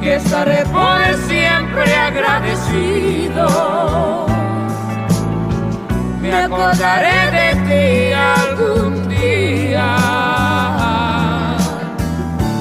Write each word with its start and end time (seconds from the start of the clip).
que 0.00 0.16
estaré 0.16 0.64
por 0.66 1.14
siempre 1.28 1.94
agradecido. 1.94 3.46
Me 6.20 6.32
acordaré 6.32 7.18
de 7.38 7.48
ti 7.66 8.12
algún 8.12 9.08
día 9.08 9.96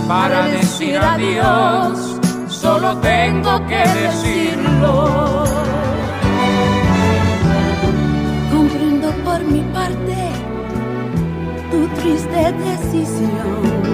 para 0.07 0.47
decir 0.47 0.97
adiós, 0.97 2.19
solo 2.47 2.97
tengo 2.97 3.65
que 3.67 3.83
decirlo. 4.03 5.45
Comprendo 8.51 9.11
por 9.23 9.39
mi 9.43 9.61
parte 9.73 10.17
tu 11.71 11.87
triste 12.01 12.51
decisión. 12.69 13.89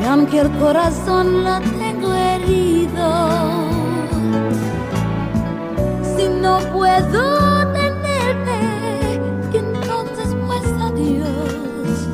Y 0.00 0.04
aunque 0.04 0.40
el 0.40 0.50
corazón 0.58 1.44
si 6.16 6.28
no 6.28 6.58
puedo 6.72 7.72
tenerte, 7.72 9.20
entonces 9.52 10.36
pues 10.46 10.64
adiós. 10.80 12.08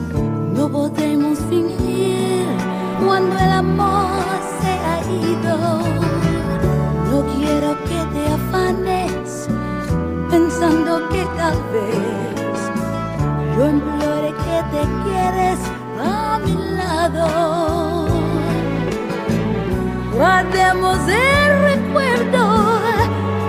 No 0.55 0.69
podemos 0.69 1.39
fingir 1.51 2.47
cuando 3.05 3.37
el 3.39 3.53
amor 3.53 4.39
se 4.61 4.71
ha 4.89 4.99
ido. 5.31 5.57
No 7.11 7.19
quiero 7.37 7.71
que 7.89 8.01
te 8.15 8.23
afanes 8.39 9.49
pensando 10.31 11.09
que 11.09 11.25
tal 11.37 11.59
vez 11.73 12.59
yo 13.57 13.71
implore 13.71 14.33
que 14.45 14.59
te 14.73 14.83
quieres 15.05 15.59
a 16.01 16.39
mi 16.45 16.55
lado 16.77 17.98
guardemos 20.19 20.99
el 21.07 21.51
recuerdo 21.63 22.81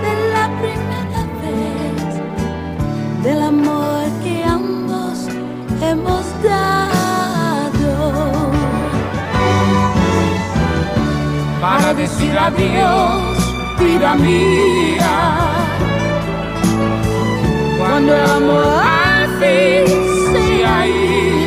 de 0.04 0.12
la 0.34 0.46
primera 0.62 1.22
vez, 1.42 2.04
del 3.24 3.42
amor 3.42 4.04
que 4.22 4.44
ambos 4.44 5.26
hemos 5.82 6.24
dado. 6.44 7.92
Para 11.60 11.92
decir 11.92 12.38
adiós, 12.38 13.36
vida 13.80 14.14
mía, 14.14 15.16
cuando 17.78 18.14
el 18.14 18.30
amor 18.30 18.64
al 18.64 19.28
fin 19.40 19.86
se 20.32 20.64
ha 20.64 20.86
ido 20.86 21.39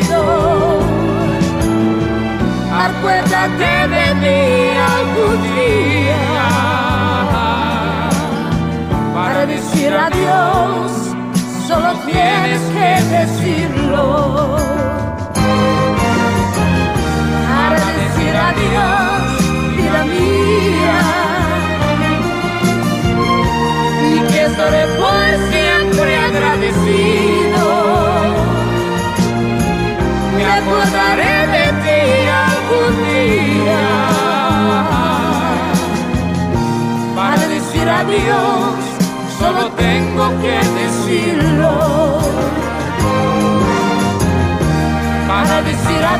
acuérdate 3.04 3.88
de 3.88 4.14
mí 4.14 4.70
algún 4.96 5.42
día 5.54 6.22
para 9.14 9.46
decir 9.46 9.92
adiós. 9.92 10.92
Solo 11.68 11.92
tienes 12.06 12.60
que 12.74 12.90
decirlo 13.16 14.73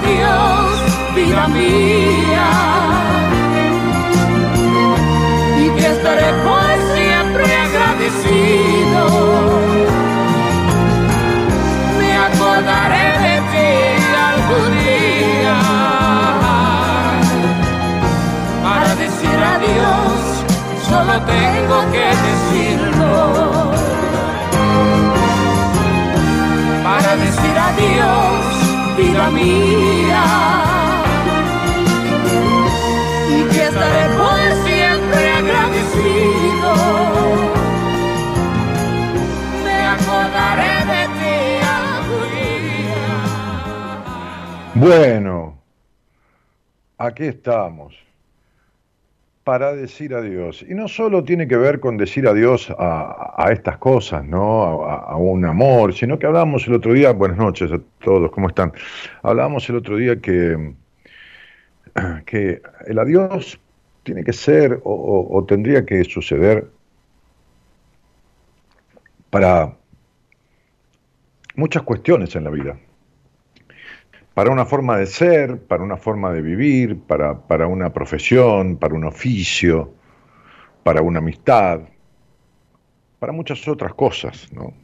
decir 0.05 0.21
adiós, 0.21 1.15
vida 1.15 1.49
mía, 1.49 2.51
y 5.59 5.71
que 5.71 5.87
estaré 5.87 6.33
por 6.45 6.69
siempre 6.95 7.57
agradecido. 7.57 9.03
Me 11.99 12.17
acordaré 12.17 13.07
de 13.25 13.35
ti 13.51 13.71
algún 14.31 14.71
día. 14.79 15.75
adiós, 19.57 20.23
solo 20.89 21.15
tengo 21.23 21.79
que 21.93 22.07
decirlo. 22.27 23.73
Para 26.85 27.17
decir 27.17 27.57
adiós, 27.69 28.34
vida 29.15 29.31
mía. 29.31 30.25
Y 33.31 33.45
que 33.55 33.63
estaré 33.65 34.05
por 34.17 34.41
siempre 34.67 35.31
agradecido. 35.31 36.75
Me 39.65 39.79
acordaré 39.97 40.75
de 40.93 41.03
ti 41.19 41.39
algún 41.79 42.29
día. 42.35 43.13
Bueno, 44.75 45.59
aquí 46.99 47.25
estamos 47.25 48.04
para 49.45 49.75
decir 49.75 50.15
adiós. 50.15 50.65
Y 50.67 50.75
no 50.75 50.89
solo 50.89 51.23
tiene 51.23 51.47
que 51.47 51.57
ver 51.57 51.79
con 51.79 51.99
decir 51.99 52.27
adiós 52.27 52.73
a, 52.79 53.49
estas 53.53 53.77
cosas, 53.77 54.25
¿no? 54.25 54.85
A, 54.85 55.17
un 55.17 55.45
amor, 55.45 55.93
sino 55.95 56.19
que 56.19 56.27
hablábamos 56.27 56.67
el 56.67 56.75
otro 56.75 56.95
día, 56.95 57.13
buenas 57.13 57.39
noches 57.39 57.71
a 57.71 57.79
todos, 58.03 58.31
¿cómo 58.31 58.49
están? 58.49 58.73
Hablábamos 59.23 59.69
el 59.69 59.77
otro 59.77 59.99
día 59.99 60.19
que, 60.21 60.75
que 62.27 62.63
el 62.87 62.99
adiós 62.99 63.61
tiene 64.03 64.25
que 64.25 64.33
ser 64.33 64.81
o 64.85 65.45
tendría 65.47 65.85
que 65.87 66.05
suceder 66.05 66.67
para 69.31 69.77
muchas 71.57 71.83
cuestiones 71.83 72.37
en 72.37 72.45
la 72.45 72.51
vida 72.51 72.77
para 74.35 74.51
una 74.51 74.67
forma 74.67 74.99
de 74.99 75.07
ser, 75.07 75.61
para 75.63 75.85
una 75.85 75.97
forma 75.97 76.33
de 76.33 76.43
vivir, 76.43 76.99
para, 76.99 77.39
para 77.39 77.69
una 77.69 77.93
profesión, 77.93 78.77
para 78.77 78.95
un 78.95 79.05
oficio, 79.05 79.95
para 80.83 81.03
una 81.03 81.21
amistad, 81.21 81.81
para 83.21 83.33
muchas 83.33 83.67
otras 83.69 83.95
cosas, 83.95 84.53
¿no? 84.53 84.75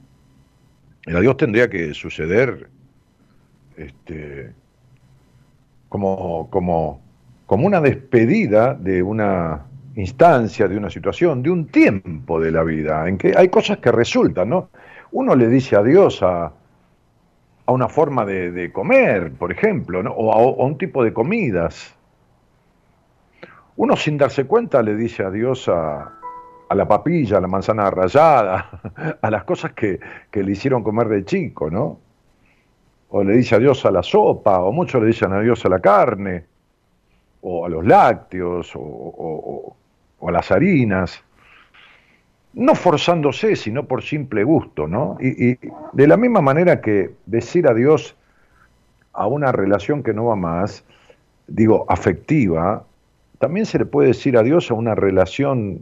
El 1.05 1.17
adiós 1.17 1.37
tendría 1.37 1.69
que 1.69 1.93
suceder 1.94 2.70
este, 3.76 4.52
como, 5.88 6.49
como, 6.50 7.00
como 7.47 7.67
una 7.67 7.81
despedida 7.81 8.75
de 8.75 9.02
una 9.02 9.67
instancia, 9.97 10.69
de 10.69 10.76
una 10.76 10.91
situación, 10.91 11.43
de 11.43 11.50
un 11.50 11.67
tiempo 11.67 12.41
de 12.41 12.52
la 12.52 12.62
vida, 12.62 13.08
en 13.08 13.19
que 13.19 13.35
hay 13.37 13.49
cosas 13.49 13.79
que 13.79 13.91
resultan, 13.91 14.50
¿no? 14.50 14.70
Uno 15.11 15.35
le 15.35 15.49
dice 15.49 15.75
adiós 15.75 16.23
a, 16.23 16.52
a 17.70 17.72
una 17.72 17.88
forma 17.88 18.25
de, 18.25 18.72
comer, 18.72 19.32
por 19.32 19.52
ejemplo, 19.52 20.00
o, 20.00 20.32
a, 20.32 20.64
un 20.64 20.76
tipo 20.76 21.05
de 21.05 21.12
comidas. 21.12 21.94
Uno 23.76 23.94
sin 23.94 24.19
darse 24.19 24.44
cuenta 24.44 24.82
le 24.82 24.96
dice 24.96 25.22
adiós 25.22 25.69
a, 25.69 26.12
a 26.69 26.75
la 26.75 26.88
papilla, 26.88 27.38
a 27.38 27.40
la 27.40 27.46
manzana 27.46 27.88
rallada, 27.88 28.81
a 29.22 29.31
las 29.31 29.44
cosas 29.44 29.72
que, 29.72 30.00
le 30.32 30.50
hicieron 30.50 30.82
comer 30.82 31.06
de 31.08 31.25
chico, 31.25 31.70
¿no? 31.70 32.00
O 33.11 33.22
le 33.22 33.34
dice 33.34 33.55
adiós 33.55 33.87
a 33.87 33.93
la 33.93 34.02
sopa, 34.02 34.58
o 34.58 34.73
muchos 34.73 35.00
le 35.00 35.06
dicen 35.06 35.32
adiós 35.32 35.64
a 35.64 35.69
la 35.69 35.78
carne, 35.78 36.46
o 37.43 37.66
a 37.66 37.69
los 37.69 37.87
lácteos, 37.87 38.73
o 38.75 39.76
a 40.26 40.32
las 40.32 40.50
harinas 40.50 41.23
no 42.52 42.75
forzándose, 42.75 43.56
sino 43.56 43.85
por 43.87 44.02
simple 44.02 44.44
gusto, 44.44 44.87
¿no? 44.87 45.17
Y, 45.20 45.58
de 45.93 46.06
la 46.06 46.17
misma 46.17 46.41
manera 46.41 46.81
que 46.81 47.11
decir 47.26 47.69
adiós 47.69 48.17
a 49.12 49.26
una 49.26 49.52
relación 49.52 50.02
que 50.02 50.14
no 50.14 50.26
va 50.26 50.37
más, 50.37 50.85
digo, 51.47 51.85
afectiva, 51.88 52.85
también 53.38 53.67
se 53.67 53.79
le 53.79 53.87
puede 53.87 54.08
decir 54.08 54.37
adiós 54.37 54.70
a 54.70 54.75
una 54.75 54.94
relación 54.94 55.81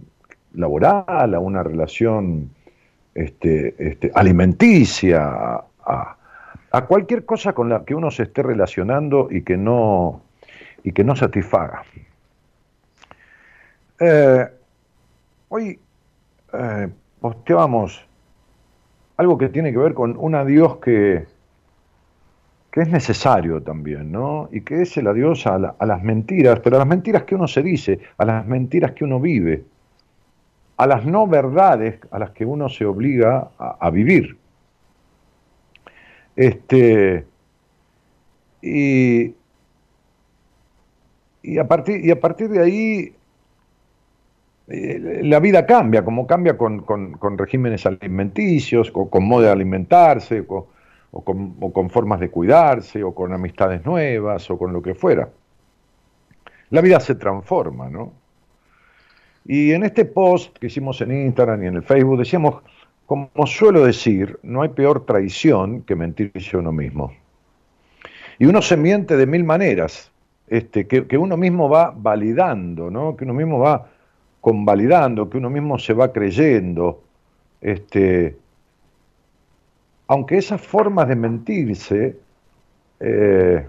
laboral, 0.54 1.34
a 1.34 1.40
una 1.40 1.62
relación 1.62 2.50
este, 3.14 3.74
este, 3.78 4.10
alimenticia, 4.14 5.62
a, 5.84 6.14
cualquier 6.86 7.24
cosa 7.24 7.54
con 7.54 7.68
la 7.68 7.84
que 7.84 7.94
uno 7.94 8.10
se 8.10 8.24
esté 8.24 8.42
relacionando 8.42 9.28
y 9.30 9.42
que 9.42 9.56
no, 9.56 10.22
y 10.84 10.92
que 10.92 11.02
no 11.02 11.16
satisfaga. 11.16 11.82
Eh, 13.98 14.46
hoy 15.48 15.80
eh, 16.52 16.88
posteábamos 17.20 18.04
algo 19.16 19.36
que 19.36 19.48
tiene 19.48 19.72
que 19.72 19.78
ver 19.78 19.94
con 19.94 20.16
un 20.16 20.34
adiós 20.34 20.76
que, 20.76 21.26
que 22.70 22.80
es 22.82 22.88
necesario 22.88 23.62
también, 23.62 24.12
¿no? 24.12 24.48
Y 24.52 24.60
que 24.60 24.82
es 24.82 24.96
el 24.96 25.08
adiós 25.08 25.46
a, 25.46 25.58
las 25.58 26.02
mentiras, 26.02 26.60
pero 26.60 26.76
a 26.76 26.78
las 26.78 26.88
mentiras 26.88 27.24
que 27.24 27.34
uno 27.34 27.48
se 27.48 27.62
dice, 27.62 27.98
a 28.16 28.24
las 28.24 28.46
mentiras 28.46 28.92
que 28.92 29.04
uno 29.04 29.18
vive, 29.18 29.64
a 30.76 30.86
las 30.86 31.04
no 31.04 31.26
verdades 31.26 31.98
a 32.10 32.18
las 32.20 32.30
que 32.30 32.46
uno 32.46 32.68
se 32.68 32.84
obliga 32.86 33.50
a, 33.58 33.90
vivir. 33.90 34.36
Este, 36.36 37.26
y, 38.62 39.34
y, 41.42 41.58
a 41.58 41.66
partir, 41.66 42.04
y 42.04 42.12
a 42.12 42.20
partir 42.20 42.48
de 42.48 42.62
ahí 42.62 43.17
eh, 44.70 45.20
la 45.22 45.40
vida 45.40 45.64
cambia, 45.64 46.04
como 46.04 46.26
cambia 46.26 46.58
con, 46.58 46.84
regímenes 47.38 47.86
alimenticios, 47.86 48.90
o 48.94 49.08
con 49.08 49.24
modo 49.24 49.42
de 49.42 49.50
alimentarse, 49.50 50.44
o, 50.46 50.68
con, 51.24 51.90
formas 51.90 52.20
de 52.20 52.30
cuidarse, 52.30 53.02
o 53.02 53.14
con 53.14 53.32
amistades 53.32 53.84
nuevas, 53.86 54.50
o 54.50 54.58
con 54.58 54.72
lo 54.72 54.82
que 54.82 54.94
fuera. 54.94 55.28
La 56.70 56.82
vida 56.82 57.00
se 57.00 57.14
transforma, 57.14 57.88
¿no? 57.88 58.12
Y 59.46 59.72
en 59.72 59.84
este 59.84 60.04
post 60.04 60.58
que 60.58 60.66
hicimos 60.66 61.00
en 61.00 61.12
Instagram 61.12 61.64
y 61.64 61.66
en 61.68 61.76
el 61.76 61.82
Facebook 61.82 62.18
decíamos, 62.18 62.56
como 63.06 63.46
suelo 63.46 63.86
decir, 63.86 64.38
no 64.42 64.60
hay 64.60 64.68
peor 64.68 65.06
traición 65.06 65.80
que 65.80 65.96
mentirse 65.96 66.56
a 66.56 66.60
uno 66.60 66.72
mismo. 66.72 67.14
Y 68.38 68.44
uno 68.44 68.60
se 68.60 68.76
miente 68.76 69.16
de 69.16 69.24
mil 69.24 69.44
maneras, 69.44 70.12
este, 70.46 70.86
que, 70.86 71.06
que 71.06 71.16
uno 71.16 71.38
mismo 71.38 71.70
va 71.70 71.94
validando, 71.96 72.90
¿no? 72.90 73.16
Que 73.16 73.24
uno 73.24 73.32
mismo 73.32 73.58
va 73.58 73.88
convalidando, 74.40 75.28
que 75.28 75.38
uno 75.38 75.50
mismo 75.50 75.78
se 75.78 75.92
va 75.92 76.12
creyendo, 76.12 77.02
este, 77.60 78.36
aunque 80.06 80.38
esas 80.38 80.60
formas 80.60 81.08
de 81.08 81.16
mentirse 81.16 82.16
eh, 83.00 83.66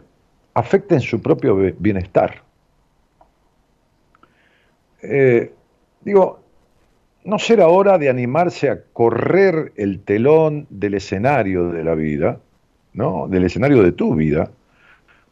afecten 0.53 0.99
su 1.01 1.21
propio 1.21 1.55
bienestar. 1.77 2.43
Eh, 5.01 5.53
digo, 6.01 6.39
¿no 7.23 7.39
será 7.39 7.67
hora 7.67 7.97
de 7.97 8.09
animarse 8.09 8.69
a 8.69 8.81
correr 8.93 9.73
el 9.75 10.01
telón 10.01 10.67
del 10.69 10.95
escenario 10.95 11.69
de 11.69 11.83
la 11.83 11.95
vida, 11.95 12.39
¿no? 12.93 13.27
del 13.27 13.45
escenario 13.45 13.83
de 13.83 13.91
tu 13.91 14.15
vida, 14.15 14.51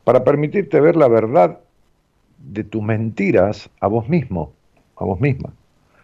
para 0.03 0.23
permitirte 0.23 0.79
ver 0.79 0.95
la 0.95 1.07
verdad 1.07 1.59
de 2.37 2.63
tus 2.63 2.81
mentiras 2.81 3.69
a 3.79 3.87
vos 3.87 4.07
mismo? 4.07 4.56
A 4.97 5.05
vos 5.05 5.19
misma. 5.19 5.53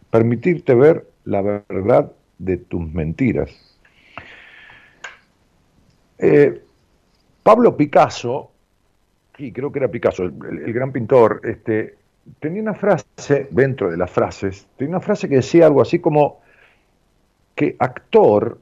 Permitirte 0.09 0.75
ver 0.75 1.07
la 1.25 1.41
verdad 1.41 2.11
de 2.37 2.57
tus 2.57 2.91
mentiras. 2.93 3.51
Eh, 6.17 6.61
Pablo 7.41 7.75
Picasso, 7.75 8.51
y 9.37 9.51
creo 9.51 9.71
que 9.71 9.79
era 9.79 9.89
Picasso, 9.89 10.23
el, 10.23 10.73
gran 10.73 10.91
pintor, 10.91 11.41
este, 11.43 11.97
tenía 12.39 12.61
una 12.61 12.73
frase, 12.73 13.47
dentro 13.51 13.91
de 13.91 13.97
las 13.97 14.11
frases, 14.11 14.67
tenía 14.77 14.91
una 14.91 15.01
frase 15.01 15.27
que 15.27 15.35
decía 15.35 15.65
algo 15.65 15.81
así 15.81 15.99
como 15.99 16.41
que 17.55 17.75
actor, 17.79 18.59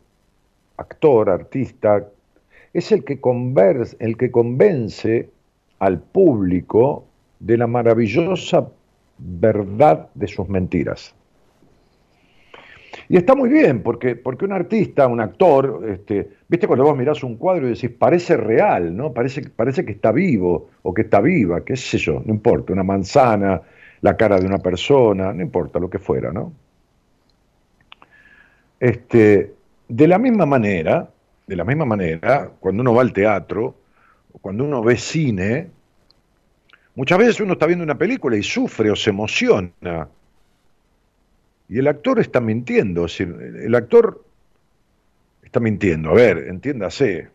actor, 0.78 1.30
artista, 1.30 2.08
es 2.74 2.92
el 2.92 3.04
que, 3.04 3.20
converse, 3.20 3.96
el 4.00 4.18
que 4.18 4.32
convence 4.32 5.30
al 5.80 6.00
público 6.00 7.06
de 7.40 7.58
la 7.58 7.68
maravillosa 7.68 8.68
verdad 9.24 10.10
de 10.14 10.28
sus 10.28 10.50
mentiras. 10.50 11.14
Y 13.08 13.18
está 13.18 13.36
muy 13.36 13.50
bien, 13.50 13.84
porque, 13.84 14.16
porque 14.16 14.46
un 14.46 14.54
artista, 14.54 15.08
un 15.08 15.20
actor, 15.20 15.86
este, 15.90 16.30
viste 16.48 16.68
cuando 16.68 16.86
vos 16.86 16.98
mirás 16.98 17.24
un 17.24 17.36
cuadro 17.36 17.68
y 17.68 17.74
decís, 17.74 17.90
parece 17.90 18.38
real, 18.38 18.96
¿no? 18.96 19.12
Parece, 19.14 19.50
parece 19.50 19.86
que 19.86 19.92
está 19.92 20.12
vivo 20.12 20.70
o 20.82 20.94
que 20.94 21.04
está 21.04 21.20
viva, 21.20 21.64
qué 21.64 21.76
sé 21.76 21.98
yo, 21.98 22.22
no 22.26 22.34
importa, 22.34 22.74
una 22.74 22.84
manzana, 22.84 23.62
la 24.02 24.18
cara 24.18 24.40
de 24.40 24.46
una 24.46 24.60
persona, 24.60 25.34
no 25.34 25.42
importa 25.42 25.80
lo 25.80 25.90
que 25.90 26.00
fuera, 26.00 26.32
¿no? 26.32 26.54
Este, 28.80 29.54
de 29.88 30.08
la 30.08 30.18
misma 30.18 30.46
manera, 30.46 31.10
de 31.46 31.56
la 31.56 31.64
misma 31.64 31.86
manera, 31.86 32.50
cuando 32.60 32.82
uno 32.82 32.94
va 32.94 33.02
al 33.02 33.14
teatro, 33.14 33.76
cuando 34.42 34.64
uno 34.64 34.82
ve 34.82 34.98
cine, 34.98 35.68
Muchas 37.02 37.18
veces 37.18 37.40
uno 37.40 37.54
está 37.54 37.66
viendo 37.66 37.84
una 37.84 37.98
película 37.98 38.38
y 38.38 38.44
sufre 38.44 38.92
o 38.92 38.96
se 38.96 39.10
emociona. 39.10 40.08
Y 41.68 41.80
el 41.80 41.88
actor 41.88 42.20
está 42.20 42.40
mintiendo, 42.40 43.08
es 43.08 43.18
decir, 43.18 43.36
el 43.60 43.74
actor 43.74 44.24
está 45.42 45.60
mintiendo, 45.60 46.12
a 46.12 46.14
ver, 46.14 46.38
entiéndase. 46.48 47.30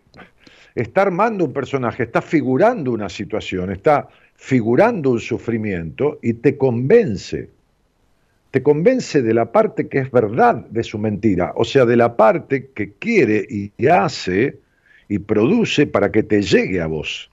Está 0.73 1.02
armando 1.02 1.46
un 1.46 1.52
personaje, 1.52 2.04
está 2.04 2.23
figurando 2.23 2.92
una 2.92 3.08
situación, 3.08 3.73
está 3.73 4.08
figurando 4.37 5.11
un 5.11 5.18
sufrimiento 5.18 6.20
y 6.23 6.35
te 6.35 6.56
convence. 6.56 7.50
Te 8.52 8.62
convence 8.62 9.20
de 9.20 9.35
la 9.35 9.50
parte 9.50 9.88
que 9.88 9.99
es 9.99 10.12
verdad 10.12 10.64
de 10.70 10.85
su 10.85 10.96
mentira, 10.96 11.52
o 11.56 11.64
sea, 11.64 11.85
de 11.85 11.96
la 11.96 12.16
parte 12.16 12.70
que 12.73 12.92
quiere 12.92 13.44
y 13.50 13.73
hace 13.88 14.61
y 15.08 15.18
produce 15.18 15.88
para 15.88 16.12
que 16.12 16.23
te 16.23 16.40
llegue 16.40 16.80
a 16.80 16.87
vos. 16.87 17.32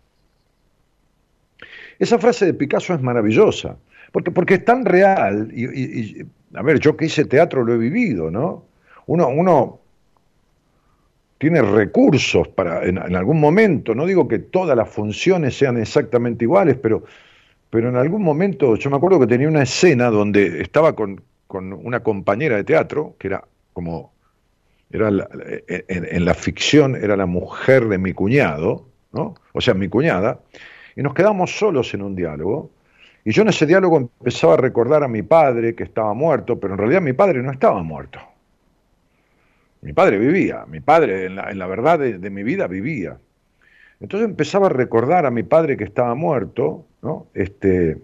Esa 2.00 2.20
frase 2.20 2.46
de 2.46 2.54
Picasso 2.54 2.94
es 2.94 3.02
maravillosa, 3.02 3.78
porque, 4.12 4.32
porque 4.32 4.56
es 4.56 4.66
tan 4.66 4.86
real, 4.86 5.50
y, 5.54 6.26
a 6.54 6.62
ver, 6.62 6.80
yo 6.80 6.96
que 6.96 7.06
hice 7.06 7.26
teatro 7.26 7.64
lo 7.64 7.74
he 7.74 7.78
vivido, 7.78 8.30
¿no? 8.30 8.66
Uno, 9.06 9.28
uno 9.28 9.80
tiene 11.44 11.62
recursos 11.62 12.48
para, 12.48 12.86
en, 12.86 12.98
algún 12.98 13.40
momento, 13.40 13.94
no 13.94 14.06
digo 14.06 14.28
que 14.28 14.40
todas 14.40 14.78
las 14.78 14.88
funciones 14.88 15.58
sean 15.58 15.78
exactamente 15.78 16.46
iguales, 16.46 16.78
pero, 16.82 17.04
pero 17.70 17.90
en 17.90 17.98
algún 17.98 18.24
momento 18.24 18.76
yo 18.78 18.90
me 18.90 18.96
acuerdo 18.96 19.20
que 19.20 19.28
tenía 19.28 19.50
una 19.50 19.64
escena 19.64 20.10
donde 20.10 20.62
estaba 20.62 20.96
con, 20.96 21.22
una 21.50 22.02
compañera 22.02 22.56
de 22.56 22.64
teatro, 22.64 23.16
que 23.20 23.28
era 23.28 23.44
como, 23.74 24.14
era 24.90 25.10
en, 25.10 26.26
la 26.26 26.34
ficción 26.34 26.96
era 26.96 27.18
la 27.18 27.26
mujer 27.26 27.90
de 27.90 27.98
mi 27.98 28.14
cuñado, 28.14 28.88
¿no? 29.12 29.36
o 29.52 29.60
sea, 29.60 29.74
mi 29.74 29.90
cuñada, 29.90 30.40
y 30.96 31.02
nos 31.02 31.14
quedamos 31.14 31.58
solos 31.58 31.94
en 31.94 32.02
un 32.02 32.16
diálogo, 32.16 32.70
y 33.26 33.32
yo 33.32 33.44
en 33.44 33.50
ese 33.50 33.66
diálogo 33.66 33.98
empezaba 33.98 34.56
a 34.56 34.58
recordar 34.58 35.04
a 35.04 35.08
mi 35.08 35.22
padre 35.22 35.76
que 35.76 35.84
estaba 35.84 36.14
muerto, 36.14 36.60
pero 36.60 36.74
en 36.74 36.80
realidad 36.80 37.02
mi 37.02 37.14
padre 37.14 37.42
no 37.42 37.52
estaba 37.52 37.82
muerto. 37.82 38.20
Mi 39.82 39.94
padre 39.94 40.18
vivía, 40.18 40.66
mi 40.66 40.80
padre 40.80 41.26
en 41.26 41.36
la, 41.36 41.68
verdad 41.68 42.00
de, 42.00 42.30
mi 42.30 42.44
vida 42.44 42.68
vivía. 42.68 43.18
Entonces 44.00 44.30
empezaba 44.30 44.68
a 44.68 44.70
recordar 44.70 45.26
a 45.26 45.32
mi 45.32 45.44
padre 45.44 45.78
que 45.78 45.84
estaba 45.84 46.16
muerto, 46.16 46.86
¿no? 47.02 47.28
Este, 47.34 47.98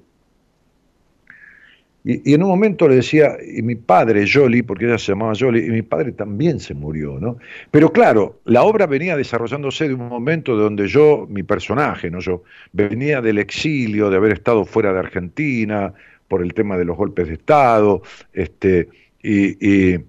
y, 2.04 2.34
en 2.34 2.44
un 2.44 2.50
momento 2.50 2.88
le 2.88 2.96
decía, 2.96 3.38
y 3.46 3.62
mi 3.62 3.76
padre, 3.76 4.26
Jolly, 4.32 4.62
porque 4.62 4.86
ella 4.86 4.98
se 4.98 5.12
llamaba 5.12 5.34
Jolly, 5.38 5.66
y 5.66 5.70
mi 5.70 5.82
padre 5.82 6.12
también 6.14 6.60
se 6.60 6.74
murió, 6.74 7.20
¿no? 7.20 7.38
Pero 7.72 7.92
claro, 7.92 8.40
la 8.46 8.64
obra 8.64 8.88
venía 8.88 9.18
desarrollándose 9.18 9.88
de 9.90 9.96
un 9.96 10.08
momento 10.08 10.56
donde 10.56 10.88
yo, 10.88 11.28
mi 11.30 11.44
personaje, 11.44 12.10
¿no? 12.10 12.20
Yo 12.20 12.44
venía 12.72 13.22
del 13.22 13.38
exilio, 13.38 14.10
de 14.10 14.18
haber 14.18 14.32
estado 14.32 14.64
fuera 14.64 14.94
de 14.94 15.00
Argentina, 15.00 15.94
por 16.30 16.42
el 16.42 16.54
tema 16.54 16.78
de 16.78 16.86
los 16.86 16.96
golpes 16.96 17.28
de 17.28 17.34
Estado, 17.34 18.02
este, 18.34 18.88
y, 19.22 19.94
y, 19.94 20.00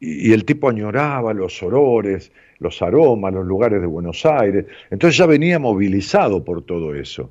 y 0.00 0.32
el 0.32 0.44
tipo 0.44 0.68
añoraba 0.68 1.32
los 1.32 1.62
olores, 1.62 2.32
los 2.58 2.82
aromas, 2.82 3.32
los 3.32 3.46
lugares 3.46 3.80
de 3.80 3.86
Buenos 3.86 4.26
Aires. 4.26 4.66
Entonces 4.90 5.16
ya 5.16 5.26
venía 5.26 5.58
movilizado 5.58 6.44
por 6.44 6.62
todo 6.62 6.94
eso. 6.94 7.30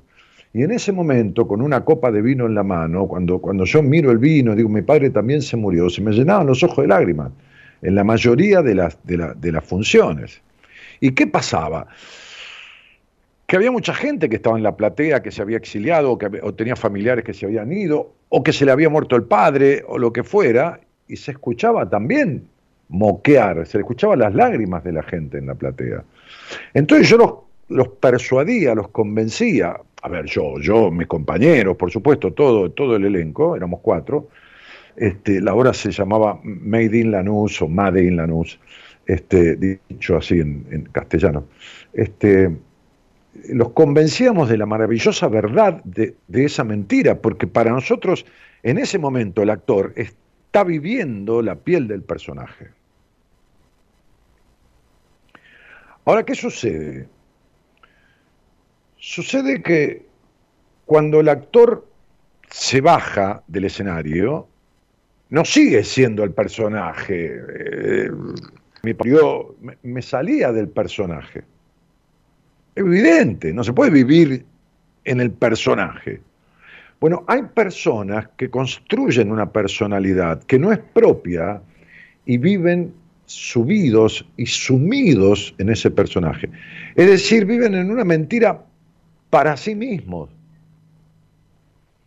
Y 0.57 0.63
en 0.63 0.71
ese 0.71 0.91
momento, 0.91 1.47
con 1.47 1.61
una 1.61 1.85
copa 1.85 2.11
de 2.11 2.19
vino 2.19 2.47
en 2.47 2.55
la 2.55 2.63
mano, 2.63 3.07
cuando, 3.07 3.37
cuando 3.37 3.63
yo 3.63 3.83
miro 3.83 4.09
el 4.09 4.17
vino, 4.17 4.55
digo, 4.55 4.69
mi 4.69 4.81
padre 4.81 5.11
también 5.11 5.43
se 5.43 5.55
murió, 5.55 5.87
se 5.87 6.01
me 6.01 6.11
llenaban 6.11 6.47
los 6.47 6.63
ojos 6.63 6.79
de 6.79 6.87
lágrimas, 6.87 7.31
en 7.83 7.93
la 7.93 8.03
mayoría 8.03 8.63
de 8.63 8.73
las, 8.73 8.97
de, 9.03 9.51
las 9.51 9.63
funciones. 9.63 10.41
¿Y 10.99 11.11
qué 11.11 11.27
pasaba? 11.27 11.85
Que 13.45 13.55
había 13.55 13.69
mucha 13.69 13.93
gente 13.93 14.29
que 14.29 14.37
estaba 14.37 14.57
en 14.57 14.63
la 14.63 14.75
platea, 14.75 15.21
que 15.21 15.29
se 15.29 15.43
había 15.43 15.57
exiliado, 15.57 16.13
o, 16.13 16.17
que, 16.17 16.25
o 16.41 16.51
tenía 16.55 16.75
familiares 16.75 17.23
que 17.23 17.35
se 17.35 17.45
habían 17.45 17.71
ido, 17.71 18.11
o 18.29 18.41
que 18.41 18.51
se 18.51 18.65
le 18.65 18.71
había 18.71 18.89
muerto 18.89 19.15
el 19.15 19.25
padre, 19.25 19.83
o 19.87 19.99
lo 19.99 20.11
que 20.11 20.23
fuera, 20.23 20.79
y 21.07 21.17
se 21.17 21.29
escuchaba 21.29 21.87
también 21.87 22.47
moquear, 22.89 23.67
se 23.67 23.77
le 23.77 23.83
escuchaba 23.83 24.15
las 24.15 24.33
lágrimas 24.33 24.83
de 24.83 24.93
la 24.93 25.03
gente 25.03 25.37
en 25.37 25.45
la 25.45 25.53
platea. 25.53 26.03
Entonces 26.73 27.07
yo 27.07 27.17
los, 27.17 27.33
los 27.69 27.89
persuadía, 27.99 28.73
los 28.73 28.87
convencía, 28.87 29.77
a 30.01 30.09
ver, 30.09 30.25
yo, 30.25 30.59
yo, 30.59 30.91
mis 30.91 31.07
compañeros, 31.07 31.75
por 31.75 31.91
supuesto, 31.91 32.31
todo, 32.33 32.71
todo 32.71 32.95
el 32.95 33.05
elenco, 33.05 33.55
éramos 33.55 33.79
cuatro. 33.81 34.29
Este, 34.95 35.41
la 35.41 35.53
obra 35.53 35.73
se 35.73 35.91
llamaba 35.91 36.39
Made 36.43 36.97
in 36.97 37.11
Lanús 37.11 37.61
o 37.61 37.67
Made 37.67 38.03
in 38.03 38.17
Lanús, 38.17 38.59
este, 39.05 39.55
dicho 39.55 40.17
así 40.17 40.39
en, 40.39 40.89
castellano. 40.91 41.45
Este, 41.93 42.55
los 43.49 43.69
convencíamos 43.71 44.49
de 44.49 44.57
la 44.57 44.65
maravillosa 44.65 45.27
verdad 45.27 45.83
de, 45.83 46.15
de, 46.27 46.45
esa 46.45 46.63
mentira, 46.63 47.19
porque 47.19 47.47
para 47.47 47.71
nosotros, 47.71 48.25
en 48.63 48.77
ese 48.77 48.99
momento, 48.99 49.41
el 49.41 49.49
actor 49.49 49.93
está 49.95 50.63
viviendo 50.63 51.41
la 51.41 51.55
piel 51.55 51.87
del 51.87 52.03
personaje. 52.03 52.69
Ahora, 56.05 56.23
¿qué 56.23 56.35
sucede? 56.35 57.07
Sucede 59.09 59.61
que 59.61 60.05
cuando 60.85 61.21
el 61.21 61.29
actor 61.29 61.87
se 62.49 62.81
baja 62.81 63.41
del 63.47 63.63
escenario, 63.63 64.49
no 65.29 65.45
sigue 65.45 65.85
siendo 65.85 66.25
el 66.25 66.31
personaje. 66.31 67.39
Eh, 67.57 68.11
yo 69.05 69.55
me 69.83 70.01
salía 70.01 70.51
del 70.51 70.67
personaje. 70.67 71.45
Evidente, 72.75 73.53
no 73.53 73.63
se 73.63 73.71
puede 73.71 73.91
vivir 73.91 74.43
en 75.05 75.21
el 75.21 75.31
personaje. 75.31 76.19
Bueno, 76.99 77.23
hay 77.27 77.43
personas 77.43 78.27
que 78.35 78.49
construyen 78.49 79.31
una 79.31 79.49
personalidad 79.49 80.43
que 80.43 80.59
no 80.59 80.73
es 80.73 80.79
propia 80.79 81.61
y 82.25 82.37
viven 82.37 82.93
subidos 83.25 84.27
y 84.35 84.45
sumidos 84.47 85.55
en 85.59 85.69
ese 85.69 85.91
personaje. 85.91 86.49
Es 86.95 87.07
decir, 87.07 87.45
viven 87.45 87.73
en 87.73 87.89
una 87.89 88.03
mentira 88.03 88.67
para 89.29 89.57
sí 89.57 89.75
mismos. 89.75 90.29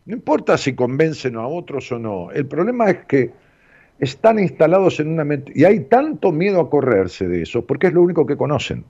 No 0.07 0.15
importa 0.15 0.59
si 0.59 0.75
convencen 0.75 1.37
a 1.37 1.47
otros 1.47 1.91
o 1.93 1.99
no. 1.99 2.31
El 2.31 2.47
problema 2.47 2.91
es 2.91 3.05
que 3.05 3.33
están 3.99 4.39
instalados 4.39 4.99
en 4.99 5.09
una 5.09 5.25
mentira. 5.25 5.59
Y 5.59 5.65
hay 5.65 5.81
tanto 5.85 6.33
miedo 6.33 6.61
a 6.61 6.71
correrse 6.71 7.29
de 7.29 7.43
eso 7.43 7.65
porque 7.65 7.89
es 7.89 7.93
lo 7.93 8.03
único 8.03 8.27
que 8.27 8.37
conocen. 8.37 8.85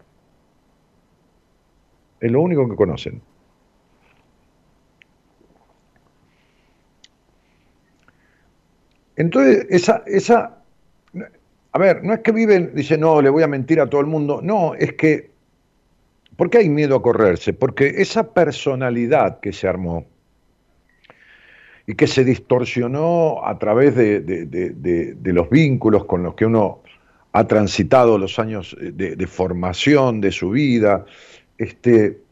Es 2.20 2.30
lo 2.30 2.40
único 2.40 2.68
que 2.68 2.76
conocen. 2.76 3.20
Entonces, 9.16 9.66
esa, 9.68 10.02
esa, 10.06 10.62
a 11.72 11.78
ver, 11.78 12.02
no 12.02 12.14
es 12.14 12.20
que 12.20 12.32
viven, 12.32 12.74
dice, 12.74 12.96
no, 12.96 13.20
le 13.20 13.28
voy 13.28 13.42
a 13.42 13.48
mentir 13.48 13.80
a 13.80 13.90
todo 13.90 14.00
el 14.00 14.06
mundo. 14.06 14.40
No, 14.42 14.74
es 14.74 14.94
que 14.94 15.29
¿Por 16.40 16.48
qué 16.48 16.56
hay 16.56 16.70
miedo 16.70 16.96
a 16.96 17.02
correrse? 17.02 17.52
Porque 17.52 17.96
esa 17.98 18.32
personalidad 18.32 19.40
que 19.40 19.52
se 19.52 19.68
armó 19.68 20.06
y 21.86 21.94
que 21.94 22.06
se 22.06 22.24
distorsionó 22.24 23.46
a 23.46 23.58
través 23.58 23.94
de, 23.94 25.18
los 25.22 25.50
vínculos 25.50 26.06
con 26.06 26.22
los 26.22 26.34
que 26.36 26.46
uno 26.46 26.80
ha 27.32 27.46
transitado 27.46 28.16
los 28.16 28.38
años 28.38 28.74
de, 28.80 29.26
formación 29.26 30.22
de 30.22 30.32
su 30.32 30.48
vida, 30.48 31.04
este, 31.58 32.22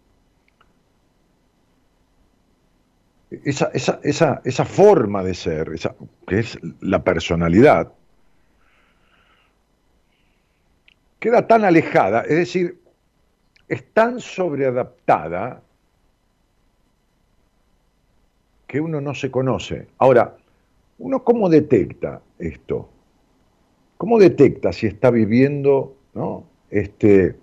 esa, 3.44 3.70
esa, 3.74 4.64
forma 4.64 5.22
de 5.22 5.34
ser, 5.34 5.68
esa, 5.74 5.94
que 6.26 6.38
es 6.38 6.58
la 6.80 7.04
personalidad, 7.04 7.92
queda 11.20 11.46
tan 11.46 11.66
alejada, 11.66 12.22
es 12.22 12.36
decir, 12.36 12.87
es 13.68 13.84
tan 13.92 14.20
sobreadaptada 14.20 15.62
que 18.66 18.80
uno 18.80 19.00
no 19.00 19.14
se 19.14 19.30
conoce. 19.30 19.88
Ahora, 19.98 20.36
¿uno 20.98 21.22
cómo 21.24 21.48
detecta 21.48 22.20
esto? 22.38 22.88
¿Cómo 23.96 24.18
detecta 24.18 24.72
si 24.72 24.86
está 24.86 25.10
viviendo, 25.10 25.96
¿no? 26.14 26.44
Este, 26.70 27.34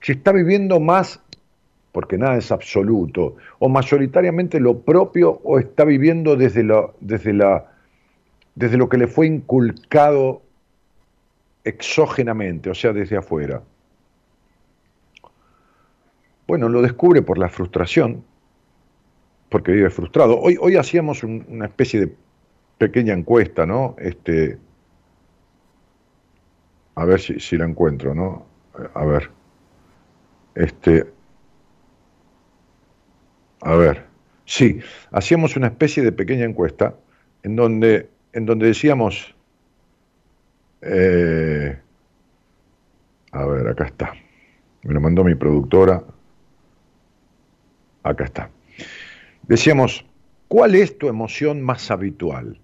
si 0.00 0.12
está 0.12 0.32
viviendo 0.32 0.80
más, 0.80 1.20
porque 1.92 2.18
nada 2.18 2.36
es 2.36 2.50
absoluto, 2.50 3.36
o 3.58 3.68
mayoritariamente 3.68 4.58
lo 4.60 4.80
propio, 4.80 5.40
o 5.44 5.58
está 5.58 5.84
viviendo 5.84 6.36
desde, 6.36 6.62
lo, 6.62 6.94
desde, 7.00 7.32
la, 7.32 7.70
desde 8.54 8.76
lo 8.76 8.88
que 8.88 8.98
le 8.98 9.06
fue 9.06 9.26
inculcado 9.26 10.42
exógenamente, 11.64 12.70
o 12.70 12.74
sea, 12.74 12.92
desde 12.92 13.16
afuera. 13.16 13.62
Bueno, 16.48 16.70
lo 16.70 16.80
descubre 16.80 17.20
por 17.20 17.36
la 17.36 17.50
frustración, 17.50 18.24
porque 19.50 19.70
vive 19.70 19.90
frustrado. 19.90 20.40
Hoy, 20.40 20.56
hoy 20.58 20.76
hacíamos 20.76 21.22
una 21.22 21.66
especie 21.66 22.00
de 22.00 22.16
pequeña 22.78 23.12
encuesta, 23.12 23.66
¿no? 23.66 23.94
Este, 23.98 24.58
a 26.94 27.04
ver 27.04 27.20
si, 27.20 27.56
la 27.58 27.66
encuentro, 27.66 28.14
¿no? 28.14 28.46
A 28.94 29.04
ver. 29.04 29.30
Este. 30.54 31.12
A 33.60 33.74
ver. 33.74 34.06
Sí, 34.46 34.80
hacíamos 35.10 35.54
una 35.54 35.66
especie 35.66 36.02
de 36.02 36.12
pequeña 36.12 36.46
encuesta 36.46 36.94
en 37.42 37.56
donde, 37.56 38.08
en 38.32 38.46
donde 38.46 38.68
decíamos. 38.68 39.36
Eh, 40.80 41.78
a 43.32 43.44
ver, 43.44 43.68
acá 43.68 43.84
está. 43.84 44.14
Me 44.84 44.94
lo 44.94 45.00
mandó 45.02 45.24
mi 45.24 45.34
productora 45.34 46.02
acá 48.10 48.24
está. 48.24 48.50
Decíamos, 49.42 50.04
¿cuál 50.48 50.74
es 50.74 50.98
tu 50.98 51.08
emoción 51.08 51.62
más 51.62 51.90
habitual? 51.90 52.58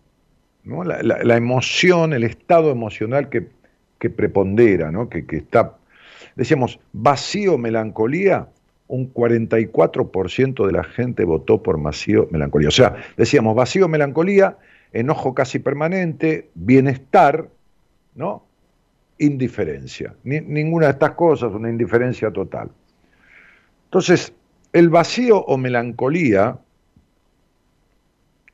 ¿No? 0.64 0.82
La, 0.84 1.36
emoción, 1.36 2.12
el 2.12 2.24
estado 2.24 2.70
emocional 2.70 3.28
que, 3.28 3.48
prepondera, 4.10 4.90
¿no? 4.90 5.08
que, 5.08 5.24
que 5.26 5.36
está... 5.36 5.78
Decíamos, 6.36 6.78
vacío, 6.92 7.56
melancolía, 7.56 8.48
un 8.86 9.12
44% 9.12 10.66
de 10.66 10.72
la 10.72 10.84
gente 10.84 11.24
votó 11.24 11.62
por 11.62 11.80
vacío, 11.80 12.28
melancolía. 12.30 12.68
O 12.68 12.72
sea, 12.72 12.96
decíamos, 13.16 13.54
vacío, 13.54 13.88
melancolía, 13.88 14.58
enojo 14.92 15.34
casi 15.34 15.58
permanente, 15.58 16.50
bienestar, 16.54 17.48
¿no? 18.14 18.44
Indiferencia. 19.18 20.14
ninguna 20.24 20.86
de 20.86 20.92
estas 20.92 21.12
cosas, 21.12 21.52
una 21.52 21.70
indiferencia 21.70 22.30
total. 22.30 22.70
Entonces, 23.86 24.32
el 24.74 24.88
vacío 24.88 25.38
o 25.38 25.56
melancolía 25.56 26.58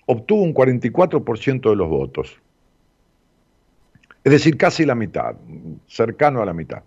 obtuvo 0.05 0.43
un 0.43 0.55
44% 0.55 1.71
de 1.71 1.77
los 1.77 1.89
votos. 1.89 2.39
Es 4.23 4.33
decir, 4.33 4.59
casi 4.59 4.85
la 4.85 4.95
mitad, 4.95 5.35
cercano 5.87 6.43
a 6.43 6.45
la 6.45 6.53
mitad. 6.53 6.83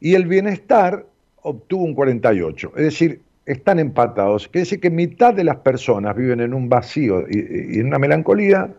Y 0.00 0.14
el 0.14 0.26
bienestar 0.26 1.06
obtuvo 1.40 1.84
un 1.84 1.96
48%. 1.96 2.72
Es 2.76 2.82
decir, 2.82 3.22
están 3.46 3.78
empatados. 3.78 4.48
Quiere 4.48 4.64
decir 4.64 4.80
que 4.80 4.90
mitad 4.90 5.32
de 5.32 5.44
las 5.44 5.56
personas 5.56 6.14
viven 6.14 6.40
en 6.40 6.52
un 6.52 6.68
vacío 6.68 7.24
y, 7.30 7.78
en 7.80 7.86
una 7.86 7.98
melancolía 7.98 8.70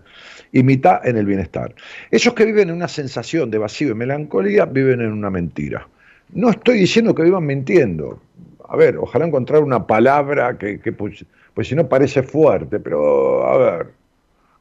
y 0.51 0.61
mitad 0.61 1.05
en 1.07 1.17
el 1.17 1.25
bienestar. 1.25 1.73
Esos 2.11 2.35
que 2.35 2.45
viven 2.45 2.69
en 2.69 2.75
una 2.75 2.87
sensación 2.87 3.49
de 3.49 3.57
vacío 3.57 3.89
y 3.89 3.95
melancolía 3.95 4.65
viven 4.65 5.01
en 5.01 5.11
una 5.11 5.31
mentira. 5.31 5.87
No 6.31 6.51
estoy 6.51 6.77
diciendo 6.77 7.15
que 7.15 7.23
vivan 7.23 7.47
mintiendo. 7.47 8.21
A 8.69 8.75
ver, 8.75 8.97
ojalá 8.97 9.25
encontrar 9.25 9.63
una 9.63 9.87
palabra 9.87 10.57
que, 10.57 10.77
pues, 10.93 11.25
pues, 11.53 11.67
si 11.67 11.75
no 11.75 11.89
parece 11.89 12.21
fuerte, 12.21 12.79
pero 12.79 13.45
a 13.47 13.57
ver, 13.57 13.87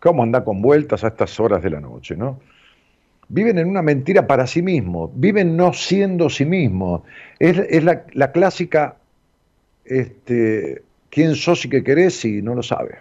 ¿cómo 0.01 0.23
anda 0.23 0.43
con 0.43 0.63
vueltas 0.63 1.05
a 1.05 1.09
estas 1.09 1.39
horas 1.39 1.63
de 1.63 1.71
la 1.71 1.81
noche, 1.81 2.17
no? 2.17 2.41
Viven 3.29 3.59
en 3.59 3.69
una 3.69 3.83
mentira 3.83 4.27
para 4.27 4.47
sí 4.47 4.63
mismos, 4.63 5.11
viven 5.15 5.55
no 5.59 5.75
siendo 5.75 6.31
sí 6.31 6.47
mismos. 6.47 7.03
Es, 7.39 7.85
la, 7.85 8.07
la 8.15 8.33
clásica 8.33 8.97
este, 9.85 10.83
quién 11.11 11.35
sos 11.35 11.67
y 11.67 11.69
qué 11.69 11.85
querés 11.85 12.19
si 12.19 12.41
no 12.41 12.55
lo 12.55 12.63
sabes. 12.63 12.97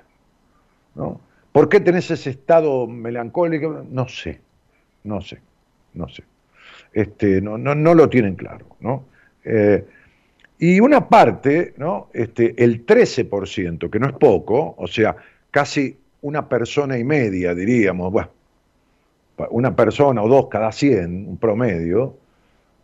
¿no? 0.95 1.21
¿Por 1.53 1.69
qué 1.69 1.79
tenés 1.79 2.11
ese 2.11 2.31
estado 2.31 2.85
melancólico? 2.85 3.85
No 3.89 4.09
sé, 4.09 4.41
no 5.05 5.21
sé, 5.21 5.39
no 5.93 6.09
sé. 6.09 6.23
Este, 6.91 7.39
no, 7.39 7.57
no, 7.57 7.73
no 7.75 7.93
lo 7.93 8.09
tienen 8.09 8.35
claro. 8.35 8.65
¿no? 8.81 9.05
Eh, 9.45 9.85
y 10.59 10.79
una 10.79 11.07
parte, 11.09 11.73
¿no? 11.77 12.09
este, 12.13 12.63
el 12.63 12.85
13%, 12.85 13.89
que 13.89 13.99
no 13.99 14.07
es 14.07 14.13
poco, 14.13 14.75
o 14.77 14.87
sea, 14.87 15.15
casi 15.51 15.97
una 16.21 16.49
persona 16.49 16.97
y 16.97 17.03
media, 17.03 17.53
diríamos, 17.53 18.11
bueno, 18.11 18.29
una 19.51 19.75
persona 19.75 20.23
o 20.23 20.27
dos 20.27 20.47
cada 20.47 20.71
100, 20.71 21.27
un 21.27 21.37
promedio, 21.37 22.17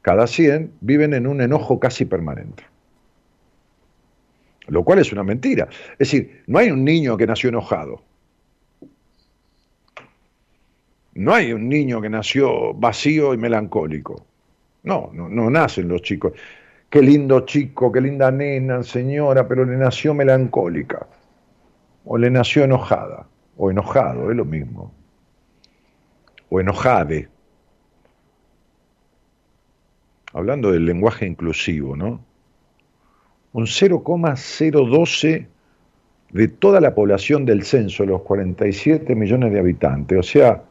cada 0.02 0.28
100, 0.28 0.74
viven 0.82 1.14
en 1.14 1.26
un 1.26 1.42
enojo 1.42 1.80
casi 1.80 2.06
permanente 2.06 2.64
lo 4.68 4.84
cual 4.84 5.00
es 5.00 5.12
una 5.12 5.24
mentira. 5.24 5.68
Es 5.94 6.10
decir, 6.10 6.44
no 6.48 6.60
hay 6.60 6.72
un 6.72 6.84
niño 6.84 7.18
que 7.18 7.28
nació 7.28 7.50
enojado. 7.50 8.02
No 11.16 11.34
hay 11.34 11.54
un 11.54 11.70
niño 11.70 12.02
que 12.02 12.10
nació 12.10 12.74
vacío 12.74 13.34
y 13.34 13.38
melancólico. 13.38 14.26
No, 14.84 15.12
no, 15.14 15.30
no 15.30 15.50
nacen 15.50 15.88
los 15.88 16.02
chicos. 16.02 16.34
Qué 16.94 17.02
lindo 17.02 17.40
chico, 17.40 17.92
qué 17.92 18.00
linda 18.00 18.30
nena, 18.30 18.84
señora, 18.84 19.48
pero 19.48 19.66
le 19.66 19.76
nació 19.78 20.14
melancólica. 20.14 21.08
O 22.06 22.20
le 22.20 22.30
nació 22.30 22.66
enojada. 22.66 23.26
O 23.58 23.72
enojado, 23.72 24.30
es 24.30 24.38
lo 24.38 24.46
mismo. 24.46 24.94
O 26.50 26.60
enojade. 26.60 27.30
Hablando 30.34 30.72
del 30.72 30.86
lenguaje 30.86 31.26
inclusivo, 31.26 31.96
¿no? 31.96 32.24
un 33.54 33.66
0,012 33.66 35.48
de 36.32 36.48
toda 36.48 36.80
la 36.80 36.94
población 36.94 37.44
del 37.46 37.64
censo, 37.64 38.06
los 38.06 38.22
47 38.22 39.16
millones 39.16 39.52
de 39.52 39.60
habitantes. 39.60 40.20
O 40.20 40.22
sea, 40.22 40.62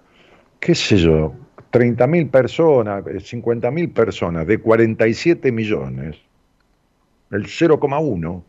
qué 0.61 0.77
sé 0.77 0.99
yo, 0.99 1.35
30.000 1.73 2.31
personas, 2.31 3.05
50.000 3.05 3.93
personas 3.93 4.47
de 4.47 4.59
47 4.59 5.51
millones, 5.53 6.17
el 7.31 7.47
0,1, 7.47 8.43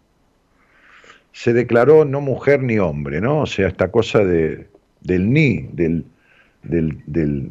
se 1.31 1.53
declaró 1.53 2.05
no 2.05 2.21
mujer 2.21 2.61
ni 2.61 2.77
hombre, 2.77 3.21
¿no? 3.21 3.41
O 3.41 3.45
sea, 3.45 3.67
esta 3.67 3.89
cosa 3.89 4.19
de, 4.19 4.67
del 5.01 5.31
ni, 5.31 5.61
del, 5.71 6.05
del, 6.63 7.01
del 7.07 7.49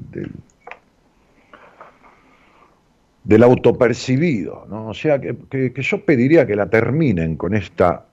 del 3.25 3.43
autopercibido, 3.43 4.67
¿no? 4.69 4.89
O 4.89 4.95
sea, 4.95 5.21
que, 5.21 5.73
yo 5.77 6.05
pediría 6.05 6.47
que 6.47 6.57
la 6.57 6.69
terminen 6.69 7.37
con 7.37 7.55
esta 7.55 8.07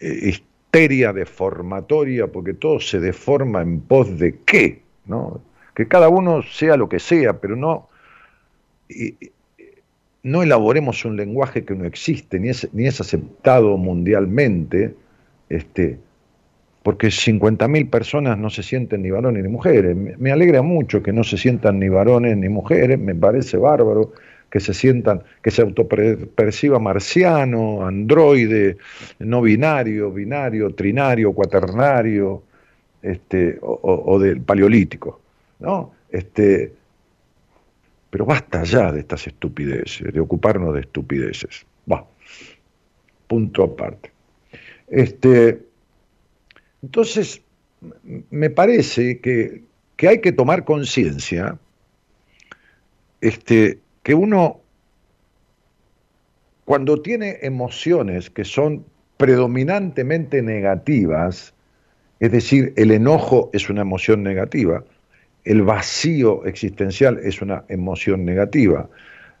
eh, 0.00 0.18
histeria 0.22 1.12
deformatoria, 1.12 2.26
porque 2.26 2.54
todo 2.54 2.78
se 2.80 3.00
deforma 3.00 3.62
en 3.62 3.80
pos 3.80 4.18
de 4.18 4.38
qué, 4.44 4.82
¿no? 5.06 5.40
Que 5.78 5.86
cada 5.86 6.08
uno 6.08 6.42
sea 6.42 6.76
lo 6.76 6.88
que 6.88 6.98
sea, 6.98 7.40
pero 7.40 7.54
no, 7.54 7.88
no 10.24 10.42
elaboremos 10.42 11.04
un 11.04 11.16
lenguaje 11.16 11.64
que 11.64 11.76
no 11.76 11.84
existe, 11.84 12.40
ni 12.40 12.48
es, 12.48 12.68
ni 12.72 12.88
es 12.88 13.00
aceptado 13.00 13.76
mundialmente, 13.76 14.96
este, 15.48 16.00
porque 16.82 17.06
50.000 17.06 17.90
personas 17.90 18.36
no 18.38 18.50
se 18.50 18.64
sienten 18.64 19.02
ni 19.02 19.12
varones 19.12 19.44
ni 19.44 19.48
mujeres. 19.48 19.96
Me, 19.96 20.32
alegra 20.32 20.62
mucho 20.62 21.00
que 21.00 21.12
no 21.12 21.22
se 21.22 21.38
sientan 21.38 21.78
ni 21.78 21.88
varones 21.88 22.36
ni 22.36 22.48
mujeres, 22.48 22.98
me 22.98 23.14
parece 23.14 23.56
bárbaro 23.56 24.12
que 24.50 24.58
se 24.58 24.74
sientan, 24.74 25.22
que 25.42 25.52
se 25.52 25.62
autoperciba 25.62 26.80
marciano, 26.80 27.86
androide, 27.86 28.78
no 29.20 29.42
binario, 29.42 30.10
binario, 30.10 30.74
trinario, 30.74 31.32
cuaternario, 31.34 32.42
este, 33.00 33.58
o, 33.60 34.18
del 34.18 34.40
paleolítico, 34.40 35.20
¿no? 35.58 35.92
Este, 36.10 36.72
pero 38.10 38.24
basta 38.24 38.64
ya 38.64 38.92
de 38.92 39.00
estas 39.00 39.26
estupideces, 39.26 40.12
de 40.12 40.20
ocuparnos 40.20 40.74
de 40.74 40.80
estupideces. 40.80 41.66
Va. 41.90 42.06
Punto 43.26 43.64
aparte. 43.64 44.10
Este, 44.88 45.60
entonces, 46.82 47.42
me 48.30 48.50
parece 48.50 49.20
que, 49.20 49.62
hay 50.06 50.20
que 50.20 50.32
tomar 50.32 50.64
conciencia 50.64 51.58
este, 53.20 53.80
que 54.02 54.14
uno, 54.14 54.60
cuando 56.64 57.02
tiene 57.02 57.38
emociones 57.42 58.30
que 58.30 58.44
son 58.44 58.84
predominantemente 59.16 60.40
negativas, 60.40 61.52
es 62.20 62.32
decir, 62.32 62.72
el 62.76 62.92
enojo 62.92 63.50
es 63.52 63.68
una 63.68 63.82
emoción 63.82 64.22
negativa, 64.22 64.84
el 65.48 65.62
vacío 65.62 66.44
existencial 66.44 67.18
es 67.22 67.40
una 67.40 67.64
emoción 67.68 68.26
negativa, 68.26 68.86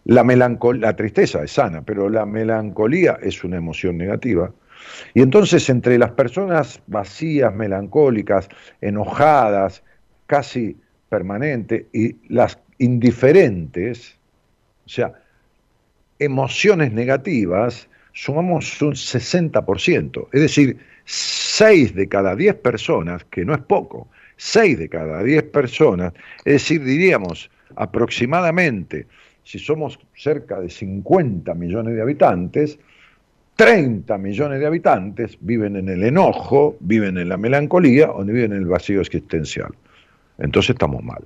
la, 0.06 0.24
la 0.24 0.96
tristeza 0.96 1.44
es 1.44 1.52
sana, 1.52 1.82
pero 1.82 2.08
la 2.08 2.24
melancolía 2.24 3.18
es 3.20 3.44
una 3.44 3.58
emoción 3.58 3.98
negativa, 3.98 4.50
y 5.12 5.20
entonces 5.20 5.68
entre 5.68 5.98
las 5.98 6.12
personas 6.12 6.80
vacías, 6.86 7.54
melancólicas, 7.54 8.48
enojadas, 8.80 9.82
casi 10.26 10.78
permanentes, 11.10 11.84
y 11.92 12.16
las 12.32 12.58
indiferentes, 12.78 14.16
o 14.86 14.88
sea, 14.88 15.12
emociones 16.18 16.90
negativas, 16.90 17.86
sumamos 18.14 18.80
un 18.80 18.94
60%. 18.94 20.28
Es 20.32 20.40
decir, 20.40 20.78
6 21.04 21.94
de 21.94 22.08
cada 22.08 22.34
10 22.34 22.54
personas, 22.54 23.24
que 23.24 23.44
no 23.44 23.52
es 23.52 23.60
poco, 23.60 24.08
6 24.38 24.78
de 24.78 24.88
cada 24.88 25.22
10 25.22 25.42
personas, 25.44 26.14
es 26.38 26.54
decir, 26.54 26.82
diríamos 26.82 27.50
aproximadamente, 27.76 29.06
si 29.42 29.58
somos 29.58 29.98
cerca 30.14 30.60
de 30.60 30.70
50 30.70 31.52
millones 31.54 31.94
de 31.94 32.02
habitantes, 32.02 32.78
30 33.56 34.16
millones 34.18 34.60
de 34.60 34.66
habitantes 34.66 35.36
viven 35.40 35.76
en 35.76 35.88
el 35.88 36.04
enojo, 36.04 36.76
viven 36.80 37.18
en 37.18 37.28
la 37.28 37.36
melancolía 37.36 38.10
o 38.10 38.24
viven 38.24 38.52
en 38.52 38.58
el 38.58 38.66
vacío 38.66 39.00
existencial. 39.00 39.74
Entonces 40.38 40.70
estamos 40.70 41.02
mal. 41.02 41.24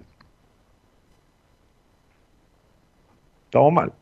Estamos 3.45 3.73
mal. 3.73 3.93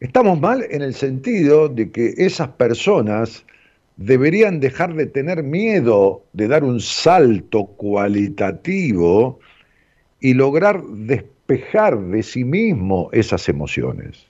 Estamos 0.00 0.40
mal 0.40 0.66
en 0.68 0.82
el 0.82 0.94
sentido 0.94 1.68
de 1.68 1.92
que 1.92 2.14
esas 2.16 2.48
personas 2.48 3.46
deberían 3.96 4.60
dejar 4.60 4.94
de 4.94 5.06
tener 5.06 5.42
miedo 5.42 6.24
de 6.32 6.48
dar 6.48 6.64
un 6.64 6.80
salto 6.80 7.66
cualitativo 7.66 9.38
y 10.20 10.34
lograr 10.34 10.82
despejar 10.82 12.00
de 12.00 12.22
sí 12.22 12.44
mismo 12.44 13.08
esas 13.12 13.48
emociones. 13.48 14.26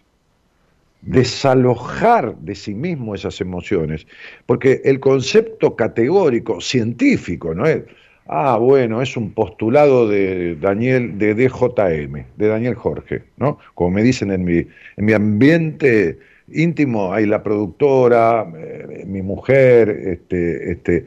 Desalojar 1.02 2.36
de 2.38 2.54
sí 2.54 2.74
mismo 2.74 3.14
esas 3.14 3.40
emociones, 3.40 4.06
porque 4.46 4.80
el 4.84 5.00
concepto 5.00 5.76
categórico, 5.76 6.60
científico, 6.60 7.54
no 7.54 7.66
es, 7.66 7.82
ah, 8.26 8.56
bueno, 8.58 9.02
es 9.02 9.16
un 9.16 9.32
postulado 9.32 10.08
de 10.08 10.56
Daniel, 10.56 11.18
de 11.18 11.34
DJM, 11.34 12.24
de 12.36 12.48
Daniel 12.48 12.74
Jorge, 12.74 13.22
¿no? 13.36 13.58
Como 13.74 13.90
me 13.90 14.02
dicen 14.02 14.30
en 14.30 14.44
mi, 14.44 14.58
en 14.58 15.04
mi 15.04 15.12
ambiente 15.12 16.18
íntimo, 16.48 17.12
hay 17.12 17.26
la 17.26 17.42
productora, 17.42 18.46
eh, 18.56 19.04
mi 19.06 19.22
mujer, 19.22 19.88
este, 19.88 20.72
este, 20.72 21.06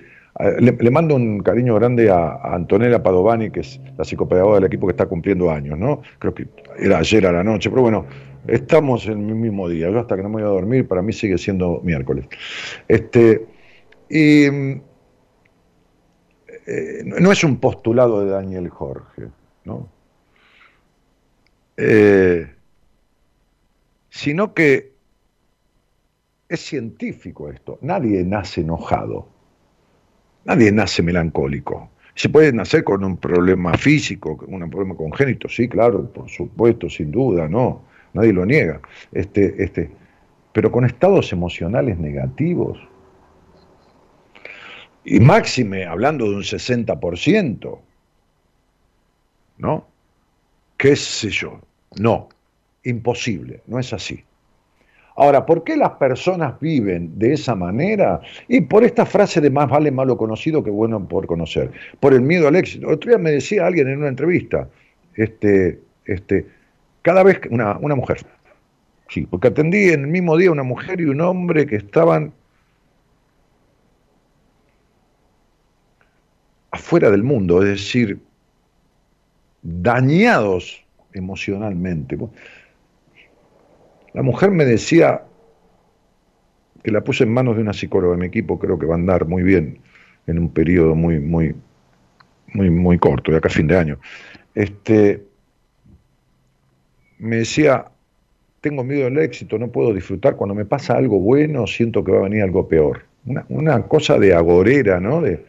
Le, 0.60 0.92
mando 0.92 1.16
un 1.16 1.40
cariño 1.40 1.76
grande 1.76 2.10
a, 2.10 2.40
Antonella 2.54 3.02
Padovani, 3.02 3.50
que 3.50 3.62
es 3.62 3.80
la 3.98 4.04
psicopedagoga 4.04 4.56
del 4.56 4.66
equipo 4.66 4.88
que 4.88 4.92
está 4.92 5.06
cumpliendo 5.06 5.52
años, 5.52 5.78
¿no? 5.78 6.02
Creo 6.20 6.34
que 6.34 6.48
era 6.80 7.00
ayer 7.00 7.26
a 7.26 7.32
la 7.32 7.44
noche, 7.44 7.70
pero 7.70 7.82
bueno, 7.82 8.06
estamos 8.48 9.08
en 9.08 9.30
el 9.30 9.36
mismo 9.36 9.68
día. 9.68 9.90
Yo 9.90 10.00
hasta 10.00 10.16
que 10.16 10.24
no 10.24 10.30
me 10.30 10.36
voy 10.36 10.44
a 10.44 10.48
dormir, 10.48 10.88
para 10.88 11.02
mí 11.02 11.14
sigue 11.14 11.38
siendo 11.38 11.82
miércoles. 11.84 12.28
Este, 12.88 13.46
y 14.10 14.46
eh, 16.68 17.04
no 17.04 17.32
es 17.32 17.44
un 17.44 17.58
postulado 17.58 18.26
de 18.26 18.32
Daniel 18.32 18.70
Jorge, 18.70 19.30
¿no? 19.66 19.90
Eh, 21.78 22.48
sino 24.10 24.54
que 24.54 24.97
es 26.50 26.60
científico 26.62 27.50
esto. 27.50 27.78
Nadie 27.82 28.24
nace 28.24 28.62
enojado, 28.62 29.28
nadie 30.46 30.72
nace 30.72 31.04
melancólico. 31.04 31.90
Se 32.16 32.30
puede 32.30 32.52
nacer 32.52 32.84
con 32.84 33.04
un 33.04 33.18
problema 33.18 33.78
físico, 33.78 34.38
con 34.38 34.62
un 34.62 34.70
problema 34.70 34.96
congénito, 34.96 35.48
sí, 35.48 35.68
claro, 35.68 36.12
por 36.12 36.30
supuesto, 36.30 36.90
sin 36.90 37.12
duda, 37.12 37.48
no, 37.48 37.84
nadie 38.14 38.34
lo 38.34 38.46
niega. 38.46 38.82
Este, 39.12 39.64
este, 39.64 39.92
pero 40.54 40.72
con 40.72 40.86
estados 40.86 41.32
emocionales 41.32 42.00
negativos, 42.00 42.80
y 45.10 45.22
máxime 45.22 45.86
hablando 45.86 46.30
de 46.30 46.36
un 46.36 46.44
60%, 46.44 47.80
¿no? 49.58 49.88
¿Qué 50.76 50.96
sé 50.96 51.30
yo? 51.30 51.62
No, 51.98 52.28
imposible, 52.84 53.62
no 53.68 53.80
es 53.80 53.94
así. 53.94 54.24
Ahora, 55.18 55.48
¿por 55.48 55.64
qué 55.64 55.76
las 55.76 55.94
personas 55.94 56.60
viven 56.60 57.18
de 57.18 57.34
esa 57.34 57.56
manera? 57.56 58.22
Y 58.48 58.62
por 58.62 58.84
esta 58.84 59.04
frase 59.04 59.42
de 59.42 59.50
más 59.50 59.68
vale 59.68 59.90
malo 59.90 60.16
conocido 60.16 60.64
que 60.64 60.70
bueno 60.70 61.08
por 61.08 61.26
conocer, 61.26 61.72
por 62.00 62.14
el 62.14 62.22
miedo 62.22 62.48
al 62.48 62.56
éxito. 62.56 62.88
Otro 62.88 63.10
día 63.10 63.18
me 63.18 63.32
decía 63.32 63.66
alguien 63.66 63.88
en 63.88 63.98
una 63.98 64.10
entrevista, 64.10 64.70
este, 65.16 65.80
este, 66.06 66.46
cada 67.02 67.24
vez 67.24 67.40
que 67.40 67.50
una, 67.50 67.78
una 67.80 67.96
mujer, 67.96 68.20
sí, 69.10 69.26
porque 69.26 69.48
atendí 69.48 69.90
en 69.90 70.02
el 70.02 70.08
mismo 70.08 70.38
día 70.38 70.52
una 70.52 70.62
mujer 70.62 71.02
y 71.02 71.06
un 71.06 71.20
hombre 71.20 71.66
que 71.66 71.78
estaban 71.78 72.32
afuera 76.70 77.10
del 77.10 77.24
mundo, 77.24 77.64
es 77.64 77.70
decir, 77.70 78.20
dañados 79.64 80.86
emocionalmente. 81.14 82.18
La 84.18 84.24
mujer 84.24 84.50
me 84.50 84.66
decía 84.66 85.22
que 86.84 86.90
la 86.90 87.02
puse 87.02 87.24
en 87.24 87.32
manos 87.32 87.56
de 87.56 87.62
una 87.62 87.72
psicóloga 87.72 88.16
de 88.16 88.22
mi 88.22 88.26
equipo, 88.26 88.58
creo 88.58 88.80
que 88.80 88.88
va 88.88 88.96
a 88.96 88.98
andar 88.98 89.28
muy 89.28 89.44
bien 89.44 89.78
en 90.26 90.40
un 90.40 90.50
periodo 90.50 90.96
muy, 90.96 91.20
muy, 91.20 91.54
muy, 92.52 92.72
muy 92.72 92.98
corto, 92.98 93.32
de 93.32 93.38
acá 93.38 93.50
fin 93.50 93.68
de 93.68 93.78
año. 93.78 94.00
Este, 94.56 95.24
me 97.20 97.36
decía, 97.36 97.86
tengo 98.60 98.84
miedo 98.84 99.04
del 99.04 99.20
éxito, 99.20 99.60
no 99.60 99.68
puedo 99.68 99.94
disfrutar, 99.94 100.36
cuando 100.36 100.56
me 100.56 100.66
pasa 100.66 100.98
algo 100.98 101.20
bueno 101.20 101.68
siento 101.68 102.04
que 102.04 102.12
va 102.12 102.18
a 102.18 102.24
venir 102.24 102.42
algo 102.42 102.68
peor. 102.68 103.04
Una, 103.28 103.46
una 103.50 103.84
cosa 103.84 104.18
de 104.18 104.34
agorera, 104.34 105.00
¿no? 105.00 105.22
De, 105.22 105.46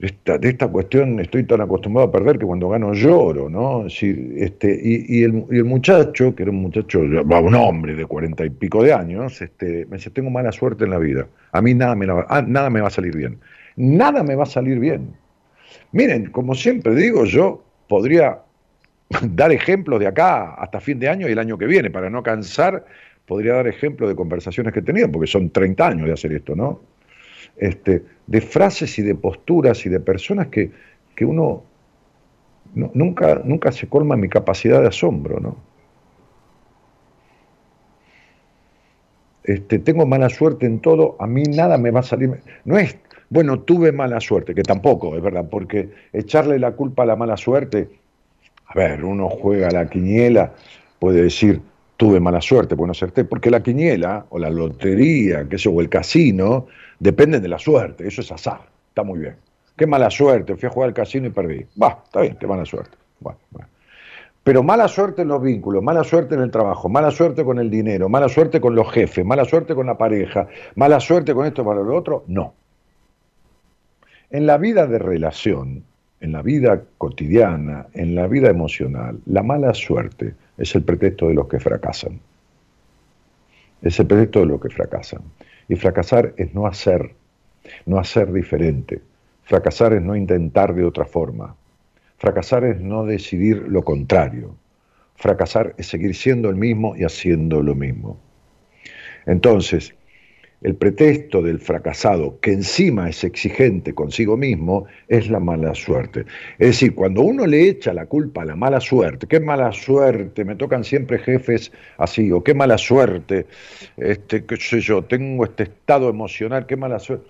de 0.00 0.48
esta 0.48 0.68
cuestión 0.68 1.20
estoy 1.20 1.44
tan 1.44 1.60
acostumbrado 1.60 2.08
a 2.08 2.12
perder 2.12 2.38
que 2.38 2.46
cuando 2.46 2.70
gano 2.70 2.94
lloro, 2.94 3.50
¿no? 3.50 3.84
este, 3.86 4.80
y, 4.82 5.22
el, 5.22 5.64
muchacho, 5.64 6.34
que 6.34 6.44
era 6.44 6.50
un 6.50 6.62
muchacho, 6.62 7.00
un 7.00 7.54
hombre 7.54 7.94
de 7.94 8.06
cuarenta 8.06 8.46
y 8.46 8.50
pico 8.50 8.82
de 8.82 8.94
años, 8.94 9.42
este, 9.42 9.84
me 9.90 9.98
dice, 9.98 10.08
tengo 10.08 10.30
mala 10.30 10.52
suerte 10.52 10.84
en 10.84 10.90
la 10.90 10.98
vida, 10.98 11.26
a 11.52 11.60
mí 11.60 11.74
nada 11.74 11.94
me, 11.94 12.06
ah, 12.10 12.42
nada 12.46 12.70
me 12.70 12.80
va 12.80 12.88
a 12.88 12.90
salir 12.90 13.14
bien, 13.14 13.38
nada 13.76 14.22
me 14.22 14.34
va 14.36 14.44
a 14.44 14.46
salir 14.46 14.78
bien. 14.78 15.14
Miren, 15.92 16.30
como 16.30 16.54
siempre 16.54 16.94
digo, 16.94 17.26
yo 17.26 17.62
podría 17.86 18.38
dar 19.22 19.52
ejemplos 19.52 20.00
de 20.00 20.06
acá 20.06 20.54
hasta 20.54 20.80
fin 20.80 20.98
de 20.98 21.10
año 21.10 21.28
y 21.28 21.32
el 21.32 21.38
año 21.38 21.58
que 21.58 21.66
viene, 21.66 21.90
para 21.90 22.08
no 22.08 22.22
cansar, 22.22 22.86
podría 23.26 23.52
dar 23.54 23.68
ejemplos 23.68 24.08
de 24.08 24.16
conversaciones 24.16 24.72
que 24.72 24.80
he 24.80 24.82
tenido, 24.82 25.12
porque 25.12 25.26
son 25.26 25.50
30 25.50 25.86
años 25.86 26.06
de 26.06 26.14
hacer 26.14 26.32
esto, 26.32 26.56
¿no? 26.56 26.80
Este, 27.60 28.02
de 28.26 28.40
frases 28.40 28.98
y 28.98 29.02
de 29.02 29.14
posturas 29.14 29.84
y 29.84 29.90
de 29.90 30.00
personas 30.00 30.48
que, 30.48 30.72
uno 31.20 31.62
nunca, 32.74 33.42
nunca 33.44 33.70
se 33.70 33.86
colma 33.86 34.16
mi 34.16 34.30
capacidad 34.30 34.80
de 34.80 34.88
asombro, 34.88 35.38
¿no? 35.38 35.56
Este, 39.44 39.78
tengo 39.78 40.06
mala 40.06 40.30
suerte 40.30 40.64
en 40.64 40.80
todo, 40.80 41.16
a 41.18 41.26
mí 41.26 41.42
nada 41.42 41.76
me 41.76 41.90
va 41.90 42.00
a 42.00 42.02
salir. 42.02 42.40
No 42.64 42.78
es, 42.78 42.96
bueno, 43.28 43.60
tuve 43.60 43.92
mala 43.92 44.20
suerte, 44.20 44.54
que 44.54 44.62
tampoco, 44.62 45.14
es 45.14 45.22
verdad, 45.22 45.46
porque 45.50 45.90
echarle 46.14 46.58
la 46.58 46.72
culpa 46.72 47.02
a 47.02 47.06
la 47.06 47.16
mala 47.16 47.36
suerte, 47.36 47.90
a 48.64 48.74
ver, 48.74 49.04
uno 49.04 49.28
juega 49.28 49.70
la 49.70 49.90
quiniela, 49.90 50.54
puede 50.98 51.24
decir, 51.24 51.60
tuve 52.00 52.18
mala 52.18 52.40
suerte, 52.40 52.76
porque 52.76 52.86
no 52.86 52.92
acerté, 52.92 53.24
porque 53.26 53.50
la 53.50 53.62
quiniela, 53.62 54.24
o 54.30 54.38
la 54.38 54.48
lotería, 54.48 55.46
que 55.46 55.68
o 55.68 55.80
el 55.82 55.90
casino, 55.90 56.66
dependen 56.98 57.42
de 57.42 57.48
la 57.48 57.58
suerte, 57.58 58.08
eso 58.08 58.22
es 58.22 58.32
azar, 58.32 58.62
está 58.88 59.02
muy 59.02 59.18
bien. 59.18 59.36
Qué 59.76 59.86
mala 59.86 60.08
suerte, 60.08 60.56
fui 60.56 60.66
a 60.66 60.70
jugar 60.70 60.88
al 60.88 60.94
casino 60.94 61.26
y 61.26 61.30
perdí. 61.30 61.66
Va, 61.80 62.00
está 62.02 62.22
bien, 62.22 62.38
qué 62.40 62.46
mala 62.46 62.64
suerte. 62.64 62.96
Pero 64.42 64.62
mala 64.62 64.88
suerte 64.88 65.20
en 65.20 65.28
los 65.28 65.42
vínculos, 65.42 65.82
mala 65.82 66.02
suerte 66.02 66.36
en 66.36 66.40
el 66.40 66.50
trabajo, 66.50 66.88
mala 66.88 67.10
suerte 67.10 67.44
con 67.44 67.58
el 67.58 67.68
dinero, 67.68 68.08
mala 68.08 68.30
suerte 68.30 68.62
con 68.62 68.74
los 68.74 68.90
jefes, 68.90 69.22
mala 69.22 69.44
suerte 69.44 69.74
con 69.74 69.84
la 69.84 69.98
pareja, 69.98 70.48
mala 70.76 71.00
suerte 71.00 71.34
con 71.34 71.44
esto, 71.44 71.66
para 71.66 71.82
lo 71.82 71.94
otro, 71.94 72.24
no. 72.28 72.54
En 74.30 74.46
la 74.46 74.56
vida 74.56 74.86
de 74.86 74.98
relación, 74.98 75.84
en 76.20 76.32
la 76.32 76.42
vida 76.42 76.82
cotidiana, 76.98 77.86
en 77.94 78.14
la 78.14 78.26
vida 78.26 78.50
emocional, 78.50 79.18
la 79.26 79.42
mala 79.42 79.72
suerte 79.72 80.34
es 80.58 80.74
el 80.74 80.82
pretexto 80.82 81.28
de 81.28 81.34
los 81.34 81.48
que 81.48 81.58
fracasan. 81.58 82.20
Es 83.82 83.98
el 83.98 84.06
pretexto 84.06 84.40
de 84.40 84.46
los 84.46 84.60
que 84.60 84.68
fracasan. 84.68 85.22
Y 85.68 85.76
fracasar 85.76 86.34
es 86.36 86.54
no 86.54 86.66
hacer, 86.66 87.14
no 87.86 87.98
hacer 87.98 88.32
diferente. 88.32 89.00
Fracasar 89.44 89.94
es 89.94 90.02
no 90.02 90.14
intentar 90.14 90.74
de 90.74 90.84
otra 90.84 91.06
forma. 91.06 91.54
Fracasar 92.18 92.64
es 92.64 92.80
no 92.80 93.06
decidir 93.06 93.56
lo 93.68 93.82
contrario. 93.82 94.54
Fracasar 95.16 95.74
es 95.78 95.86
seguir 95.86 96.14
siendo 96.14 96.50
el 96.50 96.56
mismo 96.56 96.94
y 96.96 97.04
haciendo 97.04 97.62
lo 97.62 97.74
mismo. 97.74 98.18
Entonces, 99.24 99.94
el 100.62 100.74
pretexto 100.76 101.40
del 101.40 101.58
fracasado, 101.58 102.38
que 102.40 102.52
encima 102.52 103.08
es 103.08 103.24
exigente 103.24 103.94
consigo 103.94 104.36
mismo, 104.36 104.84
es 105.08 105.30
la 105.30 105.40
mala 105.40 105.74
suerte. 105.74 106.26
Es 106.58 106.68
decir, 106.68 106.94
cuando 106.94 107.22
uno 107.22 107.46
le 107.46 107.66
echa 107.68 107.94
la 107.94 108.06
culpa 108.06 108.42
a 108.42 108.44
la 108.44 108.56
mala 108.56 108.78
suerte, 108.80 109.26
qué 109.26 109.40
mala 109.40 109.72
suerte, 109.72 110.44
me 110.44 110.56
tocan 110.56 110.84
siempre 110.84 111.18
jefes 111.18 111.72
así, 111.96 112.30
o 112.30 112.44
qué 112.44 112.52
mala 112.52 112.76
suerte, 112.76 113.46
este, 113.96 114.44
qué 114.44 114.56
sé 114.56 114.80
yo, 114.80 115.02
tengo 115.04 115.44
este 115.44 115.62
estado 115.62 116.10
emocional, 116.10 116.66
qué 116.66 116.76
mala 116.76 116.98
suerte. 116.98 117.26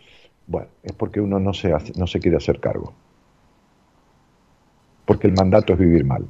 Bueno, 0.49 0.69
es 0.83 0.93
porque 0.93 1.21
uno 1.21 1.39
no 1.39 1.55
se, 1.55 1.73
no 1.97 2.09
se 2.09 2.19
quiere 2.19 2.37
hacer 2.37 2.59
cargo. 2.59 2.93
Porque 5.05 5.29
el 5.29 5.35
mandato 5.35 5.73
es 5.75 5.79
vivir 5.79 6.05
mal. 6.05 6.27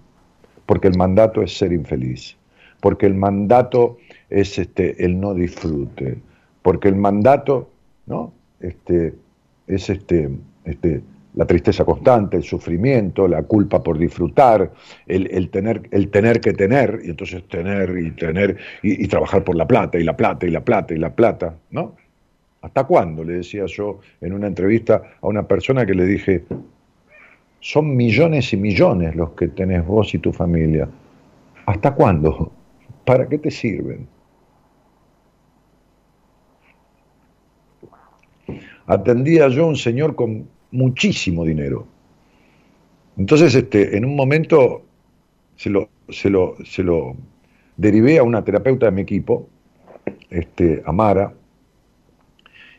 Porque 0.66 0.88
el 0.88 0.98
mandato 0.98 1.42
es 1.42 1.56
ser 1.56 1.72
infeliz. 1.72 2.36
Porque 2.80 3.06
el 3.06 3.14
mandato 3.14 3.96
es 4.28 4.58
este, 4.58 5.02
el 5.02 5.18
no 5.18 5.32
disfrute 5.32 6.18
porque 6.62 6.88
el 6.88 6.96
mandato 6.96 7.70
¿no? 8.06 8.32
este, 8.60 9.14
es 9.66 9.90
este, 9.90 10.30
este, 10.64 11.02
la 11.34 11.46
tristeza 11.46 11.84
constante, 11.84 12.36
el 12.36 12.42
sufrimiento, 12.42 13.28
la 13.28 13.42
culpa 13.42 13.82
por 13.82 13.98
disfrutar, 13.98 14.72
el, 15.06 15.50
tener, 15.50 15.82
el 15.90 16.10
tener 16.10 16.40
que 16.40 16.52
tener, 16.52 17.00
y 17.04 17.10
entonces 17.10 17.46
tener 17.48 17.96
y 17.98 18.10
tener, 18.12 18.56
y, 18.82 19.06
trabajar 19.06 19.44
por 19.44 19.56
la 19.56 19.66
plata, 19.66 19.98
y 19.98 20.04
la 20.04 20.16
plata, 20.16 20.46
y 20.46 20.50
la 20.50 20.64
plata, 20.64 20.94
y 20.94 20.98
la 20.98 21.14
plata, 21.14 21.54
¿no? 21.70 21.94
¿Hasta 22.62 22.84
cuándo? 22.84 23.24
Le 23.24 23.34
decía 23.34 23.64
yo 23.66 24.00
en 24.20 24.34
una 24.34 24.46
entrevista 24.46 25.02
a 25.22 25.26
una 25.26 25.46
persona 25.46 25.86
que 25.86 25.94
le 25.94 26.04
dije, 26.04 26.44
son 27.60 27.96
millones 27.96 28.52
y 28.52 28.56
millones 28.56 29.14
los 29.16 29.30
que 29.30 29.48
tenés 29.48 29.86
vos 29.86 30.14
y 30.14 30.18
tu 30.18 30.32
familia. 30.32 30.88
¿Hasta 31.64 31.94
cuándo? 31.94 32.52
¿Para 33.04 33.28
qué 33.28 33.38
te 33.38 33.50
sirven? 33.50 34.06
Atendía 38.90 39.48
yo 39.48 39.64
a 39.64 39.68
un 39.68 39.76
señor 39.76 40.16
con 40.16 40.48
muchísimo 40.72 41.44
dinero. 41.44 41.86
Entonces, 43.16 43.54
este, 43.54 43.96
en 43.96 44.04
un 44.04 44.16
momento 44.16 44.82
se 45.56 45.70
lo, 45.70 45.88
se 46.08 46.28
lo, 46.28 46.56
se 46.64 46.82
lo 46.82 47.16
derivé 47.76 48.18
a 48.18 48.24
una 48.24 48.42
terapeuta 48.42 48.86
de 48.86 48.92
mi 48.92 49.02
equipo, 49.02 49.48
este, 50.28 50.82
Amara, 50.84 51.32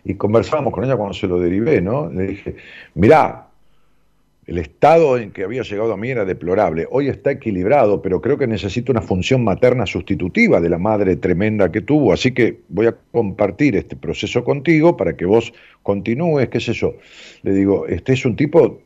y 0.03 0.15
conversábamos 0.15 0.73
con 0.73 0.83
ella 0.83 0.97
cuando 0.97 1.13
se 1.13 1.27
lo 1.27 1.39
derivé, 1.39 1.79
¿no? 1.79 2.09
Le 2.09 2.27
dije, 2.27 2.55
mirá, 2.95 3.47
El 4.47 4.57
estado 4.57 5.19
en 5.19 5.31
que 5.31 5.43
había 5.43 5.61
llegado 5.61 5.93
a 5.93 5.97
mí 5.97 6.09
era 6.09 6.25
deplorable. 6.25 6.87
Hoy 6.89 7.09
está 7.09 7.31
equilibrado, 7.31 8.01
pero 8.01 8.21
creo 8.21 8.39
que 8.39 8.47
necesita 8.47 8.91
una 8.91 9.01
función 9.01 9.43
materna 9.43 9.85
sustitutiva 9.85 10.59
de 10.59 10.69
la 10.69 10.79
madre 10.79 11.15
tremenda 11.15 11.71
que 11.71 11.81
tuvo. 11.81 12.11
Así 12.11 12.31
que 12.33 12.61
voy 12.69 12.87
a 12.87 12.95
compartir 13.11 13.75
este 13.75 13.95
proceso 13.95 14.43
contigo 14.43 14.97
para 14.97 15.15
que 15.15 15.25
vos 15.25 15.53
continúes, 15.83 16.49
qué 16.49 16.59
sé 16.59 16.73
yo. 16.73 16.95
Le 17.43 17.53
digo, 17.53 17.85
este 17.87 18.13
es 18.13 18.25
un 18.25 18.35
tipo 18.35 18.81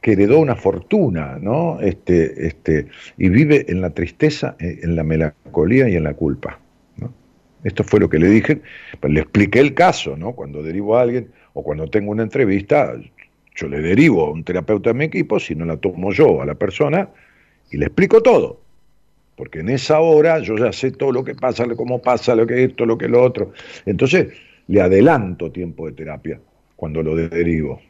que 0.00 0.12
heredó 0.12 0.38
una 0.38 0.56
fortuna, 0.56 1.38
¿no? 1.40 1.80
Este, 1.80 2.46
este, 2.46 2.86
y 3.18 3.28
vive 3.28 3.66
en 3.68 3.82
la 3.82 3.90
tristeza, 3.90 4.56
eh, 4.58 4.80
en 4.82 4.96
la 4.96 5.02
melancolía 5.02 5.88
y 5.88 5.96
en 5.96 6.04
la 6.04 6.14
culpa. 6.14 6.60
Esto 7.64 7.82
fue 7.82 7.98
lo 7.98 8.08
que 8.08 8.20
le 8.20 8.28
dije, 8.28 8.62
le 9.02 9.20
expliqué 9.20 9.58
el 9.58 9.74
caso, 9.74 10.16
¿no? 10.16 10.32
Cuando 10.32 10.62
derivo 10.62 10.96
a 10.96 11.02
alguien 11.02 11.32
o 11.52 11.64
cuando 11.64 11.88
tengo 11.88 12.12
una 12.12 12.22
entrevista, 12.22 12.94
yo 13.56 13.68
le 13.68 13.80
derivo 13.80 14.26
a 14.26 14.30
un 14.30 14.44
terapeuta 14.44 14.90
en 14.90 14.98
mi 14.98 15.06
equipo, 15.06 15.40
si 15.40 15.54
no 15.54 15.64
la 15.64 15.78
tomo 15.78 16.12
yo 16.12 16.42
a 16.42 16.46
la 16.46 16.54
persona, 16.54 17.08
y 17.70 17.78
le 17.78 17.86
explico 17.86 18.22
todo. 18.22 18.60
Porque 19.36 19.60
en 19.60 19.70
esa 19.70 20.00
hora 20.00 20.38
yo 20.38 20.56
ya 20.56 20.72
sé 20.72 20.92
todo 20.92 21.12
lo 21.12 21.24
que 21.24 21.34
pasa, 21.34 21.66
cómo 21.74 22.00
pasa, 22.00 22.34
lo 22.34 22.46
que 22.46 22.64
esto, 22.64 22.86
lo 22.86 22.96
que 22.96 23.08
lo 23.08 23.22
otro. 23.22 23.52
Entonces, 23.84 24.28
le 24.68 24.80
adelanto 24.80 25.50
tiempo 25.50 25.86
de 25.86 25.92
terapia 25.92 26.40
cuando 26.76 27.02
lo 27.02 27.16
derivo, 27.16 27.80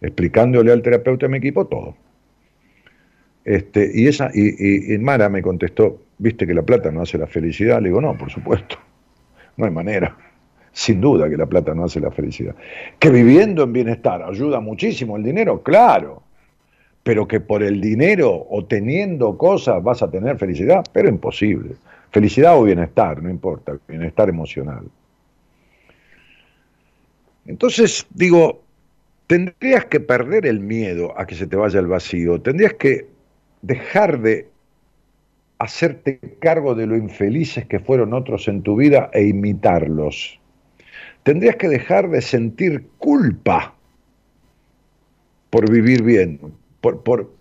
explicándole 0.00 0.72
al 0.72 0.82
terapeuta 0.82 1.26
en 1.26 1.32
mi 1.32 1.38
equipo 1.38 1.66
todo. 1.66 1.96
Este, 3.44 3.90
y, 3.94 4.06
esa, 4.06 4.30
y, 4.32 4.94
y 4.94 4.98
Mara 4.98 5.28
me 5.28 5.42
contestó, 5.42 6.02
viste 6.18 6.46
que 6.46 6.54
la 6.54 6.62
plata 6.62 6.90
no 6.90 7.02
hace 7.02 7.18
la 7.18 7.26
felicidad. 7.26 7.80
Le 7.80 7.88
digo, 7.88 8.00
no, 8.00 8.16
por 8.16 8.30
supuesto, 8.30 8.76
no 9.56 9.66
hay 9.66 9.70
manera. 9.70 10.16
Sin 10.74 11.00
duda 11.00 11.30
que 11.30 11.36
la 11.36 11.46
plata 11.46 11.72
no 11.72 11.84
hace 11.84 12.00
la 12.00 12.10
felicidad. 12.10 12.56
Que 12.98 13.08
viviendo 13.08 13.62
en 13.62 13.72
bienestar 13.72 14.24
ayuda 14.24 14.58
muchísimo 14.58 15.16
el 15.16 15.22
dinero, 15.22 15.62
claro. 15.62 16.24
Pero 17.04 17.28
que 17.28 17.38
por 17.38 17.62
el 17.62 17.80
dinero 17.80 18.44
o 18.50 18.64
teniendo 18.64 19.38
cosas 19.38 19.80
vas 19.84 20.02
a 20.02 20.10
tener 20.10 20.36
felicidad, 20.36 20.84
pero 20.92 21.08
imposible. 21.08 21.76
Felicidad 22.10 22.58
o 22.58 22.64
bienestar, 22.64 23.22
no 23.22 23.30
importa, 23.30 23.78
bienestar 23.86 24.28
emocional. 24.28 24.84
Entonces, 27.46 28.04
digo, 28.10 28.60
tendrías 29.28 29.84
que 29.84 30.00
perder 30.00 30.44
el 30.44 30.58
miedo 30.58 31.16
a 31.16 31.24
que 31.24 31.36
se 31.36 31.46
te 31.46 31.54
vaya 31.54 31.78
el 31.78 31.86
vacío, 31.86 32.40
tendrías 32.40 32.74
que 32.74 33.06
dejar 33.62 34.20
de 34.20 34.48
hacerte 35.58 36.18
cargo 36.40 36.74
de 36.74 36.88
lo 36.88 36.96
infelices 36.96 37.64
que 37.66 37.78
fueron 37.78 38.12
otros 38.12 38.48
en 38.48 38.62
tu 38.62 38.74
vida 38.74 39.08
e 39.12 39.22
imitarlos 39.22 40.40
tendrías 41.24 41.56
que 41.56 41.68
dejar 41.68 42.08
de 42.10 42.22
sentir 42.22 42.86
culpa 42.98 43.74
por 45.50 45.70
vivir 45.70 46.02
bien, 46.02 46.38
por, 46.80 47.02
por, 47.02 47.32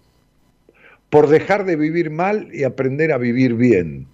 por 1.10 1.28
dejar 1.28 1.66
de 1.66 1.76
vivir 1.76 2.10
mal 2.10 2.48
y 2.52 2.64
aprender 2.64 3.12
a 3.12 3.18
vivir 3.18 3.54
bien. 3.54 4.08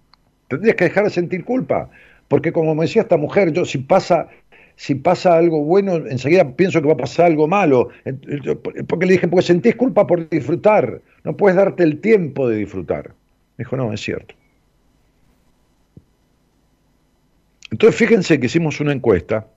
Tendrías 0.49 0.75
que 0.75 0.86
dejar 0.86 1.05
de 1.05 1.12
sentir 1.12 1.45
culpa, 1.45 1.89
porque 2.27 2.51
como 2.51 2.75
me 2.75 2.86
decía 2.86 3.03
esta 3.03 3.17
mujer, 3.17 3.53
yo 3.53 3.63
si 3.63 3.77
pasa 3.77 4.27
si 4.75 4.95
pasa 4.95 5.38
algo 5.38 5.62
bueno, 5.65 5.97
enseguida 6.08 6.55
pienso 6.55 6.82
que 6.82 6.88
va 6.88 6.93
a 6.93 6.97
pasar 6.97 7.25
algo 7.25 7.49
malo. 7.49 7.89
Porque 8.88 9.05
le 9.05 9.12
dije, 9.12 9.27
porque 9.27 9.45
sentís 9.45 9.75
culpa 9.75 10.08
por 10.08 10.29
disfrutar, 10.29 11.01
no 11.25 11.36
puedes 11.36 11.58
darte 11.58 11.84
el 11.84 11.99
tiempo 11.99 12.47
de 12.47 12.55
disfrutar. 12.55 13.10
Me 13.58 13.65
dijo, 13.65 13.75
no, 13.75 13.91
es 13.91 13.99
cierto. 13.99 14.36
Entonces 17.71 17.93
fíjense 17.99 18.39
que 18.39 18.45
hicimos 18.45 18.79
una 18.79 18.93
encuesta 18.93 19.47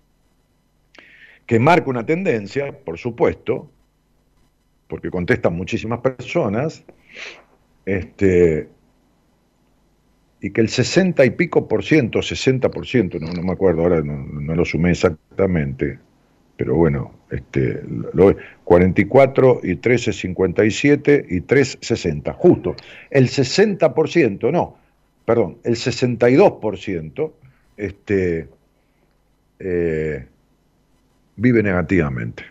que 1.46 1.58
marca 1.58 1.90
una 1.90 2.06
tendencia, 2.06 2.72
por 2.84 2.98
supuesto, 2.98 3.70
porque 4.88 5.10
contestan 5.10 5.54
muchísimas 5.54 6.00
personas, 6.00 6.84
este, 7.86 8.68
y 10.40 10.50
que 10.50 10.60
el 10.60 10.68
60 10.68 11.24
y 11.24 11.30
pico 11.30 11.68
por 11.68 11.84
ciento, 11.84 12.20
60 12.20 12.70
por 12.70 12.86
ciento, 12.86 13.18
no, 13.18 13.32
me 13.42 13.52
acuerdo 13.52 13.82
ahora, 13.82 14.02
no, 14.02 14.54
lo 14.54 14.64
sumé 14.64 14.90
exactamente, 14.90 15.98
pero 16.56 16.74
bueno, 16.74 17.12
este, 17.30 17.82
lo, 18.12 18.36
44 18.64 19.60
y 19.62 19.76
13, 19.76 20.12
57 20.12 21.26
y 21.30 21.40
3, 21.40 21.78
60, 21.80 22.32
justo. 22.34 22.76
El 23.10 23.28
60 23.28 23.94
por 23.94 24.10
ciento, 24.10 24.50
no, 24.52 24.76
perdón, 25.24 25.58
el 25.64 25.76
62 25.76 26.52
por 26.60 26.76
ciento, 26.76 27.34
este, 27.76 28.48
eh, 29.60 30.26
vive 31.36 31.62
negativamente. 31.62 32.44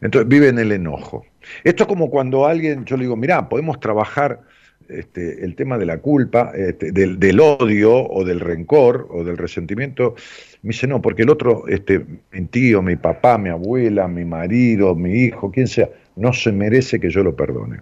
Entonces 0.00 0.28
vive 0.28 0.48
en 0.48 0.58
el 0.58 0.72
enojo. 0.72 1.24
Esto 1.64 1.84
es 1.84 1.88
como 1.88 2.10
cuando 2.10 2.46
alguien, 2.46 2.84
yo 2.84 2.96
le 2.96 3.04
digo, 3.04 3.16
mirá, 3.16 3.48
podemos 3.48 3.80
trabajar 3.80 4.40
este, 4.88 5.44
el 5.44 5.56
tema 5.56 5.78
de 5.78 5.86
la 5.86 5.98
culpa, 5.98 6.52
este, 6.54 6.92
del, 6.92 7.40
odio 7.40 7.92
o 7.92 8.24
del 8.24 8.40
rencor 8.40 9.08
o 9.10 9.24
del 9.24 9.36
resentimiento. 9.36 10.14
Me 10.62 10.68
dice, 10.68 10.86
no, 10.86 11.00
porque 11.02 11.22
el 11.22 11.30
otro, 11.30 11.66
este, 11.68 12.04
mi 12.32 12.44
tío, 12.46 12.82
mi 12.82 12.96
papá, 12.96 13.38
mi 13.38 13.48
abuela, 13.48 14.06
mi 14.08 14.24
marido, 14.24 14.94
mi 14.94 15.24
hijo, 15.24 15.50
quien 15.50 15.66
sea, 15.66 15.88
no 16.16 16.32
se 16.32 16.52
merece 16.52 17.00
que 17.00 17.10
yo 17.10 17.22
lo 17.22 17.34
perdone. 17.34 17.80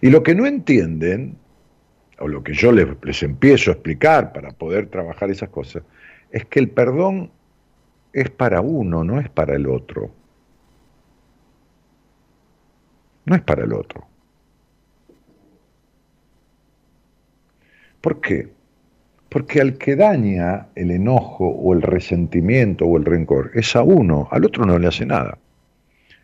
Y 0.00 0.10
lo 0.10 0.22
que 0.22 0.34
no 0.34 0.46
entienden, 0.46 1.36
o 2.18 2.28
lo 2.28 2.42
que 2.42 2.52
yo 2.52 2.70
les, 2.70 2.86
les 3.02 3.22
empiezo 3.22 3.70
a 3.70 3.74
explicar 3.74 4.32
para 4.32 4.50
poder 4.50 4.86
trabajar 4.88 5.30
esas 5.30 5.48
cosas, 5.48 5.82
es 6.32 6.46
que 6.46 6.58
el 6.58 6.70
perdón 6.70 7.30
es 8.12 8.30
para 8.30 8.60
uno, 8.62 9.04
no 9.04 9.20
es 9.20 9.28
para 9.28 9.54
el 9.54 9.68
otro. 9.68 10.10
No 13.26 13.36
es 13.36 13.42
para 13.42 13.64
el 13.64 13.72
otro. 13.72 14.04
¿Por 18.00 18.20
qué? 18.20 18.48
Porque 19.28 19.60
al 19.60 19.78
que 19.78 19.94
daña 19.94 20.68
el 20.74 20.90
enojo 20.90 21.46
o 21.46 21.72
el 21.72 21.82
resentimiento 21.82 22.86
o 22.86 22.96
el 22.96 23.04
rencor 23.04 23.50
es 23.54 23.76
a 23.76 23.82
uno, 23.82 24.28
al 24.30 24.44
otro 24.44 24.64
no 24.64 24.78
le 24.78 24.88
hace 24.88 25.06
nada. 25.06 25.38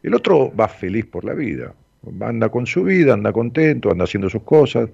El 0.03 0.15
otro 0.15 0.55
va 0.55 0.69
feliz 0.69 1.07
por 1.07 1.25
la 1.25 1.35
vida, 1.35 1.75
anda 2.21 2.49
con 2.49 2.67
su 2.67 2.83
vida, 2.83 3.15
anda 3.15 3.33
contento, 3.33 3.91
anda 3.91 4.05
haciendo 4.05 4.29
sus 4.29 4.43
cosas. 4.43 4.89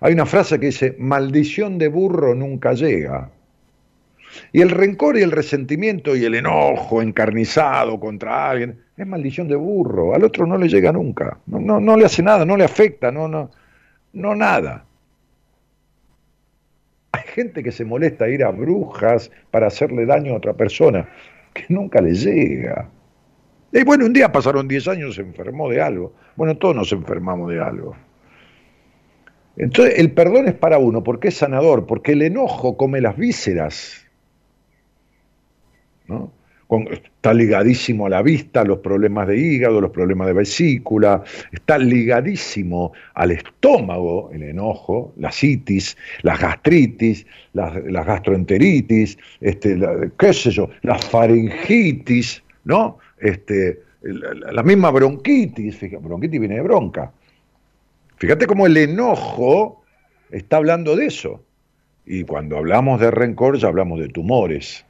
Hay 0.00 0.12
una 0.12 0.26
frase 0.26 0.58
que 0.58 0.66
dice, 0.66 0.96
maldición 0.98 1.78
de 1.78 1.88
burro 1.88 2.34
nunca 2.34 2.72
llega. 2.72 3.30
Y 4.52 4.60
el 4.60 4.70
rencor 4.70 5.16
y 5.16 5.22
el 5.22 5.30
resentimiento 5.30 6.16
y 6.16 6.24
el 6.24 6.34
enojo 6.34 7.02
encarnizado 7.02 7.98
contra 8.00 8.50
alguien 8.50 8.80
es 8.96 9.06
maldición 9.06 9.48
de 9.48 9.56
burro. 9.56 10.14
Al 10.14 10.24
otro 10.24 10.46
no 10.46 10.56
le 10.56 10.68
llega 10.68 10.92
nunca. 10.92 11.38
No, 11.46 11.60
no, 11.60 11.80
no 11.80 11.96
le 11.96 12.04
hace 12.04 12.22
nada, 12.22 12.44
no 12.44 12.56
le 12.56 12.64
afecta, 12.64 13.10
no, 13.10 13.28
no, 13.28 13.50
no 14.12 14.34
nada. 14.34 14.84
Hay 17.12 17.22
gente 17.26 17.62
que 17.62 17.72
se 17.72 17.84
molesta 17.84 18.28
ir 18.28 18.44
a 18.44 18.50
brujas 18.50 19.30
para 19.50 19.66
hacerle 19.66 20.06
daño 20.06 20.32
a 20.32 20.36
otra 20.36 20.54
persona, 20.54 21.08
que 21.52 21.64
nunca 21.68 22.00
le 22.00 22.14
llega. 22.14 22.88
Y 23.72 23.84
bueno, 23.84 24.06
un 24.06 24.12
día 24.12 24.32
pasaron 24.32 24.68
10 24.68 24.88
años, 24.88 25.14
se 25.14 25.22
enfermó 25.22 25.68
de 25.68 25.80
algo. 25.80 26.14
Bueno, 26.36 26.56
todos 26.56 26.74
nos 26.74 26.92
enfermamos 26.92 27.50
de 27.50 27.60
algo. 27.60 27.96
Entonces, 29.56 29.98
el 29.98 30.12
perdón 30.12 30.48
es 30.48 30.54
para 30.54 30.78
uno 30.78 31.02
porque 31.02 31.28
es 31.28 31.36
sanador, 31.36 31.86
porque 31.86 32.12
el 32.12 32.22
enojo 32.22 32.76
come 32.76 33.00
las 33.00 33.16
vísceras 33.16 34.01
está 36.90 37.34
ligadísimo 37.34 38.06
a 38.06 38.10
la 38.10 38.22
vista, 38.22 38.64
los 38.64 38.78
problemas 38.78 39.28
de 39.28 39.36
hígado, 39.36 39.80
los 39.80 39.90
problemas 39.90 40.26
de 40.28 40.32
vesícula, 40.32 41.22
está 41.50 41.78
ligadísimo 41.78 42.92
al 43.14 43.32
estómago, 43.32 44.30
el 44.32 44.42
enojo, 44.42 45.12
la 45.16 45.30
citis, 45.30 45.96
la 46.22 46.36
gastritis, 46.36 47.26
la, 47.52 47.70
gastroenteritis, 47.70 49.18
este, 49.40 49.78
qué 50.18 50.32
sé 50.32 50.50
yo, 50.50 50.70
la 50.82 50.98
faringitis, 50.98 52.42
¿no? 52.64 52.98
Este, 53.18 53.80
la, 54.02 54.62
misma 54.62 54.90
bronquitis, 54.90 55.76
fíjate, 55.76 56.02
bronquitis 56.02 56.40
viene 56.40 56.56
de 56.56 56.62
bronca. 56.62 57.12
Fíjate 58.16 58.46
cómo 58.46 58.66
el 58.66 58.76
enojo 58.76 59.82
está 60.30 60.56
hablando 60.56 60.96
de 60.96 61.06
eso. 61.06 61.44
Y 62.04 62.24
cuando 62.24 62.56
hablamos 62.56 63.00
de 63.00 63.10
rencor 63.10 63.58
ya 63.58 63.68
hablamos 63.68 64.00
de 64.00 64.08
tumores. 64.08 64.84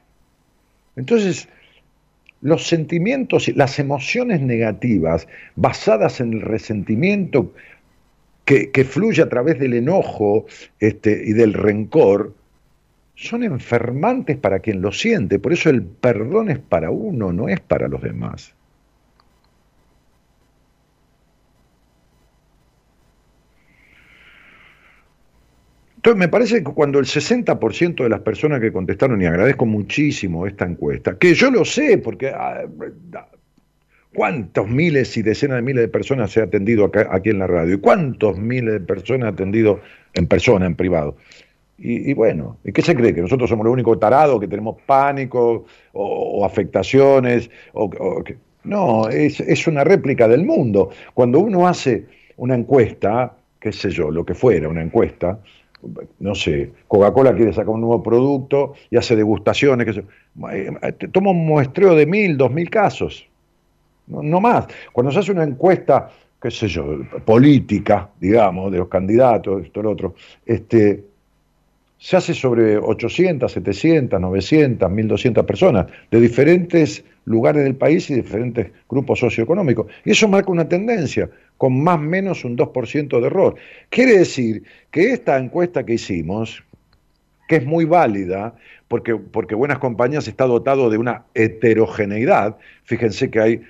Entonces, 0.95 1.47
los 2.41 2.67
sentimientos, 2.67 3.47
las 3.55 3.79
emociones 3.79 4.41
negativas 4.41 5.27
basadas 5.55 6.19
en 6.19 6.33
el 6.33 6.41
resentimiento 6.41 7.53
que, 8.45 8.83
fluye 8.83 9.21
a 9.21 9.29
través 9.29 9.57
del 9.59 9.73
enojo 9.73 10.45
este, 10.79 11.23
y 11.25 11.31
del 11.31 11.53
rencor, 11.53 12.33
son 13.15 13.43
enfermantes 13.43 14.37
para 14.37 14.59
quien 14.59 14.81
lo 14.81 14.91
siente. 14.91 15.39
Por 15.39 15.53
eso 15.53 15.69
el 15.69 15.83
perdón 15.83 16.49
es 16.49 16.59
para 16.59 16.91
uno, 16.91 17.31
no 17.31 17.47
es 17.47 17.59
para 17.61 17.87
los 17.87 18.01
demás. 18.01 18.53
Entonces 26.03 26.19
me 26.19 26.27
parece 26.27 26.57
que 26.61 26.71
cuando 26.73 26.99
el 26.99 27.05
60% 27.05 28.03
de 28.03 28.09
las 28.09 28.19
personas 28.19 28.59
que 28.59 28.73
contestaron, 28.73 29.21
y 29.21 29.25
agradezco 29.25 29.65
muchísimo 29.65 30.45
esta 30.45 30.65
encuesta, 30.65 31.17
que 31.17 31.33
yo 31.33 31.49
lo 31.49 31.63
sé, 31.63 31.97
porque 31.97 32.27
ah, 32.27 32.65
cuántos 34.13 34.67
miles 34.67 35.15
y 35.15 35.21
decenas 35.21 35.55
de 35.55 35.61
miles 35.61 35.83
de 35.83 35.87
personas 35.87 36.29
se 36.29 36.41
ha 36.41 36.43
atendido 36.43 36.91
aquí 37.09 37.29
en 37.29 37.39
la 37.39 37.47
radio, 37.47 37.75
y 37.75 37.77
cuántos 37.77 38.37
miles 38.37 38.73
de 38.73 38.79
personas 38.81 39.27
ha 39.27 39.29
atendido 39.29 39.79
en 40.13 40.27
persona, 40.27 40.65
en 40.65 40.75
privado. 40.75 41.15
Y, 41.77 42.13
bueno, 42.13 42.57
¿y 42.65 42.73
qué 42.73 42.81
se 42.81 42.95
cree? 42.95 43.15
¿Que 43.15 43.21
nosotros 43.21 43.49
somos 43.49 43.63
los 43.63 43.71
únicos 43.71 43.97
tarados 43.97 44.41
que 44.41 44.47
tenemos 44.49 44.81
pánico 44.85 45.63
o, 45.93 46.45
afectaciones? 46.45 47.49
No, 48.65 49.07
es, 49.07 49.39
es 49.39 49.67
una 49.67 49.85
réplica 49.85 50.27
del 50.27 50.43
mundo. 50.43 50.89
Cuando 51.13 51.39
uno 51.39 51.65
hace 51.65 52.07
una 52.35 52.55
encuesta, 52.55 53.37
qué 53.57 53.71
sé 53.71 53.89
yo, 53.89 54.11
lo 54.11 54.25
que 54.25 54.33
fuera, 54.33 54.67
una 54.67 54.81
encuesta, 54.81 55.39
no 56.19 56.35
sé, 56.35 56.71
Coca-Cola 56.87 57.35
quiere 57.35 57.53
sacar 57.53 57.69
un 57.69 57.81
nuevo 57.81 58.01
producto 58.01 58.73
y 58.89 58.97
hace 58.97 59.15
degustaciones, 59.15 59.85
que 59.85 60.03
eh, 60.51 60.93
toma 61.11 61.31
un 61.31 61.45
muestreo 61.45 61.95
de 61.95 62.05
mil, 62.05 62.37
dos 62.37 62.51
mil 62.51 62.69
casos, 62.69 63.27
no, 64.07 64.41
más. 64.41 64.67
Cuando 64.91 65.11
se 65.11 65.19
hace 65.19 65.31
una 65.31 65.43
encuesta, 65.43 66.09
qué 66.41 66.51
sé 66.51 66.67
yo, 66.67 66.99
política, 67.25 68.09
digamos, 68.19 68.71
de 68.71 68.79
los 68.79 68.87
candidatos, 68.87 69.63
esto, 69.63 69.81
lo 69.81 69.91
otro, 69.91 70.15
este, 70.45 71.03
se 72.03 72.17
hace 72.17 72.33
sobre 72.33 72.77
800, 72.77 73.49
700, 73.49 74.19
900, 74.19 74.91
1200 74.91 75.45
personas 75.45 75.85
de 76.11 76.19
diferentes 76.19 77.01
lugares 77.23 77.63
del 77.63 77.77
país 77.77 78.09
y 78.09 78.15
diferentes 78.15 78.71
grupos 78.89 79.19
socioeconómicos. 79.19 79.87
Y 80.03 80.11
eso 80.11 80.27
marca 80.27 80.51
una 80.51 80.67
tendencia, 80.67 81.29
con 81.57 81.81
más 81.81 81.95
o 81.95 82.01
menos 82.01 82.43
un 82.43 82.57
2% 82.57 83.21
de 83.21 83.25
error. 83.25 83.55
Quiere 83.87 84.17
decir 84.17 84.63
que 84.91 85.13
esta 85.13 85.37
encuesta 85.37 85.85
que 85.85 85.93
hicimos, 85.93 86.61
que 87.47 87.55
es 87.55 87.65
muy 87.65 87.85
válida, 87.85 88.53
porque, 88.89 89.15
porque 89.15 89.55
Buenas 89.55 89.79
Compañías 89.79 90.27
está 90.27 90.43
dotado 90.43 90.89
de 90.89 90.97
una 90.97 91.23
heterogeneidad, 91.35 92.57
fíjense 92.83 93.31
que 93.31 93.39
hay 93.39 93.61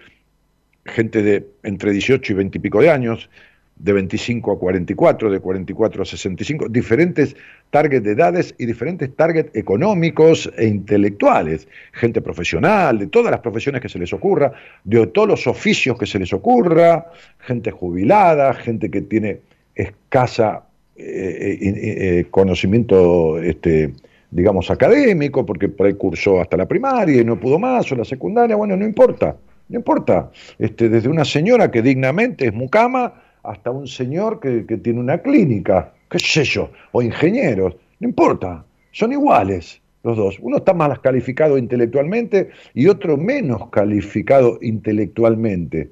gente 0.86 1.22
de 1.22 1.46
entre 1.62 1.92
18 1.92 2.34
y 2.34 2.36
20 2.36 2.58
y 2.58 2.62
pico 2.62 2.82
de 2.82 2.90
años, 2.90 3.30
de 3.76 3.94
25 3.94 4.52
a 4.52 4.60
44, 4.60 5.32
de 5.32 5.40
44 5.40 6.04
a 6.04 6.06
65, 6.06 6.70
diferentes 6.70 7.36
targets 7.70 8.04
de 8.04 8.12
edades 8.12 8.56
y 8.58 8.66
diferentes 8.66 9.14
targets 9.16 9.56
económicos 9.56 10.52
e 10.58 10.68
intelectuales, 10.68 11.68
gente 11.92 12.22
profesional, 12.22 13.00
de 13.00 13.08
todas 13.08 13.32
las 13.32 13.42
profesiones 13.42 13.82
que 13.82 13.90
se 13.90 14.00
les 14.00 14.14
ocurra, 14.14 14.54
de 14.84 15.08
todos 15.08 15.28
los 15.28 15.48
oficios 15.48 15.98
que 15.98 16.06
se 16.06 16.20
les 16.20 16.32
ocurra, 16.34 17.08
gente 17.40 17.72
jubilada, 17.72 18.54
gente 18.54 18.90
que 18.90 19.02
tiene 19.02 19.40
escasa 19.76 20.64
eh, 20.96 21.58
eh, 21.60 22.20
eh, 22.20 22.26
conocimiento, 22.30 23.40
este, 23.40 23.94
digamos, 24.30 24.70
académico, 24.70 25.44
porque 25.46 25.68
por 25.70 25.88
ahí 25.88 25.94
cursó 25.94 26.40
hasta 26.40 26.56
la 26.56 26.68
primaria 26.68 27.22
y 27.22 27.26
no 27.26 27.40
pudo 27.40 27.58
más, 27.58 27.92
o 27.92 27.96
la 27.96 28.06
secundaria, 28.06 28.56
bueno, 28.56 28.78
no 28.78 28.86
importa, 28.86 29.36
no 29.70 29.78
importa, 29.78 30.30
este, 30.60 30.90
desde 30.90 31.10
una 31.10 31.26
señora 31.26 31.72
que 31.72 31.82
dignamente 31.82 32.46
es 32.46 32.54
mucama, 32.54 33.23
hasta 33.44 33.72
un 33.72 33.88
señor 33.88 34.40
que, 34.40 34.62
tiene 34.78 35.00
una 35.00 35.18
clínica, 35.20 35.94
qué 36.10 36.20
sé 36.20 36.44
yo, 36.44 36.72
o 36.92 37.02
ingenieros, 37.02 37.76
no 38.00 38.08
importa, 38.08 38.66
son 38.92 39.12
iguales 39.12 39.82
los 40.04 40.18
dos. 40.18 40.38
Uno 40.42 40.58
está 40.58 40.74
más 40.74 41.00
calificado 41.00 41.58
intelectualmente 41.58 42.50
y 42.74 42.88
otro 42.88 43.18
menos 43.18 43.70
calificado 43.70 44.60
intelectualmente. 44.62 45.92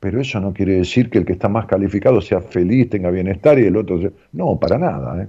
Pero 0.00 0.20
eso 0.20 0.38
no 0.38 0.52
quiere 0.52 0.74
decir 0.74 1.10
que 1.10 1.18
el 1.18 1.24
que 1.24 1.32
está 1.32 1.48
más 1.48 1.66
calificado 1.66 2.20
sea 2.20 2.40
feliz, 2.40 2.88
tenga 2.90 3.10
bienestar 3.10 3.58
y 3.58 3.64
el 3.64 3.76
otro... 3.76 4.12
No, 4.32 4.58
para 4.60 4.78
nada. 4.78 5.22
¿eh? 5.22 5.28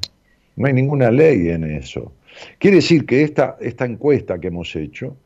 No 0.58 0.68
hay 0.68 0.74
ninguna 0.74 1.10
ley 1.10 1.50
en 1.50 1.64
eso. 1.64 2.12
Quiere 2.60 2.78
decir 2.78 3.06
que 3.06 3.24
esta, 3.24 3.58
esta 3.62 3.86
encuesta 3.86 4.40
que 4.40 4.48
hemos 4.48 4.76
hecho 4.76 5.18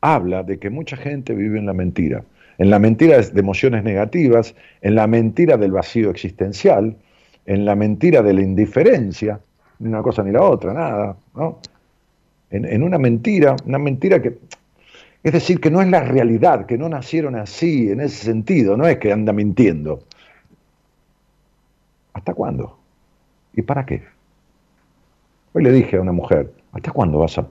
habla 0.00 0.42
de 0.44 0.58
que 0.58 0.70
mucha 0.70 0.96
gente 0.96 1.34
vive 1.34 1.58
en 1.58 1.66
la 1.66 1.74
mentira 1.74 2.24
en 2.58 2.70
la 2.70 2.78
mentira 2.80 3.20
de 3.20 3.40
emociones 3.40 3.84
negativas, 3.84 4.54
en 4.82 4.96
la 4.96 5.06
mentira 5.06 5.56
del 5.56 5.70
vacío 5.70 6.10
existencial, 6.10 6.96
en 7.46 7.64
la 7.64 7.76
mentira 7.76 8.20
de 8.22 8.34
la 8.34 8.42
indiferencia, 8.42 9.40
ni 9.78 9.88
una 9.88 10.02
cosa 10.02 10.24
ni 10.24 10.32
la 10.32 10.42
otra, 10.42 10.74
nada, 10.74 11.16
¿no? 11.34 11.60
En, 12.50 12.82
una 12.82 12.98
mentira, 12.98 13.56
una 13.66 13.78
mentira 13.78 14.20
que, 14.22 14.38
es 15.22 15.32
decir, 15.32 15.60
que 15.60 15.70
no 15.70 15.82
es 15.82 15.88
la 15.88 16.00
realidad, 16.00 16.66
que 16.66 16.78
no 16.78 16.88
nacieron 16.88 17.36
así, 17.36 17.90
en 17.90 18.00
ese 18.00 18.24
sentido, 18.24 18.76
no 18.76 18.86
es 18.86 18.98
que 18.98 19.12
anda 19.12 19.32
mintiendo. 19.32 20.00
¿Hasta 22.14 22.32
cuándo? 22.32 22.78
¿Y 23.52 23.62
para 23.62 23.84
qué? 23.84 24.02
Hoy 25.52 25.62
le 25.62 25.72
dije 25.72 25.98
a 25.98 26.00
una 26.00 26.12
mujer, 26.12 26.52
¿hasta 26.72 26.90
cuándo 26.90 27.18
vas 27.18 27.36
a 27.38 27.46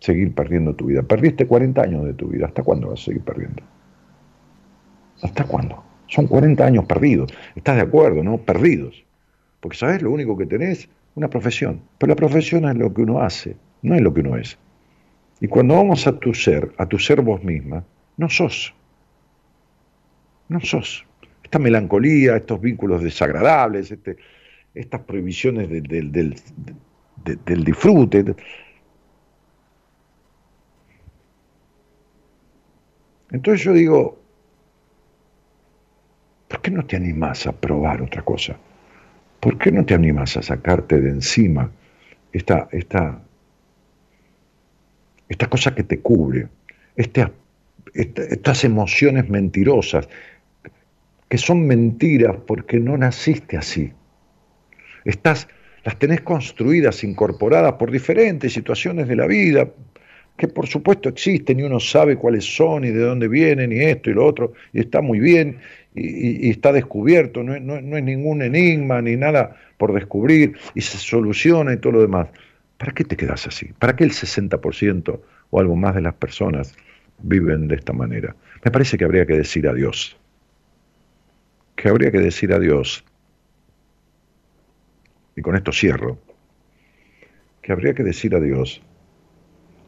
seguir 0.00 0.34
perdiendo 0.34 0.74
tu 0.74 0.86
vida? 0.86 1.02
Perdiste 1.02 1.46
40 1.46 1.82
años 1.82 2.04
de 2.06 2.14
tu 2.14 2.28
vida, 2.28 2.46
¿hasta 2.46 2.62
cuándo 2.62 2.88
vas 2.88 3.02
a 3.02 3.04
seguir 3.04 3.22
perdiendo? 3.22 3.62
¿Hasta 5.22 5.44
cuándo? 5.44 5.82
Son 6.06 6.26
40 6.26 6.64
años 6.64 6.84
perdidos. 6.86 7.32
¿Estás 7.54 7.76
de 7.76 7.82
acuerdo, 7.82 8.22
no? 8.22 8.38
Perdidos. 8.38 9.04
Porque, 9.60 9.76
¿sabes? 9.76 10.02
Lo 10.02 10.10
único 10.10 10.36
que 10.36 10.46
tenés, 10.46 10.88
una 11.14 11.28
profesión. 11.28 11.80
Pero 11.98 12.10
la 12.10 12.16
profesión 12.16 12.68
es 12.68 12.76
lo 12.76 12.92
que 12.92 13.02
uno 13.02 13.20
hace, 13.20 13.56
no 13.82 13.94
es 13.94 14.00
lo 14.00 14.14
que 14.14 14.20
uno 14.20 14.36
es. 14.36 14.58
Y 15.40 15.48
cuando 15.48 15.76
vamos 15.76 16.06
a 16.06 16.18
tu 16.18 16.34
ser, 16.34 16.72
a 16.78 16.86
tu 16.86 16.98
ser 16.98 17.20
vos 17.20 17.42
misma, 17.44 17.84
no 18.16 18.28
sos. 18.28 18.74
No 20.48 20.60
sos. 20.60 21.04
Esta 21.42 21.58
melancolía, 21.58 22.36
estos 22.36 22.60
vínculos 22.60 23.02
desagradables, 23.02 23.90
este, 23.90 24.16
estas 24.74 25.00
prohibiciones 25.02 25.68
del, 25.68 26.34
del 27.44 27.64
disfrute. 27.64 28.34
Entonces 33.30 33.62
yo 33.62 33.72
digo, 33.72 34.17
¿Por 36.48 36.62
qué 36.62 36.70
no 36.70 36.84
te 36.86 36.96
animas 36.96 37.46
a 37.46 37.52
probar 37.52 38.00
otra 38.02 38.22
cosa? 38.22 38.56
¿Por 39.38 39.58
qué 39.58 39.70
no 39.70 39.84
te 39.84 39.94
animas 39.94 40.36
a 40.36 40.42
sacarte 40.42 41.00
de 41.00 41.10
encima 41.10 41.70
esta, 42.32 42.68
esta, 42.72 43.20
esta 45.28 45.46
cosa 45.48 45.74
que 45.74 45.84
te 45.84 46.00
cubre, 46.00 46.48
estas 46.96 48.64
emociones 48.64 49.28
mentirosas, 49.28 50.08
que 51.28 51.38
son 51.38 51.66
mentiras 51.66 52.36
porque 52.46 52.80
no 52.80 52.96
naciste 52.96 53.56
así? 53.56 53.92
Estás, 55.04 55.48
las 55.84 55.98
tenés 55.98 56.22
construidas, 56.22 57.04
incorporadas 57.04 57.74
por 57.74 57.90
diferentes 57.90 58.52
situaciones 58.54 59.06
de 59.06 59.16
la 59.16 59.26
vida, 59.26 59.68
que 60.38 60.48
por 60.48 60.66
supuesto 60.66 61.08
existen 61.08 61.58
y 61.60 61.64
uno 61.64 61.80
sabe 61.80 62.16
cuáles 62.16 62.44
son 62.44 62.84
y 62.84 62.90
de 62.90 63.00
dónde 63.00 63.28
vienen 63.28 63.72
y 63.72 63.80
esto 63.80 64.08
y 64.08 64.14
lo 64.14 64.24
otro, 64.24 64.52
y 64.72 64.80
está 64.80 65.00
muy 65.00 65.18
bien 65.18 65.58
y, 65.98 66.50
está 66.50 66.72
descubierto, 66.72 67.42
no, 67.42 67.54
es 67.54 68.04
ningún 68.04 68.42
enigma 68.42 69.02
ni 69.02 69.16
nada 69.16 69.56
por 69.76 69.92
descubrir 69.92 70.56
y 70.74 70.80
se 70.80 70.98
soluciona 70.98 71.72
y 71.72 71.76
todo 71.78 71.94
lo 71.94 72.00
demás. 72.00 72.28
¿Para 72.76 72.92
qué 72.92 73.04
te 73.04 73.16
quedas 73.16 73.46
así? 73.46 73.72
¿Para 73.78 73.96
qué 73.96 74.04
el 74.04 74.12
60% 74.12 75.20
o 75.50 75.60
algo 75.60 75.76
más 75.76 75.94
de 75.94 76.02
las 76.02 76.14
personas 76.14 76.74
viven 77.18 77.68
de 77.68 77.76
esta 77.76 77.92
manera? 77.92 78.36
Me 78.64 78.70
parece 78.70 78.96
que 78.96 79.04
habría 79.04 79.26
que 79.26 79.34
decir 79.34 79.66
adiós. 79.68 80.16
Que 81.74 81.88
habría 81.88 82.10
que 82.10 82.18
decir 82.18 82.52
adiós. 82.52 83.04
Y 85.36 85.42
con 85.42 85.56
esto 85.56 85.72
cierro. 85.72 86.18
Que 87.62 87.72
habría 87.72 87.94
que 87.94 88.04
decir 88.04 88.34
adiós 88.34 88.80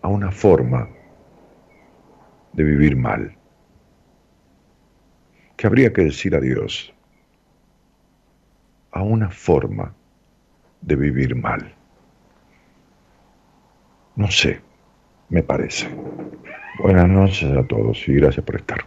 a 0.03 0.09
una 0.09 0.31
forma 0.33 0.88
de 2.53 2.64
vivir 2.64 2.96
mal 2.96 3.37
que 5.61 5.66
habría 5.66 5.92
que 5.92 6.05
decir 6.05 6.35
adiós 6.35 6.90
a 8.92 9.03
una 9.03 9.29
forma 9.29 9.94
de 10.81 10.96
vivir 10.96 11.37
mal. 11.37 11.75
No 14.16 14.31
sé, 14.31 14.62
me 15.29 15.42
parece. 15.42 15.87
Buenas 16.79 17.11
noches 17.11 17.55
a 17.55 17.62
todos 17.64 18.09
y 18.09 18.14
gracias 18.14 18.42
por 18.42 18.57
estar. 18.57 18.87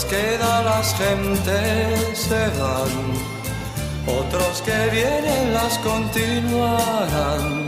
Las 0.00 0.04
obras 0.04 0.04
quedan, 0.04 0.64
las 0.64 0.94
gentes 0.94 2.18
se 2.18 2.48
van, 2.58 2.92
otros 4.06 4.62
que 4.62 4.90
vienen 4.90 5.52
las 5.52 5.78
continuarán. 5.78 7.66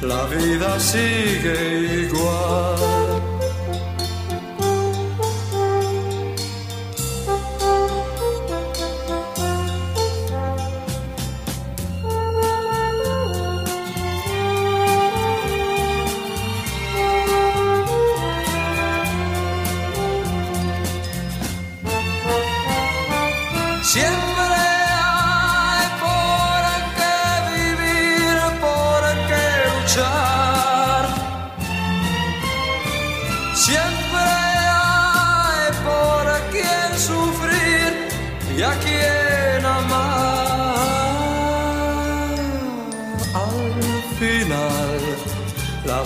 La 0.00 0.24
vida 0.24 0.80
sigue 0.80 2.06
igual. 2.08 3.01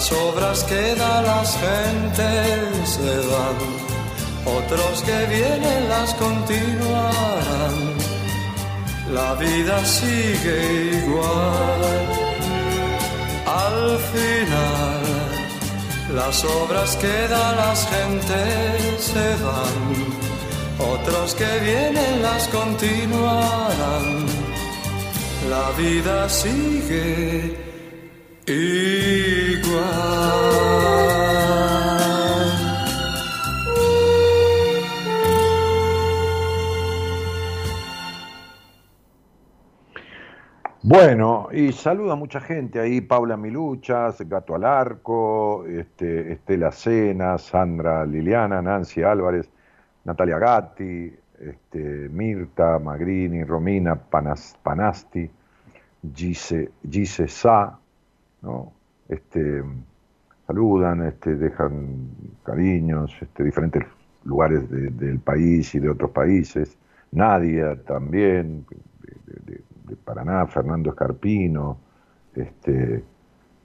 Las 0.07 0.21
obras 0.23 0.63
quedan, 0.63 1.25
las 1.25 1.59
gentes 1.59 2.89
se 2.91 3.17
van 3.27 3.87
otros 4.47 5.03
que 5.03 5.27
vienen 5.27 5.89
las 5.89 6.15
continuarán. 6.15 7.75
La 9.13 9.35
vida 9.35 9.85
sigue 9.85 11.03
igual. 11.03 11.83
Al 13.47 13.99
final, 14.13 15.03
las 16.15 16.45
obras 16.45 16.97
quedan, 16.99 17.57
las 17.57 17.89
gentes 17.89 19.03
se 19.11 19.29
van. 19.45 19.83
Otros 20.95 21.35
que 21.35 21.59
vienen 21.65 22.23
las 22.23 22.47
continuarán. 22.47 24.27
La 25.51 25.71
vida 25.77 26.29
sigue 26.29 27.57
igual. 28.47 28.96
Bueno, 40.99 41.49
y 41.53 41.73
saluda 41.73 42.15
a 42.15 42.17
mucha 42.17 42.41
gente 42.41 42.81
ahí, 42.81 43.03
Paula 43.03 43.37
Miluchas, 43.37 44.19
Gato 44.27 44.55
al 44.55 44.65
Arco, 44.65 45.67
este, 45.67 46.33
Estela 46.33 46.73
Cena, 46.73 47.37
Sandra 47.37 48.07
Liliana, 48.07 48.63
Nancy 48.63 49.03
Álvarez, 49.03 49.47
Natalia 50.07 50.39
Gatti, 50.39 51.15
este, 51.39 52.09
Mirta 52.09 52.79
Magrini, 52.79 53.45
Romina 53.45 53.95
Panas- 53.95 54.57
Panasti, 54.63 55.31
Gise, 56.15 56.71
Gise 56.91 57.29
Sa, 57.29 57.79
¿no? 58.41 58.73
Este, 59.07 59.63
saludan, 60.47 61.07
este, 61.09 61.35
dejan 61.37 62.09
cariños, 62.43 63.15
este, 63.21 63.45
diferentes 63.45 63.85
lugares 64.25 64.67
de- 64.71 64.89
del 64.89 65.19
país 65.19 65.75
y 65.75 65.79
de 65.79 65.91
otros 65.91 66.11
países. 66.13 66.79
Nadia 67.13 67.77
también, 67.83 68.65
de 69.87 69.97
Paraná, 69.97 70.47
Fernando 70.47 70.91
Escarpino, 70.91 71.79
este, 72.35 73.05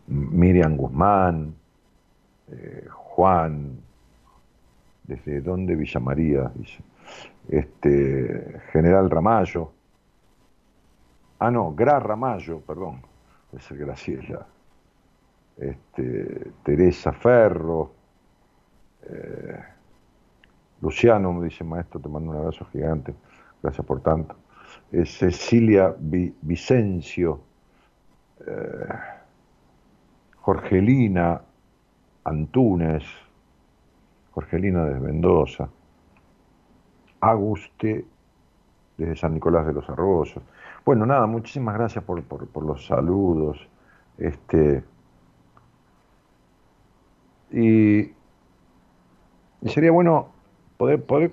Miriam 0.08 0.78
Guzmán, 0.78 1.54
eh, 2.50 2.88
Juan, 2.90 3.80
desde 5.04 5.42
dónde 5.42 5.76
Villa 5.76 6.00
María, 6.00 6.52
este, 7.50 8.62
General 8.72 9.10
Ramallo, 9.10 9.72
ah 11.40 11.52
no, 11.52 11.74
Gra 11.74 12.00
Ramallo, 12.00 12.62
perdón, 12.62 13.02
es 13.54 13.70
el 13.72 13.78
Graciela, 13.78 14.46
este, 15.58 16.52
Teresa 16.64 17.12
Ferro, 17.12 17.92
eh, 19.04 19.60
Luciano 20.82 21.34
me 21.34 21.46
dice, 21.46 21.64
maestro, 21.64 22.00
te 22.00 22.10
mando 22.10 22.32
un 22.32 22.38
abrazo 22.38 22.66
gigante, 22.72 23.14
gracias 23.62 23.86
por 23.86 24.02
tanto. 24.02 24.41
Eh, 24.92 25.06
Cecilia 25.06 25.96
Vi- 25.98 26.34
Vicencio, 26.42 27.40
eh, 28.46 28.88
Jorgelina 30.42 31.42
Antunes, 32.26 33.04
Jorgelina 34.34 34.86
de 34.86 35.00
Mendoza, 35.00 35.70
Aguste 37.22 38.06
desde 38.98 39.16
San 39.16 39.34
Nicolás 39.34 39.66
de 39.68 39.74
los 39.74 39.90
Arroyos. 39.90 40.36
Bueno, 40.86 41.06
nada, 41.06 41.26
muchísimas 41.28 41.76
gracias 41.76 42.04
por 42.04 42.64
los 42.66 42.86
saludos. 42.86 43.68
Este, 44.18 44.84
y, 47.52 48.00
y 49.62 49.70
sería 49.70 49.92
bueno 49.92 50.28
poder, 50.78 51.04
poder 51.06 51.32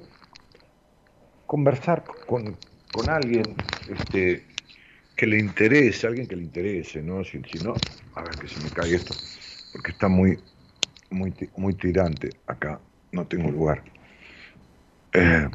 conversar 1.46 2.04
con, 2.26 2.56
con 2.92 3.08
alguien 3.08 3.44
este, 3.88 4.44
que 5.16 5.26
le 5.26 5.38
interese, 5.38 6.06
alguien 6.06 6.26
que 6.26 6.36
le 6.36 6.42
interese, 6.42 7.02
¿no? 7.02 7.24
Si, 7.24 7.38
no, 7.64 7.74
a 8.14 8.22
ver 8.22 8.30
que 8.30 8.48
se 8.48 8.62
me 8.62 8.70
cae 8.70 8.94
esto, 8.94 9.14
porque 9.72 9.90
está 9.92 10.08
muy, 10.08 10.38
muy, 11.10 11.34
muy 11.56 11.74
tirante 11.74 12.30
acá, 12.46 12.80
no 13.12 13.26
tengo 13.26 13.50
lugar. 13.50 13.82
Eh, 15.12 15.48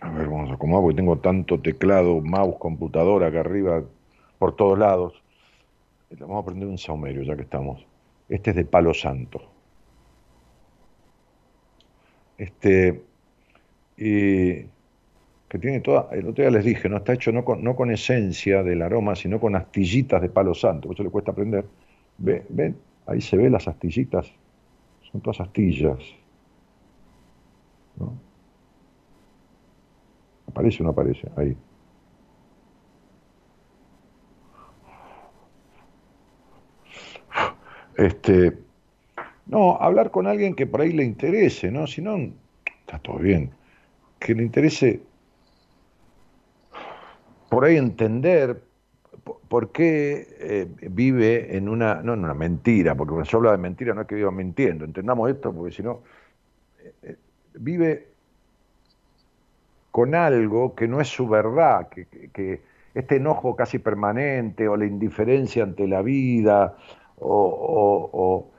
a 0.00 0.10
ver, 0.10 0.28
vamos 0.28 0.50
a 0.50 0.54
acomodar, 0.54 0.82
porque 0.82 0.96
tengo 0.96 1.18
tanto 1.18 1.60
teclado, 1.60 2.20
mouse, 2.20 2.56
computadora 2.58 3.28
acá 3.28 3.40
arriba, 3.40 3.82
por 4.38 4.54
todos 4.56 4.78
lados. 4.78 5.14
Le 6.10 6.16
Vamos 6.16 6.42
a 6.42 6.46
prender 6.46 6.68
un 6.68 6.78
saumerio, 6.78 7.22
ya 7.22 7.36
que 7.36 7.42
estamos. 7.42 7.84
Este 8.28 8.50
es 8.50 8.56
de 8.56 8.64
palo 8.64 8.94
santo. 8.94 9.50
Este, 12.38 13.02
y, 13.96 14.66
que 15.48 15.58
tiene 15.58 15.80
toda, 15.80 16.08
el 16.12 16.28
otro 16.28 16.44
día 16.44 16.50
les 16.50 16.64
dije, 16.64 16.88
no 16.88 16.98
está 16.98 17.14
hecho 17.14 17.32
no 17.32 17.44
con, 17.44 17.64
no 17.64 17.74
con 17.74 17.90
esencia 17.90 18.62
del 18.62 18.82
aroma, 18.82 19.16
sino 19.16 19.40
con 19.40 19.56
astillitas 19.56 20.20
de 20.20 20.28
palo 20.28 20.54
santo, 20.54 20.92
eso 20.92 21.02
le 21.02 21.10
cuesta 21.10 21.32
aprender. 21.32 21.64
Ven, 22.18 22.44
ven, 22.50 22.76
ahí 23.06 23.20
se 23.20 23.36
ve 23.36 23.48
las 23.48 23.66
astillitas, 23.66 24.30
son 25.10 25.20
todas 25.22 25.40
astillas. 25.40 25.98
¿no? 27.96 28.18
¿Aparece 30.48 30.82
o 30.82 30.84
no 30.84 30.90
aparece? 30.90 31.30
Ahí. 31.36 31.56
Este, 37.96 38.56
no, 39.46 39.76
hablar 39.80 40.10
con 40.10 40.26
alguien 40.26 40.54
que 40.54 40.66
por 40.66 40.82
ahí 40.82 40.92
le 40.92 41.04
interese, 41.04 41.70
¿no? 41.70 41.86
Si 41.86 42.00
no, 42.00 42.16
está 42.80 42.98
todo 43.00 43.18
bien. 43.18 43.50
Que 44.20 44.34
le 44.34 44.42
interese 44.42 45.00
por 47.48 47.64
ahí 47.64 47.76
entender 47.76 48.62
por 49.48 49.72
qué 49.72 50.26
eh, 50.38 50.68
vive 50.90 51.56
en 51.56 51.68
una, 51.68 51.96
no 52.02 52.14
en 52.14 52.24
una 52.24 52.34
mentira, 52.34 52.94
porque 52.94 53.10
cuando 53.12 53.28
se 53.28 53.36
habla 53.36 53.52
de 53.52 53.58
mentira 53.58 53.94
no 53.94 54.02
es 54.02 54.06
que 54.06 54.14
viva 54.14 54.30
mintiendo, 54.30 54.84
entendamos 54.84 55.30
esto, 55.30 55.52
porque 55.52 55.74
si 55.74 55.82
no, 55.82 56.00
eh, 56.82 56.92
eh, 57.02 57.16
vive 57.54 58.08
con 59.90 60.14
algo 60.14 60.74
que 60.74 60.86
no 60.86 61.00
es 61.00 61.08
su 61.08 61.28
verdad, 61.28 61.88
que, 61.88 62.60
este 62.94 63.16
enojo 63.16 63.54
casi 63.54 63.78
permanente 63.78 64.66
o 64.66 64.76
la 64.76 64.86
indiferencia 64.86 65.62
ante 65.62 65.86
la 65.86 66.02
vida 66.02 66.76
o, 67.18 68.50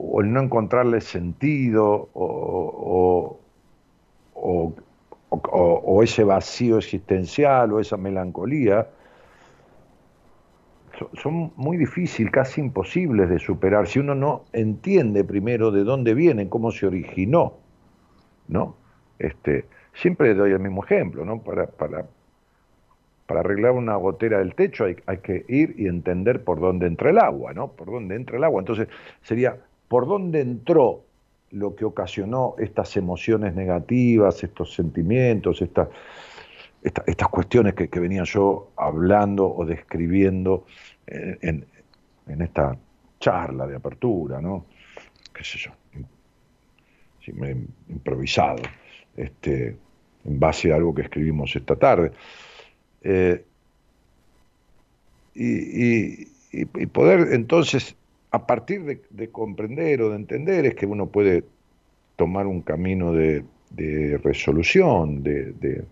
o 0.00 0.20
el 0.20 0.32
no 0.32 0.40
encontrarle 0.40 1.00
sentido 1.00 2.08
o, 2.14 3.40
o, 5.30 6.02
ese 6.02 6.24
vacío 6.24 6.78
existencial 6.78 7.72
o 7.72 7.80
esa 7.80 7.96
melancolía, 7.96 8.88
son 11.14 11.52
muy 11.56 11.76
difíciles, 11.76 12.32
casi 12.32 12.60
imposibles 12.60 13.28
de 13.28 13.38
superar 13.38 13.86
si 13.86 14.00
uno 14.00 14.14
no 14.14 14.44
entiende 14.52 15.22
primero 15.22 15.70
de 15.70 15.84
dónde 15.84 16.14
vienen, 16.14 16.48
cómo 16.48 16.72
se 16.72 16.86
originó, 16.86 17.54
¿no? 18.48 18.74
Este, 19.18 19.66
siempre 19.94 20.34
doy 20.34 20.52
el 20.52 20.58
mismo 20.58 20.82
ejemplo, 20.82 21.24
¿no? 21.24 21.40
Para, 21.40 21.66
para, 21.66 22.06
para 23.26 23.40
arreglar 23.40 23.72
una 23.72 23.94
gotera 23.96 24.38
del 24.38 24.54
techo 24.54 24.86
hay, 24.86 24.96
hay, 25.06 25.18
que 25.18 25.44
ir 25.48 25.74
y 25.78 25.86
entender 25.86 26.42
por 26.42 26.58
dónde 26.58 26.86
entra 26.86 27.10
el 27.10 27.18
agua, 27.18 27.52
¿no? 27.52 27.68
Por 27.68 27.88
dónde 27.92 28.16
entra 28.16 28.36
el 28.36 28.44
agua. 28.44 28.60
Entonces 28.60 28.88
sería, 29.22 29.56
¿por 29.88 30.06
dónde 30.08 30.40
entró 30.40 31.04
lo 31.50 31.74
que 31.74 31.84
ocasionó 31.84 32.54
estas 32.58 32.96
emociones 32.96 33.54
negativas, 33.54 34.42
estos 34.44 34.74
sentimientos, 34.74 35.62
esta, 35.62 35.88
esta, 36.82 37.04
estas 37.06 37.28
cuestiones 37.28 37.74
que, 37.74 37.88
que, 37.88 38.00
venía 38.00 38.24
yo 38.24 38.70
hablando 38.76 39.46
o 39.46 39.64
describiendo 39.64 40.66
en, 41.06 41.66
en, 42.26 42.42
esta 42.42 42.76
charla 43.18 43.66
de 43.66 43.76
apertura, 43.76 44.40
¿no? 44.40 44.66
¿Qué 45.32 45.42
sé 45.42 45.58
yo? 45.58 45.70
Sí, 47.24 47.32
me 47.32 47.50
he 47.50 47.56
improvisado, 47.88 48.62
este, 49.16 49.76
en 50.24 50.40
base 50.40 50.72
a 50.72 50.76
algo 50.76 50.94
que 50.94 51.02
escribimos 51.02 51.54
esta 51.56 51.76
tarde. 51.76 52.12
Eh, 53.02 53.44
y, 55.34 56.26
poder 56.86 57.32
entonces 57.32 57.94
a 58.30 58.46
partir 58.46 58.84
de, 58.84 59.02
de, 59.10 59.30
comprender 59.30 60.02
o 60.02 60.10
de 60.10 60.16
entender 60.16 60.66
es 60.66 60.74
que 60.74 60.86
uno 60.86 61.06
puede 61.06 61.44
tomar 62.16 62.46
un 62.46 62.62
camino 62.62 63.12
de, 63.12 63.44
resolución, 64.22 65.22
de, 65.22 65.84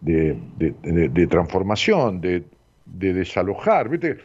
de, 0.00 1.26
transformación, 1.28 2.20
de, 2.20 2.44
desalojar. 2.86 3.88
¿Viste? 3.88 4.18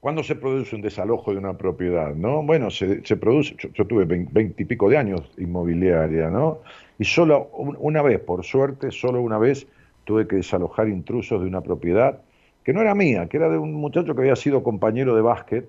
¿Cuándo 0.00 0.22
se 0.22 0.34
produce 0.34 0.76
un 0.76 0.82
desalojo 0.82 1.32
de 1.32 1.38
una 1.38 1.56
propiedad? 1.56 2.14
¿no? 2.14 2.42
Bueno, 2.42 2.70
se, 2.70 3.04
se 3.04 3.16
produce, 3.16 3.54
yo, 3.58 3.70
yo 3.72 3.86
tuve 3.86 4.04
veintipico 4.04 4.90
de 4.90 4.98
años 4.98 5.32
inmobiliaria, 5.38 6.28
¿no? 6.28 6.58
Y 6.98 7.04
solo 7.04 7.48
una 7.52 8.02
vez, 8.02 8.20
por 8.20 8.44
suerte, 8.44 8.90
solo 8.90 9.22
una 9.22 9.38
vez 9.38 9.66
tuve 10.04 10.26
que 10.26 10.36
desalojar 10.36 10.88
intrusos 10.88 11.40
de 11.40 11.48
una 11.48 11.62
propiedad 11.62 12.20
que 12.64 12.72
no 12.72 12.80
era 12.80 12.94
mía, 12.94 13.26
que 13.26 13.36
era 13.36 13.48
de 13.48 13.58
un 13.58 13.74
muchacho 13.74 14.14
que 14.14 14.20
había 14.22 14.36
sido 14.36 14.62
compañero 14.62 15.14
de 15.16 15.22
básquet, 15.22 15.68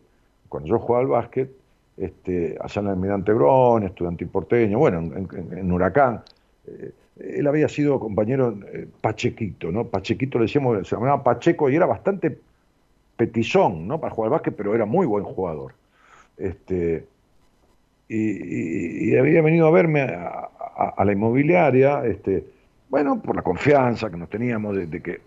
cuando 0.49 0.69
yo 0.69 0.79
jugaba 0.79 1.03
al 1.03 1.09
básquet, 1.09 1.51
este, 1.97 2.57
allá 2.59 2.81
en 2.81 2.87
el 2.87 2.93
Almirante 2.93 3.33
Brón, 3.33 3.83
estudiantil 3.83 4.27
porteño, 4.27 4.79
bueno, 4.79 4.99
en, 4.99 5.27
en, 5.57 5.71
Huracán. 5.71 6.21
Eh, 6.67 6.91
él 7.19 7.47
había 7.47 7.69
sido 7.69 7.99
compañero 7.99 8.57
eh, 8.73 8.87
Pachequito, 9.01 9.71
¿no? 9.71 9.85
Pachequito 9.85 10.39
le 10.39 10.45
decíamos, 10.45 10.87
se 10.87 10.95
llamaba 10.95 11.23
Pacheco 11.23 11.69
y 11.69 11.75
era 11.75 11.85
bastante 11.85 12.37
petizón, 13.15 13.87
¿no? 13.87 13.99
Para 13.99 14.13
jugar 14.13 14.27
al 14.27 14.31
básquet, 14.31 14.55
pero 14.55 14.73
era 14.73 14.85
muy 14.85 15.05
buen 15.05 15.23
jugador. 15.23 15.73
Este, 16.37 17.05
y, 18.09 19.15
había 19.15 19.41
venido 19.41 19.67
a 19.67 19.71
verme 19.71 20.01
a, 20.01 21.03
la 21.03 21.11
inmobiliaria, 21.11 22.05
este, 22.05 22.43
bueno, 22.89 23.21
por 23.21 23.35
la 23.35 23.41
confianza 23.43 24.09
que 24.09 24.17
nos 24.17 24.29
teníamos 24.29 24.75
de 24.75 25.01
que 25.01 25.21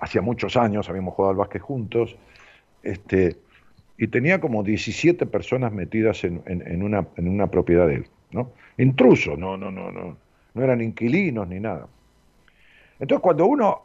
hacía 0.00 0.22
muchos 0.22 0.56
años 0.56 0.88
habíamos 0.88 1.14
jugado 1.14 1.30
al 1.30 1.36
básquet 1.36 1.62
juntos, 1.62 2.16
este, 2.82 3.36
y 3.96 4.08
tenía 4.08 4.40
como 4.40 4.62
17 4.62 5.26
personas 5.26 5.72
metidas 5.72 6.24
en, 6.24 6.42
en, 6.46 6.82
una, 6.82 7.06
en 7.16 7.28
una 7.28 7.48
propiedad 7.48 7.86
de 7.86 7.96
él, 7.96 8.06
¿no? 8.30 8.52
Intrusos, 8.76 9.38
no, 9.38 9.56
no, 9.56 9.70
no, 9.70 9.90
no, 9.90 10.16
no 10.54 10.62
eran 10.62 10.80
inquilinos 10.80 11.48
ni 11.48 11.58
nada. 11.58 11.88
Entonces 13.00 13.22
cuando 13.22 13.46
uno 13.46 13.82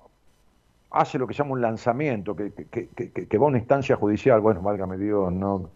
hace 0.92 1.18
lo 1.18 1.26
que 1.26 1.34
llama 1.34 1.52
un 1.54 1.62
lanzamiento, 1.62 2.36
que, 2.36 2.52
que, 2.52 2.88
que, 2.90 3.10
que 3.12 3.38
va 3.38 3.46
a 3.46 3.50
una 3.50 3.58
instancia 3.58 3.96
judicial, 3.96 4.40
bueno, 4.42 4.62
válgame 4.62 4.98
Dios, 4.98 5.34
no 5.34 5.70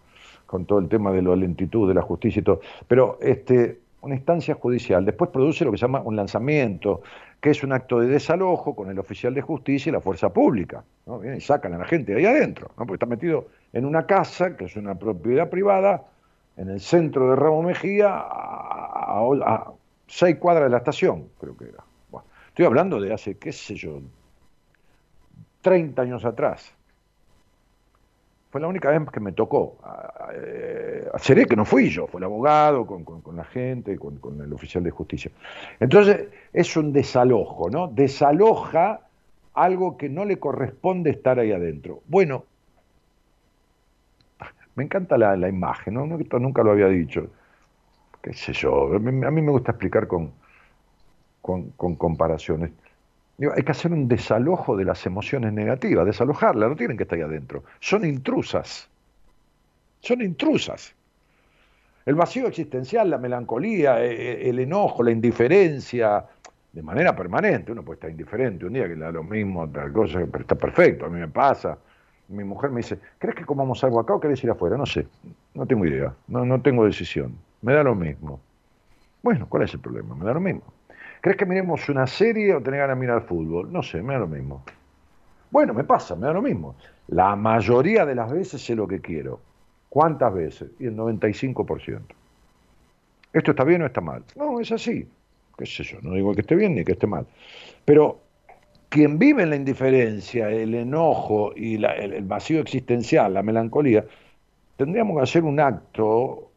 con 0.45 0.65
todo 0.65 0.79
el 0.79 0.87
tema 0.87 1.11
de 1.11 1.21
la 1.21 1.35
lentitud 1.35 1.87
de 1.87 1.93
la 1.93 2.01
justicia 2.01 2.39
y 2.39 2.43
todo, 2.43 2.61
pero 2.87 3.17
este, 3.21 3.79
una 4.07 4.15
instancia 4.15 4.55
judicial 4.55 5.05
después 5.05 5.29
produce 5.29 5.63
lo 5.65 5.71
que 5.71 5.77
se 5.77 5.81
llama 5.81 6.01
un 6.01 6.15
lanzamiento, 6.15 7.01
que 7.39 7.51
es 7.51 7.63
un 7.63 7.73
acto 7.73 7.99
de 7.99 8.07
desalojo 8.07 8.75
con 8.75 8.89
el 8.89 8.97
oficial 8.97 9.33
de 9.33 9.41
justicia 9.41 9.89
y 9.89 9.93
la 9.93 10.01
fuerza 10.01 10.33
pública. 10.33 10.83
¿no? 11.05 11.19
Vienen 11.19 11.37
y 11.37 11.41
sacan 11.41 11.73
a 11.73 11.77
la 11.77 11.85
gente 11.85 12.13
de 12.13 12.19
ahí 12.19 12.25
adentro, 12.25 12.71
¿no? 12.77 12.85
porque 12.85 12.95
está 12.95 13.05
metido 13.05 13.47
en 13.73 13.85
una 13.85 14.05
casa, 14.05 14.55
que 14.55 14.65
es 14.65 14.75
una 14.75 14.95
propiedad 14.95 15.49
privada, 15.49 16.05
en 16.55 16.69
el 16.69 16.79
centro 16.79 17.29
de 17.29 17.35
Ramos 17.35 17.65
Mejía, 17.65 18.07
a, 18.09 19.19
a, 19.19 19.71
seis 20.07 20.37
cuadras 20.37 20.65
de 20.65 20.69
la 20.71 20.77
estación, 20.77 21.27
creo 21.39 21.55
que 21.55 21.65
era. 21.65 21.83
Estoy 22.47 22.65
hablando 22.65 22.99
de 22.99 23.13
hace, 23.13 23.37
qué 23.37 23.51
sé 23.51 23.75
yo, 23.75 24.01
30 25.61 26.01
años 26.01 26.25
atrás. 26.25 26.73
Fue 28.49 28.61
la 28.61 28.67
única 28.67 28.89
vez 28.89 29.09
que 29.11 29.19
me 29.19 29.33
tocó. 29.33 29.77
Eh, 30.33 31.09
seré 31.17 31.45
que 31.45 31.55
no 31.55 31.65
fui 31.65 31.89
yo, 31.89 32.07
fue 32.07 32.19
el 32.19 32.25
abogado 32.25 32.85
con, 32.85 33.03
con, 33.03 33.35
la 33.35 33.43
gente, 33.43 33.97
con, 33.97 34.17
con, 34.17 34.41
el 34.41 34.53
oficial 34.53 34.83
de 34.83 34.91
justicia. 34.91 35.31
Entonces, 35.79 36.27
es 36.53 36.77
un 36.77 36.93
desalojo, 36.93 37.69
¿no? 37.69 37.87
Desaloja 37.87 39.01
algo 39.53 39.97
que 39.97 40.07
no 40.07 40.23
le 40.23 40.39
corresponde 40.39 41.09
estar 41.09 41.39
ahí 41.39 41.51
adentro. 41.51 42.01
Bueno, 42.07 42.45
me 44.75 44.83
encanta 44.83 45.17
la, 45.17 45.35
la 45.35 45.49
imagen, 45.49 45.95
¿no? 45.95 46.17
Esto 46.17 46.39
nunca 46.39 46.63
lo 46.63 46.71
había 46.71 46.87
dicho. 46.87 47.27
Qué 48.21 48.33
sé 48.33 48.53
yo, 48.53 48.93
a 48.93 48.99
mí, 48.99 49.41
me 49.41 49.51
gusta 49.51 49.71
explicar 49.71 50.07
con, 50.07 50.31
con 51.41 51.95
comparaciones. 51.95 52.71
Hay 53.39 53.63
que 53.63 53.71
hacer 53.71 53.93
un 53.93 54.07
desalojo 54.07 54.75
de 54.75 54.85
las 54.85 55.05
emociones 55.05 55.53
negativas, 55.53 56.05
desalojarlas, 56.05 56.69
no 56.69 56.75
tienen 56.75 56.97
que 56.97 57.03
estar 57.03 57.17
ahí 57.17 57.23
adentro. 57.23 57.63
Son 57.79 58.03
intrusas. 58.03 58.89
Son 59.99 60.21
intrusas. 60.21 60.95
El 62.05 62.15
vacío 62.15 62.47
existencial, 62.47 63.09
la 63.09 63.17
melancolía, 63.17 64.01
el 64.01 64.57
enojo, 64.59 65.03
la 65.03 65.11
indiferencia, 65.11 66.25
de 66.71 66.81
manera 66.81 67.15
permanente. 67.15 67.71
Uno 67.71 67.83
puede 67.83 67.95
estar 67.95 68.09
indiferente 68.09 68.65
un 68.65 68.73
día 68.73 68.87
que 68.87 68.95
le 68.95 69.01
da 69.01 69.11
lo 69.11 69.23
mismo, 69.23 69.67
tal 69.69 69.91
cosa, 69.91 70.19
pero 70.31 70.41
está 70.41 70.55
perfecto, 70.55 71.05
a 71.05 71.09
mí 71.09 71.19
me 71.19 71.27
pasa. 71.27 71.77
Mi 72.29 72.43
mujer 72.43 72.71
me 72.71 72.77
dice, 72.77 72.99
¿crees 73.17 73.35
que 73.35 73.45
comamos 73.45 73.83
algo 73.83 73.99
acá 73.99 74.13
o 74.13 74.19
querés 74.19 74.43
ir 74.43 74.51
afuera? 74.51 74.77
No 74.77 74.85
sé, 74.85 75.07
no 75.53 75.65
tengo 75.65 75.85
idea, 75.85 76.13
no, 76.27 76.45
no 76.45 76.61
tengo 76.61 76.85
decisión, 76.85 77.35
me 77.61 77.73
da 77.73 77.83
lo 77.83 77.95
mismo. 77.95 78.39
Bueno, 79.23 79.47
¿cuál 79.49 79.63
es 79.63 79.73
el 79.73 79.79
problema? 79.79 80.15
Me 80.15 80.25
da 80.25 80.33
lo 80.33 80.39
mismo. 80.39 80.63
¿Crees 81.21 81.37
que 81.37 81.45
miremos 81.45 81.89
una 81.89 82.07
serie 82.07 82.53
o 82.55 82.61
tenés 82.61 82.79
ganas 82.79 82.95
de 82.95 83.01
mirar 83.01 83.23
fútbol? 83.23 83.71
No 83.71 83.81
sé, 83.81 84.01
me 84.01 84.13
da 84.13 84.19
lo 84.19 84.27
mismo. 84.27 84.63
Bueno, 85.49 85.73
me 85.73 85.83
pasa, 85.83 86.15
me 86.15 86.27
da 86.27 86.33
lo 86.33 86.41
mismo. 86.41 86.75
La 87.07 87.35
mayoría 87.35 88.05
de 88.05 88.15
las 88.15 88.31
veces 88.31 88.61
sé 88.61 88.75
lo 88.75 88.87
que 88.87 88.99
quiero. 88.99 89.39
¿Cuántas 89.89 90.33
veces? 90.33 90.69
Y 90.79 90.85
el 90.85 90.95
95%. 90.95 92.01
¿Esto 93.33 93.51
está 93.51 93.63
bien 93.63 93.81
o 93.81 93.85
está 93.85 94.01
mal? 94.01 94.23
No, 94.35 94.59
es 94.59 94.71
así. 94.71 95.07
¿Qué 95.57 95.65
sé 95.65 95.83
yo? 95.83 95.97
No 96.01 96.13
digo 96.13 96.33
que 96.33 96.41
esté 96.41 96.55
bien 96.55 96.75
ni 96.75 96.83
que 96.83 96.91
esté 96.93 97.07
mal. 97.07 97.25
Pero 97.85 98.19
quien 98.89 99.17
vive 99.17 99.43
en 99.43 99.49
la 99.49 99.55
indiferencia, 99.55 100.49
el 100.49 100.75
enojo 100.75 101.53
y 101.55 101.75
el, 101.75 101.85
el 101.85 102.23
vacío 102.23 102.61
existencial, 102.61 103.33
la 103.33 103.41
melancolía, 103.41 104.05
tendríamos 104.75 105.17
que 105.17 105.23
hacer 105.23 105.43
un 105.43 105.59
acto 105.59 106.51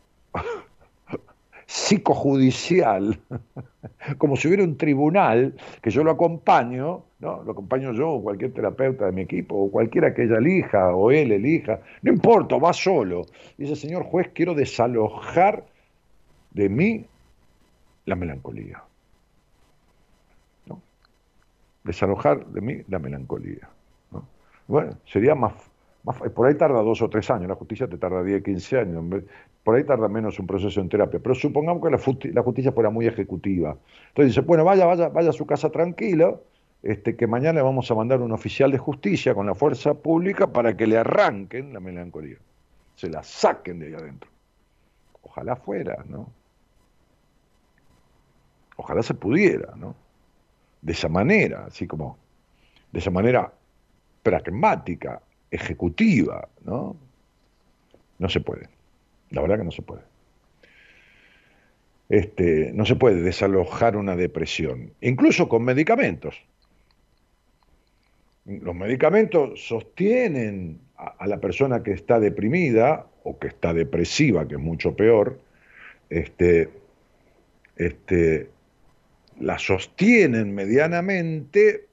psicojudicial, 1.71 3.16
como 4.18 4.35
si 4.35 4.49
hubiera 4.49 4.64
un 4.64 4.77
tribunal 4.77 5.55
que 5.81 5.91
yo 5.91 6.03
lo 6.03 6.11
acompaño, 6.11 7.05
¿no? 7.21 7.45
Lo 7.45 7.53
acompaño 7.53 7.93
yo 7.93 8.11
o 8.11 8.23
cualquier 8.25 8.53
terapeuta 8.53 9.07
de 9.07 9.12
mi 9.12 9.23
equipo, 9.23 9.55
o 9.55 9.71
cualquiera 9.71 10.12
que 10.12 10.25
ella 10.25 10.39
elija, 10.39 10.93
o 10.97 11.12
él 11.12 11.31
elija, 11.31 11.79
no 12.03 12.12
importa, 12.12 12.57
va 12.57 12.73
solo. 12.73 13.23
Dice, 13.57 13.77
señor 13.77 14.03
juez, 14.03 14.31
quiero 14.35 14.55
desalojar 14.55 15.64
de 16.51 16.68
mí 16.68 17.05
la 18.05 18.16
melancolía. 18.16 18.83
¿no? 20.66 20.83
Desalojar 21.85 22.47
de 22.47 22.61
mí 22.62 22.83
la 22.89 22.99
melancolía. 22.99 23.68
¿no? 24.11 24.27
Bueno, 24.66 24.97
sería 25.05 25.37
más, 25.37 25.53
Por 26.03 26.46
ahí 26.46 26.55
tarda 26.55 26.80
dos 26.82 27.03
o 27.03 27.11
tres 27.11 27.30
años, 27.30 27.48
la 27.48 27.55
justicia 27.55 27.86
te 27.86 27.98
tarda 27.98 28.22
10, 28.22 28.42
15 28.42 28.78
años. 28.78 29.05
Por 29.62 29.74
ahí 29.74 29.84
tarda 29.84 30.09
menos 30.09 30.38
un 30.38 30.46
proceso 30.46 30.80
en 30.80 30.88
terapia. 30.88 31.20
Pero 31.22 31.34
supongamos 31.34 31.82
que 31.82 31.90
la, 31.90 32.32
la 32.32 32.42
justicia 32.42 32.72
fuera 32.72 32.88
muy 32.88 33.07
ejecutiva. 33.07 33.76
Entonces 34.09 34.34
dice, 34.34 34.40
bueno, 34.40 34.64
vaya, 34.64 34.86
vaya, 34.86 35.09
vaya 35.11 35.30
a 35.30 35.34
su 35.34 35.46
casa 35.46 35.70
tranquilo, 35.70 36.42
este, 36.82 37.16
que 37.16 37.26
mañana 37.26 37.59
le 37.59 37.62
vamos 37.62 37.90
a 37.90 37.94
mandar 37.94 38.22
un 38.22 38.32
oficial 38.32 38.72
de 38.72 38.78
justicia 38.78 39.34
con 39.34 39.46
la 39.46 39.55
fuerza 39.55 39.94
pública 39.94 40.46
para 40.46 40.76
que 40.76 40.86
le 40.86 40.96
arranquen 40.96 41.74
la 41.74 41.80
melancolía. 41.80 42.38
Se 42.94 43.11
la 43.11 43.22
saquen 43.22 43.78
de 43.78 43.88
ahí 43.88 43.94
adentro. 43.94 44.30
Ojalá 45.22 45.57
fuera, 45.57 46.03
¿no? 46.09 46.30
Ojalá 48.76 49.03
se 49.03 49.12
pudiera, 49.12 49.74
¿no? 49.76 49.94
De 50.80 50.92
esa 50.92 51.11
manera, 51.11 51.66
así 51.66 51.86
como, 51.86 52.16
de 52.90 52.98
esa 52.98 53.11
manera 53.11 53.53
pragmática, 54.22 55.20
ejecutiva, 55.51 56.48
¿no? 56.64 56.96
No 58.18 58.28
se 58.28 58.40
puede. 58.40 58.68
La 59.30 59.42
verdad 59.42 59.59
que 59.59 59.64
no 59.64 59.70
se 59.70 59.82
puede. 59.82 60.03
Este, 62.09 62.72
no 62.74 62.84
se 62.86 62.96
puede 62.96 63.22
desalojar 63.22 63.96
una 63.96 64.16
depresión, 64.16 64.92
incluso 65.01 65.48
con 65.48 65.64
medicamentos. 65.64 66.34
Los 68.44 68.74
medicamentos 68.74 69.64
sostienen 69.64 70.80
a, 70.96 71.26
la 71.28 71.38
persona 71.38 71.84
que 71.84 71.92
está 71.92 72.18
deprimida 72.18 73.07
o 73.22 73.38
que 73.38 73.48
está 73.48 73.72
depresiva, 73.72 74.48
que 74.48 74.55
es 74.55 74.61
mucho 74.61 74.96
peor, 74.96 75.38
este, 76.09 76.68
este, 77.76 78.51
la 79.38 79.59
sostienen 79.59 80.53
medianamente 80.53 81.86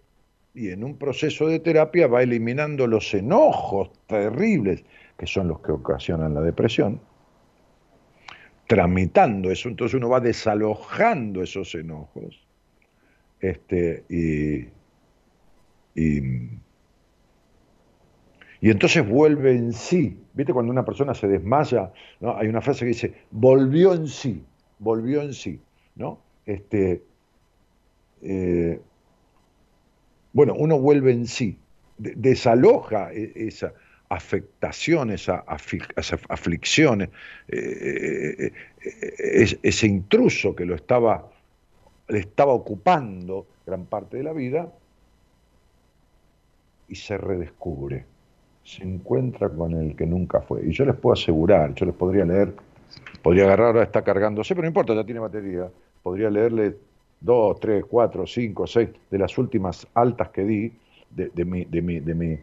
y 0.57 0.71
en 0.71 0.83
un 0.83 0.97
proceso 0.97 1.47
de 1.47 1.59
terapia 1.59 2.07
va 2.07 2.23
eliminando 2.23 2.87
los 2.87 3.13
enojos 3.13 3.91
terribles 4.07 4.83
que 5.15 5.27
son 5.27 5.47
los 5.47 5.59
que 5.61 5.71
ocasionan 5.71 6.33
la 6.33 6.41
depresión, 6.41 6.99
tramitando 8.65 9.51
eso, 9.51 9.69
entonces 9.69 9.95
uno 9.95 10.09
va 10.09 10.19
desalojando 10.19 11.43
esos 11.43 11.73
enojos 11.75 12.47
este, 13.39 14.03
y, 14.09 14.67
y, 15.95 16.59
entonces 18.61 19.07
vuelve 19.07 19.51
en 19.51 19.73
sí. 19.73 20.19
¿Viste 20.33 20.53
cuando 20.53 20.71
una 20.71 20.83
persona 20.83 21.13
se 21.13 21.27
desmaya? 21.27 21.91
¿no? 22.19 22.35
Hay 22.35 22.47
una 22.47 22.61
frase 22.61 22.79
que 22.79 22.89
dice, 22.89 23.13
volvió 23.29 23.93
en 23.93 24.07
sí, 24.07 24.43
volvió 24.79 25.21
en 25.21 25.33
sí. 25.33 25.61
¿no? 25.95 26.19
Este, 26.45 27.03
eh, 28.23 28.81
bueno, 30.33 30.53
uno 30.55 30.79
vuelve 30.79 31.11
en 31.11 31.25
sí, 31.25 31.57
desaloja 31.97 33.11
e, 33.13 33.31
esa 33.35 33.73
afectación, 34.09 35.11
esa, 35.11 35.43
aflicción, 36.29 37.01
eh, 37.01 37.09
eh, 37.49 38.51
ese 39.61 39.87
intruso 39.87 40.55
que 40.55 40.65
lo 40.65 40.75
estaba, 40.75 41.29
le 42.07 42.19
estaba 42.19 42.53
ocupando 42.53 43.47
gran 43.65 43.85
parte 43.85 44.17
de 44.17 44.23
la 44.23 44.33
vida 44.33 44.71
y 46.87 46.95
se 46.95 47.17
redescubre, 47.17 48.05
se 48.63 48.83
encuentra 48.83 49.49
con 49.49 49.73
el 49.73 49.95
que 49.95 50.05
nunca 50.05 50.39
fue. 50.41 50.65
Y 50.65 50.71
yo 50.71 50.85
les 50.85 50.95
puedo 50.95 51.13
asegurar, 51.13 51.73
yo 51.73 51.85
les 51.85 51.95
podría 51.95 52.23
leer, 52.23 52.53
podría 53.21 53.43
agarrar, 53.43 53.67
ahora 53.67 53.83
está 53.83 54.03
cargándose, 54.03 54.55
pero 54.55 54.63
no 54.63 54.69
importa, 54.69 54.93
ya 54.93 55.03
tiene 55.03 55.19
batería, 55.19 55.69
podría 56.01 56.29
leerle 56.29 56.77
dos, 57.19 57.59
tres, 57.59 57.85
cuatro, 57.89 58.25
cinco, 58.25 58.67
seis, 58.67 58.89
de 59.09 59.17
las 59.17 59.37
últimas 59.37 59.87
altas 59.93 60.29
que 60.29 60.43
di 60.43 60.71
de, 61.09 61.45
mi, 61.45 61.65
de 61.65 61.81
mi, 61.81 61.99
de 61.99 62.13
mi, 62.13 62.37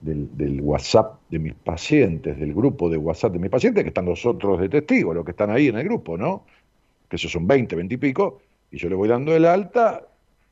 del, 0.00 0.36
del, 0.36 0.60
WhatsApp 0.60 1.20
de 1.30 1.38
mis 1.38 1.54
pacientes, 1.54 2.38
del 2.38 2.54
grupo 2.54 2.88
de 2.88 2.96
WhatsApp 2.96 3.32
de 3.32 3.38
mis 3.38 3.50
pacientes, 3.50 3.82
que 3.82 3.88
están 3.88 4.06
los 4.06 4.24
otros 4.26 4.60
de 4.60 4.68
testigos, 4.68 5.14
los 5.14 5.24
que 5.24 5.32
están 5.32 5.50
ahí 5.50 5.68
en 5.68 5.78
el 5.78 5.84
grupo, 5.84 6.16
¿no? 6.16 6.44
Que 7.08 7.16
esos 7.16 7.32
son 7.32 7.46
20, 7.46 7.74
20 7.74 7.94
y 7.94 7.98
pico, 7.98 8.40
y 8.70 8.78
yo 8.78 8.88
le 8.88 8.94
voy 8.94 9.08
dando 9.08 9.34
el 9.34 9.44
alta 9.44 10.06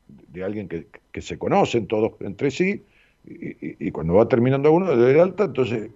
de 0.09 0.45
alguien 0.45 0.69
que, 0.69 0.87
que 1.13 1.23
se 1.23 1.39
conocen 1.39 1.87
todos 1.87 2.13
entre 2.21 2.51
sí, 2.51 2.83
y, 3.25 3.91
cuando 3.91 4.15
va 4.15 4.29
terminando 4.29 4.73
uno 4.73 4.97
de 4.97 5.13
el 5.13 5.21
alta, 5.21 5.45
entonces, 5.45 5.91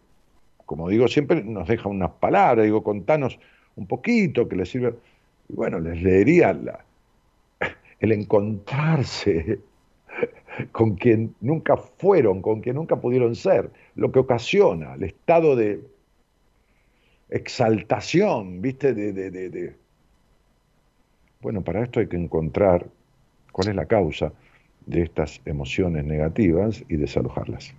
como 0.67 0.89
digo 0.89 1.09
siempre, 1.09 1.43
nos 1.43 1.67
deja 1.69 1.89
unas 1.89 2.11
palabras, 2.13 2.65
digo, 2.65 2.83
contanos 2.83 3.39
un 3.77 3.87
poquito 3.87 4.49
que 4.49 4.57
les 4.57 4.69
sirva. 4.69 4.93
Y 5.49 5.55
bueno, 5.55 5.79
les 5.81 6.03
leería 6.03 6.53
la, 6.53 6.85
el 8.05 8.13
encontrarse 8.13 9.59
con 10.73 10.95
quien 10.95 11.35
nunca 11.41 11.77
fueron, 11.77 12.43
con 12.43 12.61
quien 12.61 12.77
nunca 12.77 12.97
pudieron 12.97 13.35
ser, 13.35 13.71
lo 13.97 14.13
que 14.13 14.21
ocasiona 14.21 14.95
el 14.95 15.05
estado 15.05 15.57
de 15.57 15.81
exaltación, 17.31 18.61
¿viste? 18.63 18.95
De, 18.95 19.13
de, 19.13 19.31
de, 19.31 19.49
de, 19.49 19.77
Bueno, 21.41 21.63
para 21.63 21.83
esto 21.83 22.01
hay 22.01 22.07
que 22.07 22.17
encontrar 22.17 22.87
cuál 23.53 23.69
es 23.69 23.75
la 23.75 23.87
causa 23.87 24.33
de 24.87 25.03
estas 25.03 25.41
emociones 25.45 26.05
negativas 26.05 26.85
y 26.89 26.97
desalojarlas. 26.97 27.75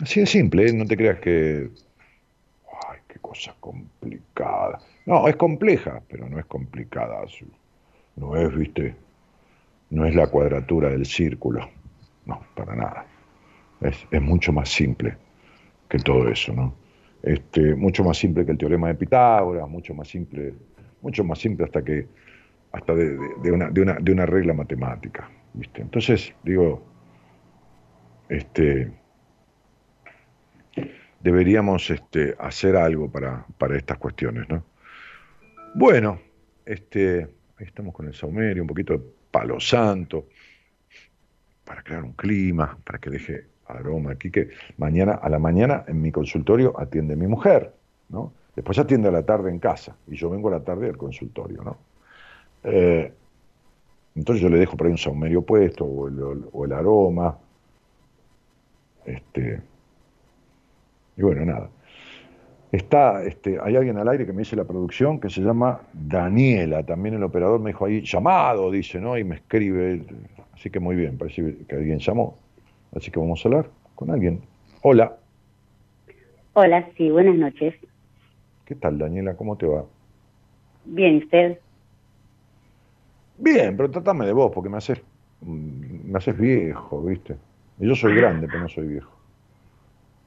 Así 0.00 0.20
de 0.20 0.26
simple, 0.26 0.68
¿eh? 0.68 0.72
no 0.72 0.86
te 0.86 0.96
creas 0.96 1.20
que... 1.20 1.68
¡Ay, 2.88 2.98
qué 3.08 3.18
cosa 3.20 3.54
complicada! 3.60 4.80
No, 5.06 5.28
es 5.28 5.36
compleja, 5.36 6.02
pero 6.08 6.28
no 6.28 6.38
es 6.38 6.46
complicada. 6.46 7.24
No 8.16 8.36
es, 8.36 8.54
viste, 8.54 8.94
no 9.90 10.04
es 10.06 10.14
la 10.14 10.26
cuadratura 10.28 10.90
del 10.90 11.06
círculo, 11.06 11.68
no, 12.26 12.40
para 12.54 12.74
nada. 12.74 13.06
Es, 13.80 14.06
es 14.10 14.22
mucho 14.22 14.52
más 14.52 14.68
simple 14.68 15.16
que 15.88 15.98
todo 15.98 16.28
eso, 16.28 16.52
¿no? 16.52 16.74
Este, 17.22 17.74
mucho 17.74 18.04
más 18.04 18.18
simple 18.18 18.44
que 18.44 18.52
el 18.52 18.58
teorema 18.58 18.88
de 18.88 18.94
Pitágoras, 18.94 19.68
mucho 19.68 19.94
más 19.94 20.08
simple, 20.08 20.54
mucho 21.00 21.24
más 21.24 21.38
simple 21.38 21.64
hasta 21.64 21.82
que 21.82 22.06
hasta 22.72 22.94
de, 22.94 23.16
de, 23.42 23.52
una, 23.52 23.70
de, 23.70 23.82
una, 23.82 23.94
de 23.94 24.12
una 24.12 24.26
regla 24.26 24.52
matemática, 24.52 25.30
¿viste? 25.52 25.80
Entonces, 25.80 26.34
digo, 26.42 26.84
este, 28.28 28.90
deberíamos 31.20 31.88
este, 31.90 32.34
hacer 32.38 32.76
algo 32.76 33.10
para, 33.10 33.46
para 33.58 33.76
estas 33.76 33.98
cuestiones, 33.98 34.48
¿no? 34.48 34.64
Bueno, 35.74 36.18
este, 36.66 37.28
estamos 37.64 37.94
con 37.94 38.06
el 38.06 38.14
saumerio, 38.14 38.62
un 38.62 38.68
poquito 38.68 38.92
de 38.94 39.00
palo 39.30 39.58
santo, 39.60 40.26
para 41.64 41.82
crear 41.82 42.04
un 42.04 42.12
clima, 42.12 42.78
para 42.84 42.98
que 42.98 43.10
deje 43.10 43.46
aroma 43.66 44.12
aquí, 44.12 44.30
que 44.30 44.50
mañana, 44.76 45.14
a 45.14 45.28
la 45.28 45.38
mañana 45.38 45.84
en 45.88 46.00
mi 46.00 46.12
consultorio 46.12 46.78
atiende 46.78 47.16
mi 47.16 47.26
mujer, 47.26 47.74
¿no? 48.08 48.32
Después 48.54 48.78
atiende 48.78 49.08
a 49.08 49.12
la 49.12 49.24
tarde 49.24 49.50
en 49.50 49.58
casa, 49.58 49.96
y 50.06 50.16
yo 50.16 50.30
vengo 50.30 50.48
a 50.48 50.52
la 50.52 50.64
tarde 50.64 50.88
al 50.88 50.96
consultorio, 50.96 51.62
¿no? 51.64 51.78
Eh, 52.62 53.12
entonces 54.14 54.42
yo 54.42 54.48
le 54.48 54.58
dejo 54.58 54.76
por 54.76 54.86
ahí 54.86 54.92
un 54.92 54.98
saumerio 54.98 55.42
puesto, 55.42 55.84
o 55.84 56.08
el, 56.08 56.44
o 56.52 56.64
el 56.64 56.72
aroma, 56.72 57.36
este, 59.04 59.60
y 61.16 61.22
bueno, 61.22 61.44
nada. 61.44 61.70
Está, 62.74 63.22
este, 63.22 63.56
hay 63.62 63.76
alguien 63.76 63.98
al 63.98 64.08
aire 64.08 64.26
que 64.26 64.32
me 64.32 64.40
dice 64.40 64.56
la 64.56 64.64
producción 64.64 65.20
que 65.20 65.30
se 65.30 65.40
llama 65.40 65.82
Daniela, 65.92 66.82
también 66.82 67.14
el 67.14 67.22
operador 67.22 67.60
me 67.60 67.70
dijo 67.70 67.84
ahí, 67.84 68.00
llamado, 68.00 68.68
dice, 68.72 69.00
¿no? 69.00 69.16
Y 69.16 69.22
me 69.22 69.36
escribe, 69.36 70.02
así 70.52 70.70
que 70.70 70.80
muy 70.80 70.96
bien, 70.96 71.16
parece 71.16 71.56
que 71.68 71.76
alguien 71.76 72.00
llamó, 72.00 72.36
así 72.96 73.12
que 73.12 73.20
vamos 73.20 73.40
a 73.44 73.48
hablar 73.48 73.70
con 73.94 74.10
alguien. 74.10 74.40
Hola. 74.82 75.16
Hola, 76.54 76.88
sí, 76.96 77.10
buenas 77.10 77.36
noches. 77.36 77.76
¿Qué 78.64 78.74
tal, 78.74 78.98
Daniela? 78.98 79.36
¿Cómo 79.36 79.56
te 79.56 79.66
va? 79.66 79.84
Bien, 80.84 81.18
¿usted? 81.18 81.60
Bien, 83.38 83.76
pero 83.76 83.88
trátame 83.88 84.26
de 84.26 84.32
vos, 84.32 84.50
porque 84.52 84.68
me 84.68 84.78
haces, 84.78 85.00
me 85.42 86.18
haces 86.18 86.36
viejo, 86.36 87.04
¿viste? 87.04 87.36
Y 87.78 87.86
yo 87.86 87.94
soy 87.94 88.16
grande, 88.16 88.48
pero 88.48 88.62
no 88.62 88.68
soy 88.68 88.88
viejo. 88.88 89.12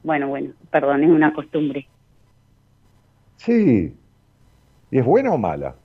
Bueno, 0.04 0.30
bueno, 0.30 0.54
perdón, 0.72 1.04
es 1.04 1.10
una 1.10 1.34
costumbre. 1.34 1.86
Sí. 3.38 3.96
¿Y 4.92 4.98
es 5.00 5.06
buena 5.06 5.32
o 5.34 5.38
mala? 5.38 5.76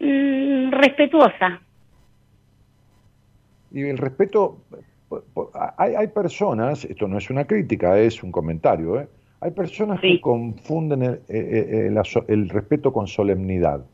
Mm, 0.00 0.70
respetuosa. 0.72 1.60
Y 3.70 3.82
el 3.82 3.98
respeto, 3.98 4.58
hay, 5.78 5.94
hay, 5.94 6.08
personas, 6.08 6.84
esto 6.84 7.08
no 7.08 7.18
es 7.18 7.30
una 7.30 7.46
crítica, 7.46 7.98
es 7.98 8.22
un 8.22 8.30
comentario, 8.32 9.00
¿eh? 9.00 9.08
Hay 9.40 9.50
personas 9.52 10.00
Sí. 10.00 10.16
que 10.16 10.20
confunden 10.20 11.02
el, 11.02 11.14
eh, 11.28 11.86
eh, 11.86 11.90
la 11.90 12.04
so- 12.04 12.24
el 12.28 12.48
respeto 12.48 12.92
con 12.92 13.06
solemnidad. 13.08 13.84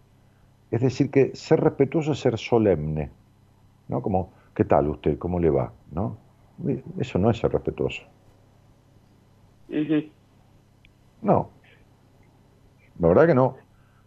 Es 0.71 0.83
decir, 0.83 1.11
que 1.11 1.35
ser 1.35 1.61
respetuoso 1.61 2.13
es 2.13 2.19
ser 2.19 2.37
solemne. 2.37 3.11
¿no? 3.89 4.03
Como, 4.03 4.33
¿qué 4.55 4.65
tal 4.65 4.89
usted? 4.89 5.17
¿Cómo 5.19 5.41
le 5.41 5.49
va? 5.49 5.73
¿no? 5.93 6.19
Eso 6.99 7.19
no 7.19 7.31
es 7.31 7.39
ser 7.39 7.51
respetuoso. 7.53 8.03
No. 11.23 11.51
La 12.99 13.09
verdad 13.09 13.27
que 13.27 13.35
no. 13.35 13.57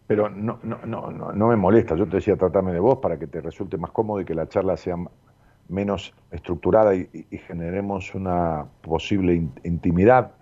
Pero 0.06 0.28
no, 0.28 0.58
no, 0.62 0.78
no, 0.84 1.32
no, 1.32 1.48
me 1.48 1.56
molesta. 1.56 1.96
Yo 1.96 2.06
te 2.06 2.16
decía 2.16 2.36
tratarme 2.36 2.72
de 2.72 2.80
vos 2.80 2.98
para 2.98 3.18
que 3.18 3.26
te 3.26 3.40
resulte 3.40 3.78
más 3.78 3.92
cómodo 3.92 4.20
y 4.20 4.24
que 4.24 4.34
la 4.34 4.48
charla 4.48 4.76
sea 4.76 4.96
menos 5.68 6.12
estructurada 6.30 6.94
y, 6.94 7.08
generemos 7.46 8.14
una 8.14 8.66
posible 8.82 9.34
in- 9.34 9.52
intimidad 9.64 10.32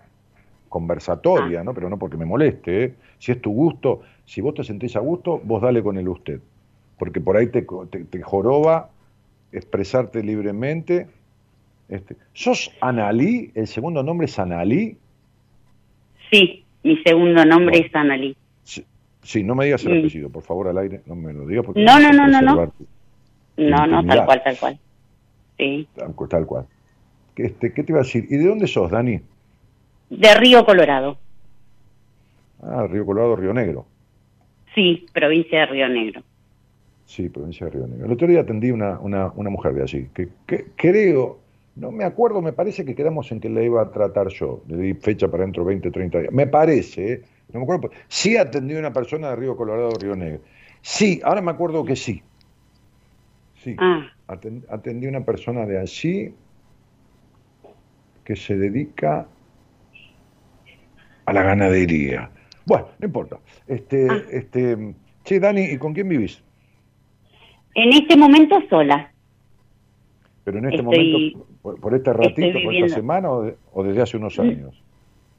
conversatoria, 0.67 1.63
¿no? 1.63 1.73
Pero 1.73 1.89
no 1.89 1.97
porque 1.97 2.17
me 2.17 2.25
moleste. 2.25 2.83
¿eh? 2.83 2.95
Si 3.19 3.31
es 3.31 3.41
tu 3.41 3.53
gusto, 3.53 4.01
si 4.25 4.41
vos 4.41 4.55
te 4.55 4.63
sentís 4.63 4.95
a 4.95 4.99
gusto, 4.99 5.39
vos 5.43 5.61
dale 5.61 5.81
con 5.83 5.97
el 5.97 6.07
usted. 6.09 6.41
Porque 6.97 7.21
por 7.21 7.37
ahí 7.37 7.47
te, 7.47 7.65
te, 7.89 8.03
te 8.03 8.21
joroba 8.21 8.89
expresarte 9.51 10.23
libremente. 10.23 11.07
Este. 11.87 12.15
¿Sos 12.33 12.71
Analí? 12.81 13.51
¿El 13.53 13.67
segundo 13.67 14.03
nombre 14.03 14.25
es 14.25 14.39
Analí? 14.39 14.97
Sí, 16.31 16.63
mi 16.83 16.97
segundo 17.03 17.43
nombre 17.45 17.77
Bueno. 17.77 17.85
es 17.87 17.95
Analí. 17.95 18.35
Sí, 18.63 18.85
sí, 19.21 19.43
no 19.43 19.53
me 19.55 19.65
digas 19.65 19.83
el 19.85 19.95
Mm. 19.95 19.99
apellido, 19.99 20.29
por 20.29 20.43
favor, 20.43 20.67
al 20.69 20.77
aire, 20.77 21.01
no 21.05 21.15
me 21.15 21.33
lo 21.33 21.45
digas 21.45 21.65
porque 21.65 21.83
No, 21.83 21.99
no, 21.99 22.11
no, 22.11 22.27
no, 22.27 22.41
no. 22.41 22.67
tu- 22.69 22.87
No, 23.57 24.05
tal 24.07 24.25
cual, 24.25 24.41
tal 24.43 24.57
cual. 24.57 24.79
Sí. 25.57 25.87
Tal, 25.95 26.15
tal 26.29 26.45
cual. 26.45 26.65
Este, 27.35 27.73
¿Qué 27.73 27.83
te 27.83 27.91
iba 27.91 27.99
a 27.99 28.03
decir? 28.03 28.25
¿Y 28.29 28.37
de 28.37 28.47
dónde 28.47 28.67
sos, 28.67 28.89
Dani? 28.91 29.19
De 30.09 30.35
Río 30.35 30.65
Colorado. 30.65 31.17
Ah, 32.61 32.87
Río 32.89 33.05
Colorado, 33.05 33.35
Río 33.35 33.53
Negro. 33.53 33.85
Sí, 34.75 35.05
provincia 35.13 35.59
de 35.61 35.65
Río 35.65 35.89
Negro. 35.89 36.21
Sí, 37.05 37.27
provincia 37.29 37.65
de 37.67 37.73
Río 37.73 37.87
Negro. 37.87 38.05
El 38.05 38.11
otro 38.11 38.27
día 38.27 38.41
atendí 38.41 38.71
una, 38.71 38.99
una, 38.99 39.31
una 39.35 39.49
mujer 39.49 39.73
de 39.73 39.81
allí, 39.83 40.07
que, 40.13 40.29
que 40.47 40.67
creo, 40.75 41.39
no 41.81 41.91
me 41.91 42.03
acuerdo, 42.05 42.41
me 42.41 42.53
parece 42.53 42.85
que 42.85 42.93
quedamos 42.95 43.31
en 43.31 43.39
que 43.39 43.49
la 43.49 43.63
iba 43.63 43.81
a 43.81 43.91
tratar 43.91 44.27
yo. 44.29 44.63
Le 44.67 44.77
di 44.77 44.93
fecha 44.93 45.27
para 45.29 45.43
dentro 45.43 45.63
de 45.63 45.69
20, 45.69 45.91
30 45.91 46.19
días. 46.19 46.31
Me 46.33 46.45
parece, 46.47 47.13
¿eh? 47.13 47.21
no 47.51 47.59
me 47.59 47.63
acuerdo. 47.63 47.89
Sí 48.07 48.37
atendí 48.37 48.75
a 48.75 48.79
una 48.79 48.93
persona 48.93 49.29
de 49.31 49.35
Río 49.35 49.57
Colorado, 49.57 49.89
Río 49.99 50.15
Negro. 50.15 50.41
Sí, 50.81 51.19
ahora 51.23 51.41
me 51.41 51.51
acuerdo 51.51 51.83
que 51.83 51.95
sí. 51.95 52.21
Sí. 53.63 53.75
Ah, 53.79 54.07
Aten- 54.27 54.63
atendí 54.69 55.07
a 55.07 55.09
una 55.09 55.25
persona 55.25 55.65
de 55.65 55.79
allí 55.79 56.33
que 58.23 58.35
se 58.35 58.55
dedica 58.55 59.27
a 61.25 61.33
la 61.33 61.43
ganadería. 61.43 62.29
Bueno, 62.65 62.87
no 62.99 63.05
importa. 63.07 63.39
Este, 63.67 64.07
Ah. 64.09 64.21
este, 64.31 64.93
che, 65.23 65.39
Dani, 65.39 65.61
¿y 65.63 65.77
con 65.77 65.93
quién 65.93 66.07
vivís? 66.09 66.43
en 67.73 67.93
este 67.93 68.17
momento 68.17 68.59
sola. 68.69 69.13
Pero 70.43 70.57
en 70.57 70.65
este 70.65 70.81
Estoy- 70.81 71.31
momento, 71.31 71.47
por, 71.61 71.79
por 71.79 71.93
este 71.93 72.11
ratito, 72.13 72.59
por 72.63 72.73
esta 72.75 72.95
semana 72.95 73.29
o, 73.31 73.41
de- 73.43 73.57
o 73.73 73.83
desde 73.83 74.01
hace 74.01 74.17
unos 74.17 74.37
años. 74.39 74.81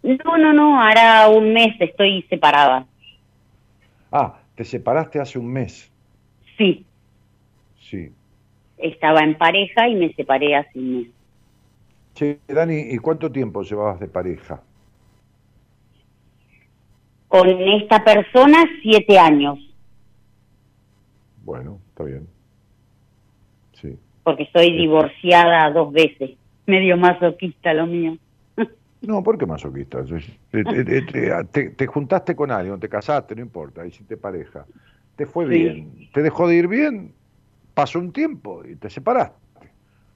No, 0.03 0.37
no, 0.39 0.53
no, 0.53 0.81
hará 0.81 1.29
un 1.29 1.53
mes 1.53 1.75
estoy 1.81 2.23
separada. 2.29 2.87
Ah, 4.11 4.41
te 4.55 4.65
separaste 4.65 5.21
hace 5.21 5.39
un 5.39 5.53
mes. 5.53 5.91
Sí, 6.59 6.85
Sí. 7.81 8.11
estaba 8.79 9.21
en 9.21 9.37
pareja 9.37 9.89
y 9.89 9.95
me 9.95 10.13
separé 10.15 10.57
hace 10.57 10.79
un 10.79 10.93
mes. 10.99 11.09
Che, 12.15 12.39
Dani, 12.49 12.79
¿y 12.91 12.99
cuánto 12.99 13.31
tiempo 13.33 13.63
llevabas 13.63 13.99
de 14.01 14.09
pareja? 14.09 14.61
Con 17.29 17.49
esta 17.49 18.05
persona, 18.05 18.65
siete 18.83 19.19
años, 19.19 19.59
Bueno, 21.45 21.81
está 21.89 22.05
bien. 22.05 22.29
Porque 24.23 24.49
soy 24.53 24.77
divorciada 24.77 25.71
dos 25.71 25.93
veces. 25.93 26.33
Medio 26.67 26.97
masoquista 26.97 27.75
lo 27.75 27.87
mío. 27.87 28.17
No, 29.03 29.21
¿por 29.23 29.37
qué 29.37 29.47
masoquista? 29.47 30.05
Te, 30.05 30.63
te- 30.65 30.85
te- 30.85 31.03
te- 31.03 31.45
te- 31.51 31.71
te 31.71 31.87
juntaste 31.89 32.37
con 32.37 32.53
alguien, 32.53 32.79
te 32.79 32.89
casaste, 32.89 33.35
no 33.35 33.43
importa, 33.43 33.85
hiciste 33.85 34.17
pareja. 34.17 34.65
Te 35.17 35.27
fue 35.27 35.45
Sí. 35.47 35.51
bien, 35.51 35.93
te 36.15 36.23
dejó 36.23 36.47
de 36.47 36.55
ir 36.55 36.69
bien, 36.69 37.13
pasó 37.75 37.99
un 37.99 38.13
tiempo 38.13 38.63
y 38.65 38.77
te 38.77 38.89
separaste. 38.89 39.37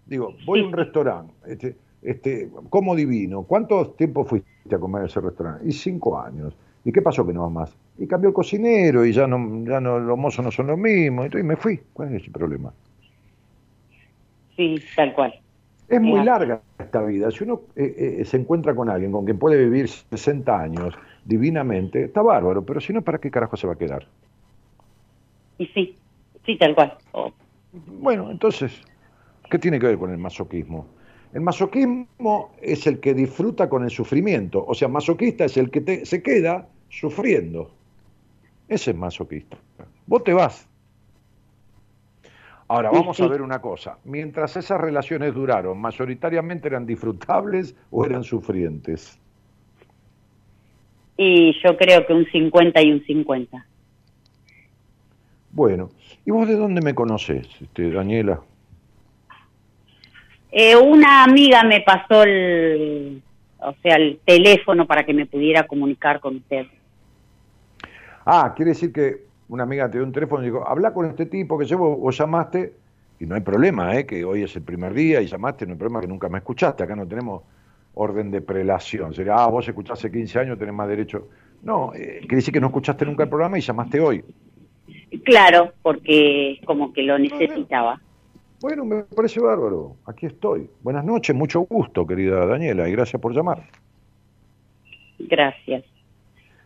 Digo, 0.06 0.36
voy 0.44 0.60
a 0.60 0.64
un 0.66 0.72
restaurante, 0.72 1.32
este, 1.48 1.76
este, 2.00 2.48
como 2.70 2.94
divino, 2.94 3.42
¿cuánto 3.42 3.90
tiempo 3.90 4.24
fuiste 4.24 4.48
a 4.72 4.78
comer 4.78 5.02
a 5.02 5.06
ese 5.06 5.20
restaurante? 5.20 5.66
Y 5.68 5.72
cinco 5.72 6.20
años. 6.20 6.56
¿Y 6.84 6.92
qué 6.92 7.02
pasó 7.02 7.26
que 7.26 7.32
no 7.32 7.42
vas 7.42 7.52
más? 7.52 7.76
Y 7.98 8.06
cambió 8.06 8.28
el 8.28 8.34
cocinero 8.34 9.04
y 9.04 9.12
ya 9.12 9.26
no, 9.26 9.64
ya 9.68 9.80
no, 9.80 9.98
los 9.98 10.16
mozos 10.16 10.44
no 10.44 10.52
son 10.52 10.68
los 10.68 10.78
mismos, 10.78 11.24
entonces 11.24 11.44
me 11.44 11.56
fui. 11.56 11.80
¿Cuál 11.92 12.14
es 12.14 12.24
el 12.24 12.30
problema? 12.30 12.72
Sí, 14.56 14.76
tal 14.94 15.14
cual. 15.14 15.34
Es 15.88 16.00
muy 16.00 16.20
larga 16.22 16.62
esta 16.78 17.02
vida. 17.02 17.30
Si 17.30 17.44
uno 17.44 17.62
eh, 17.76 18.18
eh, 18.20 18.24
se 18.24 18.36
encuentra 18.38 18.74
con 18.74 18.90
alguien 18.90 19.12
con 19.12 19.24
quien 19.24 19.38
puede 19.38 19.56
vivir 19.56 19.88
60 19.88 20.60
años 20.60 20.94
divinamente, 21.24 22.04
está 22.04 22.22
bárbaro, 22.22 22.64
pero 22.64 22.80
si 22.80 22.92
no, 22.92 23.02
¿para 23.02 23.18
qué 23.18 23.30
carajo 23.30 23.56
se 23.56 23.66
va 23.66 23.74
a 23.74 23.78
quedar? 23.78 24.06
Y 25.58 25.66
sí, 25.66 25.96
sí, 26.44 26.58
tal 26.58 26.74
cual. 26.74 26.98
Oh, 27.12 27.32
Bueno, 27.72 28.30
entonces, 28.30 28.82
¿qué 29.50 29.58
tiene 29.58 29.78
que 29.78 29.86
ver 29.86 29.98
con 29.98 30.10
el 30.10 30.18
masoquismo? 30.18 30.86
El 31.32 31.42
masoquismo 31.42 32.54
es 32.60 32.86
el 32.86 33.00
que 33.00 33.14
disfruta 33.14 33.68
con 33.68 33.84
el 33.84 33.90
sufrimiento, 33.90 34.64
o 34.66 34.74
sea, 34.74 34.88
masoquista 34.88 35.44
es 35.44 35.56
el 35.56 35.70
que 35.70 35.80
te- 35.82 36.06
se 36.06 36.22
queda 36.22 36.68
sufriendo. 36.88 37.70
Ese 38.68 38.90
es 38.92 38.96
masoquista. 38.96 39.58
Vos 40.06 40.24
te 40.24 40.32
vas. 40.32 40.68
Ahora, 42.68 42.90
vamos 42.90 43.20
a 43.20 43.28
ver 43.28 43.42
una 43.42 43.60
cosa. 43.60 43.98
Mientras 44.04 44.56
esas 44.56 44.80
relaciones 44.80 45.34
duraron, 45.34 45.80
mayoritariamente 45.80 46.66
eran 46.66 46.84
disfrutables 46.84 47.76
o 47.90 48.04
eran 48.04 48.24
sufrientes. 48.24 49.20
Y 51.16 51.54
yo 51.62 51.76
creo 51.76 52.06
que 52.06 52.12
un 52.12 52.26
50 52.26 52.82
y 52.82 52.92
un 52.92 53.04
50. 53.04 53.66
Bueno, 55.52 55.90
¿y 56.24 56.30
vos 56.30 56.46
de 56.48 56.56
dónde 56.56 56.82
me 56.82 56.94
conoces, 56.94 57.48
este, 57.60 57.90
Daniela? 57.90 58.40
Eh, 60.50 60.76
una 60.76 61.22
amiga 61.22 61.62
me 61.62 61.80
pasó 61.82 62.24
el, 62.24 63.22
o 63.58 63.74
sea, 63.82 63.96
el 63.96 64.20
teléfono 64.24 64.86
para 64.86 65.04
que 65.06 65.14
me 65.14 65.26
pudiera 65.26 65.66
comunicar 65.66 66.20
con 66.20 66.36
usted. 66.36 66.66
Ah, 68.24 68.52
quiere 68.56 68.70
decir 68.70 68.92
que 68.92 69.24
una 69.48 69.62
amiga 69.62 69.90
te 69.90 69.98
dio 69.98 70.06
un 70.06 70.12
teléfono 70.12 70.42
y 70.42 70.46
dijo, 70.46 70.66
habla 70.66 70.92
con 70.92 71.06
este 71.06 71.26
tipo 71.26 71.58
que 71.58 71.64
llevo, 71.64 71.96
vos 71.96 72.16
llamaste, 72.16 72.72
y 73.18 73.26
no 73.26 73.34
hay 73.34 73.40
problema, 73.40 73.96
¿eh? 73.96 74.04
que 74.04 74.24
hoy 74.24 74.42
es 74.42 74.54
el 74.56 74.62
primer 74.62 74.92
día 74.92 75.20
y 75.20 75.26
llamaste, 75.26 75.66
no 75.66 75.72
hay 75.72 75.78
problema 75.78 76.00
que 76.00 76.08
nunca 76.08 76.28
me 76.28 76.38
escuchaste, 76.38 76.82
acá 76.82 76.96
no 76.96 77.06
tenemos 77.06 77.42
orden 77.94 78.30
de 78.30 78.42
prelación, 78.42 79.14
sería, 79.14 79.36
ah, 79.36 79.46
vos 79.46 79.66
escuchaste 79.66 80.08
hace 80.08 80.16
15 80.16 80.38
años, 80.40 80.58
tenés 80.58 80.74
más 80.74 80.88
derecho. 80.88 81.28
No, 81.62 81.94
eh, 81.94 82.18
quiere 82.20 82.36
decir 82.36 82.52
que 82.52 82.60
no 82.60 82.66
escuchaste 82.66 83.06
nunca 83.06 83.22
el 83.22 83.30
programa 83.30 83.58
y 83.58 83.62
llamaste 83.62 84.00
hoy. 84.00 84.22
Claro, 85.24 85.72
porque 85.82 86.60
como 86.66 86.92
que 86.92 87.02
lo 87.02 87.18
necesitaba. 87.18 88.00
Bueno, 88.60 88.84
me 88.84 89.02
parece 89.04 89.40
bárbaro, 89.40 89.96
aquí 90.06 90.26
estoy. 90.26 90.68
Buenas 90.82 91.04
noches, 91.04 91.34
mucho 91.34 91.60
gusto, 91.60 92.06
querida 92.06 92.44
Daniela, 92.44 92.88
y 92.88 92.92
gracias 92.92 93.20
por 93.20 93.34
llamar. 93.34 93.62
Gracias. 95.18 95.84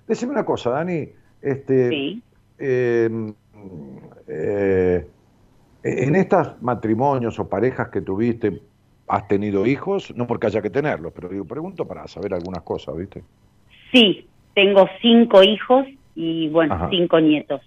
Decime 0.09 0.33
una 0.33 0.45
cosa, 0.45 0.70
Dani, 0.70 1.09
este, 1.41 1.89
Sí. 1.89 2.22
Eh, 2.61 3.32
eh, 4.28 5.06
en 5.82 6.16
estos 6.16 6.61
matrimonios 6.62 7.38
o 7.38 7.48
parejas 7.48 7.88
que 7.88 8.02
tuviste, 8.02 8.61
¿has 9.08 9.26
tenido 9.28 9.66
hijos? 9.66 10.14
No 10.16 10.26
porque 10.26 10.46
haya 10.48 10.62
que 10.62 10.70
tenerlos, 10.70 11.12
pero 11.14 11.28
digo, 11.28 11.44
pregunto 11.44 11.86
para 11.86 12.06
saber 12.06 12.34
algunas 12.34 12.62
cosas, 12.62 12.96
¿viste? 12.96 13.24
Sí, 13.92 14.28
tengo 14.54 14.86
cinco 15.00 15.42
hijos 15.42 15.86
y 16.14 16.48
bueno, 16.50 16.74
Ajá. 16.74 16.88
cinco 16.90 17.18
nietos. 17.20 17.61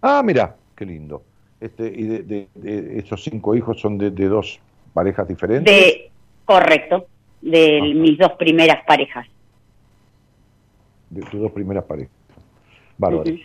Ah, 0.00 0.22
mira, 0.24 0.56
qué 0.76 0.86
lindo. 0.86 1.24
Este, 1.60 1.86
¿Y 1.86 2.04
de, 2.04 2.22
de- 2.22 2.48
de 2.54 2.98
esos 2.98 3.22
cinco 3.22 3.54
hijos 3.54 3.80
son 3.80 3.96
de, 3.98 4.10
de 4.10 4.28
dos 4.28 4.60
parejas 4.92 5.26
diferentes? 5.26 5.74
De, 5.74 6.10
correcto, 6.44 7.06
de 7.40 7.78
Ajá. 7.78 7.86
mis 7.86 8.18
dos 8.18 8.32
primeras 8.32 8.84
parejas. 8.86 9.26
De 11.10 11.22
tus 11.22 11.40
dos 11.40 11.52
primeras 11.52 11.84
parejas. 11.84 12.12
Bárbaro. 12.98 13.30
Ujú. 13.30 13.38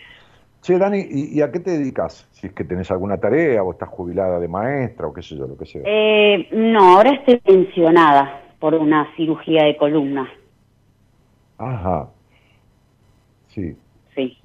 Che, 0.62 0.76
Dani, 0.76 0.98
¿y, 0.98 1.38
y 1.38 1.42
a 1.42 1.50
qué 1.50 1.60
te 1.60 1.70
dedicas? 1.70 2.28
Si 2.32 2.46
es 2.46 2.52
que 2.52 2.64
tenés 2.64 2.90
alguna 2.90 3.16
tarea 3.16 3.62
o 3.62 3.72
estás 3.72 3.88
jubilada 3.88 4.38
de 4.38 4.46
maestra 4.48 5.06
o 5.06 5.12
qué 5.14 5.22
sé 5.22 5.36
yo, 5.36 5.46
lo 5.46 5.56
que 5.56 5.64
sea. 5.66 5.82
Eh, 5.86 6.48
no, 6.52 6.96
ahora 6.96 7.12
estoy 7.12 7.38
pensionada 7.38 8.42
por 8.58 8.74
una 8.74 9.08
cirugía 9.16 9.64
de 9.64 9.76
columna. 9.76 10.28
Ajá. 11.56 12.10
Sí. 13.48 13.74
Sí. 14.14 14.36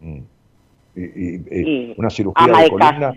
Mm. 0.00 0.20
Y, 0.96 1.02
y- 1.60 1.94
una 1.98 2.10
cirugía 2.10 2.46
de, 2.46 2.62
de 2.62 2.68
columna 2.70 2.90
casa. 3.12 3.14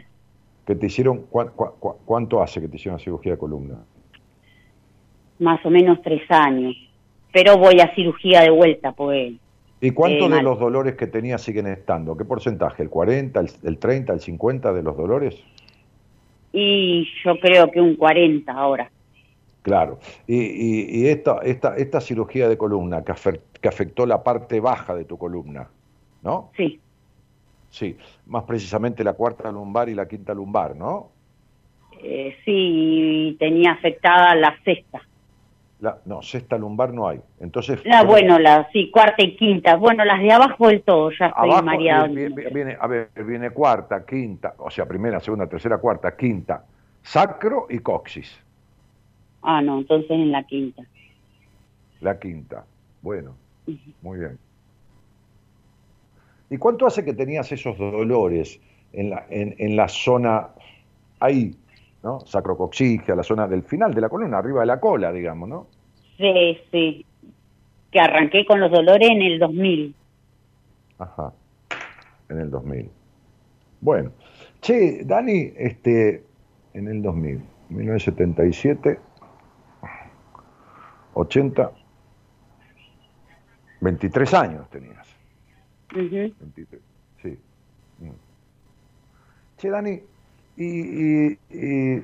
que 0.67 0.75
te 0.75 0.85
hicieron, 0.85 1.25
¿cuá- 1.29 1.51
cuá- 1.51 1.73
cuá- 1.79 1.95
¿cuánto 2.05 2.41
hace 2.41 2.59
que 2.61 2.67
te 2.67 2.75
hicieron 2.75 2.95
una 2.95 3.03
cirugía 3.03 3.31
de 3.33 3.37
columna? 3.37 3.75
Más 5.39 5.65
o 5.65 5.69
menos 5.69 6.01
tres 6.03 6.21
años. 6.29 6.75
pero 7.31 7.57
voy 7.57 7.79
a 7.79 7.95
cirugía 7.95 8.41
de 8.41 8.51
vuelta, 8.51 8.91
pues. 8.91 9.33
¿Y 9.83 9.91
cuántos 9.91 10.31
Eh, 10.31 10.35
de 10.35 10.41
los 10.41 10.57
dolores 10.59 10.95
que 10.95 11.07
tenías 11.07 11.41
siguen 11.41 11.67
estando? 11.67 12.15
¿Qué 12.15 12.23
porcentaje? 12.23 12.83
¿El 12.83 12.89
40, 12.89 13.41
el, 13.41 13.49
el 13.63 13.77
30, 13.77 14.13
el 14.13 14.21
50 14.21 14.71
de 14.71 14.81
los 14.81 14.95
dolores? 14.95 15.35
Y 16.53 17.05
yo 17.23 17.37
creo 17.39 17.69
que 17.69 17.81
un 17.81 17.95
40 17.97 18.53
ahora. 18.53 18.89
Claro. 19.61 19.99
Y, 20.25 20.37
y- 20.37 21.01
y 21.01 21.07
esta, 21.07 21.39
esta, 21.43 21.75
esta 21.75 21.99
cirugía 21.99 22.47
de 22.47 22.57
columna 22.57 23.03
que, 23.03 23.13
que 23.61 23.67
afectó 23.67 24.05
la 24.05 24.23
parte 24.23 24.61
baja 24.61 24.95
de 24.95 25.03
tu 25.03 25.17
columna, 25.17 25.67
¿no? 26.21 26.51
Sí, 26.55 26.79
Sí, 27.69 27.97
más 28.27 28.43
precisamente 28.43 29.03
la 29.03 29.13
cuarta 29.13 29.51
lumbar 29.51 29.89
y 29.89 29.95
la 29.95 30.07
quinta 30.07 30.33
lumbar, 30.33 30.75
¿no? 30.77 31.09
eh, 32.03 32.35
sí, 32.45 33.35
tenía 33.39 33.71
afectada 33.71 34.35
la 34.35 34.55
sexta. 34.63 35.01
La, 35.83 35.97
no, 36.05 36.21
sexta 36.21 36.57
lumbar 36.57 36.93
no 36.93 37.09
hay. 37.09 37.19
Entonces, 37.41 37.83
La, 37.83 37.99
¿cómo- 37.99 38.11
bueno, 38.11 38.39
la, 38.39 38.69
sí, 38.71 38.89
cuarta 38.89 39.21
y 39.21 39.35
quinta. 39.35 39.75
Bueno, 39.75 40.05
las 40.05 40.21
de 40.21 40.31
abajo 40.31 40.69
del 40.69 40.81
todo, 40.81 41.09
ya 41.09 41.25
estoy 41.27 41.49
abajo 41.49 41.65
mareada. 41.65 42.05
eh, 42.05 42.09
viene, 42.29 42.49
viene- 42.51 42.77
a 42.79 42.87
ver, 42.87 43.09
viene 43.25 43.49
cuarta, 43.49 44.05
quinta, 44.05 44.53
o 44.59 44.69
sea, 44.71 44.85
primera, 44.85 45.19
segunda, 45.19 45.45
tercera, 45.45 45.77
cuarta, 45.79 46.15
quinta, 46.15 46.63
sacro 47.01 47.67
y 47.69 47.79
coxis. 47.79 48.33
Ah, 49.41 49.61
no, 49.61 49.79
entonces 49.79 50.09
en 50.11 50.31
la 50.31 50.43
quinta. 50.43 50.83
La 51.99 52.17
quinta. 52.17 52.63
Bueno, 53.01 53.35
muy 54.01 54.19
bien. 54.19 54.39
¿Y 56.49 56.57
cuánto 56.57 56.87
hace 56.87 57.03
que 57.03 57.13
tenías 57.13 57.51
esos 57.51 57.77
dolores 57.77 58.57
en 58.93 59.09
la, 59.09 59.25
en, 59.29 59.53
en 59.57 59.75
la 59.75 59.89
zona 59.89 60.47
ahí, 61.19 61.53
¿no? 62.03 62.19
Sacrocoxigia, 62.19 63.15
la 63.15 63.23
zona 63.23 63.47
del 63.47 63.63
final 63.63 63.93
de 63.93 64.01
la 64.01 64.09
columna, 64.09 64.37
arriba 64.37 64.59
de 64.59 64.65
la 64.67 64.79
cola, 64.79 65.11
digamos, 65.11 65.49
¿no? 65.49 65.67
Sí, 66.17 66.59
sí. 66.71 67.05
Que 67.91 67.99
arranqué 67.99 68.45
con 68.45 68.59
los 68.59 68.71
dolores 68.71 69.09
en 69.09 69.21
el 69.21 69.39
2000. 69.39 69.95
Ajá. 70.99 71.33
En 72.29 72.39
el 72.39 72.51
2000. 72.51 72.89
Bueno. 73.81 74.11
Che, 74.61 75.03
Dani, 75.03 75.51
este, 75.57 76.23
en 76.73 76.87
el 76.87 77.01
2000, 77.01 77.41
1977, 77.69 78.99
80, 81.13 81.71
23 83.81 84.33
años 84.33 84.69
tenías. 84.69 85.07
Ujú. 85.91 86.33
23, 86.39 86.81
sí. 87.21 87.37
Mm. 87.99 88.09
Che, 89.57 89.69
Dani, 89.69 90.01
y, 90.57 90.65
y- 90.65 91.37
y- 91.49 92.03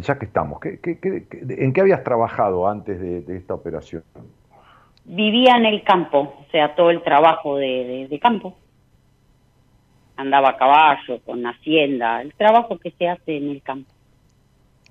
ya 0.00 0.18
que 0.18 0.26
estamos, 0.26 0.60
¿qué, 0.60 0.78
qué- 0.80 0.98
qué- 1.00 1.26
qué- 1.28 1.64
¿en 1.64 1.72
qué 1.72 1.80
habías 1.80 2.04
trabajado 2.04 2.68
antes 2.68 3.00
de, 3.00 3.20
de 3.22 3.36
esta 3.36 3.54
operación? 3.54 4.02
Vivía 5.04 5.56
en 5.56 5.66
el 5.66 5.82
campo, 5.84 6.18
o 6.20 6.46
sea, 6.50 6.74
todo 6.74 6.90
el 6.90 7.02
trabajo 7.02 7.56
de, 7.56 7.66
de- 7.66 8.08
de 8.08 8.18
campo. 8.20 8.54
Andaba 10.16 10.50
a 10.50 10.56
caballo, 10.56 11.20
con 11.24 11.44
hacienda, 11.46 12.22
el 12.22 12.32
trabajo 12.34 12.78
que 12.78 12.90
se 12.92 13.08
hace 13.08 13.36
en 13.36 13.50
el 13.50 13.62
campo. 13.62 13.92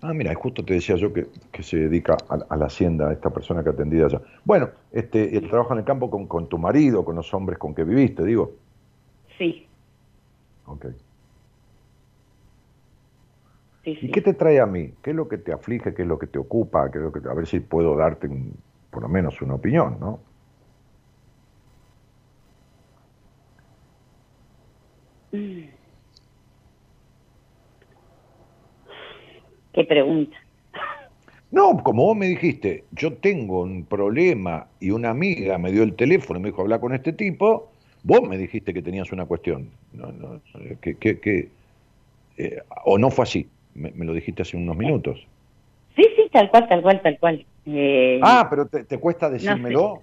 Ah, 0.02 0.14
mira, 0.14 0.36
justo 0.36 0.64
te 0.64 0.76
decía 0.76 0.96
yo 0.98 1.12
que, 1.12 1.26
que 1.52 1.64
se 1.64 1.78
dedica 1.78 2.16
a, 2.30 2.54
a 2.54 2.58
la 2.58 2.66
hacienda, 2.66 3.12
esta 3.12 3.32
persona 3.32 3.64
que 3.64 3.70
atendía 3.72 4.06
allá. 4.06 4.22
Bueno, 4.44 4.70
este, 4.92 5.36
el 5.36 5.50
trabajo 5.50 5.74
en 5.74 5.80
el 5.80 5.86
campo 5.86 6.12
con, 6.12 6.28
con 6.28 6.48
tu 6.48 6.58
marido, 6.60 7.04
con 7.04 7.16
los 7.16 7.34
hombres 7.34 7.58
con 7.58 7.74
que 7.74 7.84
viviste, 7.84 8.24
digo. 8.24 8.52
Sí, 9.38 9.68
Ok. 10.68 10.86
Sí, 13.86 13.96
¿Y 14.02 14.12
qué 14.12 14.22
te 14.22 14.34
trae 14.34 14.60
a 14.60 14.66
mí? 14.66 14.98
¿Qué 15.02 15.12
es 15.12 15.16
lo 15.16 15.28
que 15.28 15.38
te 15.38 15.54
aflige? 15.54 15.94
¿Qué 15.94 16.02
es 16.04 16.08
lo 16.08 16.20
que 16.20 16.28
te 16.28 16.40
ocupa? 16.40 16.92
¿Qué 16.92 16.98
es 17.00 17.04
lo 17.04 17.12
que, 17.12 17.20
a 17.30 17.34
ver 17.34 17.48
si 17.48 17.60
puedo 17.62 17.96
darte 17.96 18.28
un- 18.28 18.64
por 18.90 19.04
lo 19.04 19.10
menos 19.10 19.42
una 19.42 19.56
opinión, 19.56 20.00
¿no? 20.00 20.26
Qué 29.74 29.84
pregunta. 29.86 30.38
No, 31.52 31.82
como 31.84 32.06
vos 32.06 32.18
me 32.18 32.28
dijiste, 32.28 32.88
yo 32.92 33.18
tengo 33.18 33.62
un 33.62 33.86
problema 33.88 34.72
y 34.80 34.92
una 34.92 35.10
amiga 35.12 35.58
me 35.58 35.72
dio 35.72 35.84
el 35.84 35.96
teléfono 35.96 36.40
y 36.40 36.44
me 36.44 36.50
dijo 36.50 36.62
hablar 36.62 36.80
con 36.80 36.94
este 36.94 37.14
tipo, 37.14 37.76
vos 38.04 38.22
me 38.28 38.38
dijiste 38.38 38.74
que 38.74 38.82
tenías 38.82 39.12
una 39.12 39.26
cuestión. 39.26 39.80
No, 39.92 40.12
no, 40.12 40.42
que, 40.82 40.98
que, 41.00 41.20
que, 41.20 41.56
eh, 42.38 42.64
o 42.86 43.00
no 43.00 43.12
fue 43.12 43.24
así, 43.24 43.55
me, 43.76 43.92
me 43.92 44.06
lo 44.06 44.14
dijiste 44.14 44.42
hace 44.42 44.58
unos 44.58 44.76
minutos. 44.76 45.26
Sí, 45.96 46.04
sí, 46.16 46.30
tal 46.32 46.50
cual, 46.50 46.68
tal 46.68 46.82
cual, 46.82 47.02
tal 47.02 47.20
cual. 47.20 47.46
Eh, 47.66 48.20
Ah, 48.24 48.48
pero 48.50 48.66
te, 48.68 48.84
te 48.84 48.98
cuesta 49.00 49.30
decírmelo. 49.30 50.02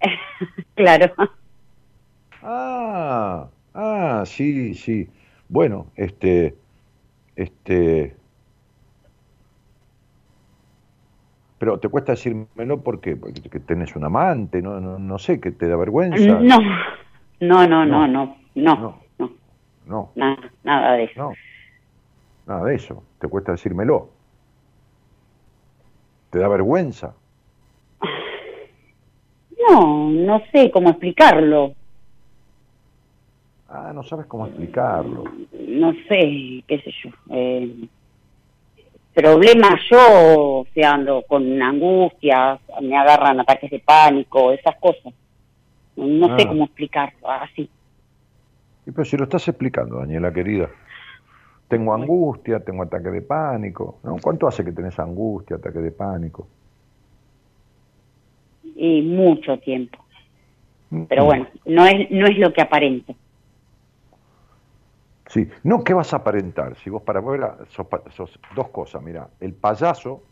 claro. 0.74 1.12
Ah, 2.42 3.48
ah, 3.74 4.22
sí, 4.26 4.74
sí. 4.74 5.08
Bueno, 5.48 5.86
este, 5.96 6.54
este, 7.36 8.14
pero 11.58 11.78
te 11.78 11.88
cuesta 11.88 12.12
decírmelo 12.12 12.80
porque, 12.82 13.16
porque 13.16 13.42
que 13.42 13.60
tenés 13.60 13.94
un 13.96 14.04
amante, 14.04 14.62
no, 14.62 14.80
no, 14.80 14.98
no 14.98 15.18
sé, 15.18 15.40
que 15.40 15.50
te 15.50 15.68
da 15.68 15.76
vergüenza. 15.76 16.16
No, 16.40 16.58
no, 17.40 17.66
no, 17.66 17.66
no, 17.66 17.84
No. 17.86 18.06
no, 18.06 18.06
no, 18.06 18.36
No. 18.54 19.00
no, 19.18 19.30
No, 19.86 20.12
nada, 20.14 20.50
nada 20.62 20.92
de 20.94 21.04
eso. 21.04 21.32
Nada 22.50 22.64
de 22.66 22.74
eso. 22.74 23.02
Te 23.18 23.28
cuesta 23.28 23.52
decírmelo. 23.52 24.10
¿Te 26.30 26.38
da 26.38 26.48
vergüenza? 26.48 27.14
No, 29.68 30.10
no 30.10 30.42
sé 30.52 30.70
cómo 30.70 30.90
explicarlo. 30.90 31.72
Ah, 33.68 33.92
no 33.94 34.02
sabes 34.02 34.26
cómo 34.26 34.46
explicarlo. 34.46 35.24
No 35.68 35.92
sé, 36.08 36.64
qué 36.66 36.80
sé 36.84 36.90
yo. 37.04 37.10
Eh, 37.30 37.86
problemas 39.14 39.80
yo, 39.90 39.98
o 40.60 40.66
sea, 40.74 40.94
ando 40.94 41.22
con 41.28 41.60
angustias, 41.62 42.60
me 42.82 42.96
agarran 42.96 43.38
ataques 43.40 43.70
de 43.70 43.78
pánico, 43.80 44.50
esas 44.52 44.74
cosas. 44.80 45.12
No, 45.96 46.06
no 46.28 46.36
sé 46.36 46.44
Ah. 46.44 46.48
cómo 46.48 46.64
explicarlo, 46.64 47.30
así. 47.30 47.68
Y 48.86 48.90
pero 48.90 49.04
si 49.04 49.16
lo 49.16 49.24
estás 49.24 49.46
explicando, 49.46 49.98
Daniela 49.98 50.32
querida. 50.32 50.68
Tengo 51.70 51.94
angustia, 51.94 52.58
tengo 52.58 52.82
ataque 52.82 53.10
de 53.10 53.22
pánico. 53.22 54.00
¿no? 54.02 54.16
¿Cuánto 54.20 54.48
hace 54.48 54.64
que 54.64 54.72
tenés 54.72 54.98
angustia, 54.98 55.56
ataque 55.56 55.78
de 55.78 55.92
pánico? 55.92 56.48
Y 58.74 59.02
mucho 59.02 59.56
tiempo. 59.60 59.98
Pero 61.08 61.24
bueno, 61.26 61.46
no 61.66 61.86
es, 61.86 62.10
no 62.10 62.26
es 62.26 62.38
lo 62.38 62.52
que 62.52 62.60
aparenta. 62.60 63.14
Sí, 65.28 65.48
no, 65.62 65.84
¿qué 65.84 65.94
vas 65.94 66.12
a 66.12 66.16
aparentar? 66.16 66.74
Si 66.74 66.90
vos 66.90 67.02
para 67.02 67.20
afuera 67.20 67.56
sos, 67.68 67.86
pa- 67.86 68.02
sos 68.10 68.36
dos 68.56 68.70
cosas, 68.70 69.00
mira, 69.00 69.28
el 69.38 69.54
payaso, 69.54 70.22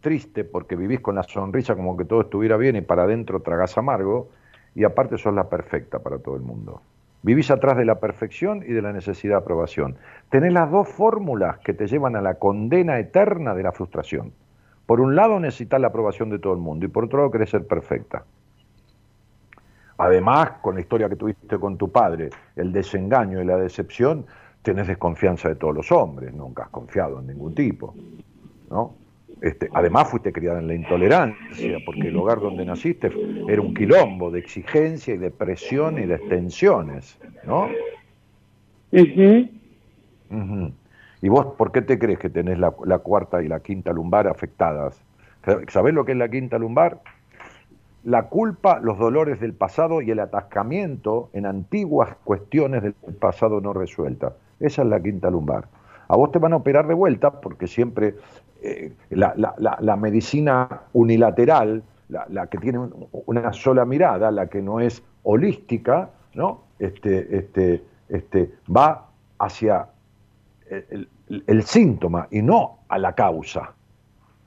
triste 0.00 0.44
porque 0.44 0.76
vivís 0.76 1.00
con 1.00 1.16
la 1.16 1.24
sonrisa 1.24 1.74
como 1.74 1.96
que 1.96 2.04
todo 2.04 2.20
estuviera 2.20 2.56
bien 2.56 2.76
y 2.76 2.82
para 2.82 3.02
adentro 3.02 3.40
tragás 3.40 3.76
amargo, 3.76 4.28
y 4.76 4.84
aparte 4.84 5.18
sos 5.18 5.34
la 5.34 5.48
perfecta 5.48 5.98
para 5.98 6.18
todo 6.18 6.36
el 6.36 6.42
mundo. 6.42 6.80
Vivís 7.22 7.50
atrás 7.50 7.76
de 7.76 7.84
la 7.84 8.00
perfección 8.00 8.64
y 8.66 8.72
de 8.72 8.82
la 8.82 8.92
necesidad 8.92 9.34
de 9.34 9.42
aprobación. 9.42 9.96
Tenés 10.28 10.52
las 10.52 10.70
dos 10.70 10.88
fórmulas 10.88 11.58
que 11.58 11.72
te 11.72 11.86
llevan 11.86 12.16
a 12.16 12.20
la 12.20 12.34
condena 12.34 12.98
eterna 12.98 13.54
de 13.54 13.62
la 13.62 13.72
frustración. 13.72 14.32
Por 14.86 15.00
un 15.00 15.14
lado 15.14 15.38
necesitas 15.38 15.80
la 15.80 15.88
aprobación 15.88 16.30
de 16.30 16.38
todo 16.38 16.52
el 16.52 16.58
mundo 16.58 16.84
y 16.84 16.88
por 16.88 17.04
otro 17.04 17.18
lado 17.18 17.30
querés 17.30 17.50
ser 17.50 17.66
perfecta. 17.66 18.24
Además, 19.98 20.52
con 20.62 20.74
la 20.74 20.80
historia 20.80 21.08
que 21.08 21.16
tuviste 21.16 21.58
con 21.58 21.76
tu 21.76 21.92
padre, 21.92 22.30
el 22.56 22.72
desengaño 22.72 23.40
y 23.40 23.44
la 23.44 23.56
decepción, 23.56 24.26
tenés 24.62 24.88
desconfianza 24.88 25.48
de 25.48 25.54
todos 25.54 25.74
los 25.74 25.92
hombres, 25.92 26.34
nunca 26.34 26.64
has 26.64 26.70
confiado 26.70 27.20
en 27.20 27.28
ningún 27.28 27.54
tipo, 27.54 27.94
¿no? 28.70 29.01
Este, 29.42 29.68
además 29.74 30.08
fuiste 30.08 30.32
criada 30.32 30.60
en 30.60 30.68
la 30.68 30.74
intolerancia, 30.74 31.78
porque 31.84 32.08
el 32.08 32.16
hogar 32.16 32.38
donde 32.38 32.64
naciste 32.64 33.10
era 33.48 33.60
un 33.60 33.74
quilombo 33.74 34.30
de 34.30 34.38
exigencia 34.38 35.14
y 35.14 35.18
de 35.18 35.32
presión 35.32 35.98
y 35.98 36.06
de 36.06 36.14
extensiones, 36.14 37.18
¿no? 37.44 37.68
Ujú. 40.30 40.72
¿Y 41.22 41.28
vos 41.28 41.46
por 41.58 41.72
qué 41.72 41.82
te 41.82 41.98
crees 41.98 42.20
que 42.20 42.30
tenés 42.30 42.56
la, 42.60 42.72
la 42.84 42.98
cuarta 42.98 43.42
y 43.42 43.48
la 43.48 43.58
quinta 43.58 43.92
lumbar 43.92 44.28
afectadas? 44.28 45.02
¿Sabés 45.68 45.92
lo 45.92 46.04
que 46.04 46.12
es 46.12 46.18
la 46.18 46.28
quinta 46.28 46.56
lumbar? 46.56 47.00
La 48.04 48.28
culpa, 48.28 48.78
los 48.80 48.96
dolores 48.96 49.40
del 49.40 49.54
pasado 49.54 50.02
y 50.02 50.12
el 50.12 50.20
atascamiento 50.20 51.30
en 51.32 51.46
antiguas 51.46 52.16
cuestiones 52.22 52.84
del 52.84 52.94
pasado 53.18 53.60
no 53.60 53.72
resueltas. 53.72 54.34
Esa 54.60 54.82
es 54.82 54.88
la 54.88 55.02
quinta 55.02 55.30
lumbar. 55.30 55.66
A 56.12 56.16
vos 56.16 56.30
te 56.30 56.38
van 56.38 56.52
a 56.52 56.56
operar 56.56 56.86
de 56.86 56.92
vuelta 56.94 57.40
porque 57.40 57.66
siempre 57.66 58.16
eh, 58.62 58.92
la, 59.08 59.32
la- 59.36 59.54
la- 59.56 59.78
la 59.80 59.96
medicina 59.96 60.82
unilateral, 60.92 61.82
la, 62.10 62.26
la 62.28 62.46
que 62.48 62.58
tiene 62.58 62.78
un- 62.80 63.08
una 63.26 63.50
sola 63.54 63.84
mirada, 63.86 64.30
la 64.30 64.46
que 64.48 64.60
no 64.60 64.78
es 64.80 65.02
holística, 65.22 66.10
¿no? 66.34 66.64
Este, 66.78 67.36
este, 67.38 67.82
este, 68.10 68.50
va 68.68 69.08
hacia 69.38 69.86
el, 70.68 71.08
el- 71.30 71.44
el 71.46 71.62
síntoma 71.62 72.28
y 72.30 72.42
no 72.42 72.80
a 72.88 72.98
la 72.98 73.14
causa, 73.14 73.72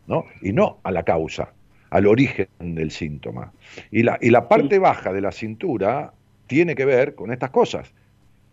¿no? 0.05 0.25
Y 0.41 0.53
no 0.53 0.77
a 0.83 0.91
la 0.91 1.01
causa. 1.03 1.49
al 1.91 2.07
origen 2.07 2.47
del 2.59 2.91
síntoma. 2.91 3.53
Y 3.89 4.03
la, 4.03 4.17
y 4.19 4.29
la 4.29 4.49
parte 4.49 4.79
baja 4.79 5.13
de 5.13 5.21
la 5.21 5.31
cintura 5.31 6.11
tiene 6.45 6.75
que 6.75 6.83
ver 6.83 7.15
con 7.15 7.31
estas 7.31 7.51
cosas. 7.51 7.93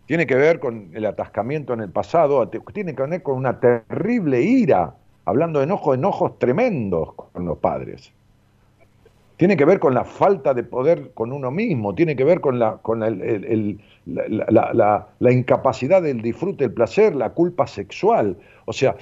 Tiene 0.05 0.27
que 0.27 0.35
ver 0.35 0.59
con 0.59 0.89
el 0.93 1.05
atascamiento 1.05 1.73
en 1.73 1.79
el 1.79 1.89
pasado, 1.89 2.49
tiene 2.49 2.93
que 2.93 3.03
ver 3.03 3.23
con 3.23 3.37
una 3.37 3.59
terrible 3.59 4.41
ira, 4.41 4.95
hablando 5.25 5.59
de 5.59 5.65
enojos, 5.65 5.97
enojos 5.97 6.37
tremendos 6.39 7.13
con 7.13 7.45
los 7.45 7.57
padres. 7.59 8.11
Tiene 9.37 9.57
que 9.57 9.65
ver 9.65 9.79
con 9.79 9.93
la 9.93 10.03
falta 10.03 10.53
de 10.53 10.63
poder 10.63 11.11
con 11.13 11.31
uno 11.31 11.51
mismo, 11.51 11.95
tiene 11.95 12.15
que 12.15 12.23
ver 12.23 12.41
con 12.41 12.59
la, 12.59 12.77
con 12.77 13.01
el, 13.01 13.79
la, 14.05 15.07
la, 15.19 15.31
incapacidad 15.31 16.01
del 16.01 16.21
disfrute, 16.21 16.65
el 16.65 16.73
placer, 16.73 17.15
la 17.15 17.31
culpa 17.31 17.65
sexual. 17.65 18.37
O 18.65 18.73
sea, 18.73 18.95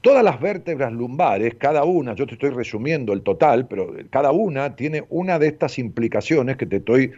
todas 0.00 0.24
las 0.24 0.40
vértebras 0.40 0.92
lumbares, 0.92 1.54
cada 1.56 1.84
una, 1.84 2.14
yo 2.14 2.26
te 2.26 2.34
estoy 2.34 2.50
resumiendo 2.50 3.12
el 3.12 3.22
total, 3.22 3.68
pero 3.68 3.92
cada 4.10 4.32
una 4.32 4.74
tiene 4.74 5.04
una 5.08 5.38
de 5.38 5.48
estas 5.48 5.78
implicaciones 5.78 6.56
que 6.56 6.66
te 6.66 6.76
estoy 6.76 7.12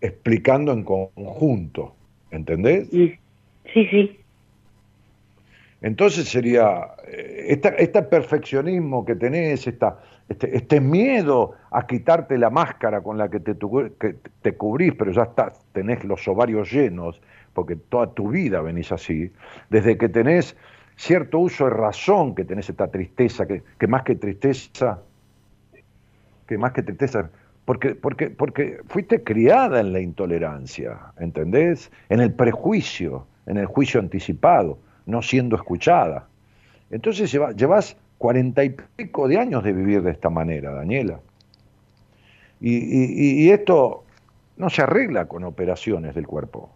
explicando 0.00 0.72
en 0.72 0.84
conjunto. 0.84 1.94
¿Entendés? 2.30 2.88
Sí, 2.90 3.18
sí. 3.72 4.20
Entonces 5.80 6.28
sería, 6.28 6.88
eh, 7.06 7.60
este 7.78 8.02
perfeccionismo 8.02 9.04
que 9.04 9.14
tenés, 9.14 9.66
esta, 9.66 9.98
este, 10.28 10.56
este, 10.56 10.80
miedo 10.80 11.52
a 11.70 11.86
quitarte 11.86 12.36
la 12.36 12.50
máscara 12.50 13.00
con 13.00 13.16
la 13.16 13.30
que 13.30 13.38
te, 13.38 13.54
que 14.00 14.16
te 14.42 14.54
cubrís, 14.54 14.94
pero 14.98 15.12
ya 15.12 15.22
está, 15.22 15.52
tenés 15.72 16.04
los 16.04 16.26
ovarios 16.26 16.72
llenos, 16.72 17.20
porque 17.54 17.76
toda 17.76 18.12
tu 18.12 18.30
vida 18.30 18.60
venís 18.60 18.90
así, 18.90 19.30
desde 19.70 19.96
que 19.96 20.08
tenés 20.08 20.56
cierto 20.96 21.38
uso 21.38 21.64
de 21.64 21.70
razón, 21.70 22.34
que 22.34 22.44
tenés 22.44 22.68
esta 22.68 22.88
tristeza, 22.88 23.46
que, 23.46 23.62
que 23.78 23.86
más 23.86 24.02
que 24.02 24.16
tristeza, 24.16 24.98
que 26.48 26.58
más 26.58 26.72
que 26.72 26.82
tristeza, 26.82 27.30
porque, 27.68 27.94
porque, 27.94 28.30
porque 28.30 28.80
fuiste 28.86 29.22
criada 29.22 29.80
en 29.80 29.92
la 29.92 30.00
intolerancia, 30.00 31.12
¿entendés? 31.18 31.92
En 32.08 32.18
el 32.20 32.32
prejuicio, 32.32 33.26
en 33.44 33.58
el 33.58 33.66
juicio 33.66 34.00
anticipado, 34.00 34.78
no 35.04 35.20
siendo 35.20 35.54
escuchada. 35.54 36.28
Entonces 36.90 37.30
llevas 37.30 37.94
cuarenta 38.16 38.64
y 38.64 38.74
pico 38.96 39.28
de 39.28 39.36
años 39.36 39.62
de 39.64 39.74
vivir 39.74 40.00
de 40.00 40.12
esta 40.12 40.30
manera, 40.30 40.72
Daniela. 40.72 41.20
Y, 42.58 43.44
y, 43.44 43.50
esto 43.50 44.02
no 44.56 44.70
se 44.70 44.80
arregla 44.80 45.26
con 45.26 45.44
operaciones 45.44 46.14
del 46.14 46.26
cuerpo, 46.26 46.70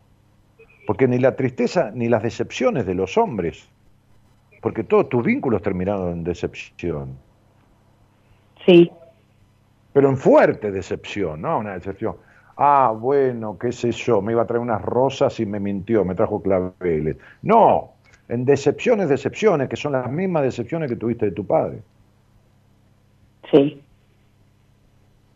porque 0.87 1.09
ni 1.09 1.19
la 1.19 1.37
tristeza 1.37 1.91
ni 1.95 2.11
las 2.11 2.23
decepciones 2.23 2.85
de 2.85 2.95
los 2.95 3.17
hombres, 3.17 3.67
porque 4.61 4.85
todos 4.85 5.09
tus 5.09 5.25
vínculos 5.25 5.63
terminaron 5.63 6.13
en 6.13 6.23
decepción. 6.23 7.17
Sí 8.67 8.93
pero 9.93 10.09
en 10.09 10.17
fuerte 10.17 10.71
decepción, 10.71 11.43
¿no? 11.43 11.59
Una 11.59 11.75
decepción. 11.75 12.17
Ah, 12.57 12.95
bueno, 12.97 13.59
qué 13.59 13.73
sé 13.73 13.93
yo, 13.93 14.21
me 14.21 14.33
iba 14.33 14.43
a 14.43 14.47
traer 14.47 14.61
unas 14.61 14.83
rosas 14.83 15.39
y 15.41 15.47
me 15.47 15.61
mintió, 15.61 16.05
me 16.05 16.15
trajo 16.15 16.43
claveles. 16.43 17.17
No, 17.43 17.93
en 18.29 18.45
decepciones, 18.45 19.09
decepciones, 19.09 19.69
que 19.69 19.77
son 19.77 19.93
las 19.93 20.11
mismas 20.11 20.43
decepciones 20.43 20.91
que 20.91 20.97
tuviste 20.97 21.27
de 21.27 21.33
tu 21.33 21.47
padre. 21.47 21.83
Sí. 23.51 23.83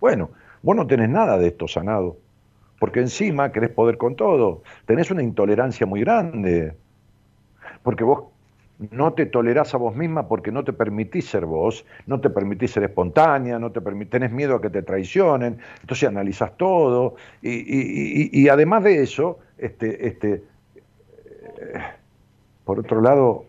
Bueno, 0.00 0.30
vos 0.62 0.76
no 0.76 0.86
tenés 0.86 1.08
nada 1.08 1.38
de 1.38 1.48
esto 1.48 1.66
sanado, 1.68 2.16
porque 2.78 3.00
encima 3.00 3.52
querés 3.52 3.70
poder 3.70 3.96
con 3.96 4.14
todo, 4.14 4.62
tenés 4.84 5.10
una 5.10 5.22
intolerancia 5.22 5.86
muy 5.86 6.00
grande, 6.00 6.74
porque 7.82 8.04
vos 8.04 8.24
no 8.78 9.14
te 9.14 9.26
tolerás 9.26 9.74
a 9.74 9.78
vos 9.78 9.96
misma 9.96 10.28
porque 10.28 10.52
no 10.52 10.64
te 10.64 10.72
permitís 10.72 11.26
ser 11.28 11.46
vos, 11.46 11.86
no 12.06 12.20
te 12.20 12.30
permitís 12.30 12.72
ser 12.72 12.84
espontánea, 12.84 13.58
no 13.58 13.72
te 13.72 13.80
tenés 14.06 14.30
miedo 14.30 14.56
a 14.56 14.60
que 14.60 14.70
te 14.70 14.82
traicionen, 14.82 15.58
entonces 15.80 16.08
analizas 16.08 16.56
todo 16.56 17.16
y, 17.42 18.48
además 18.48 18.84
de 18.84 19.02
eso, 19.02 19.38
este, 19.58 20.06
este, 20.06 20.42
eh, 20.74 21.78
por 22.64 22.80
otro 22.80 23.00
lado, 23.00 23.44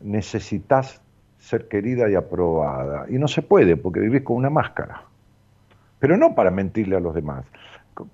necesitas 0.00 1.00
ser 1.38 1.68
querida 1.68 2.10
y 2.10 2.14
aprobada. 2.14 3.06
Y 3.08 3.14
no 3.18 3.28
se 3.28 3.42
puede 3.42 3.76
porque 3.76 4.00
vivís 4.00 4.22
con 4.22 4.36
una 4.36 4.50
máscara, 4.50 5.04
pero 5.98 6.16
no 6.16 6.34
para 6.34 6.50
mentirle 6.50 6.96
a 6.96 7.00
los 7.00 7.14
demás, 7.14 7.44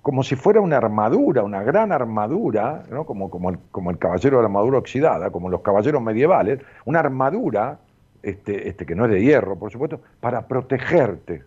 como 0.01 0.23
si 0.23 0.35
fuera 0.35 0.61
una 0.61 0.77
armadura, 0.77 1.43
una 1.43 1.63
gran 1.63 1.91
armadura, 1.91 2.83
¿no? 2.89 3.05
como, 3.05 3.29
como, 3.29 3.49
el, 3.49 3.59
como 3.71 3.91
el 3.91 3.97
caballero 3.97 4.37
de 4.37 4.43
la 4.43 4.47
armadura 4.47 4.77
oxidada, 4.77 5.29
como 5.31 5.49
los 5.49 5.61
caballeros 5.61 6.01
medievales, 6.01 6.59
una 6.85 6.99
armadura 6.99 7.79
este, 8.23 8.67
este, 8.67 8.85
que 8.85 8.95
no 8.95 9.05
es 9.05 9.11
de 9.11 9.21
hierro, 9.21 9.57
por 9.57 9.71
supuesto, 9.71 10.01
para 10.19 10.47
protegerte. 10.47 11.43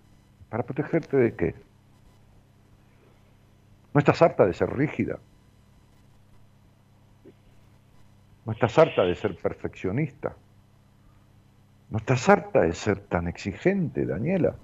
¿Para 0.49 0.62
protegerte 0.62 1.16
de 1.16 1.34
qué? 1.34 1.55
¿No 3.93 3.99
estás 3.99 4.22
harta 4.22 4.47
de 4.47 4.55
ser 4.55 4.70
rígida? 4.70 5.18
¿No 8.47 8.53
estás 8.53 8.78
harta 8.78 9.05
de 9.05 9.14
ser 9.14 9.36
perfeccionista? 9.36 10.34
¿No 11.91 11.99
estás 11.99 12.28
harta 12.28 12.62
de 12.62 12.72
ser 12.72 13.01
tan 13.01 13.28
exigente, 13.28 14.07
Daniela? 14.07 14.55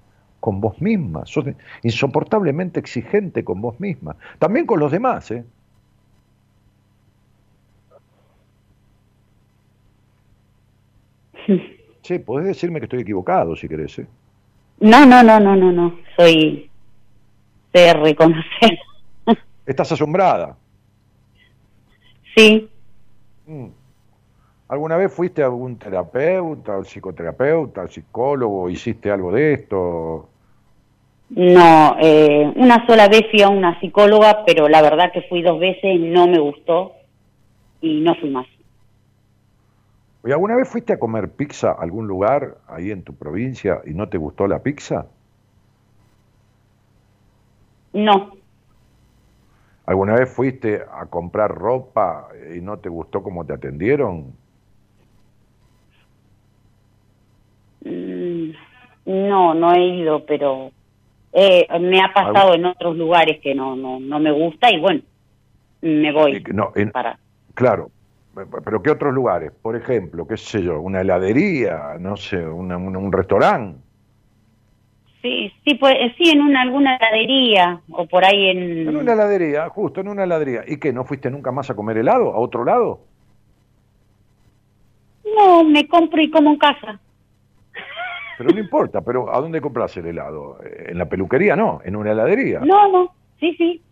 Con 0.46 0.60
vos 0.60 0.80
misma, 0.80 1.26
sos 1.26 1.44
insoportablemente 1.82 2.78
exigente 2.78 3.42
con 3.42 3.60
vos 3.60 3.80
misma, 3.80 4.14
también 4.38 4.64
con 4.64 4.78
los 4.78 4.92
demás, 4.92 5.28
¿eh? 5.32 5.44
Sí, 12.02 12.20
podés 12.20 12.46
decirme 12.46 12.78
que 12.78 12.84
estoy 12.84 13.00
equivocado 13.00 13.56
si 13.56 13.66
querés, 13.66 13.98
¿eh? 13.98 14.06
No, 14.78 15.04
no, 15.04 15.20
no, 15.24 15.40
no, 15.40 15.56
no, 15.56 15.72
no, 15.72 15.98
soy 16.16 16.70
de 17.72 17.92
reconocer. 17.94 18.78
¿Estás 19.66 19.90
asombrada? 19.90 20.56
Sí. 22.36 22.70
Mm. 23.48 23.66
¿Alguna 24.68 24.96
vez 24.96 25.12
fuiste 25.12 25.42
a 25.42 25.46
algún 25.46 25.76
terapeuta, 25.76 26.76
al 26.76 26.86
psicoterapeuta, 26.86 27.80
al 27.80 27.90
psicólogo, 27.90 28.70
hiciste 28.70 29.10
algo 29.10 29.32
de 29.32 29.54
esto? 29.54 30.28
No, 31.30 31.96
eh, 32.00 32.52
una 32.54 32.86
sola 32.86 33.08
vez 33.08 33.22
fui 33.30 33.42
a 33.42 33.48
una 33.48 33.78
psicóloga, 33.80 34.44
pero 34.46 34.68
la 34.68 34.80
verdad 34.80 35.10
que 35.12 35.22
fui 35.22 35.42
dos 35.42 35.58
veces, 35.58 35.98
no 36.00 36.28
me 36.28 36.38
gustó 36.38 36.92
y 37.80 38.00
no 38.00 38.14
fui 38.14 38.30
más. 38.30 38.46
¿Y 40.24 40.32
alguna 40.32 40.56
vez 40.56 40.68
fuiste 40.68 40.92
a 40.92 40.98
comer 40.98 41.30
pizza 41.30 41.70
a 41.70 41.82
algún 41.82 42.06
lugar 42.06 42.58
ahí 42.68 42.90
en 42.90 43.02
tu 43.02 43.14
provincia 43.14 43.80
y 43.86 43.94
no 43.94 44.08
te 44.08 44.18
gustó 44.18 44.46
la 44.46 44.60
pizza? 44.62 45.06
No. 47.92 48.32
¿Alguna 49.84 50.14
vez 50.14 50.32
fuiste 50.32 50.82
a 50.92 51.06
comprar 51.06 51.52
ropa 51.54 52.28
y 52.54 52.60
no 52.60 52.78
te 52.78 52.88
gustó 52.88 53.22
cómo 53.22 53.44
te 53.44 53.52
atendieron? 53.52 54.32
Mm, 57.84 58.50
no, 59.06 59.54
no 59.54 59.72
he 59.74 59.80
ido, 59.80 60.26
pero 60.26 60.72
eh, 61.38 61.66
me 61.78 62.00
ha 62.00 62.14
pasado 62.14 62.54
en 62.54 62.64
otros 62.64 62.96
lugares 62.96 63.40
que 63.42 63.54
no, 63.54 63.76
no, 63.76 64.00
no 64.00 64.18
me 64.18 64.32
gusta 64.32 64.72
y 64.72 64.80
bueno, 64.80 65.02
me 65.82 66.10
voy. 66.10 66.42
No, 66.54 66.72
para... 66.92 67.18
Claro, 67.52 67.90
pero 68.64 68.82
¿qué 68.82 68.90
otros 68.90 69.12
lugares? 69.12 69.52
Por 69.60 69.76
ejemplo, 69.76 70.26
qué 70.26 70.38
sé 70.38 70.62
yo, 70.62 70.80
una 70.80 71.02
heladería, 71.02 71.96
no 72.00 72.16
sé, 72.16 72.38
un 72.38 73.12
restaurante. 73.12 73.78
Sí, 75.20 75.52
sí, 75.62 75.74
pues, 75.74 75.94
sí, 76.16 76.30
en 76.30 76.40
una, 76.40 76.62
alguna 76.62 76.96
heladería 76.96 77.80
o 77.90 78.06
por 78.06 78.24
ahí 78.24 78.48
en... 78.48 78.88
En 78.88 78.96
una 78.96 79.12
heladería, 79.12 79.68
justo 79.68 80.00
en 80.00 80.08
una 80.08 80.24
heladería. 80.24 80.62
¿Y 80.66 80.78
qué, 80.78 80.90
no 80.92 81.04
fuiste 81.04 81.30
nunca 81.30 81.52
más 81.52 81.68
a 81.68 81.76
comer 81.76 81.98
helado? 81.98 82.32
¿A 82.32 82.38
otro 82.38 82.64
lado? 82.64 83.00
No, 85.36 85.64
me 85.64 85.86
compro 85.86 86.22
y 86.22 86.30
como 86.30 86.50
en 86.50 86.58
casa. 86.58 86.98
Pero 88.38 88.50
no 88.50 88.58
importa, 88.58 89.00
pero 89.00 89.32
¿a 89.34 89.40
dónde 89.40 89.60
compras 89.60 89.96
el 89.96 90.06
helado? 90.06 90.58
¿En 90.62 90.98
la 90.98 91.08
peluquería? 91.08 91.56
No, 91.56 91.80
en 91.84 91.96
una 91.96 92.12
heladería. 92.12 92.60
No, 92.60 92.90
no, 92.90 93.14
sí, 93.40 93.54
sí. 93.56 93.82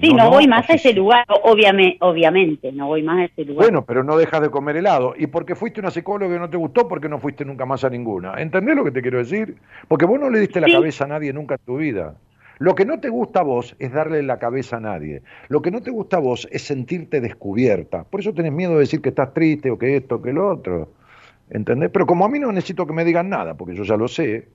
Sí, 0.00 0.14
no, 0.14 0.30
voy 0.30 0.48
más 0.48 0.68
a 0.70 0.74
ese 0.74 0.94
lugar, 0.94 1.26
obviamente, 1.42 1.98
obviamente, 2.00 2.72
no 2.72 2.86
voy 2.86 3.02
más 3.02 3.18
a 3.18 3.24
ese 3.24 3.44
lugar. 3.44 3.66
Bueno, 3.66 3.84
pero 3.84 4.02
no 4.02 4.16
dejas 4.16 4.40
de 4.40 4.50
comer 4.50 4.76
helado. 4.76 5.12
¿Y 5.14 5.26
porque 5.26 5.54
fuiste 5.54 5.80
una 5.80 5.90
psicóloga 5.90 6.34
y 6.34 6.38
no 6.38 6.48
te 6.48 6.56
gustó? 6.56 6.88
porque 6.88 7.08
no 7.08 7.18
fuiste 7.18 7.44
nunca 7.44 7.66
más 7.66 7.84
a 7.84 7.90
ninguna? 7.90 8.40
¿Entendés 8.40 8.76
lo 8.76 8.84
que 8.84 8.92
te 8.92 9.02
quiero 9.02 9.18
decir? 9.18 9.56
Porque 9.88 10.06
vos 10.06 10.18
no 10.18 10.30
le 10.30 10.40
diste 10.40 10.60
la 10.60 10.68
cabeza 10.68 11.04
a 11.04 11.08
nadie 11.08 11.32
nunca 11.34 11.56
en 11.56 11.60
tu 11.66 11.76
vida. 11.76 12.14
Lo 12.58 12.74
que 12.74 12.84
no 12.84 13.00
te 13.00 13.08
gusta 13.08 13.40
a 13.40 13.42
vos 13.42 13.74
es 13.78 13.92
darle 13.92 14.22
la 14.22 14.38
cabeza 14.38 14.78
a 14.78 14.80
nadie. 14.80 15.22
Lo 15.48 15.60
que 15.60 15.70
no 15.70 15.82
te 15.82 15.90
gusta 15.90 16.16
a 16.18 16.20
vos 16.20 16.48
es 16.50 16.62
sentirte 16.62 17.20
descubierta. 17.20 18.04
Por 18.04 18.20
eso 18.20 18.32
tenés 18.32 18.52
miedo 18.52 18.72
de 18.72 18.80
decir 18.80 19.02
que 19.02 19.10
estás 19.10 19.34
triste 19.34 19.70
o 19.70 19.78
que 19.78 19.96
esto, 19.96 20.16
o 20.16 20.22
que 20.22 20.32
lo 20.32 20.48
otro. 20.48 20.88
¿Entendés? 21.50 21.90
Pero 21.92 22.06
como 22.06 22.24
a 22.24 22.28
mí 22.28 22.38
no 22.38 22.52
necesito 22.52 22.86
que 22.86 22.92
me 22.92 23.04
digan 23.04 23.28
nada, 23.28 23.54
porque 23.54 23.74
yo 23.74 23.82
ya 23.82 23.96
lo 23.96 24.08
sé, 24.08 24.48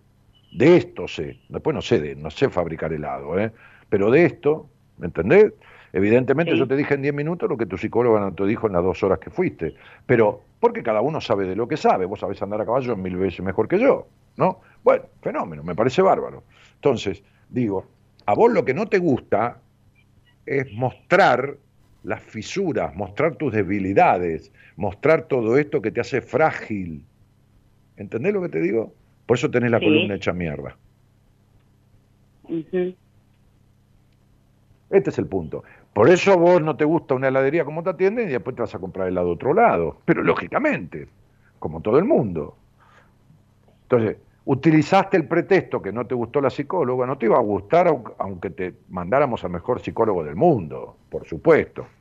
de 0.51 0.77
esto 0.77 1.07
sé, 1.07 1.39
después 1.49 1.73
no 1.73 1.81
sé, 1.81 1.99
de, 1.99 2.15
no 2.15 2.29
sé 2.29 2.49
fabricar 2.49 2.93
helado, 2.93 3.37
¿eh? 3.37 3.51
pero 3.89 4.09
de 4.09 4.25
esto, 4.25 4.69
¿me 4.97 5.07
entendés? 5.07 5.53
Evidentemente 5.91 6.53
Sí. 6.53 6.57
yo 6.59 6.67
te 6.67 6.75
dije 6.75 6.93
en 6.93 7.01
10 7.01 7.13
minutos 7.13 7.49
lo 7.49 7.57
que 7.57 7.65
tu 7.65 7.77
psicóloga 7.77 8.19
no 8.19 8.33
te 8.33 8.45
dijo 8.45 8.67
en 8.67 8.73
las 8.73 8.83
dos 8.83 9.01
horas 9.03 9.19
que 9.19 9.29
fuiste, 9.29 9.75
pero 10.05 10.41
porque 10.59 10.83
cada 10.83 11.01
uno 11.01 11.19
sabe 11.21 11.45
de 11.45 11.55
lo 11.55 11.67
que 11.67 11.77
sabe, 11.77 12.05
vos 12.05 12.19
sabés 12.19 12.41
andar 12.41 12.61
a 12.61 12.65
caballo 12.65 12.95
mil 12.95 13.17
veces 13.17 13.41
mejor 13.41 13.67
que 13.67 13.79
yo, 13.79 14.07
¿no? 14.37 14.61
Bueno, 14.83 15.03
fenómeno, 15.21 15.63
me 15.63 15.75
parece 15.75 16.01
bárbaro. 16.01 16.43
Entonces, 16.75 17.23
digo, 17.49 17.85
a 18.25 18.33
vos 18.33 18.51
lo 18.51 18.63
que 18.65 18.73
no 18.73 18.87
te 18.87 18.99
gusta 18.99 19.57
es 20.45 20.71
mostrar 20.73 21.57
las 22.05 22.21
fisuras, 22.23 22.95
mostrar 22.95 23.35
tus 23.37 23.53
debilidades, 23.53 24.53
mostrar 24.75 25.27
todo 25.27 25.57
esto 25.57 25.81
que 25.81 25.91
te 25.91 26.01
hace 26.01 26.21
frágil. 26.21 27.09
¿Entendés 27.97 28.33
lo 28.33 28.41
que 28.41 28.49
te 28.49 28.61
digo? 28.61 28.93
Por 29.25 29.37
eso 29.37 29.51
tenés 29.51 29.71
la 29.71 29.79
Sí. 29.79 29.85
columna 29.85 30.15
hecha 30.15 30.33
mierda. 30.33 30.79
Este 34.89 35.09
es 35.09 35.17
el 35.17 35.27
punto. 35.27 35.63
Por 35.93 36.09
eso 36.09 36.37
vos 36.37 36.61
no 36.61 36.75
te 36.77 36.85
gusta 36.85 37.15
una 37.15 37.27
heladería 37.27 37.65
como 37.65 37.83
te 37.83 37.89
atienden 37.91 38.29
y 38.29 38.31
después 38.33 38.55
te 38.55 38.61
vas 38.61 38.75
a 38.75 38.79
comprar 38.79 39.07
helado 39.07 39.27
de 39.27 39.33
otro 39.33 39.53
lado. 39.53 40.01
Pero 40.05 40.23
lógicamente, 40.23 41.09
como 41.59 41.81
todo 41.81 41.97
el 41.97 42.05
mundo. 42.05 42.57
Entonces, 43.89 44.17
utilizaste 44.45 45.17
el 45.17 45.27
pretexto 45.27 45.81
que 45.81 45.91
no 45.91 46.05
te 46.07 46.15
gustó 46.15 46.41
la 46.41 46.49
psicóloga, 46.49 47.05
no 47.07 47.17
te 47.17 47.25
iba 47.27 47.37
a 47.37 47.41
gustar 47.41 47.87
au- 47.87 48.15
aunque 48.19 48.49
te 48.49 48.73
mandáramos 48.89 49.43
al 49.43 49.51
mejor 49.51 49.79
psicólogo 49.81 50.23
del 50.23 50.35
mundo, 50.35 50.97
por 51.09 51.25
supuesto. 51.25 51.94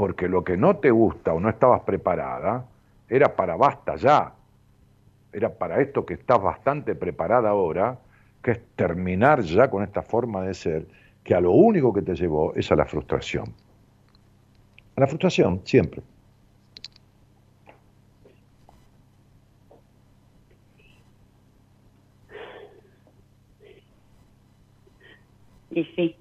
Porque 0.00 0.28
lo 0.28 0.42
que 0.42 0.56
no 0.56 0.78
te 0.78 0.90
gusta 0.90 1.34
o 1.34 1.40
no 1.40 1.50
estabas 1.50 1.82
preparada 1.82 2.64
era 3.06 3.36
para 3.36 3.54
basta 3.54 3.96
ya. 3.96 4.32
Era 5.30 5.52
para 5.52 5.78
esto 5.82 6.06
que 6.06 6.14
estás 6.14 6.40
bastante 6.40 6.94
preparada 6.94 7.50
ahora, 7.50 7.98
que 8.42 8.52
es 8.52 8.60
terminar 8.76 9.42
ya 9.42 9.68
con 9.68 9.82
esta 9.82 10.00
forma 10.00 10.40
de 10.40 10.54
ser, 10.54 10.86
que 11.22 11.34
a 11.34 11.40
lo 11.42 11.50
único 11.52 11.92
que 11.92 12.00
te 12.00 12.14
llevó 12.14 12.54
es 12.54 12.72
a 12.72 12.76
la 12.76 12.86
frustración. 12.86 13.52
A 14.96 15.00
la 15.02 15.06
frustración, 15.06 15.60
siempre. 15.66 16.00
Y 25.72 25.84
sí, 25.94 26.19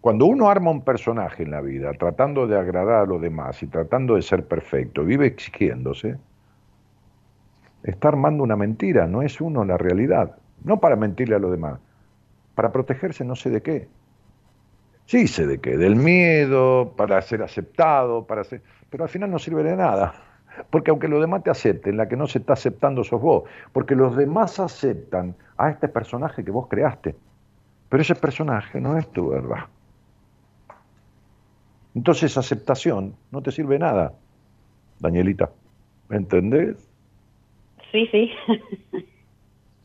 Cuando 0.00 0.24
uno 0.24 0.48
arma 0.48 0.70
un 0.70 0.82
personaje 0.82 1.42
en 1.42 1.50
la 1.50 1.60
vida, 1.60 1.92
tratando 1.92 2.46
de 2.46 2.58
agradar 2.58 3.02
a 3.02 3.06
los 3.06 3.20
demás 3.20 3.62
y 3.62 3.66
tratando 3.66 4.14
de 4.14 4.22
ser 4.22 4.46
perfecto, 4.46 5.04
vive 5.04 5.26
exigiéndose, 5.26 6.16
está 7.82 8.08
armando 8.08 8.42
una 8.42 8.56
mentira, 8.56 9.06
no 9.06 9.20
es 9.20 9.40
uno 9.40 9.64
la 9.64 9.76
realidad. 9.76 10.36
No 10.64 10.80
para 10.80 10.96
mentirle 10.96 11.36
a 11.36 11.38
los 11.38 11.50
demás, 11.50 11.80
para 12.54 12.72
protegerse 12.72 13.24
no 13.24 13.36
sé 13.36 13.50
de 13.50 13.62
qué. 13.62 13.88
Sí 15.06 15.26
sé 15.26 15.46
de 15.46 15.58
qué, 15.58 15.76
del 15.76 15.96
miedo, 15.96 16.92
para 16.96 17.20
ser 17.20 17.42
aceptado, 17.42 18.26
para 18.26 18.44
ser... 18.44 18.62
Pero 18.90 19.04
al 19.04 19.10
final 19.10 19.30
no 19.30 19.38
sirve 19.38 19.62
de 19.62 19.76
nada. 19.76 20.14
Porque 20.70 20.90
aunque 20.90 21.08
los 21.08 21.20
demás 21.20 21.42
te 21.42 21.50
acepten, 21.50 21.96
la 21.96 22.08
que 22.08 22.16
no 22.16 22.26
se 22.26 22.38
está 22.38 22.52
aceptando 22.52 23.02
sos 23.02 23.20
vos. 23.20 23.44
Porque 23.72 23.96
los 23.96 24.16
demás 24.16 24.60
aceptan 24.60 25.34
a 25.56 25.70
este 25.70 25.88
personaje 25.88 26.44
que 26.44 26.50
vos 26.50 26.68
creaste. 26.68 27.16
Pero 27.88 28.02
ese 28.02 28.14
personaje 28.14 28.80
no 28.80 28.96
es 28.96 29.08
tu 29.08 29.30
verdad. 29.30 29.64
Entonces 31.94 32.36
aceptación 32.36 33.14
no 33.30 33.42
te 33.42 33.50
sirve 33.50 33.78
nada, 33.78 34.12
Danielita. 35.00 35.50
¿Entendés? 36.10 36.88
sí, 37.92 38.06
sí. 38.10 38.30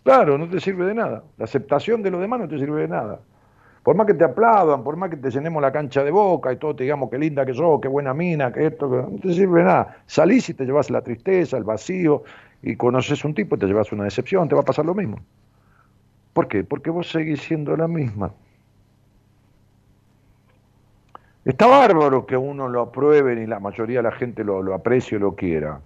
Claro, 0.03 0.38
no 0.38 0.47
te 0.47 0.60
sirve 0.60 0.86
de 0.86 0.93
nada. 0.93 1.24
La 1.36 1.45
aceptación 1.45 2.03
de 2.03 2.12
los 2.12 2.22
demás 2.22 2.39
no 2.39 2.47
te 2.47 2.60
sirve 2.60 2.82
de 2.82 2.88
nada. 2.88 3.22
Por 3.82 3.95
más 3.95 4.06
que 4.06 4.14
te 4.14 4.24
aplaudan, 4.24 4.84
por 4.84 4.95
más 4.97 5.10
que 5.10 5.18
te 5.18 5.32
llenemos 5.32 5.60
la 5.64 5.72
cancha 5.72 6.03
de 6.03 6.12
boca 6.12 6.53
y 6.53 6.58
todo 6.58 6.76
te 6.76 6.84
digamos 6.84 7.10
qué 7.10 7.18
linda 7.18 7.43
que 7.43 7.56
sos, 7.56 7.82
qué 7.82 7.88
buena 7.88 8.14
mina, 8.14 8.53
que 8.53 8.68
esto, 8.68 8.88
que... 8.89 8.97
no 8.97 9.20
te 9.20 9.34
sirve 9.34 9.62
de 9.62 9.66
nada. 9.66 9.97
Salís 10.06 10.47
y 10.49 10.53
te 10.53 10.64
llevas 10.64 10.91
la 10.91 11.01
tristeza, 11.01 11.58
el 11.58 11.64
vacío, 11.64 12.24
y 12.62 12.76
conoces 12.76 13.26
un 13.26 13.34
tipo 13.34 13.56
y 13.56 13.60
te 13.60 13.66
llevas 13.66 13.91
una 13.91 14.03
decepción, 14.03 14.47
te 14.47 14.53
va 14.53 14.62
a 14.62 14.66
pasar 14.66 14.86
lo 14.86 14.93
mismo. 14.93 15.18
¿Por 16.34 16.47
qué? 16.47 16.64
Porque 16.64 16.91
vos 16.91 17.10
seguís 17.10 17.41
siendo 17.41 17.76
la 17.76 17.88
misma. 17.88 18.32
Está 21.46 21.68
bárbaro 21.68 22.26
que 22.26 22.36
uno 22.36 22.68
lo 22.68 22.82
aprueben 22.82 23.38
y 23.38 23.46
la 23.46 23.60
mayoría 23.60 24.00
de 24.00 24.04
la 24.04 24.12
gente 24.12 24.43
lo, 24.43 24.74
aprecie 24.74 25.18
o 25.18 25.20
lo 25.20 25.36
quiera, 25.36 25.80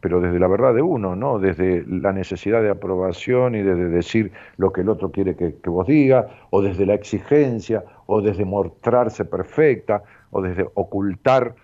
pero 0.00 0.20
desde 0.20 0.40
la 0.40 0.48
verdad 0.48 0.74
de 0.74 0.82
uno, 0.82 1.14
¿no? 1.14 1.38
Desde 1.38 1.84
la 1.86 2.12
necesidad 2.12 2.62
de 2.62 2.70
aprobación 2.70 3.54
y 3.54 3.62
desde 3.62 3.88
decir 3.90 4.32
lo 4.56 4.72
que 4.72 4.80
el 4.80 4.88
otro 4.88 5.12
quiere 5.12 5.36
que, 5.36 5.54
vos 5.66 5.86
digas, 5.86 6.26
o 6.50 6.62
desde 6.62 6.84
la 6.84 6.94
exigencia, 6.94 7.84
o 8.06 8.20
desde 8.20 8.44
mostrarse 8.44 9.24
perfecta, 9.24 10.02
o 10.32 10.42
desde 10.42 10.66
ocultar, 10.74 11.54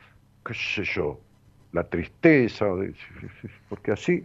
qué 0.47 0.55
sé 0.55 0.85
yo, 0.85 1.19
la 1.73 1.83
tristeza, 1.83 2.67
porque 3.69 3.91
así 3.91 4.25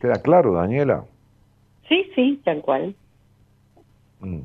¿Queda 0.00 0.22
claro, 0.22 0.52
Daniela? 0.52 1.04
Sí, 1.88 2.10
sí, 2.14 2.40
tal 2.44 2.60
cual. 2.62 2.94
Mm. 4.20 4.40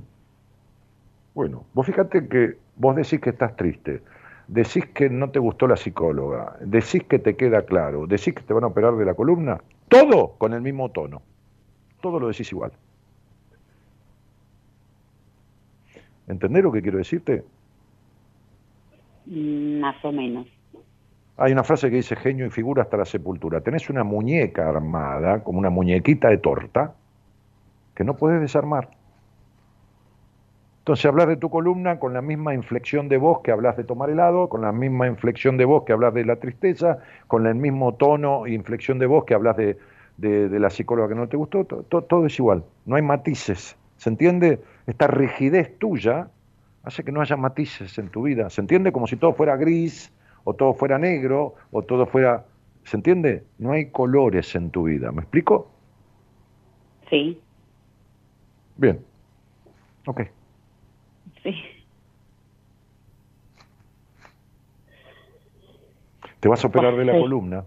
Bueno, 1.34 1.66
vos 1.74 1.86
fíjate 1.86 2.28
que 2.28 2.58
vos 2.76 2.96
decís 2.96 3.20
que 3.20 3.32
estás 3.32 3.56
triste, 3.56 4.02
decís 4.48 4.86
que 4.94 5.10
no 5.10 5.32
te 5.32 5.40
gustó 5.40 5.68
la 5.68 5.76
psicóloga, 5.76 6.58
decís 6.62 7.04
que 7.04 7.20
te 7.20 7.36
queda 7.36 7.66
claro, 7.66 8.06
decís 8.06 8.36
que 8.36 8.44
te 8.44 8.54
van 8.54 8.64
a 8.64 8.68
operar 8.68 8.96
de 8.96 9.06
la 9.06 9.16
columna, 9.16 9.60
todo 9.90 10.36
con 10.38 10.54
el 10.54 10.62
mismo 10.62 10.92
tono, 10.92 11.22
todo 12.02 12.20
lo 12.20 12.28
decís 12.28 12.52
igual. 12.52 12.72
¿Entendés 16.28 16.64
lo 16.64 16.72
que 16.72 16.82
quiero 16.82 17.00
decirte? 17.00 17.44
Mm, 19.26 19.80
Más 19.80 20.04
o 20.06 20.12
menos. 20.12 20.48
Hay 21.38 21.52
una 21.52 21.64
frase 21.64 21.90
que 21.90 21.96
dice 21.98 22.16
genio 22.16 22.46
y 22.46 22.52
figura 22.52 22.84
hasta 22.84 22.96
la 22.96 23.06
sepultura. 23.06 23.62
Tenés 23.62 23.90
una 23.90 24.04
muñeca 24.04 24.70
armada, 24.70 25.44
como 25.44 25.58
una 25.58 25.72
muñequita 25.72 26.30
de 26.30 26.38
torta, 26.38 26.96
que 27.96 28.04
no 28.04 28.16
puedes 28.16 28.42
desarmar. 28.42 28.90
Entonces 30.80 31.06
hablas 31.06 31.30
de 31.30 31.38
tu 31.38 31.50
columna 31.50 31.98
con 31.98 32.14
la 32.14 32.22
misma 32.22 32.54
inflexión 32.54 33.08
de 33.08 33.18
voz 33.18 33.40
que 33.42 33.52
hablas 33.52 33.78
de 33.78 33.86
tomar 33.86 34.10
helado, 34.10 34.50
con 34.50 34.62
la 34.62 34.74
misma 34.74 35.08
inflexión 35.08 35.56
de 35.56 35.64
voz 35.64 35.86
que 35.86 35.94
hablas 35.94 36.14
de 36.14 36.26
la 36.26 36.36
tristeza, 36.38 37.00
con 37.28 37.48
el 37.48 37.56
mismo 37.56 37.94
tono 37.96 38.46
e 38.46 38.52
inflexión 38.54 39.00
de 39.00 39.06
voz 39.06 39.24
que 39.24 39.34
hablas 39.34 39.56
de, 39.56 39.78
de- 40.18 40.50
de 40.50 40.60
la 40.60 40.70
psicóloga 40.70 41.08
que 41.10 41.16
no 41.16 41.30
te 41.30 41.38
gustó, 41.38 41.64
to- 41.64 41.84
to- 41.84 42.04
todo 42.04 42.26
es 42.26 42.38
igual, 42.38 42.66
no 42.86 42.98
hay 42.98 43.02
matices, 43.02 43.78
¿se 43.96 44.10
entiende? 44.10 44.60
Esta 44.86 45.08
rigidez 45.08 45.78
tuya 45.80 46.28
hace 46.84 47.06
que 47.06 47.14
no 47.14 47.22
haya 47.22 47.38
matices 47.38 47.98
en 47.98 48.10
tu 48.10 48.24
vida, 48.24 48.50
¿se 48.50 48.60
entiende? 48.60 48.92
Como 48.92 49.08
si 49.08 49.16
todo 49.16 49.34
fuera 49.34 49.56
gris, 49.56 50.12
o 50.44 50.54
todo 50.54 50.74
fuera 50.74 51.00
negro, 51.00 51.56
o 51.72 51.84
todo 51.84 52.06
fuera, 52.06 52.44
¿se 52.84 52.98
entiende? 52.98 53.44
No 53.58 53.72
hay 53.72 53.86
colores 53.90 54.54
en 54.56 54.70
tu 54.70 54.84
vida, 54.84 55.14
¿me 55.14 55.22
explico? 55.22 55.68
Sí, 57.10 57.40
Bien, 58.76 59.06
ok. 60.06 60.22
sí. 61.44 61.56
Te 66.40 66.50
vas 66.50 66.64
a 66.64 66.68
operar 66.68 66.98
de 66.98 67.06
la 67.06 67.14
columna 67.14 67.64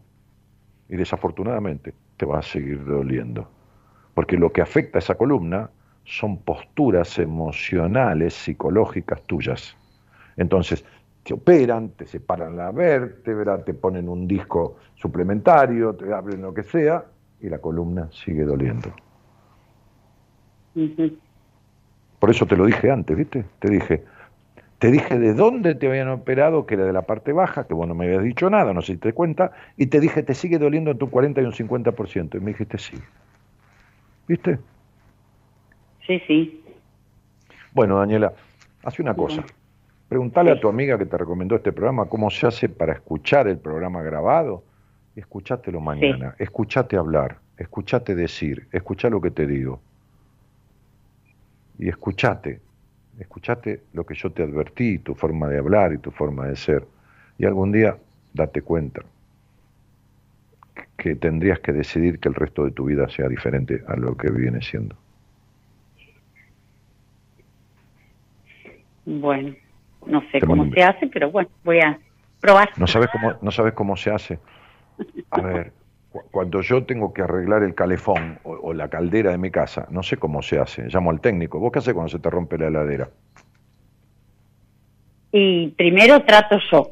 y 0.88 0.96
desafortunadamente 0.96 1.94
te 2.16 2.26
va 2.26 2.40
a 2.40 2.42
seguir 2.42 2.84
doliendo. 2.84 3.48
Porque 4.12 4.36
lo 4.36 4.52
que 4.52 4.60
afecta 4.60 4.98
a 4.98 5.00
esa 5.00 5.14
columna 5.14 5.70
son 6.04 6.42
posturas 6.42 7.18
emocionales, 7.18 8.34
psicológicas 8.34 9.22
tuyas. 9.22 9.76
Entonces, 10.36 10.84
te 11.22 11.34
operan, 11.34 11.90
te 11.90 12.06
separan 12.06 12.56
la 12.56 12.70
vértebra, 12.70 13.64
te 13.64 13.74
ponen 13.74 14.08
un 14.08 14.28
disco 14.28 14.76
suplementario, 14.94 15.94
te 15.94 16.12
abren 16.12 16.42
lo 16.42 16.54
que 16.54 16.62
sea, 16.62 17.04
y 17.40 17.48
la 17.48 17.58
columna 17.58 18.08
sigue 18.12 18.44
doliendo. 18.44 18.92
Por 22.18 22.30
eso 22.30 22.46
te 22.46 22.56
lo 22.56 22.66
dije 22.66 22.90
antes, 22.90 23.16
¿viste? 23.16 23.44
Te 23.58 23.70
dije, 23.70 24.04
te 24.78 24.90
dije 24.90 25.18
de 25.18 25.34
dónde 25.34 25.74
te 25.74 25.88
habían 25.88 26.08
operado, 26.08 26.66
que 26.66 26.74
era 26.74 26.84
de 26.84 26.92
la 26.92 27.02
parte 27.02 27.32
baja, 27.32 27.66
que 27.66 27.74
vos 27.74 27.86
no 27.88 27.94
me 27.94 28.06
habías 28.06 28.22
dicho 28.22 28.50
nada, 28.50 28.72
no 28.72 28.82
sé 28.82 28.92
si 28.92 28.98
te 28.98 29.12
cuenta, 29.12 29.52
y 29.76 29.86
te 29.86 30.00
dije, 30.00 30.22
te 30.22 30.34
sigue 30.34 30.58
doliendo 30.58 30.90
entre 30.90 31.04
un 31.04 31.10
40 31.10 31.40
y 31.40 31.44
un 31.44 31.52
50%. 31.52 32.36
Y 32.36 32.40
me 32.40 32.52
dijiste, 32.52 32.78
sí. 32.78 32.96
¿Viste? 34.28 34.58
Sí, 36.06 36.20
sí. 36.26 36.64
Bueno, 37.72 37.98
Daniela, 37.98 38.32
hace 38.84 39.02
una 39.02 39.14
cosa. 39.14 39.44
Preguntale 40.08 40.52
Sí. 40.52 40.58
a 40.58 40.60
tu 40.60 40.68
amiga 40.68 40.96
que 40.98 41.06
te 41.06 41.18
recomendó 41.18 41.56
este 41.56 41.72
programa 41.72 42.06
cómo 42.06 42.30
se 42.30 42.46
hace 42.46 42.68
para 42.68 42.92
escuchar 42.92 43.48
el 43.48 43.58
programa 43.58 44.02
grabado 44.02 44.62
escuchátelo 45.16 45.80
mañana. 45.80 46.34
Escuchate 46.38 46.96
hablar, 46.96 47.38
escuchate 47.56 48.14
decir, 48.14 48.68
escuchá 48.72 49.08
lo 49.08 49.20
que 49.20 49.30
te 49.30 49.46
digo. 49.46 49.80
Y 51.78 51.88
escuchate, 51.88 52.60
escuchate 53.18 53.82
lo 53.92 54.04
que 54.04 54.14
yo 54.14 54.30
te 54.30 54.42
advertí, 54.42 54.98
tu 54.98 55.14
forma 55.14 55.48
de 55.48 55.58
hablar 55.58 55.92
y 55.92 55.98
tu 55.98 56.10
forma 56.10 56.46
de 56.46 56.56
ser. 56.56 56.86
Y 57.38 57.44
algún 57.44 57.72
día 57.72 57.96
date 58.32 58.62
cuenta 58.62 59.02
que 60.96 61.14
tendrías 61.14 61.60
que 61.60 61.72
decidir 61.72 62.18
que 62.18 62.28
el 62.28 62.34
resto 62.34 62.64
de 62.64 62.70
tu 62.70 62.86
vida 62.86 63.08
sea 63.08 63.28
diferente 63.28 63.82
a 63.86 63.96
lo 63.96 64.16
que 64.16 64.30
viene 64.30 64.62
siendo. 64.62 64.96
Bueno, 69.04 69.54
no 70.06 70.22
sé 70.32 70.40
cómo 70.40 70.68
se 70.70 70.82
hace, 70.82 71.06
pero 71.06 71.30
bueno, 71.30 71.48
voy 71.62 71.78
a 71.78 71.98
probar. 72.40 72.70
¿No 72.76 72.86
sabes 72.86 73.08
cómo, 73.10 73.34
no 73.40 73.50
sabes 73.50 73.72
cómo 73.74 73.96
se 73.96 74.10
hace? 74.10 74.38
A 75.30 75.40
ver, 75.40 75.72
cuando 76.30 76.60
yo 76.60 76.84
tengo 76.84 77.12
que 77.12 77.22
arreglar 77.22 77.62
el 77.62 77.74
calefón 77.74 78.38
o, 78.44 78.72
la 78.72 78.88
caldera 78.88 79.30
de 79.30 79.38
mi 79.38 79.50
casa, 79.50 79.86
no 79.90 80.02
sé 80.02 80.16
cómo 80.16 80.42
se 80.42 80.58
hace, 80.58 80.88
llamo 80.88 81.10
al 81.10 81.20
técnico. 81.20 81.58
¿Vos 81.58 81.72
qué 81.72 81.78
haces 81.78 81.94
cuando 81.94 82.10
se 82.10 82.18
te 82.18 82.30
rompe 82.30 82.58
la 82.58 82.68
heladera? 82.68 83.10
Y 85.32 85.68
primero 85.68 86.22
trato 86.24 86.58
yo. 86.70 86.90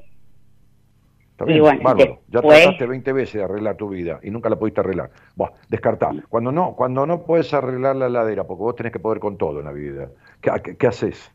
Está 1.33 1.45
bien, 1.47 1.63
bárbaro. 1.83 2.21
Ya 2.29 2.41
trataste 2.41 2.87
20 2.87 3.13
veces 3.13 3.35
de 3.35 3.43
arreglar 3.43 3.77
tu 3.77 3.89
vida 3.89 4.21
y 4.23 4.31
nunca 4.31 4.49
la 4.49 4.57
pudiste 4.57 4.81
arreglar. 4.81 5.11
Buah, 5.35 5.51
descartá. 5.69 6.11
Cuando 6.29 6.53
no, 6.53 6.75
cuando 6.77 7.07
no 7.07 7.23
puedes 7.25 7.53
arreglar 7.53 7.97
la 7.97 8.07
heladera, 8.07 8.45
porque 8.45 8.63
vos 8.63 8.77
tenés 8.77 8.93
que 8.93 9.01
poder 9.01 9.19
con 9.19 9.37
todo 9.37 9.59
en 9.59 9.65
la 9.65 9.73
vida, 9.73 10.11
¿qué, 10.41 10.77
qué, 10.77 10.87
haces? 10.87 11.33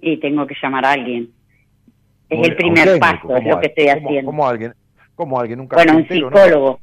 Y 0.00 0.18
tengo 0.18 0.46
que 0.46 0.54
llamar 0.62 0.86
a 0.86 0.92
alguien. 0.92 1.30
Es 2.30 2.48
el 2.48 2.56
primer 2.56 2.98
paso, 2.98 3.36
es 3.36 3.44
lo 3.44 3.60
que 3.60 3.66
estoy 3.66 3.88
haciendo. 3.88 4.30
¿Cómo 4.30 4.48
alguien? 4.48 4.72
Como 5.22 5.40
alguien? 5.40 5.60
¿Un 5.60 5.68
bueno, 5.68 5.96
un 5.96 6.08
psicólogo. 6.08 6.80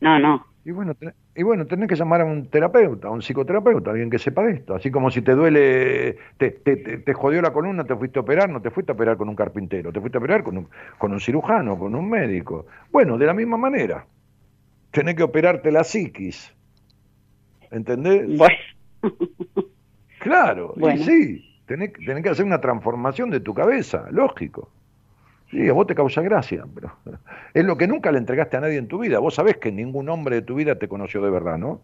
No, 0.00 0.18
no. 0.18 0.46
Y 0.64 0.70
bueno, 0.70 0.94
y 1.34 1.42
bueno, 1.42 1.66
tenés 1.66 1.88
que 1.88 1.96
llamar 1.96 2.20
a 2.20 2.24
un 2.26 2.50
terapeuta, 2.50 3.08
a 3.08 3.10
un 3.10 3.22
psicoterapeuta, 3.22 3.90
alguien 3.90 4.10
que 4.10 4.18
sepa 4.18 4.42
de 4.42 4.52
esto. 4.52 4.74
Así 4.74 4.90
como 4.90 5.10
si 5.10 5.22
te 5.22 5.32
duele, 5.32 6.18
te, 6.36 6.50
te, 6.50 6.76
te, 6.76 7.14
jodió 7.14 7.40
la 7.40 7.52
columna, 7.52 7.84
te 7.84 7.96
fuiste 7.96 8.18
a 8.18 8.22
operar, 8.22 8.50
no 8.50 8.60
te 8.60 8.70
fuiste 8.70 8.92
a 8.92 8.94
operar 8.94 9.16
con 9.16 9.30
un 9.30 9.34
carpintero, 9.34 9.92
te 9.92 10.00
fuiste 10.00 10.18
a 10.18 10.20
operar 10.20 10.42
con 10.42 10.58
un, 10.58 10.68
con 10.98 11.12
un 11.12 11.20
cirujano, 11.20 11.78
con 11.78 11.94
un 11.94 12.10
médico. 12.10 12.66
Bueno, 12.92 13.16
de 13.16 13.24
la 13.24 13.32
misma 13.32 13.56
manera. 13.56 14.04
Tenés 14.90 15.14
que 15.14 15.22
operarte 15.22 15.72
la 15.72 15.84
psiquis. 15.84 16.54
¿Entendés? 17.70 18.36
Bueno. 18.36 18.56
Claro, 20.18 20.74
y 20.76 20.98
sí. 20.98 21.62
Tenés, 21.66 21.92
tenés 21.92 22.22
que 22.22 22.30
hacer 22.30 22.44
una 22.44 22.60
transformación 22.60 23.30
de 23.30 23.40
tu 23.40 23.54
cabeza, 23.54 24.06
lógico. 24.10 24.70
Sí, 25.50 25.68
a 25.68 25.72
vos 25.72 25.86
te 25.86 25.94
causa 25.94 26.20
gracia, 26.20 26.64
pero 26.74 26.92
es 27.54 27.64
lo 27.64 27.76
que 27.76 27.86
nunca 27.86 28.12
le 28.12 28.18
entregaste 28.18 28.56
a 28.56 28.60
nadie 28.60 28.76
en 28.76 28.88
tu 28.88 28.98
vida. 28.98 29.18
Vos 29.18 29.34
sabés 29.34 29.56
que 29.56 29.72
ningún 29.72 30.08
hombre 30.08 30.36
de 30.36 30.42
tu 30.42 30.54
vida 30.54 30.78
te 30.78 30.88
conoció 30.88 31.22
de 31.22 31.30
verdad, 31.30 31.58
¿no? 31.58 31.80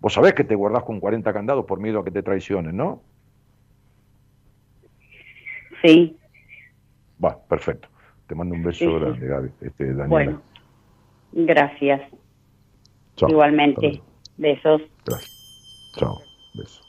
Vos 0.00 0.12
sabés 0.12 0.34
que 0.34 0.44
te 0.44 0.54
guardás 0.54 0.84
con 0.84 1.00
40 1.00 1.32
candados 1.32 1.64
por 1.64 1.80
miedo 1.80 2.00
a 2.00 2.04
que 2.04 2.10
te 2.10 2.22
traicionen, 2.22 2.76
¿no? 2.76 3.02
Sí. 5.82 6.16
Va, 7.24 7.38
perfecto. 7.48 7.88
Te 8.26 8.34
mando 8.34 8.54
un 8.54 8.62
beso 8.62 8.98
grande, 8.98 9.26
Gaby, 9.26 9.50
este, 9.60 9.84
Daniela. 9.86 10.08
Bueno, 10.08 10.42
gracias. 11.32 12.02
Igualmente. 13.28 14.02
Besos. 14.36 14.82
Gracias. 15.04 15.92
Chao. 15.96 16.20
Besos. 16.54 16.85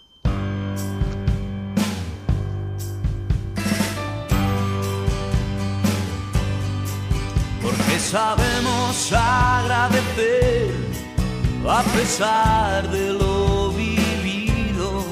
Sabemos 8.11 9.11
agradecer 9.11 10.73
a 11.69 11.83
pesar 11.83 12.87
de 12.89 13.11
lo 13.11 13.71
vivido, 13.71 15.03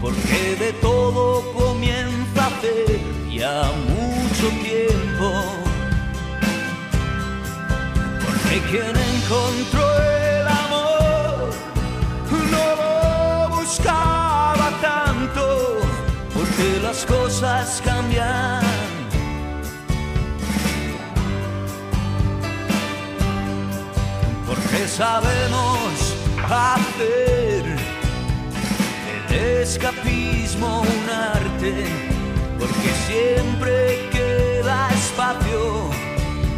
porque 0.00 0.54
de 0.54 0.72
todo 0.74 1.52
comienza 1.52 2.44
a 2.44 2.46
hacer 2.46 3.00
ya 3.28 3.72
mucho 3.88 4.46
tiempo. 4.62 5.28
Porque 8.24 8.60
quien 8.70 8.94
encontró 8.96 9.97
sabemos 24.98 26.16
hacer 26.50 27.64
el 29.30 29.60
escapismo 29.62 30.80
un 30.80 31.08
arte, 31.08 31.72
porque 32.58 32.90
siempre 33.06 34.08
queda 34.10 34.88
espacio 34.90 35.88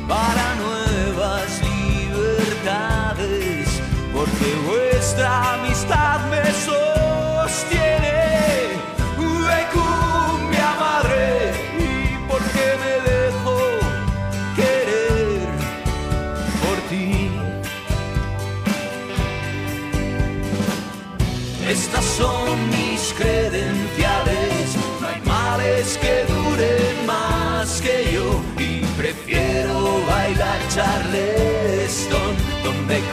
para 0.08 0.54
nuevas 0.54 1.60
libertades, 1.70 3.68
porque 4.10 4.48
vuestra 4.66 5.28
amistad 5.56 6.20
me 6.30 6.44
sostiene. 6.64 7.79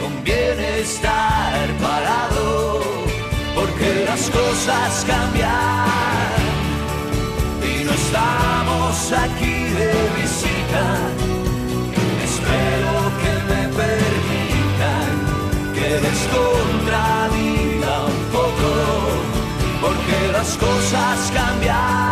Conviene 0.02 0.80
estar 0.80 1.68
parado, 1.82 2.82
porque 3.56 4.06
las 4.06 4.30
cosas 4.30 5.06
cambian 5.06 6.28
y 7.62 7.84
no 7.84 7.92
estamos 7.92 9.12
aquí 9.26 9.58
de 9.80 9.92
visita. 10.20 10.86
Espero 12.30 12.94
que 13.22 13.34
me 13.50 13.62
permitan 13.82 15.14
que 15.74 15.90
les 16.02 16.28
porque 19.82 20.32
las 20.32 20.58
cosas 20.58 21.32
cambian. 21.34 22.12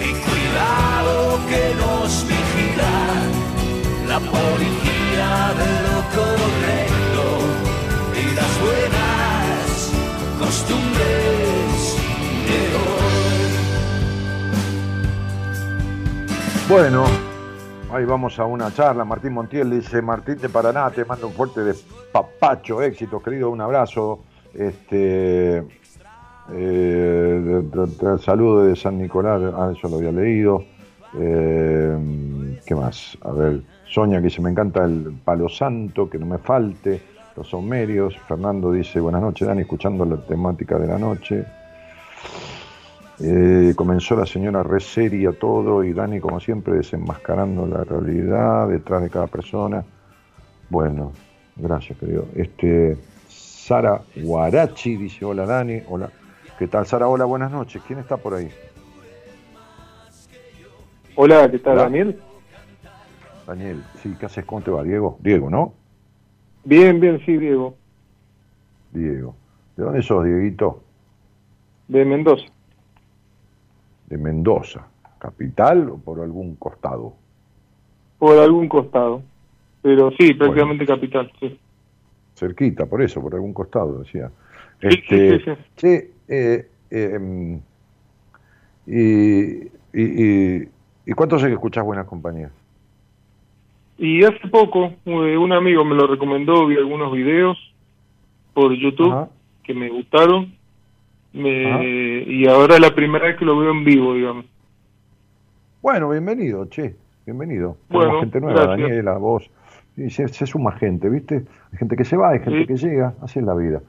Y 0.00 0.10
cuidado 0.26 1.38
que 1.48 1.74
nos 1.74 2.24
vigila 2.26 2.94
la 4.08 4.20
policía 4.20 4.97
de 5.38 5.70
lo 5.82 5.98
correcto 6.14 6.98
buenas 8.60 9.92
costumbres 10.38 11.96
de 12.46 12.58
hoy. 12.76 13.48
Bueno, 16.68 17.04
ahí 17.92 18.04
vamos 18.04 18.38
a 18.38 18.44
una 18.46 18.72
charla. 18.72 19.04
Martín 19.04 19.32
Montiel 19.34 19.70
dice, 19.70 20.02
Martín 20.02 20.38
de 20.38 20.48
Paraná, 20.48 20.90
te 20.90 21.04
mando 21.04 21.28
un 21.28 21.32
fuerte 21.32 21.60
papacho, 22.12 22.82
éxito, 22.82 23.22
querido, 23.22 23.50
un 23.50 23.60
abrazo. 23.60 24.20
Este, 24.54 25.62
eh, 26.52 27.62
saludo 28.20 28.64
de 28.64 28.74
San 28.74 28.98
Nicolás, 28.98 29.40
ah, 29.56 29.72
eso 29.76 29.88
lo 29.88 29.98
había 29.98 30.12
leído. 30.12 30.64
Eh, 31.18 32.58
¿Qué 32.66 32.74
más? 32.74 33.16
A 33.22 33.30
ver, 33.32 33.62
Soña 33.88 34.18
que 34.18 34.24
dice, 34.24 34.42
me 34.42 34.50
encanta 34.50 34.84
el 34.84 35.14
palo 35.24 35.48
santo, 35.48 36.10
que 36.10 36.18
no 36.18 36.26
me 36.26 36.38
falte, 36.38 37.00
los 37.36 37.48
somerios. 37.48 38.16
Fernando 38.28 38.70
dice, 38.70 39.00
buenas 39.00 39.22
noches, 39.22 39.48
Dani, 39.48 39.62
escuchando 39.62 40.04
la 40.04 40.18
temática 40.18 40.78
de 40.78 40.86
la 40.86 40.98
noche. 40.98 41.44
Eh, 43.20 43.72
comenzó 43.74 44.14
la 44.14 44.26
señora 44.26 44.62
re 44.62 44.78
seria 44.78 45.32
todo 45.32 45.82
y 45.82 45.92
Dani, 45.92 46.20
como 46.20 46.38
siempre, 46.38 46.74
desenmascarando 46.74 47.66
la 47.66 47.82
realidad 47.82 48.68
detrás 48.68 49.02
de 49.02 49.10
cada 49.10 49.26
persona. 49.26 49.84
Bueno, 50.68 51.12
gracias, 51.56 51.98
querido. 51.98 52.26
Este, 52.34 52.96
Sara 53.26 54.02
Guarachi 54.16 54.96
dice, 54.96 55.24
hola 55.24 55.46
Dani, 55.46 55.82
hola. 55.88 56.10
¿Qué 56.58 56.66
tal 56.66 56.86
Sara? 56.86 57.08
Hola, 57.08 57.24
buenas 57.24 57.50
noches. 57.50 57.82
¿Quién 57.86 58.00
está 58.00 58.16
por 58.16 58.34
ahí? 58.34 58.50
Hola, 61.14 61.50
¿qué 61.50 61.58
tal 61.58 61.76
Daniel? 61.76 62.20
Daniel, 63.48 63.82
sí, 63.96 64.14
¿qué 64.20 64.26
haces? 64.26 64.44
¿Cómo 64.44 64.60
te 64.60 64.70
va? 64.70 64.84
Diego, 64.84 65.18
Diego, 65.20 65.50
¿no? 65.50 65.74
Bien, 66.64 67.00
bien, 67.00 67.20
sí, 67.24 67.36
Diego. 67.36 67.74
Diego. 68.92 69.34
¿De 69.76 69.84
dónde 69.84 70.02
sos, 70.02 70.24
Dieguito? 70.24 70.82
De 71.88 72.04
Mendoza. 72.04 72.46
De 74.06 74.18
Mendoza. 74.18 74.86
¿Capital 75.18 75.88
o 75.88 75.96
por 75.98 76.20
algún 76.20 76.54
costado? 76.56 77.14
Por 78.18 78.38
algún 78.38 78.68
costado. 78.68 79.22
Pero 79.82 80.10
sí, 80.12 80.34
prácticamente 80.34 80.86
capital, 80.86 81.32
sí 81.40 81.58
cerquita, 82.38 82.86
por 82.86 83.02
eso, 83.02 83.20
por 83.20 83.34
algún 83.34 83.52
costado, 83.52 83.98
decía. 83.98 84.30
Este, 84.80 85.58
sí, 85.76 86.10
eh, 86.28 86.68
em, 86.90 87.60
y, 88.86 89.66
y, 89.92 90.68
y, 91.04 91.12
cuánto 91.14 91.38
sé 91.38 91.48
que 91.48 91.54
escuchás 91.54 91.84
buenas 91.84 92.06
compañías? 92.06 92.52
Y 93.98 94.22
hace 94.24 94.46
poco 94.48 94.92
eh, 95.04 95.36
un 95.36 95.52
amigo 95.52 95.84
me 95.84 95.94
lo 95.96 96.06
recomendó, 96.06 96.66
vi 96.66 96.76
algunos 96.76 97.12
videos 97.12 97.58
por 98.54 98.72
YouTube 98.72 99.12
Ajá. 99.12 99.28
que 99.64 99.74
me 99.74 99.88
gustaron. 99.88 100.54
Me, 101.32 102.22
y 102.26 102.46
ahora 102.46 102.76
es 102.76 102.80
la 102.80 102.94
primera 102.94 103.26
vez 103.26 103.36
que 103.36 103.44
lo 103.44 103.58
veo 103.58 103.70
en 103.70 103.84
vivo, 103.84 104.14
digamos. 104.14 104.46
Bueno, 105.82 106.08
bienvenido, 106.10 106.66
che, 106.66 106.96
bienvenido. 107.26 107.76
Bueno, 107.88 108.04
Tenemos 108.06 108.20
gente 108.22 108.40
nueva, 108.40 108.62
gracias. 108.66 108.88
Daniela, 108.88 109.18
vos. 109.18 109.50
Sí, 109.94 110.10
se, 110.10 110.28
se 110.28 110.46
suma 110.46 110.72
gente, 110.72 111.08
¿viste? 111.08 111.44
Hay 111.72 111.78
gente 111.78 111.96
que 111.96 112.04
se 112.04 112.16
va, 112.16 112.30
hay 112.30 112.38
gente 112.40 112.60
Sí. 112.60 112.66
que 112.66 112.76
llega, 112.76 113.14
así 113.20 113.40
es 113.40 113.44
la 113.44 113.54
vida. 113.54 113.82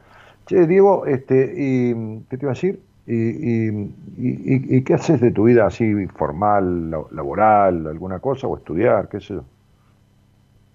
Che, 0.47 0.65
Diego, 0.67 1.05
este, 1.05 1.53
y, 1.55 1.93
¿qué 2.29 2.37
te 2.37 2.45
iba 2.45 2.51
a 2.51 2.55
decir? 2.55 2.79
¿Y, 3.07 3.13
y, 3.13 3.67
y- 4.17 4.53
y- 4.55 4.77
y 4.77 4.83
qué 4.83 4.93
haces 4.95 5.21
de 5.21 5.31
tu 5.31 5.43
vida 5.45 5.65
así 5.67 6.07
formal, 6.15 6.91
la- 6.91 7.03
laboral, 7.11 7.87
alguna 7.87 8.19
cosa, 8.19 8.47
o 8.47 8.57
estudiar, 8.57 9.07
qué 9.09 9.19
sé 9.19 9.35
yo? 9.35 9.43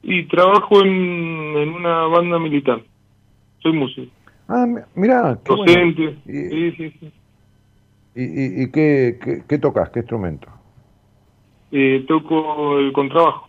Y 0.06 0.26
trabajo 0.28 0.81
en, 0.85 0.90
en 1.56 1.68
una 1.70 2.02
banda 2.06 2.39
militar. 2.39 2.82
Soy 3.60 3.72
músico. 3.72 4.12
Ah, 4.48 4.66
mi- 4.66 4.81
mirá, 4.94 5.39
qué 5.44 5.55
bueno. 5.55 5.72
Docente. 5.72 6.18
Y- 6.26 6.51
Sí, 6.51 6.72
sí, 6.76 6.90
sí. 7.01 7.12
¿Y, 8.16 8.22
y, 8.22 8.62
y 8.64 8.70
qué, 8.70 9.18
qué, 9.22 9.43
qué 9.48 9.59
tocas? 9.59 9.90
¿Qué 9.90 10.01
instrumento? 10.01 10.48
Eh, 11.72 12.05
toco 12.06 12.78
el 12.78 12.93
contrabajo. 12.93 13.48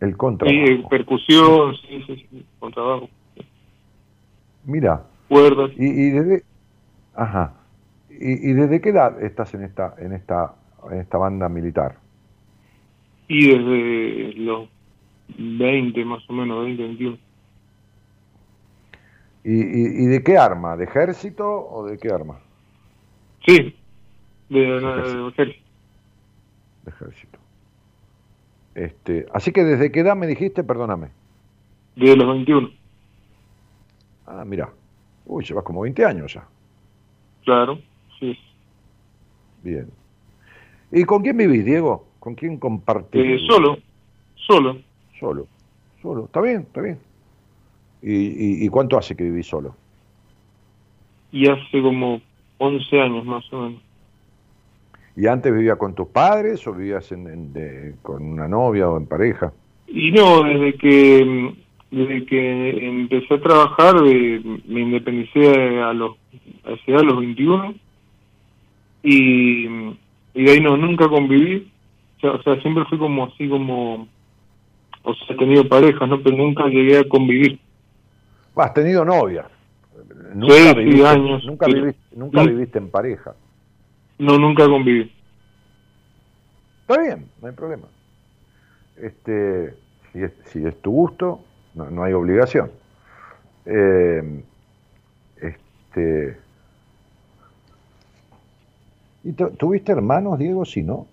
El 0.00 0.10
Sí, 0.10 0.16
contrabajo. 0.16 0.66
eh, 0.66 0.84
percusión, 0.88 1.74
sí, 1.76 2.02
sí, 2.06 2.26
sí, 2.30 2.46
contrabajo. 2.58 3.08
Mira, 4.64 5.02
Cuerdas. 5.28 5.70
y, 5.76 5.86
y 5.86 6.10
desde, 6.10 6.44
ajá, 7.14 7.54
y, 8.10 8.50
y 8.50 8.52
desde 8.52 8.80
qué 8.80 8.90
edad 8.90 9.22
estás 9.22 9.52
en 9.54 9.64
esta, 9.64 9.94
en 9.98 10.12
esta, 10.12 10.54
en 10.90 11.00
esta 11.00 11.18
banda 11.18 11.48
militar? 11.48 11.96
Y 13.32 13.46
desde 13.46 14.32
los 14.40 14.68
20, 15.38 16.04
más 16.04 16.28
o 16.28 16.32
menos, 16.32 16.64
20, 16.64 16.82
21. 16.82 17.18
¿Y, 19.44 19.52
y, 19.52 20.04
y 20.04 20.06
de 20.06 20.22
qué 20.24 20.36
arma? 20.36 20.76
¿De 20.76 20.84
ejército 20.84 21.48
o 21.48 21.86
de 21.86 21.96
qué 21.96 22.08
arma? 22.12 22.40
Sí, 23.46 23.74
de, 24.48 24.76
Ejército. 24.76 25.22
de 25.22 25.28
ejército. 25.30 25.64
De 26.84 26.90
ejército. 26.90 27.38
Este, 28.74 29.26
así 29.32 29.52
que 29.52 29.62
desde 29.64 29.92
qué 29.92 30.00
edad 30.00 30.16
me 30.16 30.26
dijiste, 30.26 30.64
perdóname. 30.64 31.08
De 31.94 32.16
los 32.16 32.26
21, 32.26 32.68
Ah, 34.26 34.44
mira. 34.44 34.70
Uy, 35.26 35.44
llevas 35.44 35.64
como 35.64 35.82
20 35.82 36.04
años 36.04 36.34
ya. 36.34 36.44
claro. 37.44 37.78
Sí. 38.18 38.36
Bien. 39.62 39.88
¿Y 40.90 41.04
con 41.04 41.22
quién 41.22 41.36
vivís, 41.36 41.64
Diego? 41.64 42.06
¿Con 42.20 42.34
quién 42.36 42.58
compartís? 42.58 43.20
Eh, 43.22 43.38
solo, 43.48 43.78
solo. 44.36 44.76
Solo. 45.18 45.46
Solo. 46.00 46.24
Está 46.26 46.40
bien, 46.40 46.60
está 46.62 46.80
bien. 46.80 46.98
¿Y, 48.02 48.12
y, 48.14 48.64
y 48.64 48.68
cuánto 48.68 48.96
hace 48.96 49.14
que 49.16 49.24
vivís 49.24 49.46
solo? 49.46 49.74
Y 51.32 51.48
hace 51.48 51.82
como 51.82 52.20
11 52.58 53.00
años 53.00 53.24
más 53.24 53.52
o 53.52 53.62
menos. 53.62 53.82
¿Y 55.16 55.26
antes 55.26 55.52
vivía 55.52 55.76
con 55.76 55.94
tus 55.94 56.08
padres 56.08 56.66
o 56.66 56.72
vivías 56.72 57.10
en, 57.12 57.26
en- 57.26 57.52
de- 57.52 57.94
con 58.02 58.22
una 58.22 58.48
novia 58.48 58.88
o 58.88 58.96
en 58.96 59.06
pareja? 59.06 59.52
Y 59.88 60.12
no, 60.12 60.42
desde 60.44 60.74
que 60.74 61.54
desde 61.90 62.24
que 62.24 62.86
empecé 62.86 63.34
a 63.34 63.40
trabajar 63.40 63.96
eh, 64.06 64.40
me 64.66 64.80
independicé 64.82 65.80
a 65.80 65.92
los 65.92 66.16
a 66.64 66.70
esa 66.70 66.82
edad, 66.92 67.00
a 67.00 67.04
los 67.04 67.18
21 67.18 67.74
y, 69.02 69.66
y 70.34 70.44
de 70.44 70.50
ahí 70.52 70.60
no 70.60 70.76
nunca 70.76 71.08
conviví 71.08 71.69
o 72.28 72.42
sea, 72.42 72.60
siempre 72.60 72.84
fui 72.86 72.98
como 72.98 73.24
así 73.26 73.48
como 73.48 74.08
o 75.02 75.14
sea 75.14 75.26
he 75.34 75.38
tenido 75.38 75.68
parejas 75.68 76.08
no 76.08 76.22
pero 76.22 76.36
nunca 76.36 76.66
llegué 76.66 76.98
a 76.98 77.08
convivir 77.08 77.58
Has 78.56 78.74
tenido 78.74 79.04
novia. 79.04 79.46
Nunca 80.34 80.54
Sí, 80.54 80.68
sí, 80.68 80.74
viviste, 80.74 81.06
años, 81.06 81.44
Nunca, 81.46 81.66
sí. 81.66 81.72
viviste, 81.74 82.16
nunca 82.16 82.42
viviste 82.42 82.78
en 82.78 82.90
pareja. 82.90 83.34
no 84.18 84.38
nunca 84.38 84.66
conviví 84.66 85.10
Está 86.82 87.00
bien, 87.02 87.26
no 87.40 87.48
hay 87.48 87.54
problema. 87.54 87.86
Este, 89.00 89.74
si, 90.12 90.22
es, 90.22 90.32
si 90.46 90.66
es 90.66 90.76
tu 90.82 90.90
gusto, 90.90 91.40
no, 91.74 91.90
no 91.90 92.02
hay 92.02 92.12
obligación. 92.12 92.70
Eh, 93.64 94.42
este, 95.40 96.36
¿Y 99.24 99.32
tu- 99.32 99.50
tuviste 99.50 99.92
hermanos, 99.92 100.38
Diego? 100.38 100.64
Sí, 100.64 100.82
¿no? 100.82 101.06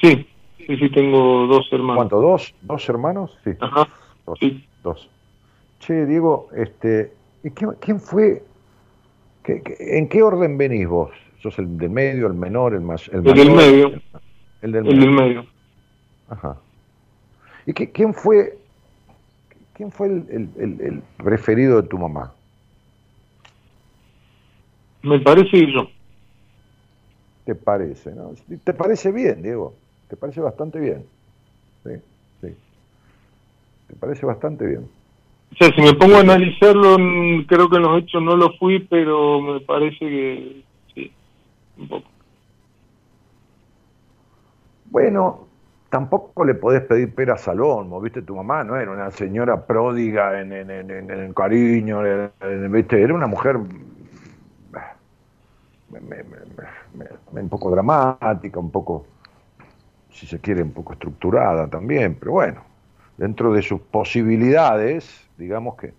Sí 0.00 0.26
sí 0.58 0.76
sí 0.76 0.90
tengo 0.90 1.46
dos 1.46 1.66
hermanos 1.72 1.96
¿Cuánto? 1.96 2.20
¿Dos? 2.20 2.54
¿Dos 2.62 2.88
hermanos? 2.88 3.38
Sí. 3.44 3.50
ajá 3.60 3.88
Dos. 4.26 4.38
sí 4.40 4.66
Dos. 4.82 5.08
Che, 5.80 6.06
Diego, 6.06 6.48
este, 6.54 7.12
¿y 7.42 7.50
quién, 7.50 7.72
quién 7.80 8.00
fue? 8.00 8.42
qué- 9.44 9.62
qué- 9.62 9.98
¿En 9.98 10.08
qué 10.08 10.22
orden 10.22 10.56
venís 10.56 10.86
vos? 10.88 11.10
¿Sos 11.40 11.58
el 11.58 11.76
del 11.76 11.90
medio, 11.90 12.28
el 12.28 12.34
menor, 12.34 12.74
el 12.74 12.82
más? 12.82 13.08
El, 13.08 13.26
El 13.26 13.34
del 13.34 13.50
medio. 13.50 13.92
El 14.60 14.70
del 14.72 14.86
el 14.86 15.00
del 15.00 15.10
medio 15.10 15.44
Ajá. 16.28 16.56
¿Y 17.66 17.72
qué- 17.72 17.90
quién 17.90 18.14
fue, 18.14 18.56
quién 19.74 19.90
fue 19.90 20.06
el, 20.06 20.24
el- 20.56 21.02
preferido 21.16 21.82
de 21.82 21.88
tu 21.88 21.98
mamá? 21.98 22.32
me 25.02 25.18
parece 25.18 25.66
yo 25.72 25.88
¿Te 27.44 27.56
parece? 27.56 28.12
¿no? 28.12 28.34
¿Te 28.62 28.72
parece 28.72 29.10
bien, 29.10 29.42
Diego? 29.42 29.74
¿Te 30.12 30.16
parece 30.16 30.42
bastante 30.42 30.78
bien? 30.78 31.06
Sí, 31.84 31.92
sí. 32.42 32.48
¿Te 33.88 33.96
parece 33.96 34.26
bastante 34.26 34.66
bien? 34.66 34.86
O 35.52 35.56
sea, 35.56 35.74
si 35.74 35.80
me 35.80 35.94
pongo 35.94 36.16
a 36.16 36.20
analizarlo, 36.20 36.98
mm, 36.98 37.44
creo 37.46 37.70
que 37.70 37.76
en 37.76 37.82
los 37.82 37.98
hechos 38.02 38.22
no 38.22 38.36
lo 38.36 38.50
fui, 38.58 38.80
pero 38.90 39.40
me 39.40 39.60
parece 39.60 39.98
que 40.00 40.64
sí, 40.94 41.10
un 41.78 41.88
poco. 41.88 42.10
Bueno, 44.90 45.46
tampoco 45.88 46.44
le 46.44 46.56
podés 46.56 46.82
pedir 46.82 47.14
peras 47.14 47.48
al 47.48 47.62
olmo, 47.62 47.98
¿viste? 48.02 48.20
Tu 48.20 48.36
mamá 48.36 48.64
no 48.64 48.76
era 48.76 48.90
una 48.90 49.10
señora 49.12 49.66
pródiga 49.66 50.38
en, 50.42 50.52
en, 50.52 50.70
en, 50.70 50.90
en 50.90 51.10
el 51.10 51.34
cariño, 51.34 52.02
¿viste? 52.68 53.02
Era 53.02 53.14
una 53.14 53.26
mujer 53.28 53.56
me- 55.90 56.00
me- 56.00 56.22
me- 57.32 57.40
un 57.40 57.48
poco 57.48 57.70
dramática, 57.70 58.58
un 58.60 58.70
poco, 58.70 59.06
si 60.12 60.26
se 60.26 60.40
quiere, 60.40 60.62
un 60.62 60.72
poco 60.72 60.92
estructurada 60.92 61.68
también, 61.68 62.16
pero 62.18 62.32
bueno, 62.32 62.62
dentro 63.16 63.52
de 63.52 63.62
sus 63.62 63.80
posibilidades, 63.80 65.28
digamos 65.36 65.76
que... 65.76 65.92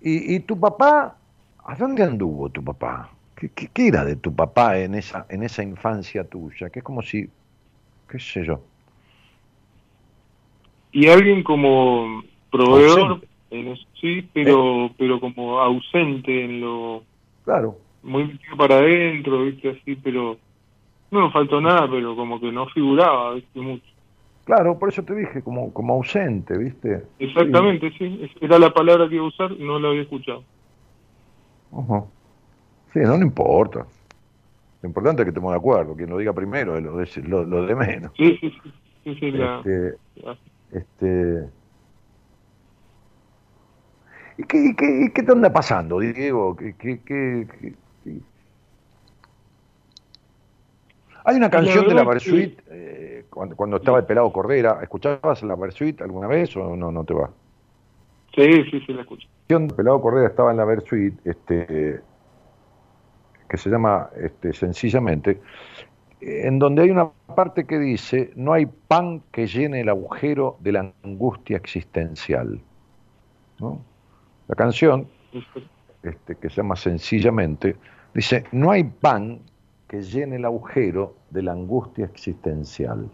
¿Y, 0.00 0.36
y 0.36 0.40
tu 0.40 0.58
papá? 0.58 1.16
¿A 1.64 1.74
dónde 1.74 2.02
anduvo 2.02 2.48
tu 2.48 2.62
papá? 2.62 3.10
¿Qué, 3.34 3.50
qué, 3.50 3.68
qué 3.72 3.88
era 3.88 4.04
de 4.04 4.16
tu 4.16 4.34
papá 4.34 4.78
en 4.78 4.94
esa, 4.94 5.26
en 5.28 5.42
esa 5.42 5.62
infancia 5.62 6.24
tuya? 6.24 6.70
Que 6.70 6.78
es 6.78 6.84
como 6.84 7.02
si 7.02 7.28
qué 8.08 8.18
sé 8.18 8.44
yo. 8.44 8.60
Y 10.92 11.08
alguien 11.08 11.42
como 11.42 12.22
proveedor, 12.50 13.20
eso, 13.50 13.74
sí, 14.00 14.28
pero 14.32 14.90
pero 14.96 15.20
como 15.20 15.60
ausente 15.60 16.44
en 16.44 16.60
lo 16.60 17.02
Claro, 17.44 17.78
muy 18.02 18.24
metido 18.24 18.56
para 18.56 18.76
adentro, 18.76 19.44
viste 19.44 19.70
así, 19.70 19.96
pero 19.96 20.38
no 21.10 21.26
me 21.26 21.32
faltó 21.32 21.60
nada, 21.60 21.88
pero 21.90 22.14
como 22.16 22.40
que 22.40 22.52
no 22.52 22.66
figuraba, 22.68 23.34
viste 23.34 23.60
mucho. 23.60 23.84
claro, 24.44 24.78
por 24.78 24.88
eso 24.88 25.02
te 25.02 25.14
dije, 25.14 25.42
como, 25.42 25.72
como 25.72 25.94
ausente, 25.94 26.56
¿viste? 26.56 27.02
Exactamente, 27.18 27.90
sí, 27.98 28.30
era 28.40 28.58
la 28.58 28.72
palabra 28.72 29.08
que 29.08 29.16
iba 29.16 29.24
a 29.24 29.28
usar, 29.28 29.50
no 29.52 29.78
la 29.78 29.88
había 29.88 30.02
escuchado. 30.02 30.44
Sí, 32.92 33.00
no, 33.00 33.16
no 33.18 33.22
importa. 33.22 33.86
Lo 34.80 34.88
importante 34.88 35.22
es 35.22 35.26
que 35.26 35.30
estemos 35.30 35.52
de 35.52 35.58
acuerdo. 35.58 35.94
Quien 35.94 36.08
lo 36.10 36.18
diga 36.18 36.32
primero 36.32 36.76
es 36.76 36.82
lo 36.82 36.96
de, 36.96 37.28
lo, 37.28 37.44
lo 37.44 37.66
de 37.66 37.74
menos. 37.74 38.12
Sí, 38.16 38.38
sí, 38.40 38.50
sí, 38.50 38.72
sí, 39.04 39.14
sí, 39.20 39.30
la- 39.32 39.58
Este, 39.58 39.96
la- 40.16 40.38
este... 40.72 41.48
¿Y 44.38 44.44
qué, 44.44 44.58
y 44.66 44.74
qué, 44.74 45.04
y 45.06 45.10
qué 45.10 45.22
te 45.22 45.32
anda 45.32 45.52
pasando, 45.52 45.98
Diego? 45.98 46.54
¿Qué, 46.56 46.74
qué, 46.78 47.00
qué- 47.04 47.46
qué- 47.60 47.74
qué? 48.04 48.20
Hay 51.28 51.36
una 51.36 51.50
canción 51.50 51.86
de 51.86 51.92
la 51.92 52.04
Versuit, 52.04 52.58
eh, 52.70 53.26
cuando, 53.28 53.54
cuando 53.54 53.76
estaba 53.76 53.98
el 53.98 54.06
pelado 54.06 54.32
Cordera. 54.32 54.78
¿Escuchabas 54.80 55.42
la 55.42 55.56
Versuit 55.56 56.00
alguna 56.00 56.26
vez 56.26 56.56
o 56.56 56.74
no, 56.74 56.90
no 56.90 57.04
te 57.04 57.12
va? 57.12 57.28
sí, 58.34 58.64
sí, 58.70 58.80
sí, 58.86 58.94
la 58.94 59.02
escucho. 59.02 59.28
canción 59.40 59.68
de 59.68 59.74
Pelado 59.74 60.00
Cordera 60.00 60.28
estaba 60.28 60.52
en 60.52 60.56
la 60.56 60.64
Versuit, 60.64 61.14
este, 61.26 62.00
que 63.46 63.56
se 63.58 63.68
llama 63.68 64.08
este, 64.16 64.54
sencillamente, 64.54 65.42
en 66.22 66.58
donde 66.58 66.84
hay 66.84 66.90
una 66.90 67.10
parte 67.36 67.66
que 67.66 67.78
dice, 67.78 68.30
no 68.34 68.54
hay 68.54 68.64
pan 68.64 69.20
que 69.30 69.46
llene 69.46 69.82
el 69.82 69.90
agujero 69.90 70.56
de 70.60 70.72
la 70.72 70.92
angustia 71.02 71.58
existencial. 71.58 72.58
¿no? 73.58 73.82
La 74.46 74.54
canción, 74.54 75.06
este, 76.02 76.36
que 76.36 76.48
se 76.48 76.56
llama 76.56 76.76
sencillamente, 76.76 77.76
dice, 78.14 78.44
no 78.50 78.70
hay 78.70 78.84
pan 78.84 79.40
que 79.88 80.02
llene 80.02 80.36
el 80.36 80.44
agujero 80.44 81.14
de 81.30 81.42
la 81.42 81.52
angustia 81.52 82.04
existencial. 82.04 83.08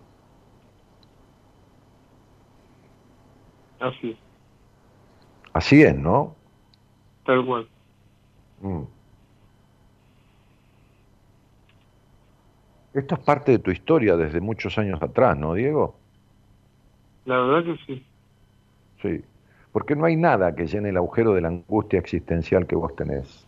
Así 3.80 4.10
es, 4.10 4.18
Así 5.52 5.82
es, 5.82 5.96
¿no? 5.96 6.34
tal 7.24 7.46
cual. 7.46 7.68
Mm. 8.60 8.82
Esto 12.94 13.14
es 13.16 13.20
parte 13.20 13.52
de 13.52 13.58
tu 13.58 13.70
historia 13.70 14.16
desde 14.16 14.40
muchos 14.40 14.78
años 14.78 15.02
atrás, 15.02 15.36
¿no, 15.36 15.54
Diego? 15.54 15.96
La 17.24 17.38
verdad 17.40 17.64
que 17.64 17.84
sí. 17.86 18.06
Sí. 19.02 19.24
Porque 19.72 19.96
no 19.96 20.04
hay 20.04 20.16
nada 20.16 20.54
que 20.54 20.66
llene 20.66 20.90
el 20.90 20.96
agujero 20.96 21.34
de 21.34 21.40
la 21.40 21.48
angustia 21.48 21.98
existencial 21.98 22.66
que 22.66 22.76
vos 22.76 22.94
tenés. 22.94 23.43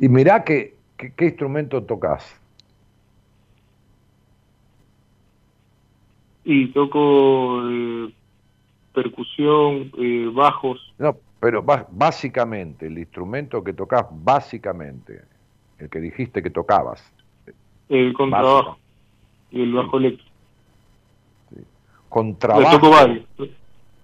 Y 0.00 0.08
mirá 0.08 0.42
que, 0.42 0.74
que- 0.96 1.12
qué 1.14 1.26
instrumento 1.26 1.82
tocas. 1.84 2.24
Y 6.44 6.68
toco 6.68 7.60
eh, 7.70 8.14
percusión, 8.94 9.92
eh, 9.98 10.30
bajos, 10.32 10.80
No, 10.98 11.16
pero 11.38 11.62
básicamente, 11.62 12.86
el 12.86 12.98
instrumento 12.98 13.62
que 13.62 13.72
tocas, 13.74 14.06
básicamente, 14.10 15.20
el 15.78 15.88
que 15.88 16.00
dijiste 16.00 16.42
que 16.42 16.50
tocabas. 16.50 17.02
el 17.88 18.12
contrabajo 18.14 18.78
y 19.50 19.62
el 19.62 19.72
bajo 19.74 19.98
eléctrico. 19.98 20.30
Con 22.08 22.28
Le 22.30 22.34
trabajo, 22.34 22.78
toco 22.78 22.90
varios. 22.90 23.26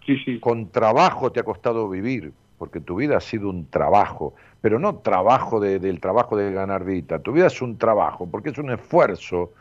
Sí, 0.04 0.16
sí. 0.24 0.38
con 0.38 0.70
trabajo 0.70 1.32
te 1.32 1.40
ha 1.40 1.42
costado 1.42 1.88
vivir, 1.88 2.32
porque 2.58 2.80
tu 2.80 2.96
vida 2.96 3.16
ha 3.16 3.20
sido 3.20 3.48
un 3.50 3.66
trabajo, 3.66 4.34
pero 4.60 4.78
no 4.78 4.96
trabajo 4.96 5.60
de- 5.60 5.78
del 5.78 6.00
trabajo 6.00 6.36
de 6.36 6.52
ganar 6.52 6.84
vida, 6.84 7.18
tu 7.18 7.32
vida 7.32 7.46
es 7.46 7.60
un 7.62 7.76
trabajo, 7.78 8.26
porque 8.26 8.50
es 8.50 8.58
un 8.58 8.70
esfuerzo 8.70 9.52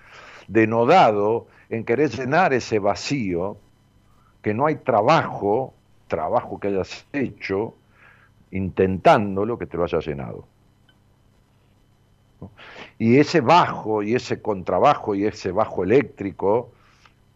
denodado 0.47 1.47
en 1.69 1.83
querer 1.83 2.09
llenar 2.09 2.53
ese 2.53 2.79
vacío, 2.79 3.57
que 4.41 4.53
no 4.53 4.65
hay 4.67 4.75
trabajo, 4.75 5.73
trabajo 6.07 6.59
que 6.59 6.67
hayas 6.69 7.05
hecho, 7.13 7.73
intentándolo, 8.51 9.57
que 9.57 9.65
te 9.65 9.75
lo 9.77 9.83
haya 9.83 9.99
llenado. 9.99 10.45
Y 12.99 13.17
ese 13.17 13.41
bajo, 13.41 14.03
y 14.03 14.15
ese 14.15 14.41
contrabajo, 14.41 15.15
y 15.15 15.25
ese 15.25 15.51
bajo 15.51 15.83
eléctrico, 15.83 16.71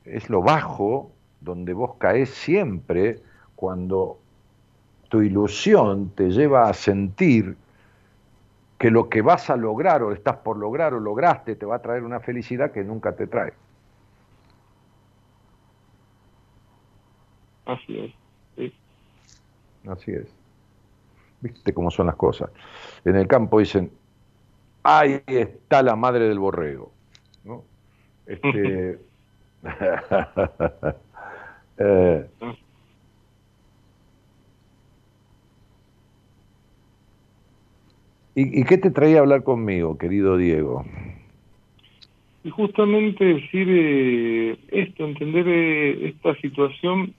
es 0.05 0.29
lo 0.29 0.41
bajo 0.41 1.11
donde 1.41 1.73
vos 1.73 1.95
caes 1.97 2.29
siempre 2.29 3.19
cuando 3.55 4.19
tu 5.09 5.21
ilusión 5.21 6.11
te 6.11 6.29
lleva 6.29 6.69
a 6.69 6.73
sentir 6.73 7.57
que 8.77 8.91
lo 8.91 9.09
que 9.09 9.21
vas 9.21 9.49
a 9.49 9.57
lograr 9.57 10.03
o 10.03 10.13
estás 10.13 10.37
por 10.37 10.57
lograr 10.57 10.93
o 10.93 10.99
lograste 10.99 11.55
te 11.55 11.65
va 11.65 11.77
a 11.77 11.81
traer 11.81 12.03
una 12.03 12.21
felicidad 12.21 12.71
que 12.71 12.83
nunca 12.83 13.13
te 13.13 13.27
trae. 13.27 13.53
Así 17.65 17.99
es. 17.99 18.13
Sí. 18.55 18.73
Así 19.87 20.11
es. 20.11 20.27
¿Viste 21.41 21.73
cómo 21.73 21.91
son 21.91 22.07
las 22.07 22.15
cosas? 22.15 22.49
En 23.03 23.15
el 23.15 23.27
campo 23.27 23.59
dicen, 23.59 23.91
ahí 24.83 25.21
está 25.27 25.83
la 25.83 25.95
madre 25.95 26.29
del 26.29 26.39
borrego. 26.39 26.91
¿no? 27.43 27.63
Este, 28.25 28.99
eh, 31.77 32.29
¿y, 38.39 38.61
¿Y 38.61 38.63
qué 38.63 38.77
te 38.77 38.91
traía 38.91 39.17
a 39.17 39.21
hablar 39.21 39.43
conmigo, 39.43 39.97
querido 39.97 40.37
Diego? 40.37 40.85
Y 42.43 42.49
justamente 42.49 43.25
decir 43.25 43.67
eh, 43.69 44.57
esto, 44.69 45.05
entender 45.05 45.45
eh, 45.47 46.07
esta 46.07 46.35
situación, 46.35 47.13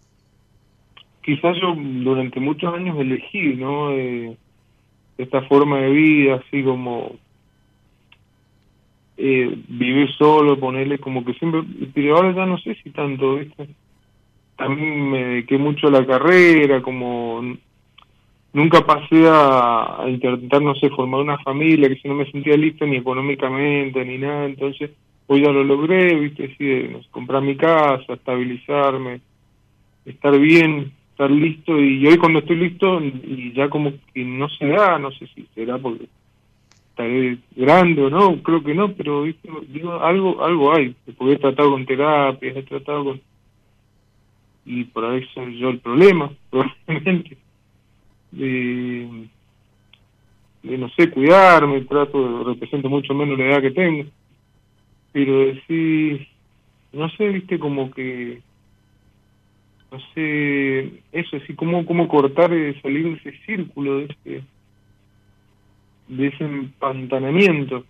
quizás 1.23 1.57
yo 1.61 1.75
durante 1.77 2.41
muchos 2.41 2.73
años 2.73 2.99
elegí, 2.99 3.55
¿no? 3.55 3.93
Eh, 3.93 4.37
esta 5.19 5.43
forma 5.43 5.79
de 5.81 5.91
vida, 5.91 6.35
así 6.37 6.63
como 6.63 7.17
eh, 9.19 9.55
vivir 9.69 10.11
solo, 10.17 10.59
ponerle 10.59 10.99
como 10.99 11.23
que 11.25 11.35
siempre, 11.35 11.61
pero 11.93 12.17
ahora 12.17 12.35
ya 12.35 12.47
no 12.47 12.57
sé 12.59 12.75
si 12.83 12.89
tanto, 12.89 13.37
¿viste? 13.37 13.69
También 14.57 15.11
me 15.11 15.25
dediqué 15.25 15.59
mucho 15.59 15.89
a 15.89 15.91
la 15.91 16.07
carrera, 16.07 16.81
como 16.81 17.43
nunca 18.53 18.85
pasé 18.85 19.25
a, 19.29 20.05
intentar, 20.09 20.63
no 20.63 20.75
sé, 20.75 20.91
formar 20.91 21.21
una 21.21 21.39
familia, 21.39 21.89
que 21.89 21.97
si 21.97 22.09
no 22.09 22.15
me 22.15 22.31
sentía 22.31 22.57
listo 22.57 22.87
ni 22.87 22.97
económicamente 22.97 24.05
ni 24.05 24.19
nada, 24.19 24.47
entonces 24.47 24.91
hoy 25.27 25.43
ya 25.43 25.51
lo 25.51 25.63
logré, 25.63 26.15
viste, 26.17 26.55
sí, 26.57 26.89
no 26.91 27.01
comprar 27.11 27.43
mi 27.43 27.57
casa, 27.57 28.13
estabilizarme, 28.13 29.21
estar 30.05 30.37
bien, 30.39 30.93
estar 31.11 31.31
listo, 31.31 31.79
y 31.79 32.07
hoy 32.07 32.17
cuando 32.17 32.41
estoy 32.41 32.57
listo, 32.57 33.01
y 33.01 33.53
ya 33.53 33.69
como 33.69 33.93
que 34.13 34.25
no 34.25 34.49
se 34.49 34.67
da, 34.67 34.99
no 34.99 35.11
sé 35.13 35.27
si 35.35 35.47
será 35.55 35.79
porque 35.79 36.07
estaré 36.91 37.39
grande 37.55 38.03
o 38.03 38.11
no, 38.11 38.43
creo 38.43 38.63
que 38.63 38.75
no, 38.75 38.93
pero 38.93 39.23
¿viste? 39.23 39.49
digo, 39.69 40.01
algo 40.01 40.45
algo 40.45 40.75
hay, 40.75 40.95
porque 41.17 41.35
he 41.35 41.39
tratado 41.39 41.71
con 41.71 41.87
terapias, 41.87 42.57
he 42.57 42.63
tratado 42.63 43.05
con... 43.05 43.21
Y 44.67 44.85
por 44.85 45.05
soy 45.33 45.59
yo 45.59 45.71
el 45.71 45.79
problema, 45.79 46.31
probablemente. 46.51 47.37
De, 48.33 49.29
de, 50.63 50.79
no 50.79 50.89
sé, 50.91 51.11
cuidarme, 51.11 51.81
trato, 51.83 52.45
represento 52.45 52.89
mucho 52.89 53.15
menos 53.15 53.39
la 53.39 53.47
edad 53.47 53.63
que 53.63 53.71
tengo. 53.71 54.09
Pero 55.13 55.39
decir, 55.47 56.29
no 56.93 57.09
sé, 57.11 57.29
viste, 57.29 57.59
como 57.59 57.91
que, 57.91 58.41
no 59.91 59.99
sé, 60.15 61.03
eso, 61.13 61.37
así, 61.37 61.55
como, 61.55 61.85
como 61.85 62.07
cortar, 62.09 62.53
eh, 62.53 62.81
salir 62.81 63.05
de 63.05 63.31
ese 63.31 63.39
círculo, 63.45 63.99
de 63.99 64.05
ese, 64.05 64.45
de 66.09 66.27
ese 66.29 66.45
empantanamiento. 66.45 67.85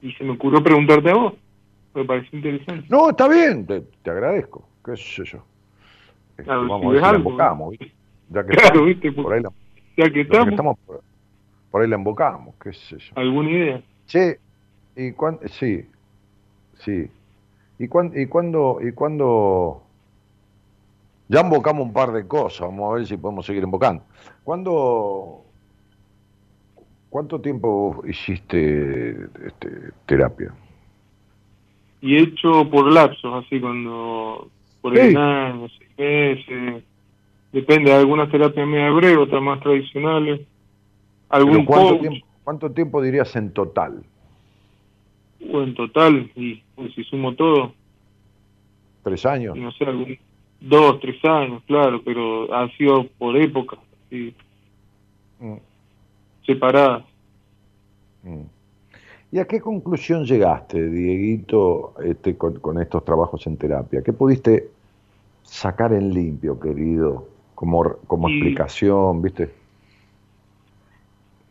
Y 0.00 0.12
se 0.12 0.24
me 0.24 0.30
ocurrió 0.30 0.62
preguntarte 0.62 1.10
a 1.10 1.14
vos. 1.14 1.34
Me 1.94 2.04
pareció 2.04 2.38
interesante. 2.38 2.86
No, 2.88 3.10
está 3.10 3.28
bien, 3.28 3.66
te, 3.66 3.82
te 4.02 4.10
agradezco, 4.10 4.66
qué 4.84 4.96
sé 4.96 5.24
yo. 5.24 5.44
Este, 6.38 6.44
si 6.44 6.48
vamos 6.48 7.02
a 7.02 7.12
ver. 7.12 7.92
Ya 8.30 8.44
que 8.44 8.48
Claro, 8.50 8.66
estamos, 8.66 8.86
viste, 8.86 9.12
por 9.12 9.32
ahí 9.32 9.42
la, 9.42 9.50
Ya 9.96 10.04
que 10.04 10.08
lo 10.08 10.12
que 10.12 10.20
estamos, 10.20 10.48
estamos 10.50 10.78
por, 10.86 11.02
por 11.70 11.82
ahí 11.82 11.88
la 11.88 11.96
embocamos, 11.96 12.54
qué 12.62 12.72
sé 12.72 12.98
yo. 12.98 13.12
¿alguna 13.16 13.50
idea? 13.50 13.82
Che, 14.06 14.38
y 14.96 15.12
cuán, 15.12 15.38
sí, 15.46 15.86
sí. 16.78 17.10
¿Y, 17.78 17.88
cuán, 17.88 18.12
y 18.14 18.26
cuándo, 18.26 18.78
y 18.82 18.92
cuándo 18.92 19.82
ya 21.28 21.40
embocamos 21.40 21.86
un 21.86 21.92
par 21.92 22.12
de 22.12 22.26
cosas, 22.26 22.60
vamos 22.60 22.90
a 22.90 22.94
ver 22.96 23.06
si 23.06 23.16
podemos 23.16 23.44
seguir 23.44 23.62
embocando. 23.62 24.02
¿Cuándo, 24.44 25.44
cuánto 27.10 27.40
tiempo 27.40 28.02
hiciste 28.06 29.10
este, 29.46 29.92
terapia? 30.06 30.54
Y 32.00 32.16
hecho 32.16 32.68
por 32.70 32.90
lapsos, 32.90 33.44
así 33.44 33.60
cuando, 33.60 34.48
por 34.80 34.96
el 34.96 35.16
año, 35.16 35.68
seis 35.68 35.90
meses, 35.98 36.84
depende, 37.52 37.92
algunas 37.92 38.30
terapias 38.30 38.66
media 38.66 38.90
breves, 38.90 39.18
otras 39.18 39.42
más 39.42 39.60
tradicionales, 39.60 40.40
algún 41.28 41.64
¿cuánto, 41.64 41.88
coach, 41.98 42.00
tiempo, 42.08 42.26
¿Cuánto 42.44 42.70
tiempo 42.72 43.02
dirías 43.02 43.34
en 43.36 43.52
total? 43.52 44.02
o 45.52 45.62
en 45.62 45.74
total, 45.74 46.30
y 46.34 46.62
pues, 46.74 46.92
si 46.94 47.04
sumo 47.04 47.34
todo, 47.34 47.72
¿Tres 49.04 49.24
años? 49.24 49.56
no 49.56 49.70
sé, 49.72 49.84
algún, 49.84 50.18
dos, 50.60 50.98
tres 51.00 51.24
años, 51.24 51.62
claro, 51.66 52.02
pero 52.04 52.52
ha 52.52 52.68
sido 52.76 53.06
por 53.18 53.36
épocas, 53.36 53.78
así, 54.06 54.34
Mm, 55.40 55.54
separadas. 56.44 57.04
mm. 58.24 58.42
¿Y 59.30 59.38
a 59.38 59.44
qué 59.46 59.60
conclusión 59.60 60.24
llegaste, 60.24 60.88
Dieguito, 60.90 61.94
este, 62.02 62.36
con, 62.36 62.58
con 62.60 62.80
estos 62.80 63.04
trabajos 63.04 63.46
en 63.46 63.56
terapia? 63.58 64.02
¿Qué 64.02 64.12
pudiste 64.12 64.70
sacar 65.44 65.92
en 65.92 66.12
limpio, 66.12 66.58
querido, 66.58 67.28
como, 67.58 67.96
como 68.06 68.28
Y- 68.28 68.34
explicación, 68.34 69.20
viste? 69.20 69.50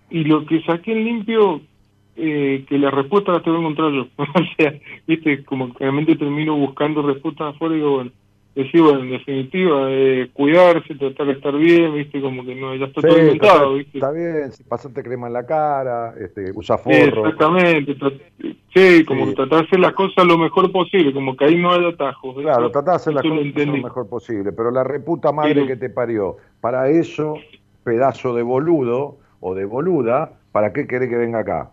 Y 0.09 0.23
lo 0.23 0.45
que 0.45 0.61
saqué 0.61 0.93
en 0.93 1.03
limpio, 1.03 1.59
eh, 2.15 2.63
que 2.69 2.77
la 2.77 2.91
respuesta 2.91 3.34
la 3.34 3.41
tengo 3.41 3.57
que 3.57 3.63
encontrar 3.63 3.91
yo. 3.91 4.07
o 4.17 4.55
sea, 4.55 4.73
viste, 5.05 5.43
como 5.43 5.73
que 5.73 5.79
realmente 5.79 6.15
termino 6.15 6.55
buscando 6.55 7.01
respuestas 7.01 7.53
afuera 7.53 7.75
y 7.75 7.79
digo, 7.79 7.95
bueno, 7.95 8.11
decir, 8.63 8.81
bueno, 8.81 9.01
en 9.01 9.11
definitiva, 9.11 9.88
eh, 9.89 10.29
cuidarse, 10.34 10.95
tratar 10.95 11.27
de 11.27 11.34
estar 11.34 11.55
bien, 11.55 11.93
viste, 11.93 12.19
como 12.21 12.43
que 12.43 12.55
no, 12.55 12.75
ya 12.75 12.85
está 12.85 13.01
todo 13.01 13.19
inventado, 13.19 13.63
está, 13.63 13.77
viste. 13.77 13.97
está 13.97 14.11
bien, 14.11 14.51
si 14.51 14.63
pasate 14.63 15.03
crema 15.03 15.27
en 15.27 15.34
la 15.34 15.45
cara, 15.45 16.13
este, 16.19 16.51
usa 16.53 16.77
forro. 16.77 16.95
Exactamente, 17.27 17.95
sí, 18.73 19.05
como 19.05 19.25
Sí. 19.25 19.29
que 19.29 19.35
tratar 19.35 19.59
de 19.59 19.65
hacer 19.65 19.79
las 19.79 19.93
cosas 19.93 20.25
lo 20.25 20.38
mejor 20.38 20.71
posible, 20.71 21.13
como 21.13 21.38
que 21.38 21.45
ahí 21.45 21.55
no 21.55 21.71
haya 21.71 21.89
atajos. 21.89 22.35
Claro, 22.41 22.71
tratá 22.71 22.91
de 22.91 22.95
hacer 22.97 23.13
las 23.13 23.23
lo 23.23 23.35
cosas 23.35 23.67
lo 23.67 23.73
mejor 23.73 24.09
posible, 24.09 24.51
pero 24.51 24.71
la 24.71 24.84
reputa 24.84 25.31
madre 25.31 25.65
que 25.65 25.75
te 25.75 25.89
parió, 25.89 26.38
para 26.59 26.89
eso, 26.89 27.35
pedazo 27.84 28.34
de 28.34 28.43
boludo 28.43 29.17
o 29.39 29.53
de 29.55 29.65
boluda, 29.65 30.34
¿para 30.51 30.73
qué 30.73 30.88
querés 30.88 31.09
que 31.09 31.17
venga 31.17 31.39
acá? 31.39 31.71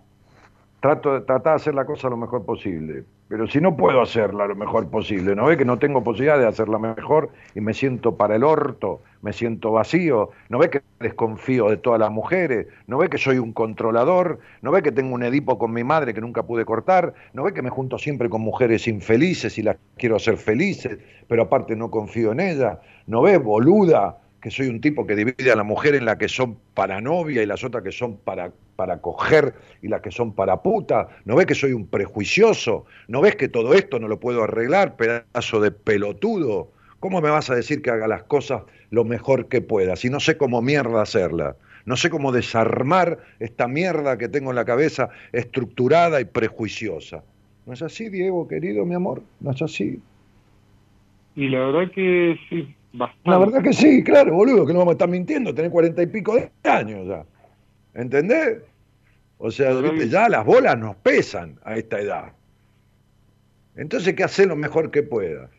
Trato 0.81 1.15
de, 1.15 1.21
tratá 1.23 1.51
de 1.51 1.57
hacer 1.57 1.75
la 1.75 1.87
cosa 1.87 2.11
lo 2.11 2.17
mejor 2.19 2.45
posible. 2.45 3.05
Pero 3.29 3.47
si 3.49 3.59
no 3.59 3.75
puedo 3.75 4.03
hacerla 4.03 4.47
lo 4.47 4.55
mejor 4.55 4.91
posible, 4.91 5.35
¿no 5.35 5.47
ve 5.47 5.57
que 5.57 5.65
no 5.65 5.79
tengo 5.79 6.05
posibilidad 6.05 6.39
de 6.39 6.47
hacerla 6.47 6.79
mejor 6.79 7.31
y 7.55 7.61
me 7.61 7.73
siento 7.73 8.17
para 8.17 8.37
el 8.37 8.45
orto, 8.45 9.01
me 9.23 9.33
siento 9.33 9.73
vacío? 9.73 10.29
¿No 10.51 10.59
ve 10.59 10.69
que 10.69 10.83
desconfío 11.01 11.71
de 11.71 11.79
todas 11.79 11.99
las 11.99 12.11
mujeres? 12.11 12.67
¿No 12.87 12.99
ve 12.99 13.09
que 13.09 13.17
soy 13.17 13.39
un 13.39 13.55
controlador? 13.55 14.41
¿No 14.61 14.73
ve 14.73 14.83
que 14.83 14.93
tengo 14.93 15.15
un 15.15 15.23
Edipo 15.23 15.59
con 15.59 15.73
mi 15.73 15.85
madre 15.85 16.13
que 16.13 16.21
nunca 16.21 16.43
pude 16.43 16.67
cortar? 16.67 17.15
¿No 17.33 17.45
ve 17.45 17.55
que 17.55 17.63
me 17.63 17.71
junto 17.71 17.97
siempre 17.97 18.29
con 18.29 18.43
mujeres 18.43 18.87
infelices 18.87 19.57
y 19.57 19.63
las 19.63 19.79
quiero 19.97 20.17
hacer 20.17 20.37
felices, 20.37 20.99
pero 21.27 21.45
aparte 21.45 21.77
no 21.77 21.91
confío 21.91 22.33
en 22.33 22.41
ellas? 22.41 22.79
¿No 23.07 23.23
ve, 23.23 23.39
boluda? 23.39 24.19
Que 24.45 24.51
soy 24.51 24.69
un 24.69 24.83
tipo 24.83 25.07
que 25.07 25.17
divide 25.17 25.51
a 25.51 25.57
la 25.57 25.65
mujer 25.65 25.95
en 25.95 26.05
la 26.05 26.19
que 26.19 26.29
son 26.29 26.59
para 26.75 27.01
novia 27.01 27.43
y 27.43 27.47
las 27.47 27.65
otras 27.65 27.83
que 27.83 27.93
son 27.93 28.19
para, 28.19 28.53
para 28.77 29.01
coger 29.01 29.55
y 29.81 29.89
las 29.89 30.03
que 30.03 30.11
son 30.11 30.35
para 30.35 30.61
puta. 30.61 31.09
¿No 31.25 31.35
ves 31.35 31.47
que 31.47 31.55
soy 31.55 31.73
un 31.73 31.87
prejuicioso? 31.87 32.85
¿No 33.09 33.23
ves 33.23 33.37
que 33.37 33.49
todo 33.49 33.73
esto 33.73 33.99
no 33.99 34.07
lo 34.07 34.21
puedo 34.21 34.45
arreglar, 34.45 34.97
pedazo 34.97 35.61
de 35.61 35.71
pelotudo? 35.71 36.71
¿Cómo 37.01 37.23
me 37.23 37.31
vas 37.31 37.49
a 37.49 37.55
decir 37.55 37.81
que 37.81 37.89
haga 37.89 38.07
las 38.07 38.25
cosas 38.25 38.65
lo 38.91 39.03
mejor 39.07 39.49
que 39.49 39.63
pueda 39.63 39.97
si 39.97 40.11
no 40.11 40.21
sé 40.21 40.37
cómo 40.37 40.61
mierda 40.61 41.01
hacerla? 41.01 41.57
No 41.87 41.97
sé 41.97 42.11
cómo 42.11 42.31
desarmar 42.31 43.21
esta 43.41 43.67
mierda 43.67 44.19
que 44.19 44.29
tengo 44.29 44.51
en 44.51 44.57
la 44.57 44.67
cabeza 44.67 45.09
estructurada 45.33 46.21
y 46.21 46.27
prejuiciosa. 46.27 47.25
¿No 47.65 47.73
es 47.73 47.81
así, 47.81 48.11
Diego, 48.11 48.47
querido, 48.47 48.85
mi 48.85 48.95
amor? 48.95 49.23
¿No 49.41 49.53
es 49.53 49.63
así? 49.63 50.03
Y 51.35 51.49
la 51.49 51.61
verdad 51.61 51.91
que 51.93 52.39
sí, 52.51 52.77
la 53.25 53.39
verdad 53.39 53.63
que 53.63 53.73
sí, 53.73 54.05
claro, 54.05 54.35
boludo, 54.35 54.65
que 54.65 54.73
no 54.73 54.79
vamos 54.81 54.93
a 54.93 54.95
estar 54.95 55.09
mintiendo, 55.09 55.53
tenés 55.53 55.73
cuarenta 55.73 56.03
y 56.03 56.07
pico 56.07 56.37
de 56.37 56.51
años 56.63 57.09
ya. 57.09 57.25
¿Entendés? 57.95 58.59
O 59.39 59.51
sea, 59.51 59.73
ya 60.07 60.29
las 60.29 60.45
bolas 60.45 60.79
nos 60.79 60.95
pesan 60.97 61.59
a 61.65 61.77
esta 61.77 61.99
edad. 62.01 62.33
Entonces, 63.77 64.15
¿qué 64.15 64.23
hacer 64.23 64.47
lo 64.47 64.57
mejor 64.57 64.91
que 64.91 65.03
puedas? 65.03 65.51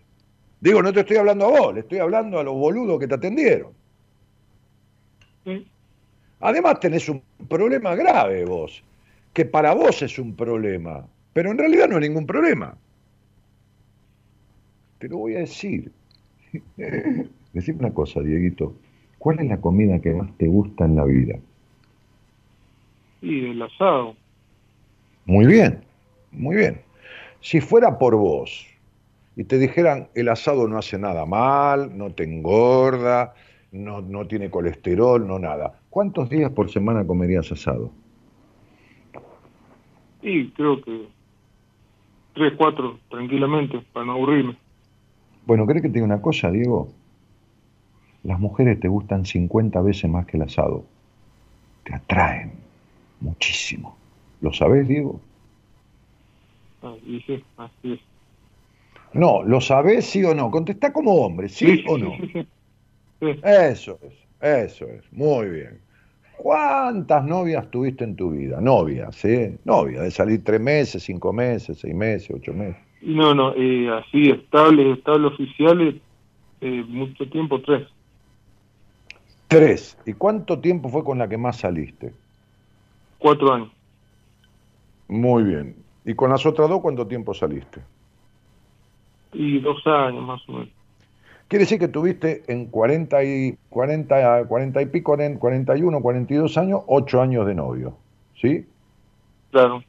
Digo, 0.61 0.81
no 0.81 0.93
te 0.93 1.01
estoy 1.01 1.17
hablando 1.17 1.45
a 1.45 1.59
vos, 1.59 1.73
le 1.73 1.81
estoy 1.81 1.99
hablando 1.99 2.39
a 2.39 2.43
los 2.43 2.55
boludos 2.55 2.99
que 2.99 3.07
te 3.07 3.15
atendieron. 3.15 3.73
Además 6.39 6.79
tenés 6.79 7.09
un 7.09 7.21
problema 7.49 7.95
grave 7.95 8.45
vos, 8.45 8.81
que 9.33 9.45
para 9.45 9.73
vos 9.73 10.01
es 10.01 10.17
un 10.17 10.35
problema, 10.35 11.05
pero 11.33 11.51
en 11.51 11.57
realidad 11.57 11.89
no 11.89 11.97
es 11.97 12.01
ningún 12.01 12.25
problema. 12.25 12.77
Te 14.99 15.09
lo 15.09 15.17
voy 15.17 15.35
a 15.35 15.39
decir. 15.39 15.91
Decime 17.53 17.79
una 17.79 17.93
cosa, 17.93 18.21
Dieguito. 18.21 18.75
¿Cuál 19.17 19.39
es 19.39 19.47
la 19.47 19.61
comida 19.61 19.99
que 19.99 20.13
más 20.13 20.35
te 20.37 20.47
gusta 20.47 20.85
en 20.85 20.95
la 20.95 21.05
vida? 21.05 21.39
Y 23.21 23.45
el 23.51 23.61
asado. 23.61 24.15
Muy 25.25 25.45
bien, 25.47 25.81
muy 26.31 26.57
bien. 26.57 26.81
Si 27.39 27.61
fuera 27.61 27.97
por 27.97 28.15
vos 28.15 28.67
y 29.35 29.43
te 29.43 29.57
dijeran 29.57 30.09
el 30.15 30.29
asado 30.29 30.67
no 30.67 30.77
hace 30.77 30.97
nada 30.97 31.25
mal, 31.25 31.97
no 31.97 32.11
te 32.11 32.23
engorda, 32.23 33.33
no, 33.71 34.01
no 34.01 34.27
tiene 34.27 34.49
colesterol, 34.49 35.27
no 35.27 35.39
nada, 35.39 35.79
¿cuántos 35.89 36.29
días 36.29 36.51
por 36.51 36.71
semana 36.71 37.05
comerías 37.05 37.51
asado? 37.51 37.91
Y 40.21 40.49
creo 40.49 40.81
que 40.81 41.07
tres, 42.33 42.53
cuatro, 42.57 42.99
tranquilamente, 43.09 43.83
para 43.93 44.05
no 44.05 44.13
aburrirme. 44.13 44.57
Bueno, 45.45 45.65
¿crees 45.65 45.81
que 45.81 45.89
te 45.89 45.95
diga 45.95 46.05
una 46.05 46.21
cosa, 46.21 46.49
Diego? 46.49 46.89
Las 48.23 48.39
mujeres 48.39 48.79
te 48.79 48.87
gustan 48.87 49.25
50 49.25 49.81
veces 49.81 50.09
más 50.09 50.25
que 50.25 50.37
el 50.37 50.43
asado. 50.43 50.83
Te 51.83 51.93
atraen 51.93 52.53
muchísimo. 53.21 53.95
¿Lo 54.41 54.51
sabes, 54.51 54.87
Diego? 54.87 55.19
Ah, 56.81 56.95
sí, 57.03 57.43
así 57.57 57.93
es. 57.93 57.99
No, 59.13 59.43
¿lo 59.43 59.61
sabes 59.61 60.05
sí 60.05 60.23
o 60.23 60.35
no? 60.35 60.51
Contesta 60.51 60.91
como 60.91 61.13
hombre, 61.13 61.47
¿sí, 61.47 61.85
o 61.87 61.97
no? 61.97 62.13
Eso 63.21 63.97
es, 64.01 64.13
eso 64.41 64.87
es, 64.87 65.11
muy 65.11 65.47
bien. 65.49 65.79
¿Cuántas 66.37 67.23
novias 67.23 67.69
tuviste 67.71 68.03
en 68.03 68.15
tu 68.15 68.31
vida? 68.31 68.59
Novias, 68.59 69.15
¿sí? 69.15 69.57
Novias, 69.63 70.03
de 70.03 70.11
salir 70.11 70.43
tres 70.43 70.59
meses, 70.59 71.03
cinco 71.03 71.31
meses, 71.31 71.79
seis 71.79 71.95
meses, 71.95 72.29
ocho 72.35 72.53
meses. 72.53 72.84
No, 73.05 73.35
no, 73.35 73.53
eh, 73.55 73.87
así 73.87 74.31
estables, 74.31 74.97
estables 74.97 75.33
oficiales, 75.33 75.95
eh, 76.59 76.83
mucho 76.87 77.29
tiempo, 77.29 77.61
tres. 77.61 77.87
Tres. 79.47 79.95
¿Y 80.07 80.13
cuánto 80.13 80.59
tiempo 80.59 80.89
fue 80.89 81.03
con 81.03 81.19
la 81.19 81.29
que 81.29 81.37
más 81.37 81.57
saliste? 81.57 82.11
Cuatro 83.19 83.53
años. 83.53 83.69
Muy 85.07 85.43
bien. 85.43 85.75
¿Y 86.03 86.15
con 86.15 86.31
las 86.31 86.47
otras 86.47 86.67
dos 86.67 86.81
cuánto 86.81 87.05
tiempo 87.05 87.35
saliste? 87.35 87.79
Y 89.33 89.59
dos 89.59 89.85
años 89.85 90.23
más 90.23 90.41
o 90.49 90.53
menos. 90.53 90.69
Quiere 91.47 91.65
decir 91.65 91.77
que 91.77 91.87
tuviste 91.87 92.43
en 92.47 92.65
40 92.65 93.23
y, 93.23 93.55
40, 93.69 94.45
40 94.47 94.81
y 94.81 94.85
pico, 94.87 95.15
41, 95.15 96.01
42 96.01 96.57
años, 96.57 96.81
ocho 96.87 97.21
años 97.21 97.45
de 97.45 97.53
novio, 97.53 97.95
¿sí? 98.41 98.65
Claro. 99.51 99.83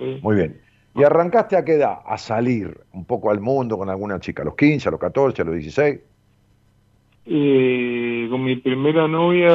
Muy 0.00 0.34
bien. 0.34 0.60
¿Y 0.94 1.04
arrancaste 1.04 1.56
a 1.56 1.64
qué 1.64 1.74
edad? 1.74 1.98
A 2.04 2.18
salir 2.18 2.80
un 2.92 3.04
poco 3.04 3.30
al 3.30 3.40
mundo 3.40 3.78
con 3.78 3.88
alguna 3.88 4.18
chica, 4.18 4.42
a 4.42 4.46
los 4.46 4.56
15, 4.56 4.88
a 4.88 4.92
los 4.92 5.00
14, 5.00 5.42
a 5.42 5.44
los 5.44 5.54
16. 5.54 6.00
Eh, 7.26 8.26
con 8.28 8.42
mi 8.42 8.56
primera 8.56 9.06
novia, 9.06 9.52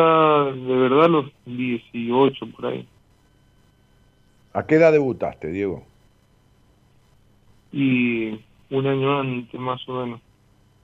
de 0.54 0.76
verdad, 0.76 1.10
los 1.10 1.26
18 1.46 2.46
por 2.56 2.68
ahí. 2.68 2.88
¿A 4.54 4.66
qué 4.66 4.76
edad 4.76 4.94
debutaste, 4.94 5.52
Diego? 5.52 5.84
Y 7.74 8.40
un 8.70 8.88
año 8.88 9.20
antes, 9.20 9.60
más 9.60 9.88
o 9.90 10.06
menos. 10.06 10.22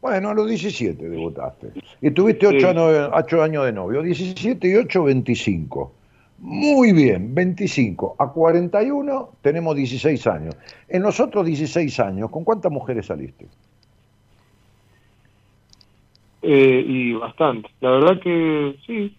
Bueno, 0.01 0.29
a 0.29 0.33
los 0.33 0.49
17 0.49 1.07
debutaste. 1.07 1.71
Y 2.01 2.11
tuviste 2.11 2.47
8, 2.47 2.69
años, 2.69 3.09
8 3.13 3.43
años 3.43 3.65
de 3.65 3.71
novio. 3.71 4.01
17 4.01 4.67
y 4.67 4.75
8, 4.75 5.03
25. 5.03 5.93
Muy 6.41 6.91
bien, 6.91 7.35
25. 7.35 8.15
A 8.17 8.31
41 8.31 9.29
tenemos 9.43 9.75
16 9.75 10.25
años. 10.25 10.57
En 10.89 11.03
los 11.03 11.19
otros 11.19 11.45
16 11.45 11.99
años, 11.99 12.31
¿con 12.31 12.43
cuántas 12.43 12.71
mujeres 12.71 13.05
saliste? 13.05 13.45
Eh, 16.41 16.83
y 16.85 17.13
bastante. 17.13 17.69
La 17.79 17.91
verdad 17.91 18.19
que 18.19 18.75
sí, 18.87 19.15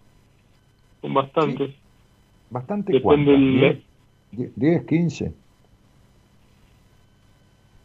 con 0.99 1.13
bastantes. 1.13 1.71
¿Bastante 2.49 2.91
Depende 2.91 3.31
del... 3.31 3.83
10, 4.57 4.85
15. 4.85 5.33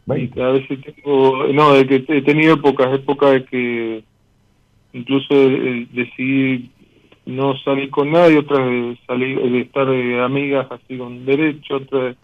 20. 0.07 0.43
a 0.43 0.49
veces 0.49 0.81
tengo, 0.83 1.47
no, 1.53 1.75
de 1.75 1.87
que 1.87 2.05
he 2.09 2.23
tenido 2.23 2.55
épocas, 2.55 2.93
épocas 2.93 3.33
de 3.33 3.45
que 3.45 4.05
incluso 4.95 5.35
decidí 5.93 6.73
no 7.29 7.55
salir 7.59 7.91
con 7.91 8.11
nadie, 8.11 8.39
otra 8.39 8.65
de 8.65 8.99
salir 9.07 9.39
de 9.39 9.61
estar 9.61 9.87
de 9.87 10.23
amigas 10.23 10.67
así 10.71 10.97
con 10.97 11.27
derecho, 11.27 11.77
otra 11.77 12.05
de, 12.05 12.17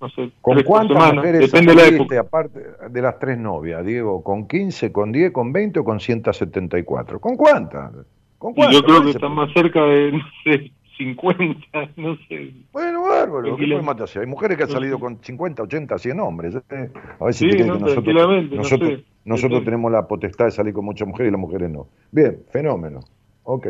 no 0.00 0.08
sé, 0.08 0.30
¿Con 0.40 0.60
cuántas 0.64 1.14
mujeres 1.14 1.52
Depende 1.52 1.74
saliste, 1.74 2.18
aparte 2.18 2.60
de 2.90 3.02
las 3.02 3.16
tres 3.20 3.38
novias, 3.38 3.86
Diego? 3.86 4.24
¿Con 4.24 4.48
15, 4.48 4.90
con 4.90 5.12
10, 5.12 5.32
con 5.32 5.52
20 5.52 5.78
o 5.78 5.84
con 5.84 6.00
174? 6.00 7.20
¿Con 7.20 7.36
cuántas? 7.36 7.92
¿Con 8.36 8.54
cuántas? 8.54 8.74
Yo 8.76 8.82
creo 8.82 9.04
que 9.04 9.10
están 9.10 9.32
más 9.36 9.52
cerca 9.52 9.80
de, 9.84 10.10
no 10.10 10.24
sé, 10.42 10.72
50, 10.98 11.90
no 11.96 12.16
sé. 12.28 12.52
Bueno, 12.72 13.04
bárbaro, 13.04 13.56
¿qué 13.56 13.66
más 13.82 14.16
Hay 14.16 14.26
mujeres 14.26 14.56
que 14.56 14.64
han 14.64 14.70
salido 14.70 14.98
con 14.98 15.22
50, 15.22 15.62
80, 15.62 15.96
100 15.96 16.20
hombres. 16.20 16.56
¿eh? 16.56 16.90
A 17.20 17.24
ver 17.24 17.34
si 17.34 17.52
sí, 17.52 17.58
no, 17.58 17.78
nosotros, 17.78 18.50
nosotros, 18.50 19.00
nosotros 19.24 19.64
tenemos 19.64 19.92
la 19.92 20.08
potestad 20.08 20.46
de 20.46 20.50
salir 20.50 20.74
con 20.74 20.84
muchas 20.84 21.06
mujeres 21.06 21.28
y 21.28 21.32
las 21.32 21.40
mujeres 21.40 21.70
no. 21.70 21.86
Bien, 22.10 22.40
fenómeno. 22.50 22.98
Ok. 23.44 23.68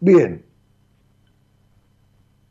Bien. 0.00 0.44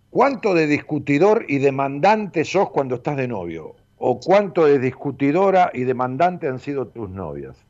¿Cuánto 0.10 0.54
de 0.54 0.68
discutidor 0.68 1.46
y 1.48 1.58
demandante 1.58 2.46
sos 2.46 2.70
cuando 2.70 2.96
estás 2.96 3.18
de 3.18 3.28
novio? 3.28 3.76
¿O 3.98 4.20
cuánto 4.20 4.66
de 4.66 4.80
discutidora 4.80 5.72
y 5.74 5.82
demandante 5.82 6.48
han 6.48 6.60
sido 6.60 6.88
tus 6.88 7.10
novias? 7.10 7.66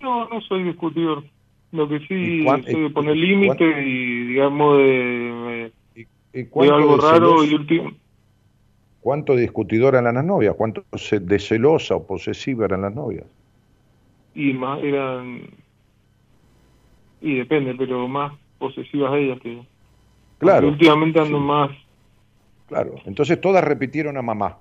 No, 0.00 0.28
no 0.28 0.40
soy 0.40 0.64
discutidor. 0.64 1.24
Lo 1.70 1.88
que 1.88 2.00
sí 2.00 2.44
soy 2.44 2.82
de 2.82 2.90
poner 2.90 3.16
límite 3.16 3.64
y, 3.82 4.26
digamos, 4.26 4.78
de, 4.78 5.72
¿Y, 6.34 6.68
algo 6.68 6.96
raro 6.96 7.44
y 7.44 7.54
último. 7.54 7.92
¿Cuánto 9.00 9.36
discutidora 9.36 9.98
eran 9.98 10.14
las 10.14 10.24
novias? 10.24 10.54
¿Cuánto 10.56 10.84
de 10.92 11.38
celosa 11.38 11.96
o 11.96 12.06
posesiva 12.06 12.64
eran 12.66 12.82
las 12.82 12.94
novias? 12.94 13.26
Y 14.34 14.52
más 14.52 14.82
eran 14.82 15.42
y 17.22 17.36
depende, 17.36 17.74
pero 17.74 18.06
más 18.08 18.32
posesivas 18.58 19.14
ellas 19.14 19.40
que... 19.40 19.62
Claro. 20.38 20.68
Últimamente 20.68 21.20
ando 21.20 21.38
más... 21.38 21.70
Claro, 22.66 22.96
entonces 23.04 23.40
todas 23.40 23.62
repitieron 23.62 24.16
a 24.16 24.22
mamá. 24.22 24.58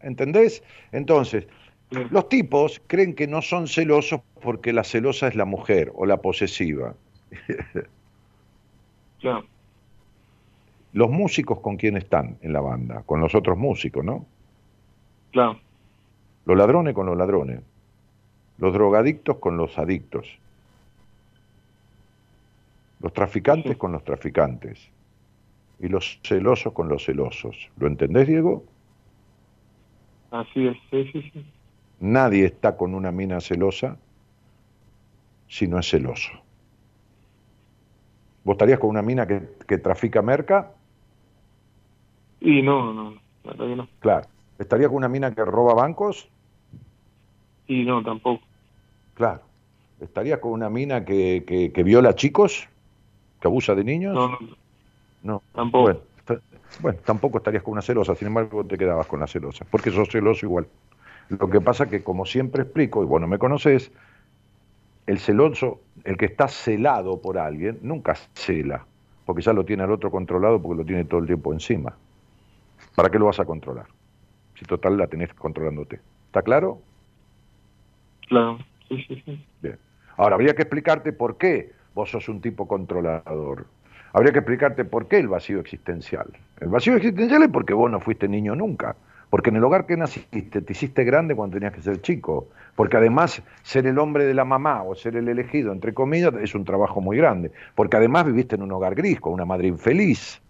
¿Entendés? 0.00 0.62
Entonces, 0.92 1.46
los 2.10 2.28
tipos 2.28 2.80
creen 2.86 3.14
que 3.14 3.26
no 3.26 3.42
son 3.42 3.66
celosos 3.66 4.20
porque 4.40 4.72
la 4.72 4.84
celosa 4.84 5.28
es 5.28 5.34
la 5.34 5.44
mujer 5.44 5.92
o 5.94 6.06
la 6.06 6.18
posesiva. 6.18 6.94
Claro. 9.20 9.44
los 10.94 11.10
músicos 11.10 11.60
con 11.60 11.76
quién 11.76 11.98
están 11.98 12.38
en 12.40 12.54
la 12.54 12.62
banda, 12.62 13.02
con 13.04 13.20
los 13.20 13.34
otros 13.34 13.58
músicos, 13.58 14.02
¿no? 14.02 14.24
Claro. 15.30 15.60
Los 16.46 16.56
ladrones 16.56 16.94
con 16.94 17.04
los 17.04 17.18
ladrones, 17.18 17.60
los 18.56 18.72
drogadictos 18.72 19.36
con 19.36 19.58
los 19.58 19.78
adictos, 19.78 20.26
los 23.00 23.12
traficantes 23.12 23.76
con 23.76 23.92
los 23.92 24.04
traficantes 24.04 24.90
y 25.78 25.88
los 25.88 26.20
celosos 26.22 26.72
con 26.72 26.88
los 26.88 27.04
celosos. 27.04 27.70
¿Lo 27.78 27.86
entendés, 27.86 28.28
Diego? 28.28 28.64
Así 30.30 30.66
es, 30.66 30.76
sí, 30.90 31.10
sí, 31.12 31.30
sí. 31.32 31.44
Nadie 32.00 32.46
está 32.46 32.76
con 32.76 32.94
una 32.94 33.10
mina 33.10 33.40
celosa 33.40 33.96
si 35.48 35.66
no 35.66 35.78
es 35.78 35.90
celoso. 35.90 36.30
¿Vos 38.44 38.54
estarías 38.54 38.78
con 38.78 38.90
una 38.90 39.02
mina 39.02 39.26
que, 39.26 39.42
que 39.66 39.78
trafica 39.78 40.22
merca? 40.22 40.72
Y 42.40 42.62
no, 42.62 42.94
no, 42.94 43.14
la 43.44 43.52
verdad 43.52 43.66
que 43.66 43.76
no. 43.76 43.88
Claro. 44.00 44.28
¿Estaría 44.58 44.88
con 44.88 44.96
una 44.96 45.08
mina 45.08 45.34
que 45.34 45.44
roba 45.44 45.74
bancos? 45.74 46.28
Y 47.66 47.84
no, 47.84 48.02
tampoco. 48.02 48.42
Claro. 49.14 49.42
¿Estarías 50.00 50.38
con 50.38 50.52
una 50.52 50.70
mina 50.70 51.04
que, 51.04 51.44
que, 51.46 51.72
que 51.72 51.82
viola 51.82 52.14
chicos? 52.14 52.69
¿Que 53.40 53.48
abusa 53.48 53.74
de 53.74 53.84
niños? 53.84 54.14
No, 54.14 54.28
no, 54.28 54.38
No. 55.22 55.42
tampoco. 55.52 55.84
Bueno, 55.84 56.00
bueno, 56.80 56.98
tampoco 57.04 57.38
estarías 57.38 57.62
con 57.62 57.72
una 57.72 57.82
celosa, 57.82 58.14
sin 58.14 58.28
embargo 58.28 58.64
te 58.64 58.78
quedabas 58.78 59.06
con 59.06 59.20
la 59.20 59.26
celosa, 59.26 59.64
porque 59.70 59.90
sos 59.90 60.08
celoso 60.08 60.46
igual. 60.46 60.66
Lo 61.28 61.48
que 61.48 61.60
pasa 61.60 61.88
que, 61.88 62.02
como 62.02 62.24
siempre 62.26 62.62
explico, 62.62 63.02
y 63.02 63.06
vos 63.06 63.20
no 63.20 63.26
me 63.26 63.38
conoces, 63.38 63.90
el 65.06 65.18
celoso, 65.18 65.80
el 66.04 66.16
que 66.16 66.26
está 66.26 66.48
celado 66.48 67.20
por 67.20 67.38
alguien, 67.38 67.78
nunca 67.82 68.14
cela, 68.34 68.84
porque 69.24 69.42
ya 69.42 69.52
lo 69.52 69.64
tiene 69.64 69.82
al 69.82 69.92
otro 69.92 70.10
controlado 70.10 70.60
porque 70.60 70.78
lo 70.78 70.84
tiene 70.84 71.04
todo 71.04 71.20
el 71.20 71.26
tiempo 71.26 71.52
encima. 71.52 71.96
¿Para 72.94 73.10
qué 73.10 73.18
lo 73.18 73.26
vas 73.26 73.40
a 73.40 73.44
controlar? 73.44 73.86
Si 74.54 74.64
total 74.64 74.96
la 74.96 75.06
tenés 75.06 75.32
controlándote. 75.34 76.00
¿Está 76.26 76.42
claro? 76.42 76.80
Claro, 78.28 78.58
sí, 78.88 79.04
sí, 79.08 79.22
sí. 79.24 79.44
Bien. 79.60 79.78
Ahora, 80.16 80.34
habría 80.34 80.54
que 80.54 80.62
explicarte 80.62 81.12
por 81.12 81.36
qué 81.38 81.72
vos 81.94 82.10
sos 82.10 82.28
un 82.28 82.40
tipo 82.40 82.66
controlador. 82.66 83.66
Habría 84.12 84.32
que 84.32 84.38
explicarte 84.40 84.84
por 84.84 85.06
qué 85.06 85.18
el 85.18 85.28
vacío 85.28 85.60
existencial. 85.60 86.26
El 86.60 86.68
vacío 86.68 86.96
existencial 86.96 87.42
es 87.44 87.48
porque 87.48 87.74
vos 87.74 87.90
no 87.90 88.00
fuiste 88.00 88.28
niño 88.28 88.56
nunca. 88.56 88.96
Porque 89.30 89.50
en 89.50 89.56
el 89.56 89.64
hogar 89.64 89.86
que 89.86 89.96
naciste 89.96 90.60
te 90.60 90.72
hiciste 90.72 91.04
grande 91.04 91.36
cuando 91.36 91.54
tenías 91.54 91.72
que 91.72 91.80
ser 91.80 92.00
chico. 92.00 92.48
Porque 92.74 92.96
además 92.96 93.40
ser 93.62 93.86
el 93.86 93.98
hombre 93.98 94.24
de 94.24 94.34
la 94.34 94.44
mamá 94.44 94.82
o 94.82 94.96
ser 94.96 95.14
el 95.14 95.28
elegido, 95.28 95.72
entre 95.72 95.94
comillas, 95.94 96.34
es 96.34 96.54
un 96.56 96.64
trabajo 96.64 97.00
muy 97.00 97.16
grande. 97.16 97.52
Porque 97.76 97.96
además 97.96 98.26
viviste 98.26 98.56
en 98.56 98.62
un 98.62 98.72
hogar 98.72 98.96
gris, 98.96 99.20
con 99.20 99.32
una 99.32 99.44
madre 99.44 99.68
infeliz, 99.68 100.40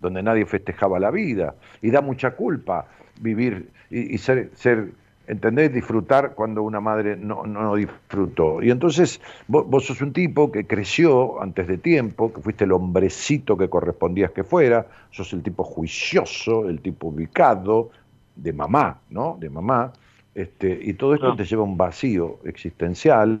donde 0.00 0.22
nadie 0.22 0.46
festejaba 0.46 1.00
la 1.00 1.10
vida. 1.10 1.56
Y 1.82 1.90
da 1.90 2.00
mucha 2.02 2.36
culpa 2.36 2.86
vivir 3.20 3.70
y, 3.90 4.14
y 4.14 4.18
ser, 4.18 4.50
ser, 4.54 4.92
¿entendés? 5.30 5.72
Disfrutar 5.72 6.34
cuando 6.34 6.62
una 6.62 6.80
madre 6.80 7.16
no, 7.16 7.44
no 7.46 7.74
disfrutó. 7.76 8.62
Y 8.62 8.70
entonces 8.70 9.20
vos, 9.48 9.66
vos 9.66 9.86
sos 9.86 10.00
un 10.02 10.12
tipo 10.12 10.50
que 10.50 10.66
creció 10.66 11.40
antes 11.40 11.66
de 11.68 11.78
tiempo, 11.78 12.32
que 12.32 12.40
fuiste 12.40 12.64
el 12.64 12.72
hombrecito 12.72 13.56
que 13.56 13.68
correspondías 13.68 14.32
que 14.32 14.44
fuera, 14.44 14.86
sos 15.10 15.32
el 15.32 15.42
tipo 15.42 15.62
juicioso, 15.64 16.68
el 16.68 16.80
tipo 16.80 17.08
ubicado, 17.08 17.90
de 18.36 18.52
mamá, 18.52 18.98
¿no? 19.10 19.36
De 19.38 19.48
mamá. 19.50 19.92
Este, 20.34 20.78
y 20.82 20.94
todo 20.94 21.14
esto 21.14 21.26
Claro. 21.26 21.36
te 21.36 21.44
lleva 21.44 21.62
a 21.62 21.66
un 21.66 21.76
vacío 21.76 22.38
existencial, 22.44 23.40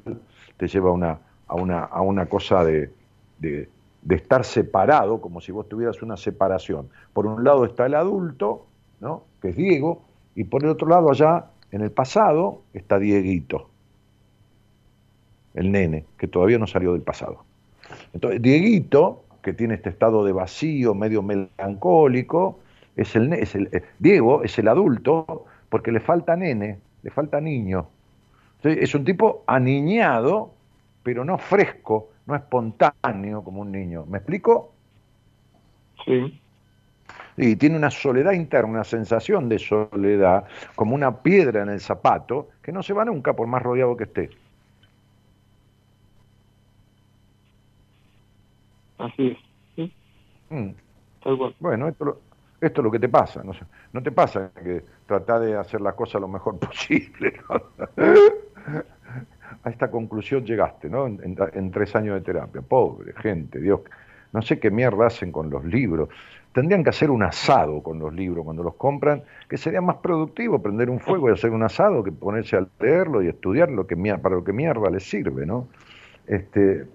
te 0.56 0.68
lleva 0.68 0.90
a 0.90 0.92
una, 0.92 1.18
a 1.48 1.54
una, 1.54 1.80
a 1.84 2.00
una 2.02 2.26
cosa 2.26 2.64
de, 2.64 2.90
de, 3.38 3.68
de 4.02 4.14
estar 4.14 4.44
separado, 4.44 5.20
como 5.20 5.40
si 5.40 5.52
vos 5.52 5.68
tuvieras 5.68 6.02
una 6.02 6.16
separación. 6.16 6.88
Por 7.12 7.26
un 7.26 7.42
lado 7.44 7.64
está 7.64 7.86
el 7.86 7.94
adulto, 7.94 8.66
¿no? 9.00 9.24
que 9.40 9.48
es 9.50 9.56
Diego, 9.56 10.02
y 10.34 10.44
por 10.44 10.62
el 10.64 10.70
otro 10.70 10.88
lado 10.88 11.10
allá, 11.10 11.46
en 11.72 11.82
el 11.82 11.90
pasado, 11.90 12.62
está 12.74 12.98
Dieguito, 12.98 13.68
el 15.54 15.72
nene, 15.72 16.04
que 16.18 16.26
todavía 16.26 16.58
no 16.58 16.66
salió 16.66 16.92
del 16.92 17.02
pasado. 17.02 17.44
Entonces, 18.12 18.42
Dieguito, 18.42 19.24
que 19.42 19.52
tiene 19.52 19.74
este 19.74 19.88
estado 19.88 20.24
de 20.24 20.32
vacío, 20.32 20.94
medio 20.94 21.22
melancólico, 21.22 22.58
es 22.96 23.16
el, 23.16 23.32
es 23.32 23.54
el 23.54 23.68
eh, 23.72 23.82
Diego 23.98 24.42
es 24.42 24.58
el 24.58 24.68
adulto 24.68 25.46
porque 25.68 25.92
le 25.92 26.00
falta 26.00 26.36
nene, 26.36 26.78
le 27.02 27.10
falta 27.10 27.40
niño. 27.40 27.86
Es 28.62 28.94
un 28.94 29.04
tipo 29.04 29.42
aniñado, 29.46 30.52
pero 31.02 31.24
no 31.24 31.38
fresco, 31.38 32.10
no 32.26 32.34
espontáneo 32.34 33.42
como 33.42 33.62
un 33.62 33.72
niño. 33.72 34.04
¿Me 34.06 34.18
explico? 34.18 34.72
Sí, 36.04 36.39
Y 37.36 37.56
tiene 37.56 37.76
una 37.76 37.90
soledad 37.90 38.32
interna, 38.32 38.68
una 38.70 38.84
sensación 38.84 39.48
de 39.48 39.58
soledad, 39.58 40.44
como 40.74 40.94
una 40.94 41.22
piedra 41.22 41.62
en 41.62 41.70
el 41.70 41.80
zapato, 41.80 42.50
que 42.62 42.72
no 42.72 42.82
se 42.82 42.92
va 42.92 43.04
nunca 43.04 43.34
por 43.34 43.46
más 43.46 43.62
rodeado 43.62 43.96
que 43.96 44.04
esté. 44.04 44.30
así 48.98 49.28
es. 49.28 49.38
Sí, 49.76 49.96
Mm. 50.50 50.70
Bueno, 51.58 51.88
esto, 51.88 52.04
lo- 52.04 52.22
esto 52.60 52.80
es 52.80 52.84
lo 52.84 52.90
que 52.90 52.98
te 52.98 53.08
pasa. 53.08 53.42
No, 53.44 53.52
no 53.92 54.02
te 54.02 54.12
pasa 54.12 54.52
que 54.54 54.84
tratás 55.06 55.40
de 55.42 55.56
hacer 55.56 55.80
las 55.80 55.94
cosas 55.94 56.20
lo 56.20 56.28
mejor 56.28 56.58
posible. 56.60 57.34
A 59.62 59.70
esta 59.70 59.90
conclusión 59.90 60.44
llegaste, 60.44 60.88
¿no? 60.88 61.06
En, 61.06 61.20
en- 61.22 61.36
en 61.54 61.70
tres 61.70 61.94
años 61.96 62.14
de 62.14 62.20
terapia. 62.22 62.62
Pobre 62.62 63.12
gente, 63.14 63.58
Dios. 63.60 63.80
No 64.32 64.42
sé 64.42 64.58
qué 64.60 64.70
mierda 64.70 65.06
hacen 65.06 65.32
con 65.32 65.50
los 65.50 65.64
libros. 65.64 66.08
Tendrían 66.52 66.82
que 66.82 66.90
hacer 66.90 67.10
un 67.10 67.22
asado 67.22 67.82
con 67.82 67.98
los 68.00 68.12
libros 68.12 68.44
cuando 68.44 68.62
los 68.62 68.74
compran, 68.74 69.22
que 69.48 69.56
sería 69.56 69.80
más 69.80 69.96
productivo 69.96 70.60
prender 70.60 70.90
un 70.90 70.98
fuego 70.98 71.28
y 71.28 71.32
hacer 71.32 71.50
un 71.50 71.62
asado 71.62 72.02
que 72.02 72.10
ponerse 72.10 72.56
a 72.56 72.66
leerlo 72.80 73.22
y 73.22 73.28
estudiar 73.28 73.70
lo 73.70 73.86
que 73.86 73.96
para 74.18 74.34
lo 74.34 74.42
que 74.42 74.52
mierda 74.52 74.90
les 74.90 75.04
sirve, 75.04 75.46
¿no? 75.46 75.68
Este, 76.26 76.86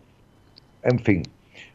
en 0.83 0.99
fin. 0.99 1.23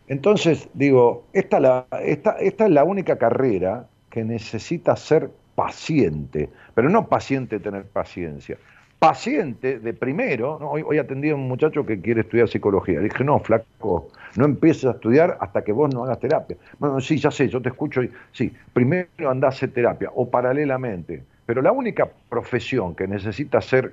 Entonces, 0.09 0.69
digo, 0.75 1.25
esta, 1.33 1.61
la- 1.61 1.87
esta, 2.03 2.33
es 2.33 2.71
la 2.71 2.85
única 2.85 3.17
carrera 3.17 3.87
que 4.11 4.25
necesita 4.25 4.97
ser 4.97 5.31
paciente, 5.55 6.49
pero 6.75 6.89
no 6.89 7.07
paciente 7.07 7.61
tener 7.61 7.85
paciencia. 7.85 8.57
Paciente 9.01 9.79
de 9.81 9.95
primero, 9.95 10.59
¿no? 10.61 10.71
hoy, 10.73 10.83
hoy 10.87 10.99
atendí 10.99 11.31
a 11.31 11.35
un 11.35 11.49
muchacho 11.49 11.87
que 11.87 12.01
quiere 12.01 12.21
estudiar 12.21 12.49
psicología. 12.49 13.01
Dije, 13.01 13.25
no, 13.25 13.41
flaco, 13.41 14.09
no 14.37 14.45
empieces 14.45 14.85
a 14.85 14.91
estudiar 14.91 15.39
hasta 15.41 15.65
que 15.65 15.73
vos 15.73 15.93
no 15.93 16.05
hagas 16.05 16.21
terapia. 16.21 16.59
Bueno, 16.79 17.01
sí, 17.01 17.17
ya 17.17 17.31
sé, 17.31 17.49
yo 17.49 17.63
te 17.63 17.71
escucho 17.71 18.03
y 18.03 18.11
sí, 18.33 18.53
primero 18.75 19.09
andá 19.31 19.47
a 19.49 19.51
hacer 19.51 19.73
terapia 19.73 20.11
o 20.15 20.29
paralelamente. 20.31 21.25
Pero 21.47 21.63
la 21.63 21.73
única 21.73 22.09
profesión 22.29 22.95
que 22.95 23.09
necesita 23.09 23.61
ser 23.63 23.93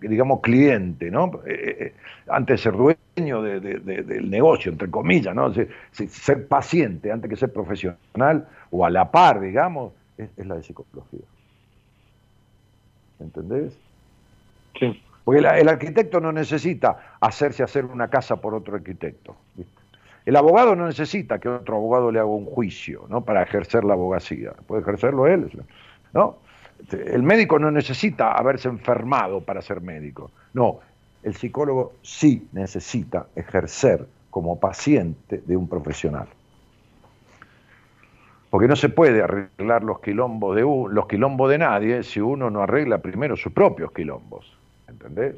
digamos, 0.00 0.40
cliente, 0.40 1.10
¿no? 1.10 1.40
Eh, 1.44 1.76
eh, 1.80 1.92
antes 2.28 2.54
de 2.54 2.62
ser 2.62 2.72
dueño 2.74 3.42
de- 3.42 3.58
de- 3.60 3.78
de- 3.80 4.02
del 4.04 4.30
negocio, 4.30 4.70
entre 4.70 4.88
comillas, 4.90 5.34
¿no? 5.34 5.52
Se- 5.52 5.68
se- 5.90 6.06
ser 6.08 6.46
paciente 6.46 7.10
antes 7.10 7.28
que 7.28 7.34
ser 7.36 7.52
profesional 7.52 8.46
o 8.70 8.84
a 8.86 8.90
la 8.90 9.10
par, 9.10 9.40
digamos, 9.40 9.92
es, 10.16 10.28
es 10.36 10.46
la 10.46 10.54
de 10.54 10.62
psicología. 10.62 11.20
¿Entendés? 13.18 13.72
Sí, 14.78 15.02
Porque 15.24 15.40
el 15.40 15.68
arquitecto 15.68 16.20
no 16.20 16.32
necesita 16.32 17.16
hacerse 17.20 17.62
hacer 17.62 17.84
una 17.84 18.08
casa 18.08 18.36
por 18.36 18.54
otro 18.54 18.76
arquitecto. 18.76 19.36
El 20.24 20.36
abogado 20.36 20.76
no 20.76 20.86
necesita 20.86 21.38
que 21.38 21.48
otro 21.48 21.76
abogado 21.76 22.12
le 22.12 22.18
haga 22.18 22.28
un 22.28 22.44
juicio, 22.44 23.06
¿no? 23.08 23.22
Para 23.22 23.42
ejercer 23.42 23.84
la 23.84 23.94
abogacía. 23.94 24.52
Puede 24.66 24.82
ejercerlo 24.82 25.26
él, 25.26 25.50
¿no? 26.12 26.36
El 26.92 27.22
médico 27.22 27.58
no 27.58 27.70
necesita 27.70 28.32
haberse 28.32 28.68
enfermado 28.68 29.40
para 29.40 29.62
ser 29.62 29.80
médico. 29.80 30.30
No, 30.52 30.80
el 31.22 31.34
psicólogo 31.34 31.94
sí 32.02 32.46
necesita 32.52 33.26
ejercer 33.34 34.06
como 34.30 34.60
paciente 34.60 35.42
de 35.46 35.56
un 35.56 35.66
profesional. 35.68 36.28
Porque 38.50 38.68
no 38.68 38.76
se 38.76 38.88
puede 38.90 39.22
arreglar 39.22 39.82
los 39.82 40.00
quilombos 40.00 40.56
de 40.56 40.64
u- 40.64 40.88
los 40.88 41.06
quilombos 41.06 41.50
de 41.50 41.58
nadie 41.58 42.02
si 42.02 42.20
uno 42.20 42.48
no 42.50 42.62
arregla 42.62 42.98
primero 42.98 43.36
sus 43.36 43.52
propios 43.52 43.92
quilombos. 43.92 44.57
¿Entendés? 44.88 45.36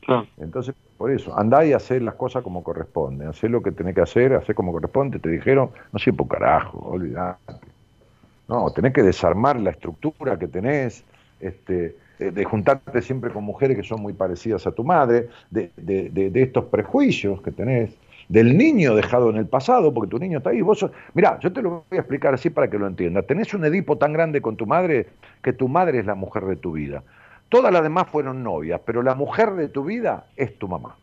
claro. 0.00 0.26
Entonces, 0.36 0.74
por 0.96 1.10
eso, 1.10 1.36
andá 1.38 1.64
y 1.64 1.72
hacé 1.72 2.00
las 2.00 2.14
cosas 2.14 2.42
como 2.42 2.62
corresponden, 2.62 3.28
hacé 3.28 3.48
lo 3.48 3.62
que 3.62 3.72
tenés 3.72 3.94
que 3.94 4.02
hacer, 4.02 4.34
hacé 4.34 4.54
como 4.54 4.72
corresponde, 4.72 5.18
te 5.18 5.28
dijeron, 5.30 5.70
no 5.92 5.98
sé 5.98 6.12
por 6.12 6.28
carajo, 6.28 6.78
olvidate. 6.78 7.40
No, 8.48 8.70
tenés 8.72 8.92
que 8.92 9.02
desarmar 9.02 9.58
la 9.58 9.70
estructura 9.70 10.38
que 10.38 10.48
tenés, 10.48 11.04
este, 11.40 11.96
de 12.18 12.44
juntarte 12.44 13.00
siempre 13.02 13.30
con 13.32 13.44
mujeres 13.44 13.76
que 13.76 13.82
son 13.82 14.00
muy 14.02 14.12
parecidas 14.12 14.66
a 14.66 14.72
tu 14.72 14.84
madre, 14.84 15.28
de, 15.50 15.72
de- 15.76 16.10
de- 16.10 16.30
de 16.30 16.42
estos 16.42 16.66
prejuicios 16.66 17.40
que 17.42 17.50
tenés, 17.52 17.90
del 18.28 18.56
niño 18.56 18.94
dejado 18.94 19.30
en 19.30 19.36
el 19.36 19.46
pasado, 19.46 19.92
porque 19.92 20.10
tu 20.10 20.18
niño 20.18 20.38
está 20.38 20.50
ahí. 20.50 20.60
Vos 20.62 20.78
sos- 20.80 20.92
mirá, 21.14 21.38
yo 21.40 21.52
te 21.52 21.62
lo 21.62 21.84
voy 21.90 21.98
a 21.98 22.02
explicar 22.02 22.34
así 22.34 22.50
para 22.50 22.68
que 22.70 22.78
lo 22.78 22.86
entiendas. 22.86 23.26
Tenés 23.26 23.52
un 23.54 23.64
Edipo 23.64 23.98
tan 23.98 24.12
grande 24.12 24.40
con 24.42 24.56
tu 24.56 24.66
madre 24.66 25.08
que 25.42 25.52
tu 25.52 25.68
madre 25.68 25.98
es 26.00 26.06
la 26.06 26.14
mujer 26.14 26.44
de 26.44 26.56
tu 26.56 26.72
vida. 26.72 27.02
Todas 27.52 27.70
las 27.70 27.82
demás 27.82 28.08
fueron 28.10 28.42
novias, 28.42 28.80
pero 28.82 29.02
la 29.02 29.14
mujer 29.14 29.52
de 29.52 29.68
tu 29.68 29.84
vida 29.84 30.24
es 30.36 30.58
tu 30.58 30.68
mamá. 30.68 30.96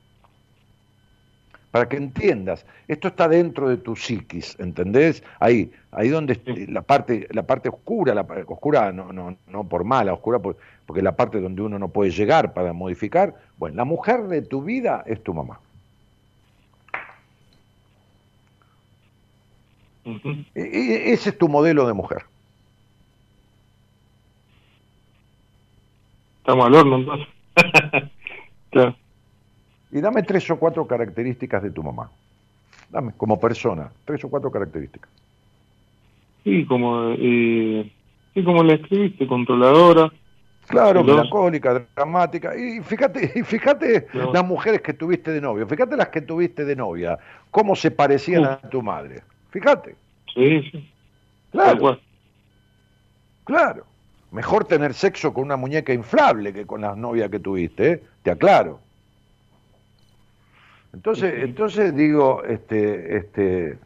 para 1.70 1.88
que 1.88 1.98
entiendas. 1.98 2.66
Esto 2.88 3.10
está 3.10 3.28
dentro 3.28 3.70
de 3.70 3.78
tu 3.78 3.96
psiquis, 3.96 4.56
¿entendés? 4.60 5.22
Ahí, 5.40 5.72
ahí 5.92 6.10
donde 6.10 6.42
la 6.68 6.82
parte, 6.82 7.28
la 7.30 7.44
parte 7.44 7.70
oscura, 7.70 8.16
la 8.16 8.26
oscura 8.48 8.92
no, 8.92 9.14
no, 9.14 9.38
no 9.48 9.64
por 9.70 9.84
mala, 9.84 10.12
oscura 10.12 10.40
porque 10.40 11.04
la 11.04 11.16
parte 11.16 11.40
donde 11.40 11.62
uno 11.62 11.78
no 11.78 11.90
puede 11.90 12.10
llegar 12.10 12.52
para 12.54 12.74
modificar. 12.74 13.36
Bueno, 13.60 13.78
la 13.78 13.86
mujer 13.86 14.24
de 14.24 14.42
tu 14.42 14.64
vida 14.64 15.04
es 15.06 15.22
tu 15.22 15.36
mamá. 15.36 15.60
E, 20.56 21.14
ese 21.14 21.30
es 21.30 21.38
tu 21.38 21.48
modelo 21.48 21.86
de 21.86 21.94
mujer. 21.94 22.24
Estamos 26.50 26.66
al 26.66 26.76
horno 26.76 26.96
entonces. 26.96 27.28
Y 29.92 30.02
dame 30.02 30.22
tres 30.22 30.50
o 30.52 30.60
cuatro 30.60 30.86
características 30.86 31.64
de 31.64 31.72
tu 31.72 31.82
mamá. 31.82 32.12
Dame, 32.92 33.14
como 33.18 33.40
persona, 33.40 33.92
tres 34.06 34.24
o 34.24 34.30
cuatro 34.30 34.52
características. 34.52 35.10
Sí, 36.44 36.64
como, 36.66 37.16
eh, 37.18 37.92
sí, 38.34 38.44
como 38.44 38.64
la 38.64 38.76
escribiste, 38.76 39.26
controladora. 39.28 40.12
Claro, 40.68 41.04
melancólica, 41.04 41.88
dramática. 41.96 42.56
Y 42.56 42.82
fíjate, 42.82 43.32
y 43.36 43.42
fíjate 43.42 44.08
las 44.32 44.46
mujeres 44.46 44.82
que 44.82 44.94
tuviste 44.94 45.32
de 45.32 45.42
novio, 45.42 45.68
fíjate 45.68 45.98
las 45.98 46.10
que 46.10 46.22
tuviste 46.22 46.66
de 46.66 46.76
novia, 46.76 47.18
cómo 47.50 47.76
se 47.76 47.90
parecían 47.90 48.46
a 48.46 48.58
tu 48.58 48.84
madre. 48.84 49.24
Fíjate. 49.50 49.96
Sí, 50.36 50.62
sí. 50.72 50.90
Claro. 51.52 51.98
Claro. 53.46 53.86
Mejor 54.32 54.66
tener 54.66 54.94
sexo 54.94 55.34
con 55.34 55.44
una 55.46 55.58
muñeca 55.58 55.94
inflable 55.94 56.54
que 56.54 56.66
con 56.66 56.82
las 56.82 56.96
novias 56.96 57.30
que 57.30 57.40
tuviste, 57.40 57.92
¿eh? 57.92 58.04
te 58.22 58.32
aclaro. 58.32 58.80
Entonces, 60.94 61.44
entonces 61.44 61.96
digo, 61.96 62.44
este, 62.44 63.18
este, 63.18 63.78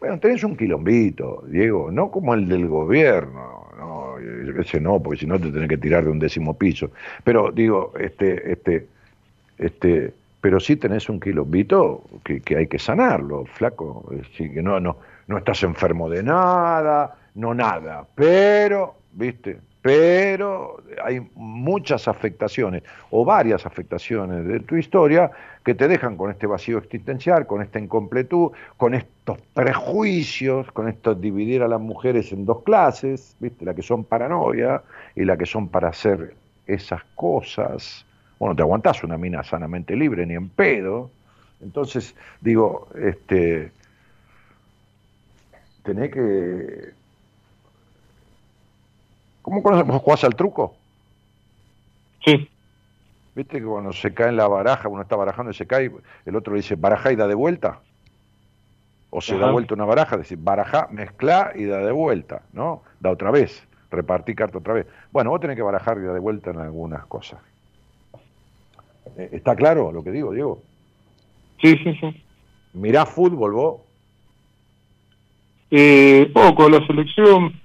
bueno, 0.00 0.18
tenés 0.18 0.42
un 0.42 0.56
quilombito, 0.56 1.44
Diego, 1.46 1.90
no 1.90 2.10
como 2.10 2.34
el 2.34 2.48
del 2.48 2.66
gobierno, 2.66 3.68
no, 3.78 4.18
ese 4.60 4.80
no, 4.80 5.00
porque 5.00 5.20
si 5.20 5.26
no 5.26 5.38
te 5.38 5.50
tenés 5.50 5.68
que 5.68 5.78
tirar 5.78 6.04
de 6.04 6.10
un 6.10 6.18
décimo 6.18 6.54
piso. 6.58 6.90
Pero 7.22 7.52
digo, 7.52 7.92
este, 7.98 8.52
este, 8.52 8.86
este, 9.58 10.12
pero 10.40 10.58
sí 10.58 10.76
tenés 10.76 11.08
un 11.08 11.20
quilombito 11.20 12.02
que, 12.24 12.40
que 12.40 12.56
hay 12.56 12.66
que 12.66 12.80
sanarlo, 12.80 13.44
flaco. 13.44 14.12
Sí, 14.36 14.50
que 14.50 14.60
no, 14.60 14.80
no, 14.80 14.96
no 15.28 15.38
estás 15.38 15.62
enfermo 15.62 16.10
de 16.10 16.22
nada, 16.22 17.16
no 17.36 17.54
nada, 17.54 18.04
pero, 18.14 18.96
viste, 19.12 19.60
pero 19.82 20.76
hay 21.04 21.20
muchas 21.34 22.06
afectaciones 22.06 22.84
o 23.10 23.24
varias 23.24 23.66
afectaciones 23.66 24.46
de 24.46 24.60
tu 24.60 24.76
historia 24.76 25.30
que 25.64 25.74
te 25.74 25.88
dejan 25.88 26.16
con 26.16 26.30
este 26.30 26.46
vacío 26.46 26.78
existencial, 26.78 27.46
con 27.46 27.62
esta 27.62 27.80
incompletud, 27.80 28.52
con 28.76 28.94
estos 28.94 29.38
prejuicios, 29.54 30.70
con 30.70 30.88
esto 30.88 31.14
dividir 31.14 31.62
a 31.62 31.68
las 31.68 31.80
mujeres 31.80 32.32
en 32.32 32.46
dos 32.46 32.62
clases, 32.62 33.36
¿viste? 33.40 33.64
la 33.64 33.74
que 33.74 33.82
son 33.82 34.04
paranoia 34.04 34.82
y 35.16 35.24
la 35.24 35.36
que 35.36 35.46
son 35.46 35.68
para 35.68 35.88
hacer 35.88 36.34
esas 36.66 37.02
cosas. 37.16 38.06
Bueno, 38.38 38.54
te 38.54 38.62
aguantás 38.62 39.02
una 39.02 39.18
mina 39.18 39.42
sanamente 39.42 39.96
libre 39.96 40.24
ni 40.26 40.34
en 40.34 40.48
pedo. 40.48 41.10
Entonces, 41.60 42.14
digo, 42.40 42.88
este 43.00 43.72
tenés 45.82 46.12
que 46.12 47.01
¿Cómo 49.42 49.62
conoces? 49.62 49.86
¿Jugás 50.00 50.24
al 50.24 50.34
truco? 50.34 50.76
Sí. 52.24 52.48
¿Viste 53.34 53.58
que 53.58 53.64
cuando 53.64 53.92
se 53.92 54.12
cae 54.14 54.28
en 54.28 54.36
la 54.36 54.46
baraja, 54.46 54.88
uno 54.88 55.02
está 55.02 55.16
barajando 55.16 55.50
y 55.50 55.54
se 55.54 55.66
cae, 55.66 55.90
el 56.26 56.36
otro 56.36 56.52
le 56.52 56.60
dice 56.60 56.76
baraja 56.76 57.12
y 57.12 57.16
da 57.16 57.26
de 57.26 57.34
vuelta? 57.34 57.80
O 59.10 59.20
se 59.20 59.36
da 59.36 59.50
vuelta 59.50 59.74
una 59.74 59.84
baraja, 59.84 60.16
es 60.16 60.22
decir, 60.22 60.38
baraja, 60.40 60.88
mezcla 60.90 61.52
y 61.54 61.64
da 61.64 61.78
de 61.78 61.92
vuelta, 61.92 62.42
¿no? 62.52 62.82
Da 62.98 63.10
otra 63.10 63.30
vez, 63.30 63.66
repartí 63.90 64.34
carta 64.34 64.58
otra 64.58 64.72
vez. 64.74 64.86
Bueno, 65.10 65.30
vos 65.30 65.40
tenés 65.40 65.56
que 65.56 65.62
barajar 65.62 65.98
y 65.98 66.02
dar 66.02 66.14
de 66.14 66.20
vuelta 66.20 66.50
en 66.50 66.60
algunas 66.60 67.04
cosas. 67.06 67.40
Eh, 69.16 69.30
¿Está 69.32 69.54
claro 69.54 69.92
lo 69.92 70.02
que 70.02 70.12
digo, 70.12 70.32
Diego? 70.32 70.62
Sí, 71.60 71.76
sí, 71.78 71.94
sí. 72.00 72.24
¿Mirás 72.72 73.08
fútbol 73.08 73.52
vos? 73.52 73.80
Eh, 75.70 76.30
poco, 76.32 76.68
la 76.68 76.86
selección 76.86 77.61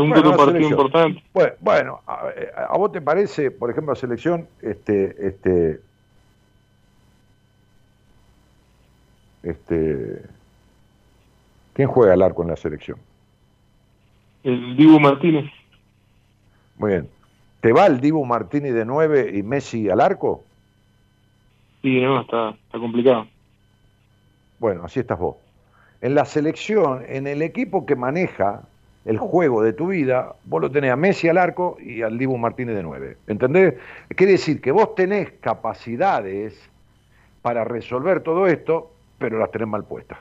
bueno, 0.00 0.36
partido 0.36 0.68
importante. 0.68 1.22
Bueno, 1.60 2.00
a, 2.06 2.76
vos 2.76 2.92
te 2.92 3.00
parece, 3.00 3.50
por 3.50 3.70
ejemplo, 3.70 3.94
la 3.94 4.00
selección, 4.00 4.46
este, 4.62 5.14
este, 5.26 5.80
este, 9.42 10.22
¿quién 11.72 11.88
juega 11.88 12.14
al 12.14 12.22
arco 12.22 12.42
en 12.42 12.48
la 12.48 12.56
selección? 12.56 12.98
El 14.42 14.76
Dibu 14.76 15.00
Martínez. 15.00 15.50
Muy 16.78 16.90
bien. 16.90 17.08
¿Te 17.60 17.72
va 17.72 17.86
el 17.86 18.00
Dibu 18.00 18.24
Martínez 18.24 18.74
de 18.74 18.84
9 18.84 19.32
y 19.34 19.42
Messi 19.42 19.88
al 19.88 20.00
arco? 20.00 20.44
Sí, 21.82 22.00
no, 22.00 22.20
está, 22.20 22.50
está 22.50 22.78
complicado. 22.78 23.26
Bueno, 24.58 24.84
así 24.84 25.00
estás 25.00 25.18
vos. 25.18 25.36
En 26.00 26.14
la 26.14 26.24
selección, 26.24 27.04
en 27.08 27.26
el 27.26 27.42
equipo 27.42 27.86
que 27.86 27.96
maneja 27.96 28.62
el 29.06 29.18
juego 29.18 29.62
de 29.62 29.72
tu 29.72 29.86
vida, 29.86 30.34
vos 30.44 30.60
lo 30.60 30.70
tenés 30.70 30.90
a 30.90 30.96
Messi 30.96 31.28
al 31.28 31.38
arco 31.38 31.78
y 31.80 32.02
al 32.02 32.18
Dibu 32.18 32.36
Martínez 32.36 32.74
de 32.74 32.82
9. 32.82 33.16
¿Entendés? 33.28 33.74
Quiere 34.08 34.32
decir 34.32 34.60
que 34.60 34.72
vos 34.72 34.96
tenés 34.96 35.30
capacidades 35.40 36.60
para 37.40 37.62
resolver 37.64 38.20
todo 38.20 38.48
esto, 38.48 38.90
pero 39.18 39.38
las 39.38 39.52
tenés 39.52 39.68
mal 39.68 39.84
puestas. 39.84 40.18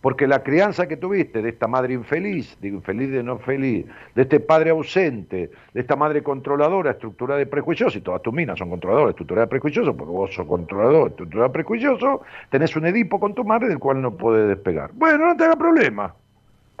Porque 0.00 0.26
la 0.26 0.42
crianza 0.42 0.88
que 0.88 0.96
tuviste 0.96 1.42
de 1.42 1.50
esta 1.50 1.68
madre 1.68 1.92
infeliz, 1.92 2.56
digo 2.60 2.78
infeliz 2.78 3.10
de 3.10 3.22
no 3.22 3.38
feliz, 3.38 3.86
de 4.14 4.22
este 4.22 4.40
padre 4.40 4.70
ausente, 4.70 5.50
de 5.74 5.80
esta 5.80 5.94
madre 5.94 6.22
controladora, 6.22 6.92
estructurada 6.92 7.38
de 7.38 7.46
prejuiciosos, 7.46 7.96
y 7.96 8.00
todas 8.00 8.22
tus 8.22 8.32
minas 8.32 8.58
son 8.58 8.70
controladoras, 8.70 9.10
estructuradas 9.10 9.48
de 9.48 9.50
prejuiciosos, 9.50 9.94
porque 9.94 10.10
vos 10.10 10.34
sos 10.34 10.46
controlador, 10.46 11.10
estructurada 11.10 11.48
de 11.48 11.52
prejuicioso, 11.52 12.22
tenés 12.50 12.74
un 12.74 12.86
Edipo 12.86 13.20
con 13.20 13.34
tu 13.34 13.44
madre 13.44 13.68
del 13.68 13.78
cual 13.78 14.00
no 14.00 14.16
puedes 14.16 14.48
despegar. 14.48 14.90
Bueno, 14.94 15.26
no 15.26 15.36
te 15.36 15.44
haga 15.44 15.54
problema. 15.54 16.12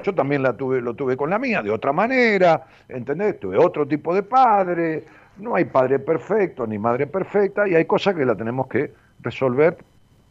Yo 0.02 0.14
también 0.14 0.42
la 0.42 0.56
tuve, 0.56 0.80
lo 0.80 0.94
tuve 0.94 1.16
con 1.16 1.30
la 1.30 1.38
mía, 1.38 1.62
de 1.62 1.70
otra 1.70 1.92
manera, 1.92 2.66
¿entendés? 2.88 3.38
Tuve 3.40 3.56
otro 3.56 3.86
tipo 3.86 4.14
de 4.14 4.22
padre, 4.22 5.04
no 5.38 5.54
hay 5.54 5.64
padre 5.64 5.98
perfecto 5.98 6.66
ni 6.66 6.78
madre 6.78 7.06
perfecta, 7.06 7.68
y 7.68 7.74
hay 7.74 7.84
cosas 7.84 8.14
que 8.14 8.24
la 8.24 8.34
tenemos 8.34 8.66
que 8.66 8.92
resolver 9.20 9.76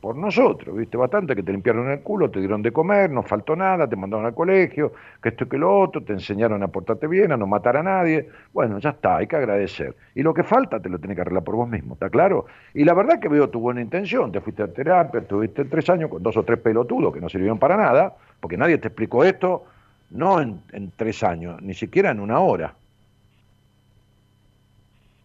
por 0.02 0.18
nosotros, 0.18 0.76
¿viste? 0.76 0.98
Bastante 0.98 1.36
que 1.36 1.44
te 1.44 1.52
limpiaron 1.52 1.90
el 1.92 2.02
culo, 2.02 2.32
te 2.32 2.40
dieron 2.40 2.64
de 2.64 2.72
comer, 2.72 3.12
no 3.12 3.22
faltó 3.22 3.56
nada, 3.56 3.88
te 3.88 3.96
mandaron 3.96 4.26
al 4.26 4.34
colegio, 4.34 4.94
que 5.22 5.30
esto 5.30 5.44
y 5.44 5.48
que 5.48 5.58
lo 5.60 5.80
otro, 5.80 6.04
te 6.04 6.14
enseñaron 6.14 6.64
a 6.64 6.68
portarte 6.70 7.06
bien, 7.06 7.32
a 7.32 7.38
no 7.38 7.46
matar 7.46 7.78
a 7.78 7.84
nadie. 7.84 8.28
Bueno, 8.52 8.80
ya 8.80 8.90
está, 8.90 9.18
hay 9.18 9.28
que 9.28 9.36
agradecer. 9.36 9.96
Y 10.16 10.24
lo 10.24 10.34
que 10.34 10.44
falta 10.44 10.80
te 10.80 10.90
lo 10.90 10.98
tienes 10.98 11.16
que 11.16 11.22
arreglar 11.22 11.44
por 11.44 11.56
vos 11.56 11.70
mismo, 11.70 11.94
¿está 11.94 12.10
claro? 12.10 12.48
Y 12.74 12.84
la 12.84 12.96
verdad 12.96 13.20
que 13.20 13.30
veo 13.30 13.50
tu 13.50 13.60
buena 13.60 13.80
intención, 13.80 14.32
te 14.32 14.42
fuiste 14.42 14.64
a 14.64 14.74
terapia, 14.74 15.22
tuviste 15.22 15.66
tres 15.66 15.88
años 15.92 16.10
con 16.10 16.24
dos 16.24 16.36
o 16.36 16.44
tres 16.44 16.60
pelotudos 16.60 17.14
que 17.14 17.22
no 17.22 17.30
sirvieron 17.30 17.60
para 17.60 17.78
nada, 17.78 18.16
porque 18.40 18.58
nadie 18.58 18.80
te 18.80 18.88
explicó 18.88 19.24
esto, 19.24 19.66
no 20.10 20.42
en, 20.42 20.92
tres 20.96 21.22
años, 21.22 21.62
ni 21.62 21.76
siquiera 21.76 22.10
en 22.10 22.20
una 22.20 22.40
hora. 22.40 22.74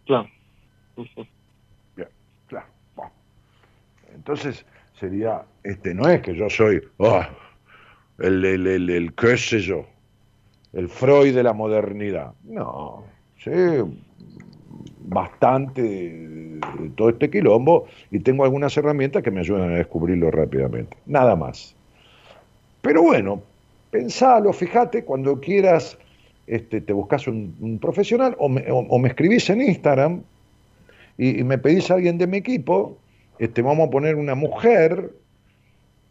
Claro. 0.05 0.29
Entonces 4.27 4.67
sería, 4.99 5.43
este, 5.63 5.95
no 5.95 6.09
es 6.09 6.21
que 6.21 6.35
yo 6.35 6.51
soy, 6.51 6.83
oh, 6.97 7.23
el, 8.19 8.45
el, 8.45 8.91
el, 8.91 9.39
sé 9.39 9.61
yo, 9.61 9.87
el 10.73 10.89
Freud 10.89 11.33
de 11.33 11.45
la 11.45 11.53
modernidad. 11.53 12.33
No, 12.43 13.05
sé 13.39 13.85
bastante 15.09 16.59
todo 16.97 17.11
este 17.11 17.31
quilombo 17.31 17.87
y 18.11 18.19
tengo 18.19 18.43
algunas 18.43 18.77
herramientas 18.77 19.23
que 19.23 19.31
me 19.31 19.39
ayudan 19.39 19.71
a 19.71 19.77
descubrirlo 19.77 20.33
rápidamente. 20.33 20.97
Nada 21.07 21.37
más. 21.37 21.77
Pero 22.83 23.03
bueno, 23.05 23.41
pensalo, 23.93 24.53
fíjate, 24.53 25.05
cuando 25.05 25.39
quieras, 25.39 25.97
este, 26.49 26.81
te 26.81 26.93
buscas 26.93 27.29
un, 27.29 27.79
profesional 27.81 28.35
o 28.41 28.49
me, 28.49 28.65
o, 28.73 28.99
me, 28.99 29.07
escribís 29.07 29.49
en 29.51 29.63
Instagram 29.63 30.23
y, 31.17 31.45
me 31.45 31.59
pedís 31.59 31.93
a 31.93 31.95
alguien 31.95 32.19
de 32.19 32.27
mi 32.27 32.39
equipo, 32.39 32.99
este, 33.39 33.63
vamos 33.63 33.89
a 33.89 33.91
poner 33.91 34.17
una 34.17 34.35
mujer 34.35 35.13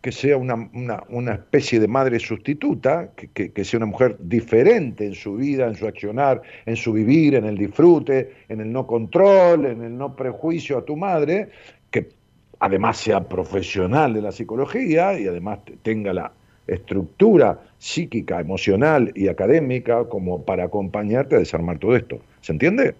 que 0.01 0.11
sea 0.11 0.37
una, 0.37 0.69
una, 1.09 1.33
especie 1.33 1.79
de 1.79 1.87
madre 1.87 2.19
sustituta, 2.19 3.09
que, 3.15 3.51
que, 3.51 3.65
sea 3.65 3.79
una 3.79 3.87
mujer 3.87 4.15
diferente 4.19 5.07
en 5.07 5.15
su 5.15 5.35
vida, 5.35 5.65
en 5.65 5.73
su 5.73 5.87
accionar, 5.87 6.43
en 6.67 6.75
su 6.75 6.93
vivir, 6.93 7.33
en 7.33 7.45
el 7.45 7.57
disfrute, 7.57 8.33
en 8.47 8.61
el 8.61 8.71
no 8.71 8.85
control, 8.85 9.65
en 9.65 9.81
el 9.81 9.97
no 9.97 10.15
prejuicio 10.15 10.77
a 10.77 10.85
tu 10.85 10.95
madre, 10.95 11.49
que 11.89 12.09
además 12.59 12.97
sea 12.97 13.27
profesional 13.27 14.13
de 14.13 14.21
la 14.21 14.31
psicología 14.31 15.19
y 15.19 15.25
además 15.25 15.61
tenga 15.81 16.13
la 16.13 16.31
estructura 16.67 17.59
psíquica, 17.79 18.39
emocional 18.39 19.11
y 19.15 19.27
académica 19.27 20.07
como 20.07 20.43
para 20.45 20.65
acompañarte 20.65 21.35
a 21.35 21.39
desarmar 21.39 21.79
todo 21.79 21.95
esto. 21.95 22.19
¿Se 22.41 22.51
entiende? 22.51 22.93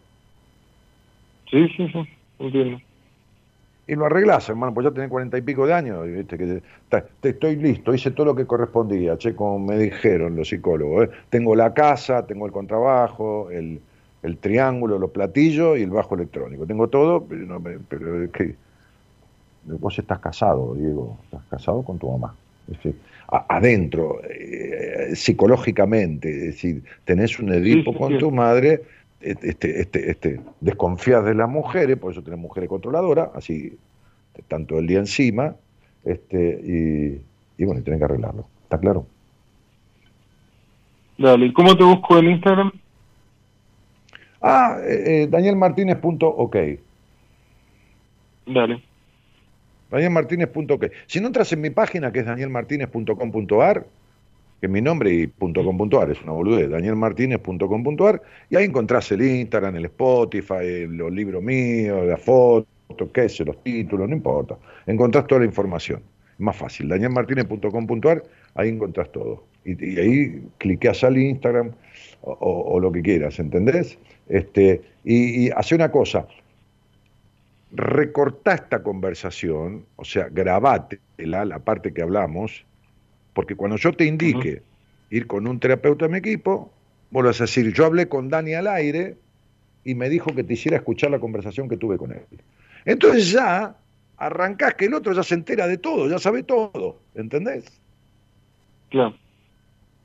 Sí, 1.51 1.67
sí, 1.77 1.87
sí, 1.87 1.99
entiendo. 2.39 2.79
Y 3.87 3.95
lo 3.95 4.05
arreglás, 4.05 4.49
hermano, 4.49 4.73
pues 4.73 4.85
ya 4.85 4.91
tenés 4.93 5.09
cuarenta 5.09 5.37
y 5.37 5.41
pico 5.41 5.67
de 5.67 5.73
años, 5.73 6.05
¿viste? 6.07 6.37
que 6.37 6.63
te- 6.89 7.29
estoy 7.29 7.55
listo, 7.57 7.93
hice 7.93 8.11
todo 8.11 8.25
lo 8.27 8.35
que 8.35 8.47
correspondía, 8.47 9.17
che, 9.17 9.35
como 9.35 9.59
me 9.59 9.77
dijeron 9.77 10.35
los 10.35 10.49
psicólogos, 10.49 11.05
¿eh? 11.07 11.11
tengo 11.29 11.55
la 11.55 11.73
casa, 11.73 12.25
tengo 12.25 12.45
el 12.47 12.51
contrabajo, 12.51 13.49
el, 13.51 13.85
el 14.21 14.39
triángulo, 14.39 14.97
los 14.99 15.11
platillos 15.11 15.77
y 15.77 15.83
el 15.83 15.91
bajo 15.91 16.15
electrónico, 16.15 16.65
tengo 16.65 16.89
todo, 16.89 17.27
pero, 17.27 17.45
no, 17.45 17.61
pero 17.87 18.23
es 18.23 18.31
que 18.31 18.59
vos 19.63 19.97
estás 19.97 20.19
casado, 20.19 20.75
Diego, 20.75 21.21
estás 21.23 21.45
casado 21.47 21.83
con 21.83 21.97
tu 21.99 22.09
mamá. 22.11 22.39
Es 22.67 22.77
decir, 22.77 23.01
a- 23.27 23.45
adentro, 23.57 24.21
eh, 24.23 25.15
psicológicamente, 25.15 26.29
es 26.29 26.43
decir, 26.55 26.83
tenés 27.03 27.39
un 27.39 27.51
Edipo 27.53 27.91
sí, 27.93 27.97
con 27.99 28.13
sí. 28.13 28.19
tu 28.19 28.31
madre, 28.31 28.83
este, 29.21 29.81
este, 29.81 30.11
este, 30.11 30.41
desconfías 30.59 31.23
de 31.25 31.33
las 31.33 31.49
mujeres, 31.49 31.97
por 31.97 32.11
eso 32.11 32.21
tenés 32.21 32.39
mujeres 32.39 32.69
controladoras, 32.69 33.29
así 33.33 33.77
todo 34.67 34.79
el 34.79 34.87
día 34.87 34.99
encima, 34.99 35.55
este, 36.03 36.59
y, 36.63 37.61
y 37.61 37.65
bueno, 37.65 37.81
y 37.81 37.83
tenés 37.83 37.99
que 37.99 38.05
arreglarlo. 38.05 38.45
¿Está 38.63 38.77
claro? 38.79 39.07
Dale, 41.17 41.45
¿y 41.45 41.53
cómo 41.53 41.77
te 41.77 41.83
busco 41.83 42.17
en 42.17 42.31
Instagram? 42.31 42.71
Ah, 44.41 44.77
eh, 44.83 45.23
eh, 45.23 45.27
danielmartinez.ok. 45.27 46.55
Dale. 48.47 48.83
danielmartinez.ok. 49.89 50.85
Si 51.07 51.19
no 51.19 51.27
entras 51.27 51.51
en 51.53 51.61
mi 51.61 51.69
página, 51.69 52.11
que 52.11 52.19
es 52.19 52.25
danielmartinez.com.ar, 52.25 53.85
que 54.59 54.67
es 54.67 54.71
mi 54.71 54.81
nombre 54.81 55.11
y 55.11 55.27
.com.ar, 55.27 56.11
es 56.11 56.21
una 56.23 56.31
boludez, 56.31 56.69
danielmartinez.com.ar, 56.69 58.21
y 58.49 58.55
ahí 58.55 58.65
encontrás 58.65 59.11
el 59.11 59.21
Instagram, 59.21 59.75
el 59.75 59.85
Spotify, 59.85 60.87
los 60.87 61.11
libros 61.11 61.43
míos, 61.43 62.05
la 62.05 62.17
foto, 62.17 62.67
qué 63.13 63.27
sé, 63.29 63.45
los 63.45 63.61
títulos, 63.63 64.07
no 64.09 64.15
importa. 64.15 64.57
Encontrás 64.85 65.27
toda 65.27 65.39
la 65.39 65.45
información. 65.45 66.01
Más 66.37 66.55
fácil, 66.57 66.89
danielmartinez.com.ar, 66.89 68.23
ahí 68.55 68.69
encontrás 68.69 69.11
todo. 69.11 69.43
Y, 69.63 69.99
ahí 69.99 70.43
cliqueas 70.57 71.03
al 71.03 71.17
Instagram 71.17 71.71
o, 72.21 72.79
lo 72.79 72.91
que 72.91 73.01
quieras, 73.01 73.39
¿entendés? 73.39 73.97
Este, 74.27 74.81
y, 75.03 75.49
hace 75.51 75.75
una 75.75 75.91
cosa, 75.91 76.27
recortá 77.71 78.55
esta 78.55 78.83
conversación, 78.83 79.85
o 79.95 80.05
sea, 80.05 80.27
grabátela, 80.29 81.45
la 81.45 81.59
parte 81.59 81.93
que 81.93 82.01
hablamos, 82.01 82.65
porque 83.35 83.55
cuando 83.55 83.75
yo 83.75 83.91
te 83.91 84.05
indique 84.05 84.63
ir 85.11 85.27
con 85.27 85.45
un 85.45 85.59
terapeuta 85.59 86.05
en 86.05 86.11
mi 86.13 86.17
equipo, 86.19 86.71
vos 87.11 87.21
lo 87.21 87.29
vas 87.29 87.41
a 87.41 87.43
decir, 87.43 87.71
yo 87.73 87.85
hablé 87.85 88.07
con 88.07 88.29
Dani 88.29 88.53
al 88.53 88.65
aire 88.65 89.17
y 89.83 89.93
me 89.93 90.09
dijo 90.09 90.33
que 90.33 90.43
te 90.43 90.53
hiciera 90.53 90.77
escuchar 90.77 91.11
la 91.11 91.19
conversación 91.19 91.67
que 91.67 91.75
tuve 91.75 91.97
con 91.97 92.13
él. 92.13 92.21
Entonces 92.85 93.31
ya 93.31 93.75
arrancás 94.17 94.75
que 94.75 94.85
el 94.85 94.93
otro 94.93 95.11
ya 95.11 95.21
se 95.21 95.35
entera 95.35 95.67
de 95.67 95.77
todo, 95.77 96.09
ya 96.09 96.17
sabe 96.17 96.43
todo, 96.43 96.97
¿entendés? 97.13 97.65
Claro. 98.89 99.15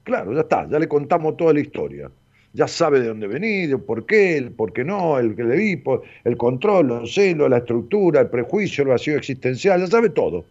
Claro, 0.03 0.35
ya 0.35 0.41
está, 0.41 0.69
ya 0.69 0.81
le 0.81 0.89
contamos 0.89 1.37
toda 1.37 1.53
la 1.53 1.61
historia. 1.61 2.11
Ya 2.53 2.67
sabe 2.67 2.99
de 2.99 3.07
dónde 3.07 3.29
venir, 3.29 3.71
el 3.71 3.81
por 3.81 4.07
qué, 4.07 4.37
el 4.37 4.51
por 4.51 4.73
qué 4.73 4.83
no, 4.83 5.21
el 5.21 5.37
que 5.37 5.45
le 5.45 5.57
vi, 5.57 5.83
el 6.25 6.37
control, 6.37 6.89
los 6.89 7.15
celos, 7.15 7.49
la 7.49 7.59
estructura, 7.59 8.23
el 8.23 8.29
prejuicio, 8.29 8.83
el 8.83 8.89
vacío 8.89 9.17
existencial, 9.17 9.79
ya 9.79 9.87
sabe 9.87 10.09
todo. 10.09 10.45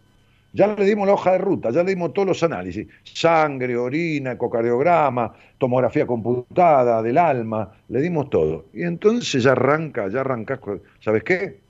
Ya 0.52 0.66
le 0.74 0.84
dimos 0.84 1.06
la 1.06 1.14
hoja 1.14 1.32
de 1.32 1.38
ruta, 1.38 1.70
ya 1.70 1.82
le 1.84 1.90
dimos 1.90 2.12
todos 2.12 2.28
los 2.28 2.42
análisis. 2.42 2.86
Sangre, 3.04 3.76
orina, 3.76 4.32
ecocardiograma, 4.32 5.32
tomografía 5.58 6.06
computada 6.06 7.02
del 7.02 7.18
alma, 7.18 7.72
le 7.88 8.00
dimos 8.00 8.28
todo. 8.30 8.66
Y 8.72 8.82
entonces 8.82 9.42
ya 9.44 9.52
arranca, 9.52 10.08
ya 10.08 10.20
arrancás, 10.22 10.58
con- 10.60 10.82
¿sabes 11.00 11.22
qué? 11.24 11.60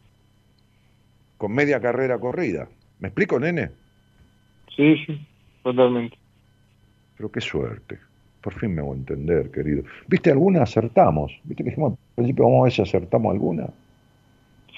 Con 1.40 1.50
media 1.58 1.80
carrera 1.80 2.20
corrida. 2.20 2.68
¿Me 3.00 3.08
explico, 3.08 3.40
nene? 3.40 3.64
Sí, 4.76 4.96
sí, 5.06 5.28
totalmente. 5.62 6.16
Pero 7.14 7.30
qué 7.30 7.40
suerte. 7.40 8.00
Por 8.40 8.54
fin 8.58 8.74
me 8.74 8.80
hago 8.80 8.94
entender, 8.94 9.50
querido. 9.50 9.84
¿Viste 10.08 10.30
alguna? 10.30 10.62
Acertamos. 10.62 11.40
¿Viste 11.44 11.62
que 11.62 11.70
dijimos 11.70 11.92
al 11.92 11.98
principio 12.16 12.44
vamos 12.44 12.60
a 12.60 12.64
ver 12.64 12.72
si 12.72 12.82
acertamos 12.82 13.32
alguna? 13.32 13.66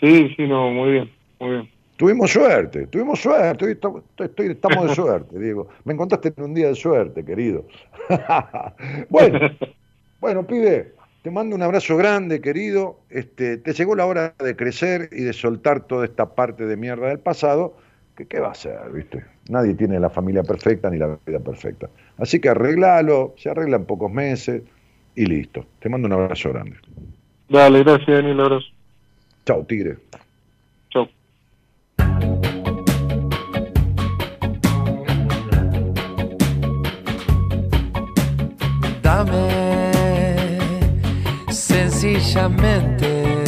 Sí, 0.00 0.34
sí, 0.36 0.46
no, 0.48 0.70
muy 0.70 0.90
bien, 0.92 1.12
muy 1.38 1.50
bien. 1.50 1.70
Tuvimos 2.02 2.32
suerte, 2.32 2.88
tuvimos 2.88 3.20
suerte. 3.20 3.64
Hoy 3.64 3.70
estamos, 3.74 4.02
estoy- 4.18 4.50
estamos 4.50 4.88
de 4.88 4.94
suerte, 4.96 5.38
Diego. 5.38 5.68
Me 5.84 5.92
encontraste 5.94 6.32
en 6.36 6.42
un 6.42 6.52
día 6.52 6.66
de 6.66 6.74
suerte, 6.74 7.24
querido. 7.24 7.64
bueno, 9.08 9.38
bueno, 10.18 10.44
pibe, 10.44 10.94
te 11.22 11.30
mando 11.30 11.54
un 11.54 11.62
abrazo 11.62 11.96
grande, 11.96 12.40
querido. 12.40 13.02
Este, 13.08 13.58
te 13.58 13.72
llegó 13.72 13.94
la 13.94 14.06
hora 14.06 14.34
de 14.36 14.56
crecer 14.56 15.10
y 15.12 15.22
de 15.22 15.32
soltar 15.32 15.86
toda 15.86 16.04
esta 16.04 16.34
parte 16.34 16.66
de 16.66 16.76
mierda 16.76 17.06
del 17.06 17.20
pasado. 17.20 17.76
que 18.16 18.26
¿Qué 18.26 18.40
va 18.40 18.48
a 18.48 18.50
hacer, 18.50 18.80
viste? 18.92 19.24
Nadie 19.48 19.74
tiene 19.74 20.00
la 20.00 20.10
familia 20.10 20.42
perfecta 20.42 20.90
ni 20.90 20.98
la 20.98 21.20
vida 21.24 21.38
perfecta. 21.38 21.88
Así 22.16 22.40
que 22.40 22.48
arreglalo, 22.48 23.34
se 23.36 23.48
arregla 23.48 23.76
en 23.76 23.84
pocos 23.84 24.10
meses 24.10 24.60
y 25.14 25.24
listo. 25.26 25.64
Te 25.78 25.88
mando 25.88 26.06
un 26.08 26.14
abrazo 26.14 26.48
grande. 26.52 26.74
Dale, 27.48 27.84
gracias, 27.84 28.08
Daniel, 28.08 28.40
abrazo. 28.40 28.66
Chao, 29.46 29.64
tigre. 29.64 29.98
Dame 39.02 40.58
sencillamente 41.50 43.44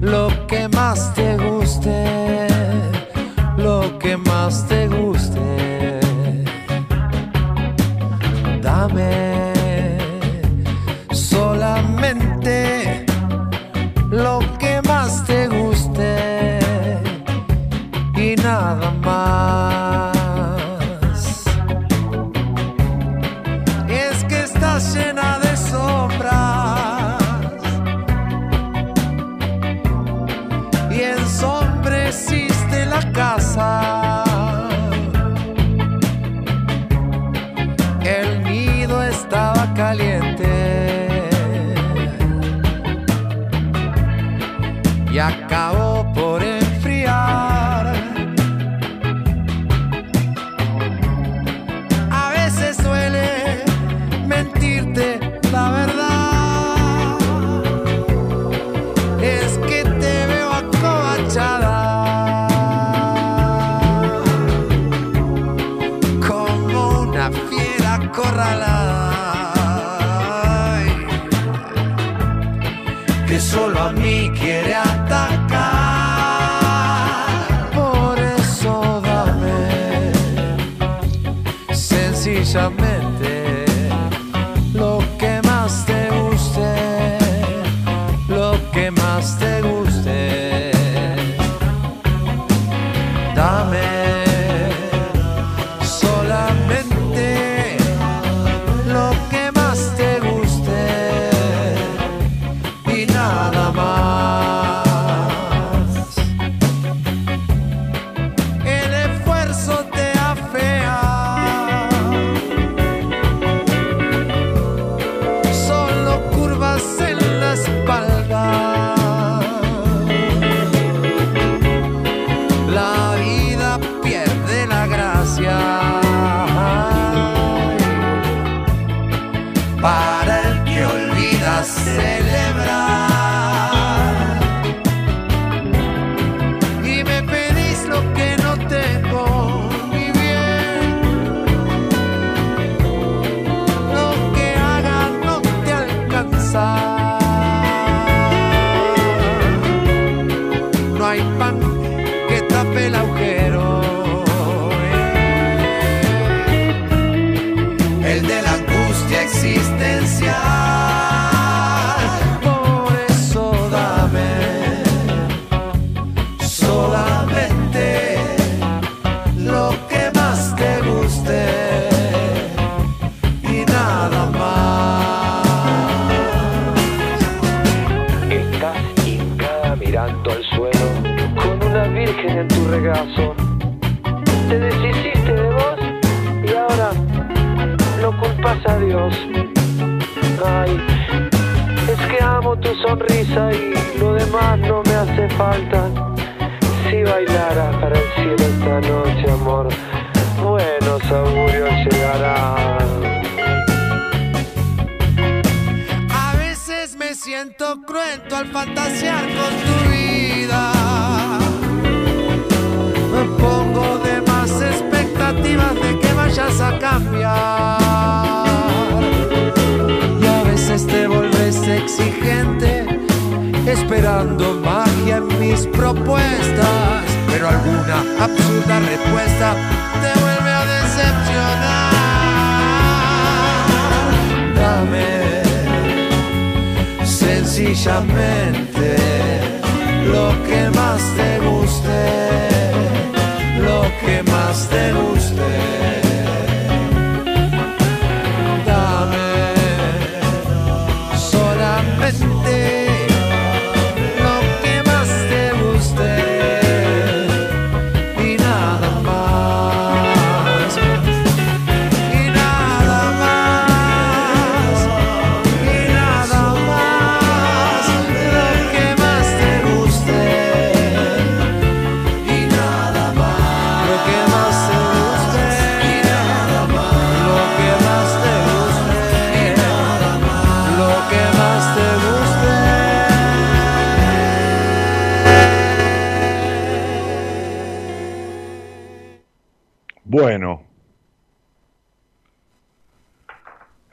lo 0.00 0.28
que 0.46 0.68
más 0.68 1.14
te 1.14 1.36
guste, 1.36 2.46
lo 3.56 3.98
que 3.98 4.16
más 4.16 4.66
te 4.68 4.88
guste. 4.88 5.11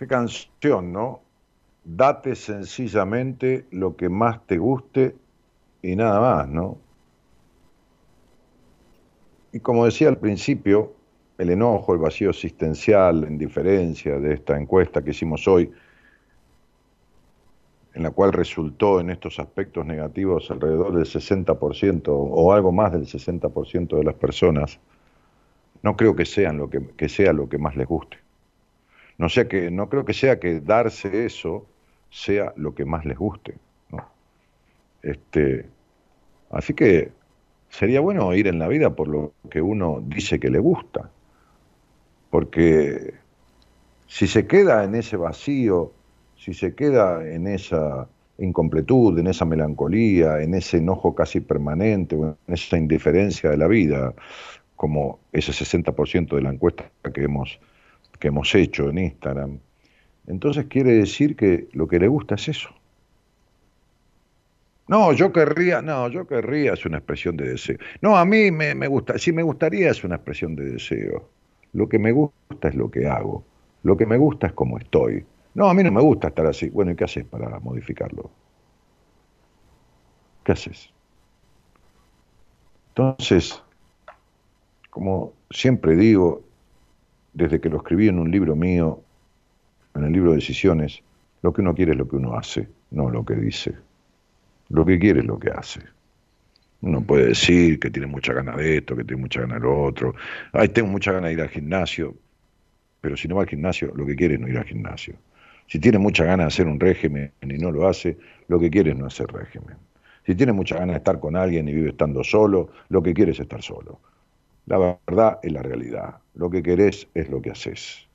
Canción, 0.10 0.92
¿no? 0.92 1.22
Date 1.86 2.36
sencillamente 2.36 3.66
lo 3.72 3.96
que 3.96 4.10
más 4.10 4.46
te 4.46 4.58
guste 4.58 5.16
y 5.82 5.96
nada 5.96 6.20
más, 6.20 6.50
¿no? 6.50 6.78
Y 9.54 9.62
como 9.62 9.86
decía 9.86 10.10
al 10.10 10.18
principio, 10.18 10.94
el 11.38 11.50
enojo, 11.50 11.94
el 11.94 12.00
vacío 12.00 12.32
existencial, 12.32 13.22
la 13.22 13.28
indiferencia 13.28 14.20
de 14.20 14.34
esta 14.34 14.60
encuesta 14.60 15.02
que 15.02 15.12
hicimos 15.12 15.48
hoy, 15.48 15.72
en 17.94 18.04
la 18.04 18.12
cual 18.12 18.34
resultó 18.34 19.00
en 19.00 19.10
estos 19.10 19.40
aspectos 19.40 19.86
negativos 19.86 20.52
alrededor 20.52 20.94
del 20.94 21.06
60% 21.06 22.04
o 22.10 22.54
algo 22.54 22.72
más 22.72 22.92
del 22.92 23.06
60% 23.06 23.98
de 23.98 24.04
las 24.04 24.16
personas, 24.16 24.80
no 25.82 25.96
creo 25.96 26.16
que 26.16 26.26
sean 26.26 26.58
lo 26.58 26.70
que, 26.70 26.86
que 26.96 27.08
sea 27.10 27.32
lo 27.32 27.48
que 27.48 27.58
más 27.58 27.76
les 27.76 27.88
guste. 27.88 28.18
No 29.20 29.28
sea 29.28 29.48
que, 29.48 29.70
no 29.70 29.90
creo 29.90 30.06
que 30.06 30.14
sea 30.14 30.40
que 30.40 30.62
darse 30.62 31.26
eso 31.26 31.68
sea 32.10 32.54
lo 32.56 32.74
que 32.74 32.86
más 32.86 33.06
les 33.06 33.18
guste. 33.18 33.56
Este, 35.02 35.66
así 36.50 36.74
que 36.74 37.12
sería 37.70 38.00
bueno 38.02 38.34
ir 38.34 38.48
en 38.48 38.60
la 38.60 38.68
vida 38.68 38.96
por 38.96 39.08
lo 39.08 39.34
que 39.50 39.62
uno 39.62 40.02
dice 40.06 40.40
que 40.40 40.50
le 40.50 40.60
gusta. 40.60 41.12
Porque 42.30 43.14
si 44.08 44.26
se 44.26 44.48
queda 44.48 44.86
en 44.86 44.96
ese 44.96 45.18
vacío, 45.18 45.92
si 46.38 46.54
se 46.54 46.74
queda 46.74 47.30
en 47.30 47.48
esa 47.48 48.08
incompletud, 48.38 49.20
en 49.20 49.28
esa 49.28 49.44
melancolía, 49.44 50.42
en 50.42 50.54
ese 50.54 50.78
enojo 50.78 51.14
casi 51.14 51.42
permanente, 51.42 52.16
en 52.16 52.36
esa 52.48 52.78
indiferencia 52.78 53.50
de 53.50 53.58
la 53.58 53.68
vida, 53.68 54.14
como 54.78 55.20
ese 55.34 55.52
60% 55.52 56.36
de 56.36 56.42
la 56.42 56.52
encuesta 56.52 56.90
que 57.14 57.24
hemos, 57.24 57.60
que 58.20 58.28
hemos 58.28 58.54
hecho 58.54 58.90
en 58.90 59.00
Instagram, 59.00 59.60
entonces 60.28 60.66
quiere 60.66 60.94
decir 60.94 61.36
que 61.36 61.68
lo 61.74 61.88
que 61.88 62.00
le 62.00 62.08
gusta 62.08 62.36
es 62.36 62.50
eso. 62.50 62.70
No, 64.88 65.14
yo 65.14 65.32
querría, 65.32 65.82
no, 65.82 66.08
yo 66.10 66.26
querría 66.26 66.74
es 66.74 66.86
una 66.86 66.98
expresión 66.98 67.38
de 67.38 67.50
deseo. 67.50 67.78
No, 68.02 68.18
a 68.18 68.26
mí 68.26 68.50
me, 68.50 68.88
gusta, 68.88 69.20
si 69.20 69.32
me 69.32 69.44
gustaría 69.44 69.92
es 69.92 70.04
una 70.04 70.16
expresión 70.16 70.56
de 70.56 70.66
deseo. 70.66 71.30
Lo 71.74 71.88
que 71.88 72.00
me 72.00 72.12
gusta 72.12 72.70
es 72.70 72.74
lo 72.74 72.90
que 72.90 73.08
hago. 73.08 73.44
Lo 73.84 73.96
que 73.96 74.08
me 74.08 74.18
gusta 74.18 74.48
es 74.48 74.54
cómo 74.54 74.80
estoy. 74.80 75.26
No, 75.54 75.70
a 75.70 75.76
mí 75.76 75.84
no 75.84 75.92
me 75.92 76.02
gusta 76.02 76.30
estar 76.30 76.48
así. 76.48 76.70
Bueno, 76.70 76.92
¿y 76.92 76.96
qué 76.96 77.04
haces 77.04 77.24
para 77.26 77.60
modificarlo? 77.60 78.32
¿Qué 80.44 80.54
haces? 80.54 80.92
Entonces, 82.90 83.62
como 84.90 85.34
siempre 85.52 85.96
digo, 85.96 86.44
desde 87.34 87.60
que 87.60 87.70
lo 87.70 87.78
escribí 87.78 88.08
en 88.08 88.20
un 88.20 88.32
libro 88.32 88.56
mío, 88.56 89.02
en 89.96 90.04
el 90.04 90.12
libro 90.12 90.32
de 90.32 90.38
Decisiones, 90.38 91.02
lo 91.42 91.54
que 91.54 91.62
uno 91.62 91.74
quiere 91.74 91.94
es 91.94 91.98
lo 91.98 92.08
que 92.08 92.16
uno 92.16 92.36
hace, 92.36 92.68
no 92.92 93.10
lo 93.10 93.26
que 93.26 93.36
dice. 93.36 93.76
Lo 94.70 94.86
que 94.86 95.00
quiere 95.00 95.22
es 95.22 95.26
lo 95.26 95.40
que 95.40 95.50
hace. 95.52 95.82
Uno 96.82 97.02
puede 97.02 97.28
decir 97.28 97.80
que 97.80 97.90
tiene 97.90 98.08
mucha 98.08 98.34
ganas 98.34 98.58
de 98.58 98.78
esto, 98.78 98.96
que 98.96 99.04
tiene 99.04 99.22
mucha 99.22 99.42
ganas 99.42 99.62
de 99.62 99.68
lo 99.68 99.84
otro. 99.84 100.16
Ay, 100.54 100.70
tengo 100.70 100.90
mucha 100.90 101.12
ganas 101.12 101.30
de 101.30 101.34
ir 101.34 101.42
al 101.42 101.50
gimnasio, 101.50 102.16
pero 103.02 103.18
si 103.18 103.28
no 103.28 103.36
va 103.36 103.42
al 103.44 103.50
gimnasio, 103.50 103.92
lo 103.96 104.06
que 104.06 104.16
quiere 104.16 104.36
es 104.36 104.40
no 104.40 104.48
ir 104.48 104.58
al 104.58 104.66
gimnasio. 104.66 105.16
Si 105.68 105.80
tiene 105.80 106.00
mucha 106.00 106.24
ganas 106.24 106.46
de 106.46 106.48
hacer 106.48 106.68
un 106.68 106.80
régimen 106.80 107.32
y 107.42 107.58
no 107.58 107.72
lo 107.72 107.88
hace, 107.88 108.18
lo 108.48 108.60
que 108.60 108.70
quiere 108.70 108.92
es 108.92 108.98
no 108.98 109.06
hacer 109.06 109.28
régimen. 109.28 109.78
Si 110.26 110.36
tiene 110.36 110.54
mucha 110.54 110.76
ganas 110.76 110.96
de 110.96 110.98
estar 110.98 111.20
con 111.20 111.36
alguien 111.36 111.68
y 111.68 111.74
vive 111.74 111.90
estando 111.90 112.24
solo, 112.24 112.70
lo 112.90 113.04
que 113.04 113.14
quiere 113.14 113.32
es 113.32 113.40
estar 113.40 113.62
solo. 113.62 114.00
La 114.66 115.00
verdad 115.08 115.40
es 115.44 115.52
la 115.52 115.62
realidad. 115.62 116.16
Lo 116.40 116.50
que 116.50 116.64
querés 116.64 117.06
es 117.14 117.30
lo 117.30 117.42
que 117.42 117.52
haces. 117.52 118.08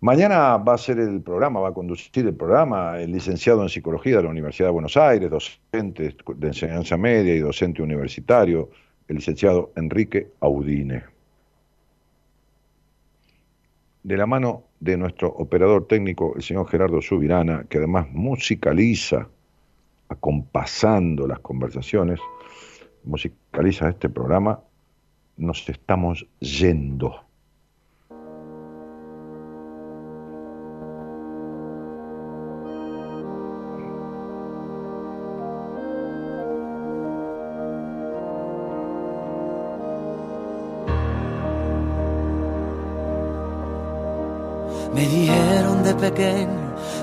Mañana 0.00 0.56
va 0.56 0.72
a 0.72 0.78
ser 0.78 0.98
el 1.00 1.20
programa, 1.20 1.60
va 1.60 1.68
a 1.68 1.74
conducir 1.74 2.26
el 2.26 2.34
programa 2.34 2.98
el 2.98 3.12
licenciado 3.12 3.60
en 3.62 3.68
Psicología 3.68 4.16
de 4.16 4.22
la 4.22 4.30
Universidad 4.30 4.68
de 4.68 4.72
Buenos 4.72 4.96
Aires, 4.96 5.28
docente 5.28 6.16
de 6.36 6.46
enseñanza 6.46 6.96
media 6.96 7.34
y 7.34 7.40
docente 7.40 7.82
universitario, 7.82 8.70
el 9.06 9.16
licenciado 9.16 9.70
Enrique 9.76 10.28
Audine. 10.40 11.04
De 14.02 14.16
la 14.16 14.24
mano 14.24 14.64
de 14.80 14.96
nuestro 14.96 15.28
operador 15.28 15.86
técnico, 15.88 16.32
el 16.36 16.42
señor 16.42 16.68
Gerardo 16.68 17.02
Subirana, 17.02 17.66
que 17.68 17.76
además 17.76 18.10
musicaliza, 18.10 19.28
acompasando 20.08 21.26
las 21.26 21.40
conversaciones, 21.40 22.18
musicaliza 23.04 23.90
este 23.90 24.08
programa, 24.08 24.58
nos 25.36 25.68
estamos 25.68 26.26
yendo. 26.40 27.24
Me 44.94 45.08
dijeron 45.08 45.82
de 45.84 45.94
pequeño 45.94 46.61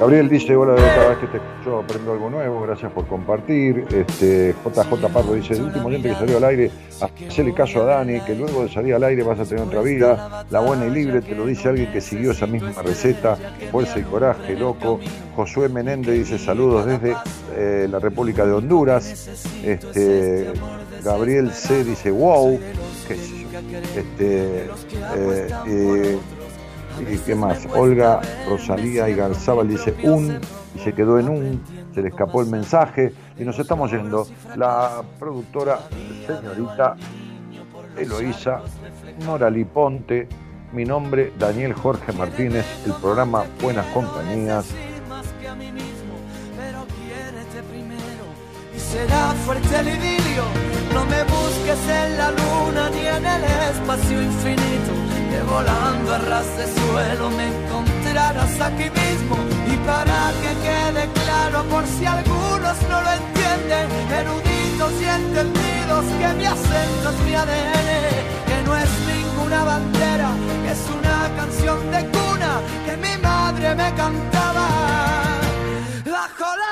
Gabriel 0.00 0.30
dice, 0.30 0.56
hola, 0.56 0.76
cada 0.76 1.10
vez 1.10 1.18
que 1.18 1.26
te 1.26 1.36
escucho 1.36 1.80
aprendo 1.80 2.12
algo 2.12 2.30
nuevo, 2.30 2.62
gracias 2.62 2.90
por 2.90 3.06
compartir. 3.06 3.84
Este, 3.92 4.54
JJ 4.64 5.12
Pardo 5.12 5.34
dice, 5.34 5.52
el 5.52 5.64
último 5.64 5.88
oyente 5.88 6.08
que 6.08 6.14
salió 6.14 6.38
al 6.38 6.44
aire, 6.44 6.70
hacele 7.28 7.52
caso 7.52 7.82
a 7.82 7.84
Dani, 7.84 8.18
que 8.22 8.34
luego 8.34 8.62
de 8.62 8.70
salir 8.70 8.94
al 8.94 9.04
aire 9.04 9.22
vas 9.22 9.38
a 9.38 9.44
tener 9.44 9.62
otra 9.62 9.82
vida, 9.82 10.46
la 10.48 10.60
buena 10.60 10.86
y 10.86 10.90
libre, 10.90 11.20
te 11.20 11.34
lo 11.34 11.44
dice 11.44 11.68
alguien 11.68 11.92
que 11.92 12.00
siguió 12.00 12.30
esa 12.30 12.46
misma 12.46 12.80
receta, 12.82 13.36
fuerza 13.70 13.98
y 13.98 14.02
coraje, 14.04 14.56
loco. 14.56 15.00
Josué 15.36 15.68
Menéndez 15.68 16.14
dice, 16.14 16.38
saludos 16.38 16.86
desde 16.86 17.14
eh, 17.54 17.86
la 17.90 17.98
República 17.98 18.46
de 18.46 18.52
Honduras. 18.52 19.28
Este, 19.62 20.50
Gabriel 21.04 21.50
C 21.50 21.84
dice, 21.84 22.10
wow, 22.10 22.58
qué 23.06 23.16
sé 23.16 23.40
yo. 23.42 23.48
Este, 23.94 24.64
eh, 24.64 25.48
eh, 25.66 26.18
¿Y 27.08 27.18
qué 27.18 27.34
más? 27.34 27.66
Olga, 27.74 28.20
Rosalía 28.48 29.08
y 29.08 29.14
Garzabal 29.14 29.68
dice 29.68 29.94
un 30.02 30.38
y 30.74 30.78
se 30.78 30.92
quedó 30.92 31.18
en 31.18 31.28
un, 31.28 31.62
se 31.94 32.02
le 32.02 32.08
escapó 32.08 32.42
el 32.42 32.48
mensaje 32.48 33.12
y 33.38 33.44
nos 33.44 33.58
estamos 33.58 33.90
yendo. 33.90 34.26
La 34.56 35.02
productora, 35.18 35.80
señorita 36.26 36.96
Eloísa 37.96 38.62
Norali 39.24 39.64
Ponte, 39.64 40.28
mi 40.72 40.84
nombre 40.84 41.32
Daniel 41.38 41.72
Jorge 41.72 42.12
Martínez, 42.12 42.64
el 42.86 42.92
programa 42.94 43.44
Buenas 43.60 43.86
Compañías. 43.86 44.66
Que 55.30 55.40
volando 55.42 56.14
a 56.14 56.18
ras 56.18 56.48
de 56.58 56.66
suelo 56.78 57.30
me 57.30 57.46
encontrarás 57.54 58.54
aquí 58.68 58.88
mismo. 59.02 59.36
Y 59.72 59.76
para 59.88 60.20
que 60.42 60.52
quede 60.66 61.04
claro, 61.20 61.58
por 61.72 61.84
si 61.86 62.04
algunos 62.04 62.76
no 62.90 62.98
lo 63.06 63.10
entienden, 63.20 63.86
eruditos 64.20 64.92
y 65.00 65.06
entendidos, 65.20 66.04
que 66.20 66.28
mi 66.38 66.46
acento 66.46 67.06
es 67.12 67.18
mi 67.26 67.34
ADN, 67.34 67.90
que 68.48 68.58
no 68.66 68.72
es 68.84 68.90
ninguna 69.12 69.64
bandera, 69.64 70.30
que 70.62 70.70
es 70.76 70.84
una 70.98 71.16
canción 71.38 71.78
de 71.94 72.00
cuna 72.16 72.52
que 72.86 72.96
mi 72.96 73.14
madre 73.22 73.74
me 73.74 73.94
cantaba 73.94 74.66
bajo 76.04 76.48
la 76.62 76.69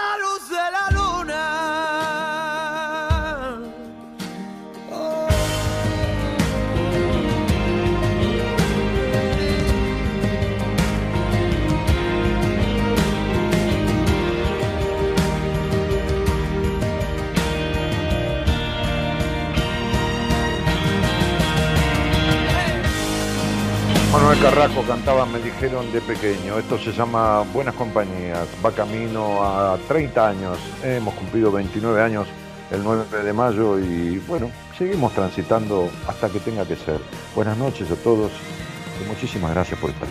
Manuel 24.13 24.41
Carrasco 24.41 24.83
cantaba 24.83 25.27
Me 25.27 25.39
dijeron 25.39 25.93
de 25.93 26.01
pequeño. 26.01 26.59
Esto 26.59 26.79
se 26.79 26.93
llama 26.93 27.43
Buenas 27.53 27.75
Compañías. 27.75 28.47
Va 28.65 28.71
camino 28.73 29.45
a 29.45 29.77
30 29.87 30.29
años. 30.29 30.59
Hemos 30.83 31.15
cumplido 31.15 31.53
29 31.53 32.03
años 32.03 32.27
el 32.71 32.83
9 32.83 33.23
de 33.23 33.33
mayo 33.33 33.79
y 33.79 34.19
bueno, 34.27 34.51
seguimos 34.77 35.13
transitando 35.13 35.91
hasta 36.07 36.29
que 36.29 36.41
tenga 36.41 36.65
que 36.65 36.77
ser. 36.77 37.01
Buenas 37.35 37.57
noches 37.57 37.91
a 37.91 37.97
todos 37.97 38.33
y 39.03 39.09
muchísimas 39.09 39.53
gracias 39.53 39.79
por 39.79 39.91
estar. 39.91 40.09